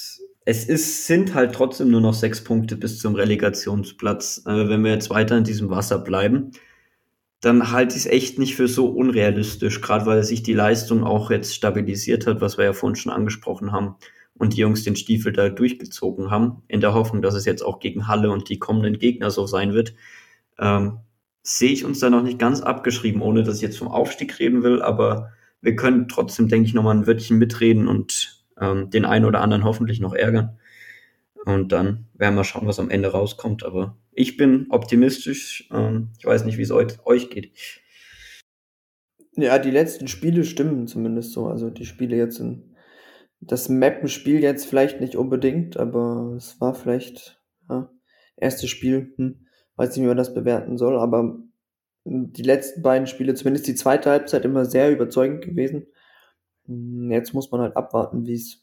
es 0.45 0.65
ist, 0.65 1.07
sind 1.07 1.35
halt 1.35 1.55
trotzdem 1.55 1.91
nur 1.91 2.01
noch 2.01 2.15
sechs 2.15 2.43
Punkte 2.43 2.77
bis 2.77 2.99
zum 2.99 3.15
Relegationsplatz. 3.15 4.43
Äh, 4.47 4.69
wenn 4.69 4.85
wir 4.85 4.93
jetzt 4.93 5.11
weiter 5.11 5.37
in 5.37 5.45
diesem 5.45 5.71
Wasser 5.71 5.99
bleiben, 5.99 6.53
dann 7.41 7.73
halte 7.73 7.97
ich 7.97 8.03
es 8.05 8.11
echt 8.11 8.39
nicht 8.39 8.55
für 8.55 8.69
so 8.69 8.87
unrealistisch, 8.89 9.81
gerade 9.81 10.07
weil 10.07 10.23
sich 10.23 10.43
die 10.43 10.53
Leistung 10.55 11.03
auch 11.05 11.31
jetzt 11.31 11.55
stabilisiert 11.55 12.27
hat, 12.27 12.41
was 12.41 12.57
wir 12.57 12.65
ja 12.65 12.73
vorhin 12.73 12.97
schon 12.97 13.13
angesprochen 13.13 13.73
haben 13.73 13.97
und 14.35 14.55
die 14.55 14.61
Jungs 14.61 14.85
den 14.85 14.97
Stiefel 14.97 15.33
da 15.33 15.49
durchgezogen 15.49 16.31
haben, 16.31 16.63
in 16.69 16.81
der 16.81 16.95
Hoffnung, 16.95 17.21
dass 17.21 17.35
es 17.35 17.45
jetzt 17.45 17.63
auch 17.63 17.81
gegen 17.81 18.07
Halle 18.07 18.31
und 18.31 18.49
die 18.49 18.59
kommenden 18.61 18.99
Gegner 18.99 19.31
so 19.31 19.47
sein 19.47 19.75
wird, 19.75 19.95
ähm, 20.59 20.99
sehe 21.43 21.73
ich 21.73 21.85
uns 21.85 21.99
da 21.99 22.11
noch 22.11 22.23
nicht 22.23 22.39
ganz 22.39 22.61
abgeschrieben, 22.61 23.23
ohne 23.23 23.43
dass 23.43 23.57
ich 23.57 23.63
jetzt 23.63 23.79
vom 23.79 23.89
Aufstieg 23.89 24.39
reden 24.39 24.63
will, 24.63 24.81
aber 24.81 25.33
wir 25.63 25.77
können 25.77 26.09
trotzdem, 26.09 26.49
denke 26.49 26.67
ich, 26.67 26.75
nochmal 26.75 26.97
ein 26.97 27.07
Wörtchen 27.07 27.39
mitreden 27.39 27.89
und 27.89 28.45
ähm, 28.61 28.91
den 28.91 29.05
einen 29.05 29.25
oder 29.25 29.41
anderen 29.41 29.65
hoffentlich 29.65 30.01
noch 30.01 30.13
ärgern. 30.13 30.59
Und 31.45 31.73
dann 31.73 32.07
werden 32.15 32.35
wir 32.35 32.45
schauen, 32.45 32.67
was 32.67 32.79
am 32.79 32.91
Ende 32.91 33.09
rauskommt. 33.09 33.65
Aber 33.65 33.97
ich 34.13 34.37
bin 34.37 34.67
optimistisch. 34.71 35.69
Ähm, 35.73 36.11
ich 36.19 36.25
weiß 36.25 36.45
nicht, 36.45 36.59
wie 36.59 36.63
es 36.63 36.73
euch, 36.73 37.31
geht. 37.31 37.53
Ja, 39.35 39.59
die 39.59 39.71
letzten 39.71 40.09
Spiele 40.09 40.45
stimmen 40.45 40.87
zumindest 40.87 41.33
so. 41.33 41.47
Also 41.47 41.71
die 41.71 41.87
Spiele 41.87 42.17
jetzt 42.17 42.39
in 42.39 42.75
das 43.41 43.69
Mappenspiel 43.69 44.41
jetzt 44.41 44.67
vielleicht 44.67 45.01
nicht 45.01 45.17
unbedingt, 45.17 45.77
aber 45.77 46.35
es 46.37 46.61
war 46.61 46.75
vielleicht 46.75 47.43
ja, 47.69 47.91
erstes 48.37 48.71
Spiel. 48.71 49.15
Hm, 49.17 49.47
weiß 49.77 49.97
nicht, 49.97 50.05
wie 50.05 50.09
man 50.09 50.17
das 50.17 50.35
bewerten 50.35 50.77
soll, 50.77 50.97
aber 50.97 51.39
die 52.05 52.43
letzten 52.43 52.83
beiden 52.83 53.07
Spiele, 53.07 53.35
zumindest 53.35 53.67
die 53.67 53.75
zweite 53.75 54.11
Halbzeit, 54.11 54.45
immer 54.45 54.65
sehr 54.65 54.91
überzeugend 54.91 55.45
gewesen. 55.45 55.87
Hm, 56.67 57.11
Jetzt 57.11 57.35
muss 57.35 57.51
man 57.51 57.61
halt 57.61 57.77
abwarten, 57.77 58.27
wie 58.27 58.35
es 58.35 58.63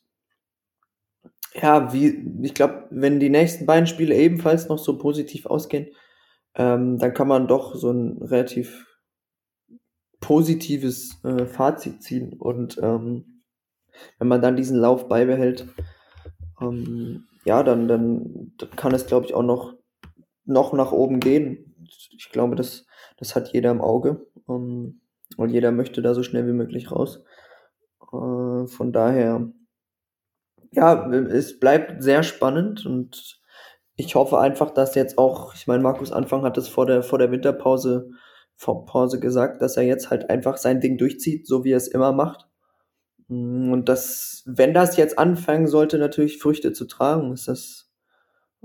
ja, 1.55 1.91
wie, 1.93 2.25
ich 2.43 2.53
glaube, 2.53 2.87
wenn 2.91 3.19
die 3.19 3.29
nächsten 3.29 3.65
beiden 3.65 3.87
Spiele 3.87 4.15
ebenfalls 4.15 4.69
noch 4.69 4.77
so 4.77 4.97
positiv 4.97 5.45
ausgehen, 5.47 5.87
ähm, 6.55 6.97
dann 6.99 7.13
kann 7.13 7.27
man 7.27 7.47
doch 7.47 7.75
so 7.75 7.91
ein 7.91 8.21
relativ 8.21 8.85
positives 10.19 11.23
äh, 11.23 11.45
Fazit 11.45 12.03
ziehen. 12.03 12.33
Und 12.33 12.77
ähm, 12.81 13.43
wenn 14.19 14.27
man 14.27 14.41
dann 14.41 14.57
diesen 14.57 14.77
Lauf 14.77 15.07
beibehält, 15.07 15.67
ähm, 16.61 17.27
ja, 17.45 17.63
dann, 17.63 17.87
dann, 17.87 18.53
dann 18.57 18.69
kann 18.71 18.93
es, 18.93 19.07
glaube 19.07 19.25
ich, 19.25 19.33
auch 19.33 19.43
noch, 19.43 19.73
noch 20.45 20.73
nach 20.73 20.91
oben 20.91 21.19
gehen. 21.19 21.87
Ich 22.11 22.29
glaube, 22.31 22.55
das, 22.55 22.85
das 23.19 23.35
hat 23.35 23.53
jeder 23.53 23.71
im 23.71 23.81
Auge. 23.81 24.25
Ähm, 24.49 25.01
und 25.37 25.49
jeder 25.51 25.71
möchte 25.71 26.01
da 26.01 26.13
so 26.15 26.23
schnell 26.23 26.47
wie 26.47 26.53
möglich 26.53 26.91
raus. 26.91 27.23
Äh, 28.11 28.67
von 28.67 28.91
daher, 28.93 29.51
ja, 30.71 31.09
es 31.11 31.59
bleibt 31.59 32.03
sehr 32.03 32.23
spannend 32.23 32.85
und 32.85 33.41
ich 33.95 34.15
hoffe 34.15 34.39
einfach, 34.39 34.71
dass 34.71 34.95
jetzt 34.95 35.17
auch, 35.17 35.53
ich 35.55 35.67
meine, 35.67 35.83
Markus 35.83 36.11
Anfang 36.11 36.43
hat 36.43 36.57
es 36.57 36.67
vor 36.69 36.85
der, 36.85 37.03
vor 37.03 37.19
der 37.19 37.31
Winterpause 37.31 38.11
vor 38.55 38.85
Pause 38.85 39.19
gesagt, 39.21 39.61
dass 39.61 39.77
er 39.77 39.83
jetzt 39.83 40.09
halt 40.09 40.29
einfach 40.29 40.57
sein 40.57 40.81
Ding 40.81 40.97
durchzieht, 40.97 41.47
so 41.47 41.63
wie 41.63 41.71
er 41.71 41.77
es 41.77 41.87
immer 41.87 42.11
macht. 42.11 42.47
Mm, 43.29 43.71
Und 43.73 43.89
das, 43.89 44.43
wenn 44.47 44.73
das 44.73 44.97
jetzt 44.97 45.19
anfangen 45.19 45.67
sollte, 45.67 45.97
natürlich 45.99 46.39
Früchte 46.39 46.73
zu 46.73 46.85
tragen, 46.85 47.33
ist 47.33 47.47
das, 47.47 47.91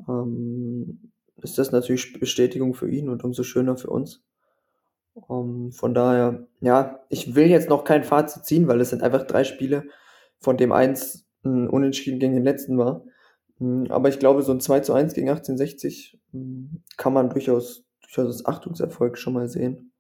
ähm, 0.09 1.13
ist 1.43 1.59
das 1.59 1.73
natürlich 1.73 2.19
Bestätigung 2.21 2.75
für 2.75 2.91
ihn 2.91 3.09
und 3.09 3.25
umso 3.25 3.43
schöner 3.45 3.77
für 3.77 3.91
uns. 3.91 4.25
Um, 5.15 5.71
von 5.73 5.95
daher, 5.95 6.47
ja, 6.61 7.01
ich 7.09 7.35
will 7.35 7.47
jetzt 7.47 7.69
noch 7.69 7.85
kein 7.85 8.05
Fazit 8.05 8.45
ziehen, 8.45 8.67
weil 8.67 8.81
es 8.81 8.91
sind 8.91 9.03
einfach 9.03 9.25
drei 9.27 9.45
Spiele, 9.45 9.85
von 10.41 10.57
dem 10.57 10.73
eins 10.73 11.27
ein 11.45 11.69
Unentschieden 11.69 12.19
gegen 12.19 12.35
den 12.35 12.45
letzten 12.45 12.79
war. 12.79 13.05
Mm, 13.59 13.85
Aber 13.91 14.09
ich 14.09 14.19
glaube, 14.19 14.43
so 14.43 14.53
ein 14.53 14.61
2 14.61 14.81
zu 14.81 14.93
1 14.93 15.15
gegen 15.15 15.29
1860 15.29 16.19
mm, 16.33 16.65
kann 16.97 17.13
man 17.13 17.31
durchaus, 17.31 17.85
durchaus 18.03 18.27
als 18.27 18.47
Achtungserfolg 18.47 19.17
schon 19.19 19.35
mal 19.35 19.49
sehen. 19.49 19.93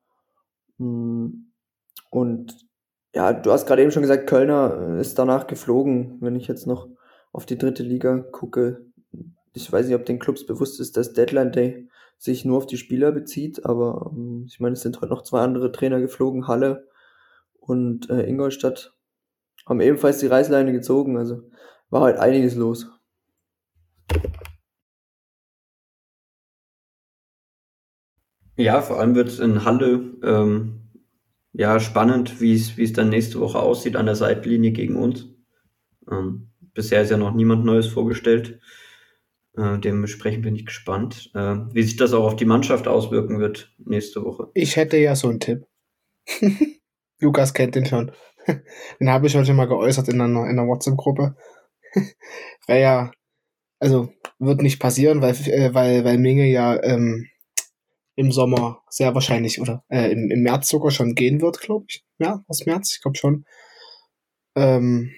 Und 0.78 2.66
ja, 3.15 3.32
du 3.32 3.53
hast 3.53 3.66
gerade 3.66 3.82
eben 3.82 3.93
schon 3.93 4.03
gesagt, 4.03 4.27
Kölner 4.27 4.97
äh, 4.97 5.01
ist 5.01 5.19
danach 5.19 5.47
geflogen. 5.47 6.19
Wenn 6.20 6.35
ich 6.35 6.49
jetzt 6.49 6.66
noch 6.66 6.89
auf 7.32 7.47
die 7.47 7.59
dritte 7.59 7.82
Liga 7.82 8.19
gucke, 8.19 8.85
ich 9.53 9.70
weiß 9.70 9.86
nicht, 9.86 9.95
ob 9.95 10.05
den 10.05 10.19
Clubs 10.19 10.47
bewusst 10.47 10.81
ist, 10.81 10.97
dass 10.97 11.12
Deadline 11.12 11.53
Day 11.53 11.89
sich 12.25 12.45
nur 12.45 12.57
auf 12.57 12.67
die 12.67 12.79
Spieler 12.79 13.13
bezieht, 13.13 13.67
aber 13.67 14.11
ähm, 14.13 14.45
ich 14.49 14.59
meine, 14.59 14.73
es 14.73 14.81
sind 14.81 15.01
heute 15.01 15.13
noch 15.13 15.23
zwei 15.23 15.43
andere 15.43 15.73
Trainer 15.73 16.01
geflogen, 16.01 16.49
Halle 16.49 16.89
und 17.61 18.09
äh, 18.11 18.27
Ingolstadt 18.27 18.95
haben 19.67 19.81
ebenfalls 19.81 20.19
die 20.19 20.27
Reißleine 20.27 20.73
gezogen, 20.73 21.19
also 21.19 21.43
war 21.91 22.03
halt 22.03 22.19
einiges 22.19 22.55
los. 22.55 22.91
Ja, 28.57 28.81
vor 28.81 29.01
allem 29.01 29.15
wird 29.15 29.29
es 29.29 29.41
in 29.41 29.65
Halle 29.65 30.15
ähm, 30.23 30.91
ja 31.53 31.79
spannend, 31.81 32.41
wie 32.41 32.55
es 32.55 32.93
dann 32.93 33.09
nächste 33.11 33.41
Woche 33.41 33.59
aussieht 33.59 33.97
an 33.97 34.07
der 34.07 34.15
Seitenlinie 34.15 34.73
gegen 34.73 34.97
uns. 34.97 35.29
Ähm, 36.11 36.53
bisher 36.73 37.03
ist 37.03 37.11
ja 37.11 37.17
noch 37.17 37.35
niemand 37.35 37.65
Neues 37.65 37.89
vorgestellt. 37.89 38.61
Äh, 39.57 39.79
dementsprechend 39.79 40.43
bin 40.43 40.57
ich 40.57 40.67
gespannt, 40.67 41.31
äh, 41.35 41.57
wie 41.73 41.83
sich 41.83 41.97
das 41.97 42.13
auch 42.13 42.25
auf 42.25 42.37
die 42.37 42.45
Mannschaft 42.45 42.89
auswirken 42.89 43.39
wird 43.39 43.73
nächste 43.79 44.25
Woche. 44.25 44.49
Ich 44.55 44.77
hätte 44.77 44.97
ja 44.97 45.15
so 45.15 45.29
einen 45.29 45.41
Tipp. 45.41 45.67
Lukas 47.21 47.55
kennt 47.55 47.75
den 47.75 47.87
schon. 47.87 48.13
Den 49.01 49.11
habe 49.11 49.27
ich 49.27 49.37
heute 49.37 49.55
mal 49.55 49.69
geäußert 49.69 50.09
in 50.09 50.21
einer, 50.21 50.45
in 50.45 50.59
einer 50.59 50.67
WhatsApp-Gruppe. 50.67 51.37
Wäre 52.67 52.81
ja, 52.81 53.13
also 53.79 54.13
wird 54.39 54.63
nicht 54.63 54.81
passieren, 54.81 55.23
weil, 55.23 55.35
äh, 55.47 55.73
weil, 55.73 56.05
weil 56.05 56.19
Minge 56.19 56.47
ja 56.47 56.83
ähm, 56.83 57.29
im 58.17 58.33
Sommer 58.33 58.83
sehr 58.89 59.15
wahrscheinlich 59.15 59.61
oder 59.61 59.85
äh, 59.89 60.11
im, 60.11 60.31
im 60.31 60.43
März 60.43 60.69
sogar 60.69 60.91
schon 60.91 61.15
gehen 61.15 61.41
wird, 61.41 61.61
glaube 61.61 61.87
ich. 61.89 62.05
Ja, 62.19 62.45
aus 62.49 62.67
März, 62.67 62.95
ich 62.95 63.03
glaube 63.03 63.17
schon. 63.17 63.45
Ähm, 64.57 65.13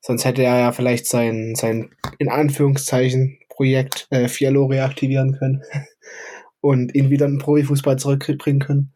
Sonst 0.00 0.24
hätte 0.24 0.42
er 0.42 0.58
ja 0.58 0.72
vielleicht 0.72 1.06
sein, 1.06 1.54
sein 1.54 1.90
in 2.18 2.28
Anführungszeichen, 2.28 3.38
Projekt 3.48 4.06
äh, 4.10 4.28
Fialo 4.28 4.66
reaktivieren 4.66 5.32
können 5.32 5.62
und 6.60 6.94
ihn 6.94 7.10
wieder 7.10 7.26
in 7.26 7.34
den 7.34 7.40
Profifußball 7.40 7.98
zurückbringen 7.98 8.60
können. 8.60 8.94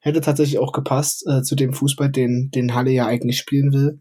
Hätte 0.00 0.20
tatsächlich 0.20 0.58
auch 0.58 0.72
gepasst 0.72 1.26
äh, 1.28 1.42
zu 1.42 1.56
dem 1.56 1.74
Fußball, 1.74 2.10
den, 2.10 2.50
den 2.54 2.74
Halle 2.74 2.92
ja 2.92 3.06
eigentlich 3.06 3.38
spielen 3.38 3.72
will. 3.72 4.00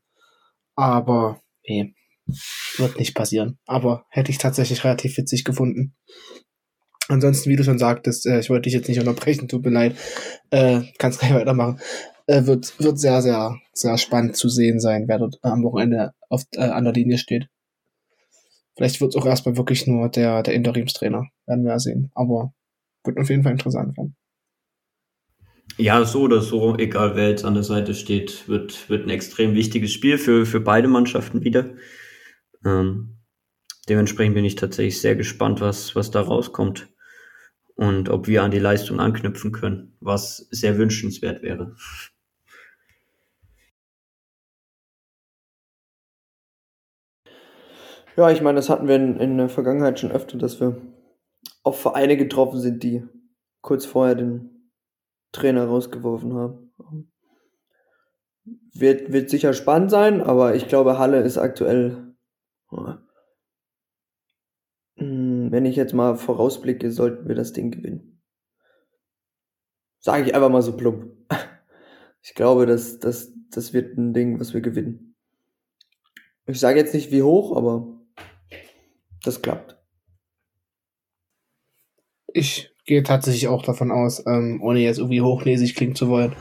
Aber 0.76 1.42
nee, 1.68 1.96
wird 2.78 2.98
nicht 2.98 3.16
passieren. 3.16 3.58
Aber 3.66 4.06
hätte 4.10 4.32
ich 4.32 4.38
tatsächlich 4.38 4.84
relativ 4.84 5.18
witzig 5.18 5.44
gefunden. 5.44 5.96
Ansonsten, 7.08 7.50
wie 7.50 7.56
du 7.56 7.64
schon 7.64 7.78
sagtest, 7.78 8.26
äh, 8.26 8.40
ich 8.40 8.50
wollte 8.50 8.64
dich 8.64 8.74
jetzt 8.74 8.88
nicht 8.88 9.00
unterbrechen, 9.00 9.48
tut 9.48 9.64
mir 9.64 9.72
leid, 9.72 9.96
äh, 10.50 10.82
kannst 10.98 11.20
gleich 11.20 11.34
weitermachen. 11.34 11.80
Äh, 12.28 12.46
wird, 12.46 12.80
wird 12.80 13.00
sehr, 13.00 13.22
sehr, 13.22 13.60
sehr 13.74 13.98
spannend 13.98 14.36
zu 14.36 14.50
sehen 14.50 14.80
sein, 14.80 15.08
wer 15.08 15.20
dort 15.20 15.38
am 15.44 15.64
Wochenende 15.64 16.14
auf, 16.30 16.44
äh, 16.54 16.62
an 16.62 16.86
der 16.86 16.94
Linie 16.94 17.18
steht. 17.18 17.48
Vielleicht 18.76 19.00
wird 19.00 19.16
es 19.16 19.22
auch 19.22 19.26
erstmal 19.26 19.58
wirklich 19.58 19.88
nur 19.88 20.10
der, 20.10 20.44
der 20.44 20.54
Interimstrainer, 20.54 21.28
werden 21.46 21.64
wir 21.64 21.72
ja 21.72 21.80
sehen. 21.80 22.12
Aber 22.16 22.54
wird 23.04 23.18
auf 23.20 23.30
jeden 23.30 23.44
Fall 23.44 23.54
interessant 23.54 23.96
werden. 23.98 24.16
Ja, 25.78 26.04
so 26.06 26.22
oder 26.22 26.42
so, 26.42 26.78
egal 26.78 27.16
wer 27.16 27.30
jetzt 27.30 27.44
an 27.44 27.54
der 27.54 27.64
Seite 27.64 27.94
steht, 27.94 28.48
wird, 28.48 28.90
wird 28.90 29.06
ein 29.06 29.10
extrem 29.10 29.56
wichtiges 29.56 29.92
Spiel 29.92 30.18
für, 30.18 30.46
für 30.46 30.62
beide 30.62 30.88
Mannschaften 30.88 31.44
wieder. 31.44 31.76
Ähm, 32.66 33.18
dementsprechend 33.90 34.36
bin 34.36 34.46
ich 34.46 34.56
tatsächlich 34.56 35.02
sehr 35.02 35.16
gespannt, 35.16 35.62
was, 35.62 35.96
was 35.96 36.12
da 36.12 36.22
rauskommt 36.22 36.88
und 37.76 38.10
ob 38.10 38.28
wir 38.28 38.44
an 38.44 38.52
die 38.52 38.60
Leistung 38.60 39.00
anknüpfen 39.00 39.52
können, 39.52 39.98
was 40.00 40.48
sehr 40.50 40.78
wünschenswert 40.78 41.44
wäre. 41.44 41.76
Ja, 48.18 48.32
ich 48.32 48.42
meine, 48.42 48.56
das 48.56 48.70
hatten 48.70 48.88
wir 48.88 48.96
in, 48.96 49.18
in 49.18 49.38
der 49.38 49.50
Vergangenheit 49.50 50.00
schon 50.00 50.12
öfter, 50.12 50.38
dass 50.38 50.62
wir 50.62 50.82
auf 51.64 51.80
Vereine 51.80 52.16
getroffen 52.16 52.60
sind, 52.60 52.82
die 52.84 53.04
kurz 53.62 53.86
vorher 53.86 54.16
den 54.16 54.72
Trainer 55.32 55.66
rausgeworfen 55.66 56.34
haben. 56.34 56.72
Wird, 58.74 59.12
wird 59.12 59.30
sicher 59.30 59.54
spannend 59.54 59.92
sein, 59.92 60.22
aber 60.22 60.56
ich 60.56 60.68
glaube, 60.68 60.98
Halle 60.98 61.22
ist 61.22 61.38
aktuell, 61.38 62.16
hm, 64.96 65.52
wenn 65.52 65.66
ich 65.66 65.76
jetzt 65.76 65.94
mal 65.94 66.16
vorausblicke, 66.16 66.92
sollten 66.92 67.28
wir 67.28 67.36
das 67.36 67.52
Ding 67.52 67.72
gewinnen. 67.72 68.22
Sage 70.00 70.26
ich 70.26 70.36
einfach 70.36 70.50
mal 70.50 70.62
so 70.62 70.78
plump. 70.78 71.12
Ich 72.22 72.34
glaube, 72.34 72.66
das, 72.66 73.00
das, 73.00 73.34
das 73.52 73.74
wird 73.74 73.98
ein 73.98 74.14
Ding, 74.14 74.40
was 74.40 74.54
wir 74.54 74.62
gewinnen. 74.62 75.16
Ich 76.48 76.60
sage 76.60 76.80
jetzt 76.80 76.94
nicht 76.94 77.12
wie 77.12 77.22
hoch, 77.24 77.56
aber 77.56 77.96
das 79.26 79.42
klappt. 79.42 79.78
Ich 82.28 82.72
gehe 82.86 83.04
tatsächlich 83.04 83.48
auch 83.48 83.64
davon 83.64 83.92
aus, 83.92 84.24
ähm, 84.28 84.62
ohne 84.62 84.80
jetzt 84.80 85.00
irgendwie 85.00 85.22
hochnäsig 85.22 85.76
klingen 85.76 85.96
zu 85.96 86.10
wollen, 86.10 86.36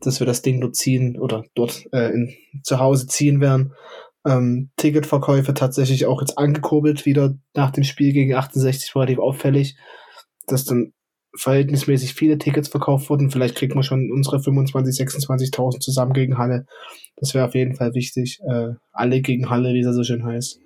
dass 0.00 0.20
wir 0.20 0.26
das 0.26 0.42
Ding 0.42 0.60
dort 0.60 0.76
ziehen 0.76 1.18
oder 1.18 1.44
dort 1.54 1.86
äh, 1.92 2.10
in, 2.10 2.34
zu 2.62 2.78
Hause 2.78 3.06
ziehen 3.06 3.40
werden. 3.40 3.74
Ähm, 4.24 4.70
Ticketverkäufe 4.76 5.54
tatsächlich 5.54 6.06
auch 6.06 6.20
jetzt 6.20 6.38
angekurbelt, 6.38 7.06
wieder 7.06 7.34
nach 7.54 7.70
dem 7.70 7.84
Spiel 7.84 8.12
gegen 8.12 8.34
68 8.34 8.94
relativ 8.94 9.18
auffällig, 9.18 9.76
dass 10.46 10.64
dann 10.64 10.92
verhältnismäßig 11.38 12.14
viele 12.14 12.38
Tickets 12.38 12.68
verkauft 12.68 13.10
wurden. 13.10 13.30
Vielleicht 13.30 13.56
kriegt 13.56 13.74
man 13.74 13.84
schon 13.84 14.10
unsere 14.12 14.40
25, 14.40 15.06
26.000 15.06 15.80
zusammen 15.80 16.12
gegen 16.12 16.38
Halle. 16.38 16.66
Das 17.16 17.34
wäre 17.34 17.46
auf 17.46 17.54
jeden 17.54 17.74
Fall 17.74 17.94
wichtig. 17.94 18.40
Äh, 18.48 18.74
alle 18.92 19.20
gegen 19.20 19.50
Halle, 19.50 19.74
wie 19.74 19.80
es 19.80 19.94
so 19.94 20.02
schön 20.02 20.24
heißt. 20.24 20.60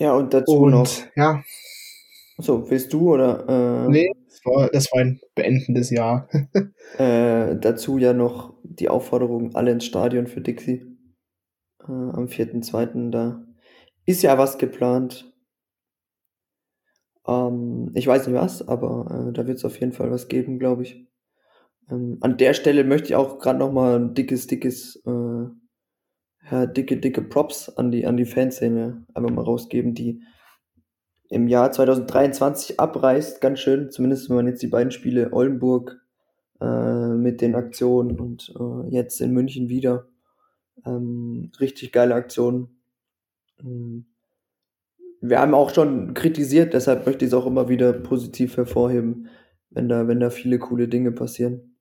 Ja, 0.00 0.14
und 0.14 0.32
dazu 0.32 0.52
Und 0.52 0.70
noch. 0.70 0.88
ja, 1.14 1.42
So, 2.38 2.70
willst 2.70 2.92
du 2.92 3.12
oder? 3.12 3.86
Äh, 3.86 3.90
nee, 3.90 4.10
das 4.26 4.40
war, 4.46 4.68
das 4.70 4.90
war 4.92 5.00
ein 5.02 5.20
beendendes 5.34 5.90
Jahr. 5.90 6.28
Äh, 6.98 7.56
dazu 7.60 7.98
ja 7.98 8.12
noch 8.12 8.54
die 8.64 8.88
Aufforderung, 8.88 9.54
alle 9.54 9.70
ins 9.70 9.84
Stadion 9.84 10.26
für 10.26 10.40
Dixie. 10.40 10.98
Äh, 11.86 11.92
am 11.92 12.26
4.2. 12.28 13.12
Da 13.12 13.46
ist 14.06 14.22
ja 14.22 14.38
was 14.38 14.58
geplant. 14.58 15.32
Ähm, 17.28 17.92
ich 17.94 18.06
weiß 18.06 18.26
nicht 18.26 18.36
was, 18.36 18.66
aber 18.66 19.28
äh, 19.28 19.32
da 19.32 19.46
wird 19.46 19.58
es 19.58 19.64
auf 19.64 19.78
jeden 19.78 19.92
Fall 19.92 20.10
was 20.10 20.26
geben, 20.26 20.58
glaube 20.58 20.82
ich. 20.82 21.06
Ähm, 21.90 22.18
an 22.22 22.36
der 22.38 22.54
Stelle 22.54 22.84
möchte 22.84 23.08
ich 23.08 23.14
auch 23.14 23.38
gerade 23.38 23.58
noch 23.60 23.72
mal 23.72 23.96
ein 23.96 24.14
dickes, 24.14 24.48
dickes, 24.48 24.96
äh, 25.06 25.44
ja, 26.50 26.66
dicke, 26.66 26.96
dicke 26.96 27.22
Props 27.22 27.68
an 27.68 27.90
die, 27.90 28.06
an 28.06 28.16
die 28.16 28.24
Fanszene 28.24 29.04
einfach 29.14 29.30
mal 29.30 29.44
rausgeben, 29.44 29.94
die 29.94 30.22
im 31.28 31.46
Jahr 31.46 31.70
2023 31.70 32.80
abreißt, 32.80 33.40
ganz 33.40 33.60
schön, 33.60 33.90
zumindest 33.90 34.28
wenn 34.28 34.36
man 34.36 34.46
jetzt 34.48 34.62
die 34.62 34.66
beiden 34.66 34.90
Spiele 34.90 35.32
Oldenburg 35.32 36.00
äh, 36.60 37.08
mit 37.14 37.40
den 37.40 37.54
Aktionen 37.54 38.18
und 38.18 38.52
äh, 38.58 38.88
jetzt 38.88 39.20
in 39.20 39.32
München 39.32 39.68
wieder. 39.68 40.08
Ähm, 40.84 41.52
richtig 41.60 41.92
geile 41.92 42.14
Aktionen. 42.14 42.80
Ähm, 43.60 44.06
wir 45.20 45.38
haben 45.38 45.54
auch 45.54 45.72
schon 45.72 46.14
kritisiert, 46.14 46.74
deshalb 46.74 47.06
möchte 47.06 47.24
ich 47.24 47.30
es 47.30 47.34
auch 47.34 47.46
immer 47.46 47.68
wieder 47.68 47.92
positiv 47.92 48.56
hervorheben, 48.56 49.28
wenn 49.68 49.88
da, 49.88 50.08
wenn 50.08 50.18
da 50.18 50.30
viele 50.30 50.58
coole 50.58 50.88
Dinge 50.88 51.12
passieren. 51.12 51.76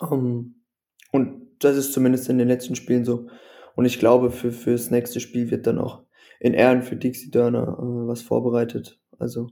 Ähm, 0.00 0.62
und 1.10 1.41
das 1.64 1.76
ist 1.76 1.92
zumindest 1.92 2.28
in 2.28 2.38
den 2.38 2.48
letzten 2.48 2.74
Spielen 2.74 3.04
so. 3.04 3.28
Und 3.76 3.84
ich 3.86 3.98
glaube, 3.98 4.30
für, 4.30 4.52
fürs 4.52 4.90
nächste 4.90 5.20
Spiel 5.20 5.50
wird 5.50 5.66
dann 5.66 5.78
auch 5.78 6.02
in 6.40 6.54
Ehren 6.54 6.82
für 6.82 6.96
Dixie 6.96 7.30
Dörner 7.30 7.78
äh, 7.78 8.08
was 8.08 8.22
vorbereitet. 8.22 9.00
Also, 9.18 9.48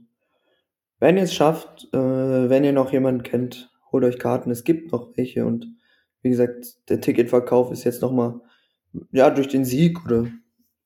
wenn 0.99 1.17
ihr 1.17 1.23
es 1.23 1.33
schafft, 1.33 1.89
äh, 1.93 2.49
wenn 2.49 2.63
ihr 2.63 2.73
noch 2.73 2.91
jemanden 2.93 3.23
kennt, 3.23 3.71
holt 3.91 4.03
euch 4.03 4.19
Karten. 4.19 4.51
Es 4.51 4.63
gibt 4.63 4.91
noch 4.91 5.15
welche 5.17 5.45
und 5.45 5.67
wie 6.21 6.29
gesagt, 6.29 6.89
der 6.89 7.01
Ticketverkauf 7.01 7.71
ist 7.71 7.83
jetzt 7.83 8.01
nochmal, 8.01 8.41
ja, 9.11 9.29
durch 9.29 9.47
den 9.47 9.65
Sieg 9.65 10.05
oder 10.05 10.27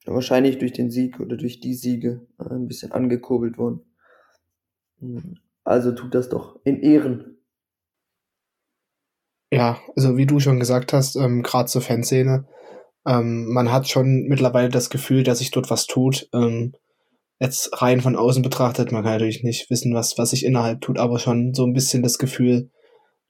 wahrscheinlich 0.05 0.59
durch 0.59 0.71
den 0.73 0.91
Sieg 0.91 1.19
oder 1.19 1.35
durch 1.37 1.59
die 1.59 1.73
Siege 1.73 2.25
äh, 2.39 2.53
ein 2.53 2.67
bisschen 2.67 2.91
angekurbelt 2.91 3.57
worden. 3.57 3.81
Hm, 4.99 5.37
Also 5.63 5.91
tut 5.93 6.13
das 6.13 6.29
doch 6.29 6.59
in 6.63 6.81
Ehren. 6.81 7.34
Ja, 9.51 9.79
also 9.95 10.17
wie 10.17 10.25
du 10.25 10.39
schon 10.39 10.59
gesagt 10.59 10.93
hast, 10.93 11.15
ähm, 11.15 11.43
gerade 11.43 11.69
zur 11.69 11.81
Fanszene, 11.81 12.45
ähm, 13.05 13.45
man 13.53 13.71
hat 13.71 13.87
schon 13.87 14.23
mittlerweile 14.27 14.69
das 14.69 14.89
Gefühl, 14.89 15.23
dass 15.23 15.39
sich 15.39 15.51
dort 15.51 15.69
was 15.69 15.85
tut. 15.85 16.27
Ähm, 16.33 16.73
jetzt 17.39 17.81
rein 17.81 18.01
von 18.01 18.15
außen 18.15 18.41
betrachtet, 18.41 18.91
man 18.91 19.03
kann 19.03 19.13
natürlich 19.13 19.43
nicht 19.43 19.69
wissen, 19.69 19.93
was, 19.93 20.17
was 20.17 20.31
sich 20.31 20.45
innerhalb 20.45 20.81
tut, 20.81 20.97
aber 20.97 21.19
schon 21.19 21.53
so 21.53 21.65
ein 21.65 21.73
bisschen 21.73 22.01
das 22.01 22.17
Gefühl, 22.17 22.71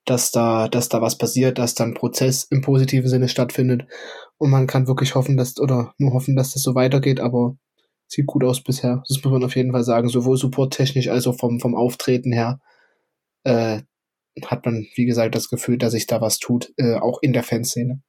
dass 0.05 0.31
da, 0.31 0.67
dass 0.67 0.87
da 0.89 1.01
was 1.01 1.17
passiert, 1.17 1.57
dass 1.57 1.73
da 1.73 1.83
ein 1.83 1.95
Prozess 1.95 2.43
im 2.49 2.61
positiven 2.61 3.09
Sinne 3.09 3.27
stattfindet. 3.27 3.85
Und 4.37 4.51
man 4.51 4.67
kann 4.67 4.87
wirklich 4.87 5.15
hoffen, 5.15 5.35
dass, 5.37 5.59
oder 5.59 5.93
nur 5.97 6.13
hoffen, 6.13 6.35
dass 6.35 6.53
das 6.53 6.61
so 6.61 6.75
weitergeht, 6.75 7.19
aber 7.19 7.57
sieht 8.07 8.27
gut 8.27 8.43
aus 8.43 8.61
bisher. 8.61 9.01
Das 9.07 9.23
muss 9.23 9.33
man 9.33 9.43
auf 9.43 9.55
jeden 9.55 9.71
Fall 9.71 9.83
sagen, 9.83 10.09
sowohl 10.09 10.37
supporttechnisch 10.37 11.09
als 11.09 11.25
auch 11.27 11.37
vom, 11.37 11.59
vom 11.59 11.75
Auftreten 11.75 12.31
her. 12.31 12.59
Äh, 13.43 13.81
hat 14.43 14.65
man, 14.65 14.87
wie 14.95 15.05
gesagt, 15.05 15.35
das 15.35 15.49
Gefühl, 15.49 15.77
dass 15.77 15.93
sich 15.93 16.07
da 16.07 16.21
was 16.21 16.39
tut, 16.39 16.73
äh, 16.77 16.95
auch 16.95 17.19
in 17.21 17.33
der 17.33 17.43
Fanszene. 17.43 18.01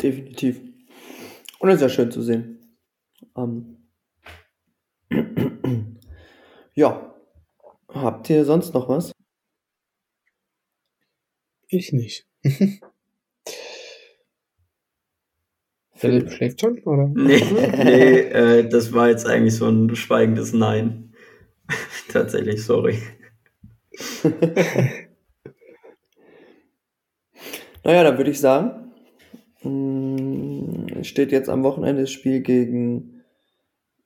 Definitiv. 0.00 0.60
Und 1.58 1.68
das 1.68 1.76
ist 1.76 1.82
ja 1.82 1.88
schön 1.88 2.10
zu 2.10 2.22
sehen. 2.22 2.78
Ähm. 3.36 3.76
ja. 6.74 7.14
Habt 7.88 8.30
ihr 8.30 8.44
sonst 8.44 8.72
noch 8.72 8.88
was? 8.88 9.12
Ich 11.68 11.92
nicht. 11.92 12.26
Philipp 16.00 16.32
schläft 16.32 16.60
schon, 16.62 16.78
oder? 16.84 17.08
Nee, 17.14 17.44
nee 17.84 18.18
äh, 18.20 18.68
das 18.68 18.92
war 18.94 19.08
jetzt 19.10 19.26
eigentlich 19.26 19.56
so 19.56 19.68
ein 19.68 19.94
schweigendes 19.94 20.54
Nein. 20.54 21.09
Tatsächlich, 22.12 22.64
sorry. 22.64 22.98
Naja, 27.84 28.04
dann 28.04 28.18
würde 28.18 28.30
ich 28.30 28.40
sagen, 28.40 28.92
mh, 29.62 31.02
steht 31.04 31.32
jetzt 31.32 31.48
am 31.48 31.62
Wochenende 31.62 32.02
das 32.02 32.10
Spiel 32.10 32.40
gegen, 32.40 33.24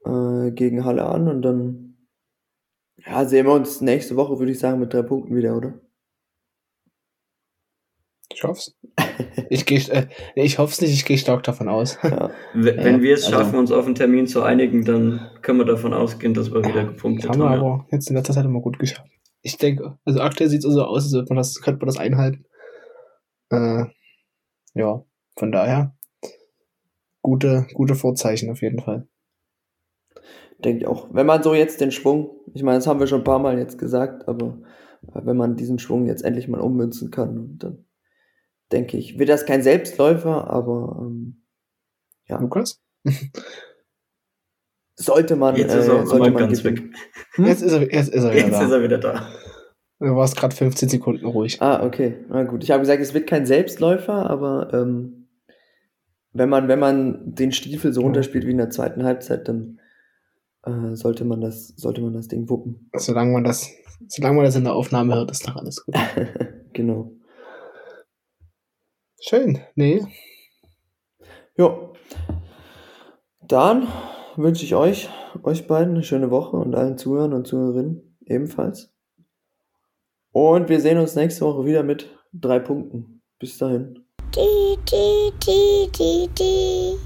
äh, 0.04 0.50
gegen 0.52 0.84
Halle 0.84 1.06
an 1.06 1.28
und 1.28 1.42
dann 1.42 1.96
ja, 3.06 3.24
sehen 3.26 3.46
wir 3.46 3.52
uns 3.52 3.80
nächste 3.80 4.16
Woche, 4.16 4.38
würde 4.38 4.52
ich 4.52 4.58
sagen, 4.58 4.80
mit 4.80 4.92
drei 4.92 5.02
Punkten 5.02 5.36
wieder, 5.36 5.56
oder? 5.56 5.74
Ich 8.34 8.42
hoff's. 8.42 8.74
Ich, 9.48 9.64
geh, 9.64 9.76
äh, 9.90 10.06
ich 10.34 10.58
hoff's 10.58 10.80
nicht, 10.80 10.92
ich 10.92 11.04
gehe 11.04 11.18
stark 11.18 11.44
davon 11.44 11.68
aus. 11.68 11.98
Ja. 12.02 12.30
W- 12.54 12.76
Wenn 12.76 12.96
Ja, 12.96 13.02
wir 13.02 13.14
es 13.14 13.24
also- 13.26 13.36
schaffen, 13.38 13.58
uns 13.58 13.70
auf 13.70 13.86
einen 13.86 13.94
Termin 13.94 14.26
zu 14.26 14.42
einigen, 14.42 14.84
dann 14.84 15.30
können 15.42 15.58
wir 15.58 15.64
davon 15.66 15.92
ausgehen, 15.94 16.34
dass 16.34 16.52
wir 16.52 16.64
wieder 16.64 16.84
gepunktet 16.84 17.30
Haben 17.30 17.38
wir 17.40 17.48
haben. 17.50 17.60
ja. 17.60 17.66
aber 17.66 17.86
jetzt 17.90 18.08
in 18.10 18.16
letzter 18.16 18.32
Zeit 18.34 18.44
immer 18.44 18.60
gut 18.60 18.78
geschafft. 18.78 19.08
Ich 19.42 19.56
denke, 19.58 19.98
also 20.04 20.20
aktuell 20.20 20.48
sieht 20.50 20.64
es 20.64 20.72
so 20.72 20.82
aus, 20.84 21.12
als 21.14 21.28
man 21.28 21.36
das, 21.36 21.60
könnte 21.60 21.80
man 21.80 21.86
das 21.86 21.98
einhalten. 21.98 22.44
Äh, 23.50 23.84
ja, 24.74 25.04
von 25.36 25.52
daher 25.52 25.94
gute, 27.22 27.66
gute 27.74 27.94
Vorzeichen 27.94 28.50
auf 28.50 28.62
jeden 28.62 28.80
Fall. 28.80 29.06
Denke 30.64 30.78
ich 30.80 30.86
auch. 30.86 31.08
Wenn 31.12 31.26
man 31.26 31.42
so 31.42 31.54
jetzt 31.54 31.80
den 31.80 31.90
Schwung, 31.92 32.30
ich 32.54 32.62
meine, 32.62 32.78
das 32.78 32.86
haben 32.86 33.00
wir 33.00 33.06
schon 33.06 33.20
ein 33.20 33.24
paar 33.24 33.38
Mal 33.38 33.58
jetzt 33.58 33.78
gesagt, 33.78 34.26
aber 34.28 34.58
wenn 35.02 35.36
man 35.36 35.56
diesen 35.56 35.78
Schwung 35.78 36.06
jetzt 36.06 36.24
endlich 36.24 36.48
mal 36.48 36.60
ummünzen 36.60 37.10
kann, 37.10 37.58
dann 37.58 37.83
denke 38.72 38.96
ich, 38.96 39.18
wird 39.18 39.28
das 39.28 39.46
kein 39.46 39.62
Selbstläufer, 39.62 40.50
aber 40.50 40.98
ähm, 41.02 41.44
ja. 42.26 42.40
Lukas? 42.40 42.80
sollte 44.96 45.36
man, 45.36 45.56
Jetzt 45.56 45.74
äh, 45.74 45.80
ist 45.80 45.88
er 45.88 46.06
sollte 46.06 46.26
aber 46.26 46.40
man 46.40 46.48
ganz 46.48 46.62
gewinnen. 46.62 46.92
weg. 46.92 46.98
Hm? 47.34 47.46
Jetzt 47.46 47.62
ist 47.62 47.72
er, 47.72 47.92
jetzt 47.92 48.08
ist 48.14 48.24
er 48.24 48.30
wieder 48.32 48.46
Jetzt 48.46 48.52
da. 48.52 48.64
ist 48.64 48.70
er 48.70 48.82
wieder 48.82 48.98
da. 48.98 49.28
Du 50.00 50.16
warst 50.16 50.36
gerade 50.36 50.54
15 50.54 50.88
Sekunden 50.88 51.24
ruhig. 51.24 51.62
Ah, 51.62 51.84
okay. 51.84 52.16
Na 52.28 52.42
gut. 52.44 52.62
Ich 52.62 52.70
habe 52.70 52.80
gesagt, 52.80 53.00
es 53.00 53.14
wird 53.14 53.26
kein 53.26 53.46
Selbstläufer, 53.46 54.28
aber 54.28 54.72
ähm, 54.72 55.28
wenn 56.32 56.48
man, 56.48 56.68
wenn 56.68 56.78
man 56.78 57.34
den 57.34 57.52
Stiefel 57.52 57.92
so 57.92 58.02
runterspielt 58.02 58.44
wie 58.46 58.50
in 58.50 58.58
der 58.58 58.70
zweiten 58.70 59.04
Halbzeit, 59.04 59.48
dann 59.48 59.80
äh, 60.64 60.94
sollte 60.94 61.24
man 61.24 61.40
das, 61.40 61.68
sollte 61.76 62.00
man 62.00 62.12
das 62.12 62.28
Ding 62.28 62.48
wuppen. 62.50 62.90
Solange 62.96 63.32
man 63.32 63.44
das, 63.44 63.70
solange 64.08 64.36
man 64.36 64.44
das 64.44 64.56
in 64.56 64.64
der 64.64 64.74
Aufnahme 64.74 65.14
hört, 65.14 65.30
ist 65.30 65.46
doch 65.48 65.56
alles 65.56 65.84
gut. 65.84 65.94
genau. 66.72 67.12
Schön. 69.20 69.60
Nee. 69.74 70.04
Ja. 71.56 71.92
Dann 73.42 73.88
wünsche 74.36 74.64
ich 74.64 74.74
euch, 74.74 75.08
euch 75.42 75.66
beiden 75.66 75.94
eine 75.94 76.02
schöne 76.02 76.30
Woche 76.30 76.56
und 76.56 76.74
allen 76.74 76.98
Zuhörern 76.98 77.32
und 77.32 77.46
Zuhörerinnen 77.46 78.16
ebenfalls. 78.26 78.92
Und 80.32 80.68
wir 80.68 80.80
sehen 80.80 80.98
uns 80.98 81.14
nächste 81.14 81.44
Woche 81.44 81.64
wieder 81.64 81.82
mit 81.82 82.08
drei 82.32 82.58
Punkten. 82.58 83.22
Bis 83.38 83.58
dahin. 83.58 84.04
Di, 84.34 84.76
di, 84.90 85.30
di, 85.46 85.88
di, 85.96 86.28
di. 86.36 86.96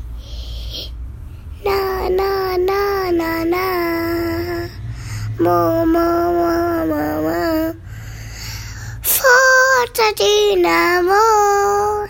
Na, 1.62 2.09
na, 2.09 2.56
na, 2.56 3.12
na, 3.12 3.44
na. 3.44 3.66
Mo, 5.39 5.85
mo, 5.85 6.32
mo, 6.32 6.86
mo, 6.86 7.22
mo. 7.22 7.48
mucho 9.78 10.02
dinamo. 10.16 12.07